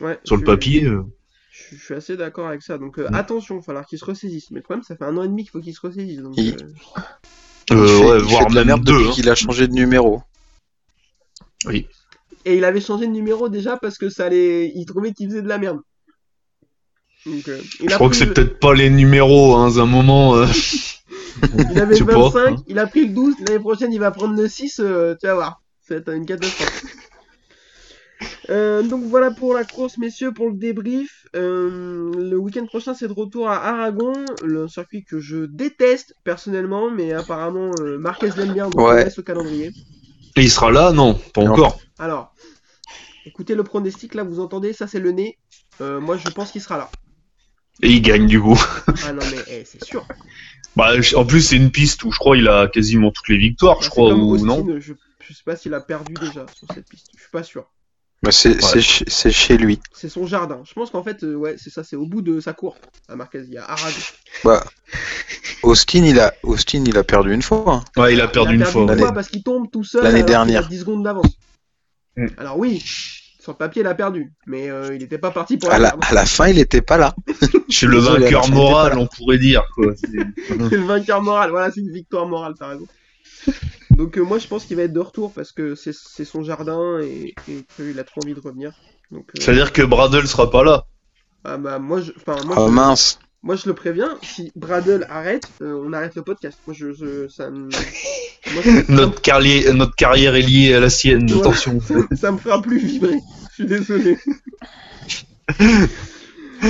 Ouais, 0.00 0.18
sur 0.24 0.36
le 0.38 0.44
papier. 0.44 0.84
euh. 0.84 1.04
Je, 1.50 1.76
je 1.76 1.84
suis 1.84 1.94
assez 1.94 2.16
d'accord 2.16 2.48
avec 2.48 2.62
ça. 2.62 2.78
Donc 2.78 2.98
euh, 2.98 3.08
Mm. 3.10 3.14
attention, 3.14 3.56
il 3.56 3.58
va 3.58 3.64
falloir 3.64 3.86
qu'il 3.86 3.98
se 3.98 4.04
ressaisisse. 4.06 4.50
Mais 4.50 4.56
le 4.60 4.62
problème, 4.62 4.82
ça 4.82 4.96
fait 4.96 5.04
un 5.04 5.16
an 5.18 5.22
et 5.22 5.28
demi 5.28 5.42
qu'il 5.42 5.50
faut 5.52 5.60
qu'il 5.60 5.74
se 5.74 5.80
ressaisisse. 5.86 6.22
Donc, 6.22 6.34
Il- 6.38 6.54
euh, 6.54 6.56
Il 7.70 7.76
Euh, 7.76 7.86
fait, 7.86 8.04
ouais, 8.04 8.18
il 8.18 8.24
voire 8.24 8.42
fait 8.44 8.50
de 8.50 8.54
la 8.54 8.60
même 8.64 8.66
merde 8.76 8.84
deux. 8.84 8.92
depuis 8.94 9.08
hein. 9.08 9.12
qu'il 9.12 9.28
a 9.28 9.34
changé 9.34 9.68
de 9.68 9.72
numéro. 9.74 10.22
Et 12.46 12.56
il 12.56 12.64
avait 12.64 12.80
changé 12.80 13.06
de 13.06 13.12
numéro 13.12 13.48
déjà 13.48 13.76
parce 13.76 13.98
que 13.98 14.08
ça 14.08 14.24
allait... 14.26 14.72
il 14.74 14.86
trouvait 14.86 15.12
qu'il 15.12 15.28
faisait 15.28 15.42
de 15.42 15.48
la 15.48 15.58
merde. 15.58 15.80
Donc, 17.26 17.48
euh, 17.48 17.58
il, 17.80 17.90
Je 17.90 17.94
crois 17.96 18.08
que 18.08 18.14
c'est 18.16 18.24
le- 18.26 18.32
peut-être 18.34 18.60
pas 18.60 18.72
les 18.72 18.88
numéros, 18.88 19.56
hein, 19.56 19.76
à 19.76 19.80
un 19.80 19.86
moment. 19.86 20.36
euh, 20.36 20.46
il 21.70 21.80
avait 21.80 21.96
je 21.96 22.04
le 22.04 22.10
sais 22.10 22.14
pas, 22.16 22.28
25, 22.30 22.38
hein. 22.58 22.62
il 22.68 22.78
a 22.78 22.86
pris 22.86 23.06
le 23.08 23.12
12. 23.14 23.34
L'année 23.40 23.58
prochaine, 23.58 23.92
il 23.92 23.98
va 23.98 24.12
prendre 24.12 24.40
le 24.40 24.46
6. 24.48 24.78
euh, 24.80 25.14
tu 25.20 25.26
vas 25.26 25.34
voir. 25.34 25.60
Être 25.90 26.12
une 26.14 26.24
catastrophe. 26.24 26.84
Euh, 28.48 28.82
donc 28.82 29.02
voilà 29.04 29.30
pour 29.32 29.52
la 29.54 29.64
course, 29.64 29.98
messieurs, 29.98 30.32
pour 30.32 30.46
le 30.48 30.54
débrief. 30.54 31.26
Euh, 31.34 32.12
le 32.16 32.36
week-end 32.36 32.64
prochain, 32.64 32.94
c'est 32.94 33.08
de 33.08 33.12
retour 33.12 33.48
à 33.48 33.56
Aragon, 33.56 34.12
le 34.44 34.68
circuit 34.68 35.04
que 35.04 35.18
je 35.18 35.46
déteste 35.46 36.14
personnellement, 36.24 36.90
mais 36.90 37.12
apparemment 37.12 37.72
euh, 37.80 37.98
Marquez 37.98 38.30
l'aime 38.36 38.54
bien, 38.54 38.70
donc 38.70 38.78
on 38.78 38.84
Ouais. 38.86 39.04
laisse 39.04 39.18
au 39.18 39.22
calendrier. 39.22 39.72
Et 40.36 40.42
il 40.42 40.50
sera 40.50 40.70
là 40.70 40.92
Non, 40.92 41.18
pas 41.34 41.42
Non. 41.42 41.52
encore. 41.52 41.78
Alors, 41.98 42.32
écoutez 43.26 43.54
le 43.54 43.62
pronostic, 43.64 44.14
là 44.14 44.22
vous 44.24 44.40
entendez, 44.40 44.72
ça 44.72 44.86
c'est 44.86 45.00
le 45.00 45.12
nez. 45.12 45.36
Euh, 45.82 46.00
moi 46.00 46.16
je 46.16 46.28
pense 46.30 46.50
qu'il 46.52 46.62
sera 46.62 46.78
là. 46.78 46.90
Et 47.82 47.90
il 47.90 48.00
gagne 48.00 48.26
du 48.26 48.40
coup. 48.40 48.58
Ah 49.04 49.12
non 49.12 49.22
mais 49.30 49.42
eh, 49.48 49.64
c'est 49.66 49.84
sûr. 49.84 50.06
Bah, 50.76 50.92
en 51.14 51.24
plus, 51.24 51.40
c'est 51.40 51.56
une 51.56 51.70
piste 51.70 52.04
où 52.04 52.12
je 52.12 52.18
crois 52.18 52.36
il 52.36 52.48
a 52.48 52.68
quasiment 52.68 53.10
toutes 53.10 53.28
les 53.28 53.38
victoires, 53.38 53.76
Bah, 53.76 53.80
je 53.80 53.84
c'est 53.86 53.90
crois, 53.90 54.14
ou 54.14 54.34
Austin, 54.34 54.46
non? 54.46 54.66
je, 54.78 54.92
je 55.26 55.32
sais 55.34 55.42
pas 55.44 55.56
s'il 55.56 55.72
a 55.74 55.80
perdu 55.80 56.12
déjà 56.14 56.44
sur 56.54 56.66
cette 56.74 56.86
piste, 56.88 57.08
je 57.16 57.20
suis 57.22 57.30
pas 57.30 57.42
sûr. 57.42 57.66
Bah, 58.22 58.32
c'est 58.32 58.60
c'est 58.62 58.80
ch- 58.80 59.04
c'est 59.08 59.30
chez 59.30 59.56
lui. 59.58 59.78
C'est 59.92 60.08
son 60.08 60.26
jardin. 60.26 60.62
Je 60.66 60.72
pense 60.72 60.90
qu'en 60.90 61.02
fait, 61.02 61.22
euh, 61.22 61.34
ouais, 61.34 61.56
c'est 61.58 61.68
ça, 61.70 61.84
c'est 61.84 61.96
au 61.96 62.06
bout 62.06 62.22
de 62.22 62.40
sa 62.40 62.52
cour 62.54 62.76
à 63.08 63.16
Marquez. 63.16 63.42
Il 63.46 63.52
y 63.52 63.58
a 63.58 63.64
Aragon. 63.64 63.96
Bah, 64.44 64.64
Austin, 65.62 66.04
il 66.04 66.18
a, 66.20 66.32
Austin, 66.42 66.82
il 66.86 66.96
a 66.96 67.04
perdu 67.04 67.32
une 67.34 67.42
fois. 67.42 67.64
hein. 67.96 68.00
Ouais, 68.00 68.14
il 68.14 68.20
a 68.20 68.28
perdu 68.28 68.54
une 68.54 68.64
fois. 68.64 68.82
une 68.90 68.98
fois 68.98 69.12
parce 69.12 69.28
qu'il 69.28 69.42
tombe 69.42 69.70
tout 69.70 69.84
seul 69.84 70.02
l'année 70.02 70.20
a 70.20 70.24
dernière. 70.24 70.68
10 70.68 70.80
secondes 70.80 71.04
d'avance. 71.04 71.38
Mm. 72.16 72.26
Alors 72.38 72.58
oui, 72.58 72.82
sur 73.40 73.52
le 73.52 73.56
papier 73.58 73.82
il 73.82 73.86
a 73.88 73.94
perdu, 73.94 74.32
mais 74.46 74.70
euh, 74.70 74.94
il 74.94 75.00
n'était 75.00 75.18
pas 75.18 75.30
parti 75.30 75.56
pour 75.56 75.70
À 75.70 75.78
la 75.78 75.94
à 76.02 76.14
la 76.14 76.26
fin, 76.26 76.48
il 76.48 76.58
était 76.58 76.82
pas 76.82 76.96
là. 76.96 77.14
C'est 77.68 77.86
le 77.86 77.98
vainqueur 77.98 78.48
moral, 78.50 78.98
on 78.98 79.06
pourrait 79.06 79.38
dire. 79.38 79.62
Quoi. 79.74 79.94
C'est- 79.96 80.08
le 80.76 80.86
vainqueur 80.86 81.22
moral, 81.22 81.50
voilà, 81.50 81.70
c'est 81.70 81.80
une 81.80 81.92
victoire 81.92 82.26
morale, 82.26 82.54
t'as 82.58 82.68
raison. 82.68 82.86
Donc 83.90 84.18
euh, 84.18 84.22
moi 84.22 84.38
je 84.38 84.46
pense 84.46 84.64
qu'il 84.64 84.76
va 84.76 84.82
être 84.82 84.92
de 84.92 85.00
retour 85.00 85.32
parce 85.32 85.52
que 85.52 85.74
c'est 85.74 85.92
son 86.24 86.42
jardin 86.42 86.98
et, 87.00 87.34
et 87.48 87.64
qu'il 87.76 87.98
a 87.98 88.04
trop 88.04 88.20
envie 88.22 88.34
de 88.34 88.40
revenir. 88.40 88.72
Donc, 89.10 89.30
euh, 89.30 89.40
C'est-à-dire 89.40 89.72
que 89.72 89.82
Bradle 89.82 90.26
sera 90.26 90.50
pas 90.50 90.64
là. 90.64 90.84
ah 91.44 91.56
bah 91.56 91.78
moi 91.78 92.00
je, 92.00 92.12
enfin, 92.16 92.36
moi, 92.44 92.56
Oh 92.58 92.66
je, 92.68 92.72
mince. 92.72 93.18
Moi 93.46 93.54
je 93.54 93.68
le 93.68 93.74
préviens, 93.74 94.18
si 94.22 94.50
Bradle 94.56 95.06
arrête, 95.08 95.48
euh, 95.62 95.80
on 95.86 95.92
arrête 95.92 96.16
le 96.16 96.22
podcast. 96.22 96.58
Moi 96.66 96.74
je, 96.76 96.92
je 96.92 97.28
ça 97.28 97.48
me, 97.48 97.68
moi, 98.52 98.62
ça, 98.62 98.70
Notre 98.88 99.22
carrière, 99.22 99.72
notre 99.72 99.94
carrière 99.94 100.34
est 100.34 100.42
liée 100.42 100.74
à 100.74 100.80
la 100.80 100.90
sienne. 100.90 101.30
Ouais. 101.30 101.38
Attention. 101.38 101.78
ça 102.16 102.32
me 102.32 102.38
fera 102.38 102.60
plus 102.60 102.78
vibrer. 102.78 103.20
Je 103.50 103.54
suis 103.54 103.66
désolé. 103.66 104.18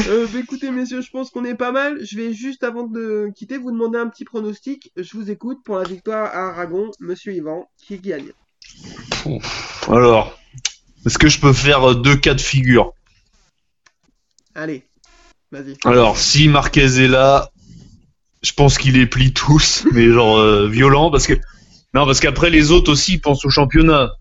Euh, 0.09 0.27
bah, 0.33 0.41
écoutez 0.41 0.73
messieurs, 0.73 1.01
je 1.01 1.11
pense 1.11 1.31
qu'on 1.31 1.45
est 1.45 1.55
pas 1.55 1.71
mal. 1.71 2.05
Je 2.05 2.17
vais 2.17 2.35
juste 2.35 2.65
avant 2.65 2.83
de 2.83 3.31
quitter 3.37 3.57
vous 3.57 3.71
demander 3.71 3.99
un 3.99 4.09
petit 4.09 4.25
pronostic. 4.25 4.91
Je 4.97 5.17
vous 5.17 5.31
écoute 5.31 5.61
pour 5.65 5.77
la 5.79 5.85
victoire 5.85 6.27
à 6.27 6.49
Aragon, 6.49 6.91
Monsieur 6.99 7.33
Yvan, 7.33 7.71
qui 7.79 7.97
gagne. 7.99 8.33
Alors, 9.87 10.37
est-ce 11.07 11.19
que 11.19 11.29
je 11.29 11.39
peux 11.39 11.53
faire 11.53 11.95
deux 11.95 12.17
cas 12.17 12.35
de 12.35 12.41
figure? 12.41 12.95
Allez, 14.57 14.86
vas-y. 15.63 15.77
Alors, 15.85 16.17
si 16.19 16.49
Marquez 16.49 17.03
est 17.03 17.09
là, 17.09 17.51
je 18.43 18.53
pense 18.53 18.79
qu'il 18.79 18.95
les 18.95 19.07
plie 19.07 19.33
tous, 19.33 19.87
mais 19.93 20.11
genre 20.11 20.39
euh, 20.39 20.69
violent, 20.69 21.11
parce 21.11 21.27
que 21.27 21.35
non, 21.95 22.05
parce 22.07 22.21
qu'après 22.21 22.51
les 22.51 22.71
autres 22.71 22.93
aussi 22.93 23.15
ils 23.15 23.21
pensent 23.21 23.45
au 23.45 23.51
championnat. 23.51 24.13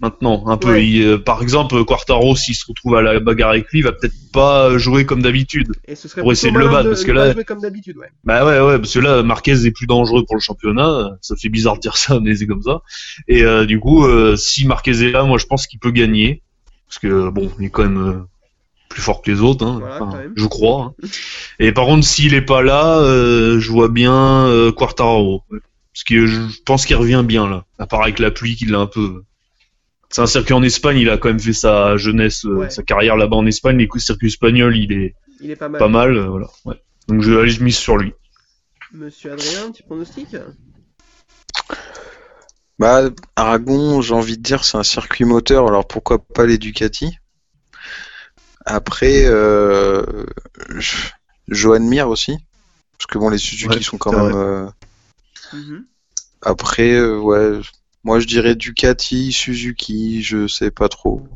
Maintenant, 0.00 0.46
un 0.46 0.56
peu. 0.56 0.74
Ouais. 0.74 0.86
Il, 0.86 1.02
euh, 1.02 1.18
par 1.18 1.42
exemple, 1.42 1.84
Quartaro, 1.84 2.36
s'il 2.36 2.54
se 2.54 2.64
retrouve 2.68 2.94
à 2.94 3.02
la 3.02 3.18
bagarre 3.18 3.50
avec 3.50 3.68
lui, 3.72 3.80
il 3.80 3.82
va 3.82 3.90
peut-être 3.90 4.14
pas 4.32 4.78
jouer 4.78 5.04
comme 5.04 5.22
d'habitude. 5.22 5.72
Et 5.88 5.96
ce 5.96 6.06
serait 6.06 6.20
Pour 6.20 6.30
essayer 6.30 6.52
de 6.52 6.58
le 6.58 6.68
battre, 6.68 6.88
parce 6.88 7.02
que 7.02 7.10
là- 7.10 7.32
jouer 7.32 7.42
comme 7.42 7.60
d'habitude, 7.60 7.96
ouais. 7.96 8.06
Bah 8.22 8.46
ouais, 8.46 8.60
ouais, 8.60 8.78
parce 8.78 8.94
que 8.94 9.00
là, 9.00 9.24
Marquez 9.24 9.66
est 9.66 9.72
plus 9.72 9.88
dangereux 9.88 10.24
pour 10.24 10.36
le 10.36 10.40
championnat. 10.40 11.18
Ça 11.20 11.34
fait 11.34 11.48
bizarre 11.48 11.74
de 11.74 11.80
dire 11.80 11.96
ça, 11.96 12.20
mais 12.22 12.36
c'est 12.36 12.46
comme 12.46 12.62
ça. 12.62 12.82
Et 13.26 13.42
euh, 13.42 13.66
du 13.66 13.80
coup, 13.80 14.06
si 14.36 14.68
Marquez 14.68 15.02
est 15.02 15.10
là, 15.10 15.24
moi 15.24 15.36
je 15.36 15.46
pense 15.46 15.66
qu'il 15.66 15.80
peut 15.80 15.90
gagner. 15.90 16.42
Parce 16.86 17.00
que 17.00 17.28
bon, 17.30 17.50
il 17.58 17.66
est 17.66 17.70
quand 17.70 17.82
même 17.82 18.24
plus 18.88 19.02
fort 19.02 19.22
que 19.22 19.30
les 19.30 19.40
autres, 19.40 19.64
hein, 19.66 19.78
Voilà, 19.80 20.02
Enfin, 20.02 20.22
je 20.34 20.46
crois. 20.46 20.94
hein. 21.02 21.08
Et 21.58 21.72
par 21.72 21.86
contre, 21.86 22.06
s'il 22.06 22.34
est 22.34 22.42
pas 22.42 22.62
là, 22.62 22.98
euh, 23.00 23.60
je 23.60 23.70
vois 23.70 23.88
bien 23.88 24.46
euh, 24.46 24.72
Quartararo. 24.72 25.42
Parce 25.50 26.04
que 26.04 26.26
je 26.26 26.40
pense 26.64 26.86
qu'il 26.86 26.96
revient 26.96 27.24
bien 27.26 27.48
là. 27.48 27.64
À 27.78 27.86
part 27.86 28.02
avec 28.02 28.18
la 28.18 28.30
pluie 28.30 28.54
qu'il 28.56 28.74
a 28.74 28.78
un 28.78 28.86
peu. 28.86 29.22
C'est 30.10 30.22
un 30.22 30.26
circuit 30.26 30.54
en 30.54 30.62
Espagne, 30.62 30.96
il 30.98 31.10
a 31.10 31.18
quand 31.18 31.28
même 31.28 31.40
fait 31.40 31.52
sa 31.52 31.96
jeunesse, 31.98 32.44
euh, 32.46 32.68
sa 32.70 32.82
carrière 32.82 33.16
là-bas 33.16 33.36
en 33.36 33.46
Espagne. 33.46 33.76
Les 33.78 33.88
coups 33.88 34.02
de 34.04 34.06
circuit 34.06 34.28
espagnol, 34.28 34.76
il 34.76 34.92
est 34.92 35.14
Il 35.40 35.50
est 35.50 35.56
pas 35.56 35.68
mal. 35.68 35.78
pas 35.78 35.88
mal. 35.88 36.16
euh, 36.16 36.26
voilà. 36.28 36.46
Ouais. 36.64 36.80
Donc 37.08 37.22
je 37.22 37.32
vais 37.32 37.40
aller 37.42 37.58
mise 37.60 37.76
sur 37.76 37.96
lui. 37.98 38.12
Monsieur 38.92 39.32
Adrien, 39.32 39.66
un 39.66 39.70
petit 39.70 39.82
pronostic? 39.82 40.28
Bah, 42.78 43.10
Aragon, 43.36 44.00
j'ai 44.00 44.14
envie 44.14 44.36
de 44.38 44.42
dire, 44.42 44.64
c'est 44.64 44.78
un 44.78 44.82
circuit 44.84 45.24
moteur, 45.24 45.66
alors 45.66 45.86
pourquoi 45.86 46.18
pas 46.24 46.46
les 46.46 46.58
Ducati? 46.58 47.18
Après, 48.64 49.24
euh, 49.24 50.04
je- 50.76 51.08
Johan 51.48 51.80
Mir 51.80 52.08
aussi, 52.08 52.36
parce 52.98 53.06
que 53.06 53.18
bon, 53.18 53.30
les 53.30 53.38
Suzuki 53.38 53.78
Ouais, 53.78 53.82
sont 53.82 53.98
quand 53.98 54.12
même. 54.12 54.34
euh, 54.36 54.66
Mhm. 55.52 55.86
Après, 56.42 56.92
euh, 56.92 57.18
ouais, 57.18 57.60
moi 58.04 58.20
je 58.20 58.26
dirais 58.26 58.54
Ducati, 58.54 59.32
Suzuki, 59.32 60.22
je 60.22 60.46
sais 60.46 60.70
pas 60.70 60.88
trop. 60.88 61.26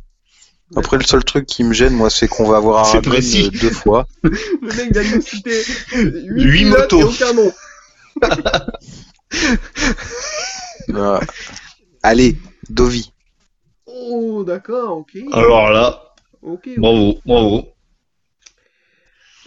Après, 0.77 0.97
le 0.97 1.05
seul 1.05 1.23
truc 1.25 1.45
qui 1.47 1.65
me 1.65 1.73
gêne, 1.75 1.93
moi, 1.95 2.09
c'est 2.09 2.29
qu'on 2.29 2.47
va 2.49 2.57
avoir 2.59 2.85
précis. 3.03 3.47
euh, 3.55 3.59
deux 3.59 3.71
fois. 3.71 4.07
Le 4.23 4.75
mec 4.77 4.93
vient 4.93 5.03
de 5.05 5.17
nous 5.17 5.23
citer 5.23 5.63
8 5.93 6.43
Huit 6.45 6.65
motos. 6.67 7.01
et 7.01 7.05
aucun 7.05 7.33
nom. 7.35 7.53
Voilà. 10.89 11.21
Allez, 12.03 12.37
Dovi. 12.69 13.13
Oh, 13.87 14.45
d'accord, 14.45 14.99
ok. 14.99 15.17
Alors 15.33 15.71
là, 15.71 16.12
Ok. 16.43 16.69
bravo, 16.77 17.19
bravo. 17.25 17.69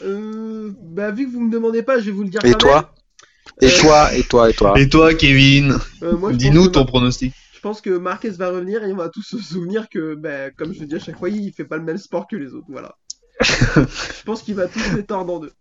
Euh, 0.04 0.72
bah, 0.82 1.12
vu 1.12 1.26
que 1.28 1.32
vous 1.32 1.42
me 1.42 1.52
demandez 1.52 1.84
pas, 1.84 2.00
je 2.00 2.06
vais 2.06 2.12
vous 2.12 2.24
le 2.24 2.30
dire 2.30 2.44
Et 2.44 2.52
quand 2.52 2.58
toi 2.58 2.94
Et 3.62 3.68
Euh, 3.68 3.80
toi 3.80 4.14
Et 4.14 4.24
toi 4.24 4.50
Et 4.50 4.54
toi 4.54 4.74
Et 4.80 4.90
toi, 4.90 5.14
Kevin. 5.14 5.78
Euh, 6.04 6.18
moi, 6.18 6.34
dis-nous 6.34 6.68
ton 6.70 6.82
Ma- 6.82 6.86
pronostic. 6.86 7.34
Je 7.54 7.60
pense 7.62 7.82
que 7.82 7.90
Marquez 7.90 8.30
va 8.32 8.50
revenir 8.50 8.84
et 8.84 8.92
on 8.94 8.98
va 8.98 9.10
tous 9.10 9.24
se 9.24 9.38
souvenir 9.40 9.90
que, 9.90 10.16
bah, 10.16 10.52
comme 10.52 10.74
je 10.74 10.82
le 10.82 10.86
dis 10.86 10.96
à 10.96 11.00
chaque 11.00 11.18
fois, 11.18 11.30
il 11.30 11.52
fait 11.54 11.66
pas 11.66 11.78
le 11.78 11.84
même 11.84 11.98
sport 11.98 12.28
que 12.28 12.36
les 12.36 12.54
autres. 12.54 12.68
Voilà. 12.70 12.96
je 13.42 14.24
pense 14.24 14.44
qu'il 14.44 14.56
va 14.56 14.68
tous 14.68 14.80
les 14.96 15.04
tordre 15.04 15.34
en 15.34 15.40
deux. 15.40 15.52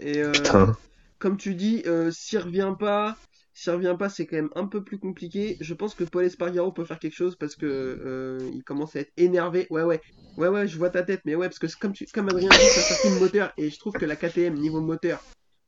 Et 0.00 0.18
euh, 0.22 0.32
Putain. 0.32 0.76
comme 1.18 1.36
tu 1.36 1.54
dis, 1.54 1.82
euh, 1.86 2.10
s'il 2.12 2.38
revient 2.40 2.74
pas, 2.78 3.16
s'il 3.58 3.72
revient 3.72 3.96
pas, 3.98 4.08
c'est 4.08 4.24
quand 4.24 4.36
même 4.36 4.50
un 4.54 4.66
peu 4.66 4.84
plus 4.84 5.00
compliqué. 5.00 5.56
Je 5.60 5.74
pense 5.74 5.96
que 5.96 6.04
Paul 6.04 6.24
Espargaro 6.24 6.70
peut 6.70 6.84
faire 6.84 7.00
quelque 7.00 7.16
chose 7.16 7.34
parce 7.34 7.56
que 7.56 7.66
euh, 7.66 8.38
il 8.54 8.62
commence 8.62 8.94
à 8.94 9.00
être 9.00 9.10
énervé. 9.16 9.66
Ouais, 9.70 9.82
ouais, 9.82 10.00
ouais, 10.36 10.46
ouais, 10.46 10.68
je 10.68 10.78
vois 10.78 10.90
ta 10.90 11.02
tête, 11.02 11.22
mais 11.24 11.34
ouais, 11.34 11.48
parce 11.48 11.58
que 11.58 11.66
comme 11.80 11.92
tu, 11.92 12.06
comme 12.06 12.28
Adrien 12.28 12.50
dit, 12.50 12.56
ça 12.56 12.80
circuit 12.82 13.08
le 13.08 13.18
moteur 13.18 13.52
et 13.56 13.68
je 13.68 13.76
trouve 13.80 13.94
que 13.94 14.04
la 14.04 14.14
KTM 14.14 14.54
niveau 14.54 14.80
moteur, 14.80 15.20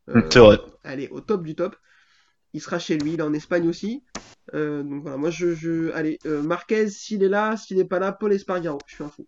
Euh, 0.09 0.20
vrai. 0.36 0.61
Allez, 0.84 1.09
au 1.09 1.20
top 1.20 1.43
du 1.43 1.57
top. 1.57 1.74
Il 2.53 2.61
sera 2.61 2.78
chez 2.78 2.97
lui, 2.97 3.14
il 3.14 3.18
est 3.18 3.24
en 3.24 3.34
Espagne 3.34 3.68
aussi. 3.68 4.05
Euh, 4.55 4.84
donc 4.84 5.03
voilà, 5.03 5.16
moi 5.16 5.30
je. 5.30 5.57
je... 5.57 5.91
Allez, 5.91 6.20
euh, 6.26 6.43
Marquez, 6.43 6.91
s'il 6.91 7.24
est 7.24 7.28
là, 7.28 7.57
s'il 7.57 7.76
n'est 7.76 7.84
pas 7.84 7.99
là, 7.99 8.12
Paul 8.12 8.32
Espargaro, 8.32 8.78
je 8.86 8.95
suis 8.95 9.03
un 9.03 9.09
fou. 9.09 9.26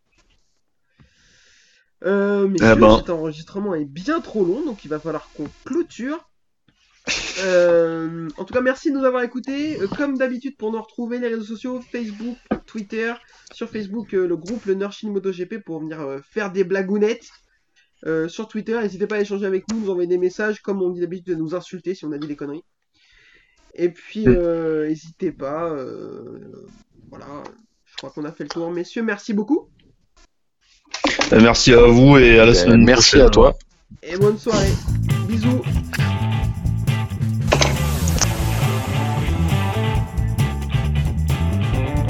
Euh, 2.05 2.47
mais 2.47 2.59
Ah 2.63 2.77
ben. 2.77 2.97
cet 2.99 3.11
enregistrement 3.11 3.75
est 3.75 3.87
bien 3.87 4.21
trop 4.21 4.45
long, 4.45 4.65
donc 4.65 4.85
il 4.85 4.89
va 4.89 5.01
falloir 5.01 5.29
qu'on 5.35 5.49
clôture. 5.65 6.29
Euh, 7.45 8.29
en 8.37 8.45
tout 8.45 8.55
cas, 8.55 8.61
merci 8.61 8.93
de 8.93 8.99
nous 8.99 9.05
avoir 9.05 9.23
écoutés. 9.23 9.81
Euh, 9.81 9.89
comme 9.89 10.17
d'habitude, 10.17 10.57
pour 10.57 10.71
nous 10.71 10.81
retrouver 10.81 11.19
les 11.19 11.29
réseaux 11.29 11.45
sociaux, 11.45 11.81
Facebook, 11.81 12.37
Twitter. 12.67 13.13
Sur 13.53 13.69
Facebook, 13.69 14.15
euh, 14.15 14.27
le 14.27 14.37
groupe 14.37 14.65
Le 14.67 14.75
Nurshin 14.75 15.11
MotoGP 15.11 15.59
pour 15.65 15.81
venir 15.81 16.01
euh, 16.01 16.19
faire 16.23 16.53
des 16.53 16.65
blagounettes. 16.65 17.29
Euh, 18.07 18.29
sur 18.29 18.49
Twitter, 18.49 18.79
n'hésitez 18.81 19.07
pas 19.07 19.17
à 19.17 19.21
échanger 19.21 19.47
avec 19.47 19.65
nous, 19.71 19.81
nous 19.81 19.91
envoyer 19.91 20.09
des 20.09 20.19
messages, 20.19 20.61
comme 20.61 20.83
on 20.83 20.91
dit 20.91 21.01
d'habitude, 21.01 21.35
de 21.35 21.35
nous 21.35 21.55
insulter 21.55 21.95
si 21.95 22.05
on 22.05 22.13
a 22.13 22.19
dit 22.19 22.27
des 22.27 22.37
conneries. 22.37 22.65
Et 23.75 23.89
puis, 23.91 24.27
n'hésitez 24.27 25.33
pas. 25.33 25.71
euh, 25.71 26.67
voilà, 27.11 27.27
je 27.87 27.97
crois 27.97 28.11
qu'on 28.11 28.25
a 28.25 28.33
fait 28.33 28.45
le 28.45 28.51
tour. 28.51 28.71
Messieurs, 28.71 29.03
merci 29.03 29.33
beaucoup. 29.35 29.69
Merci 31.33 31.73
à 31.73 31.83
vous 31.87 32.19
et 32.19 32.39
à 32.39 32.45
la 32.47 32.53
Ben, 32.53 32.59
semaine 32.59 32.85
merci 32.85 33.11
prochaine. 33.11 33.27
à 33.27 33.31
toi. 33.31 33.55
Et 34.03 34.17
bonne 34.17 34.39
soirée. 34.39 34.73
Bisous. 35.29 35.63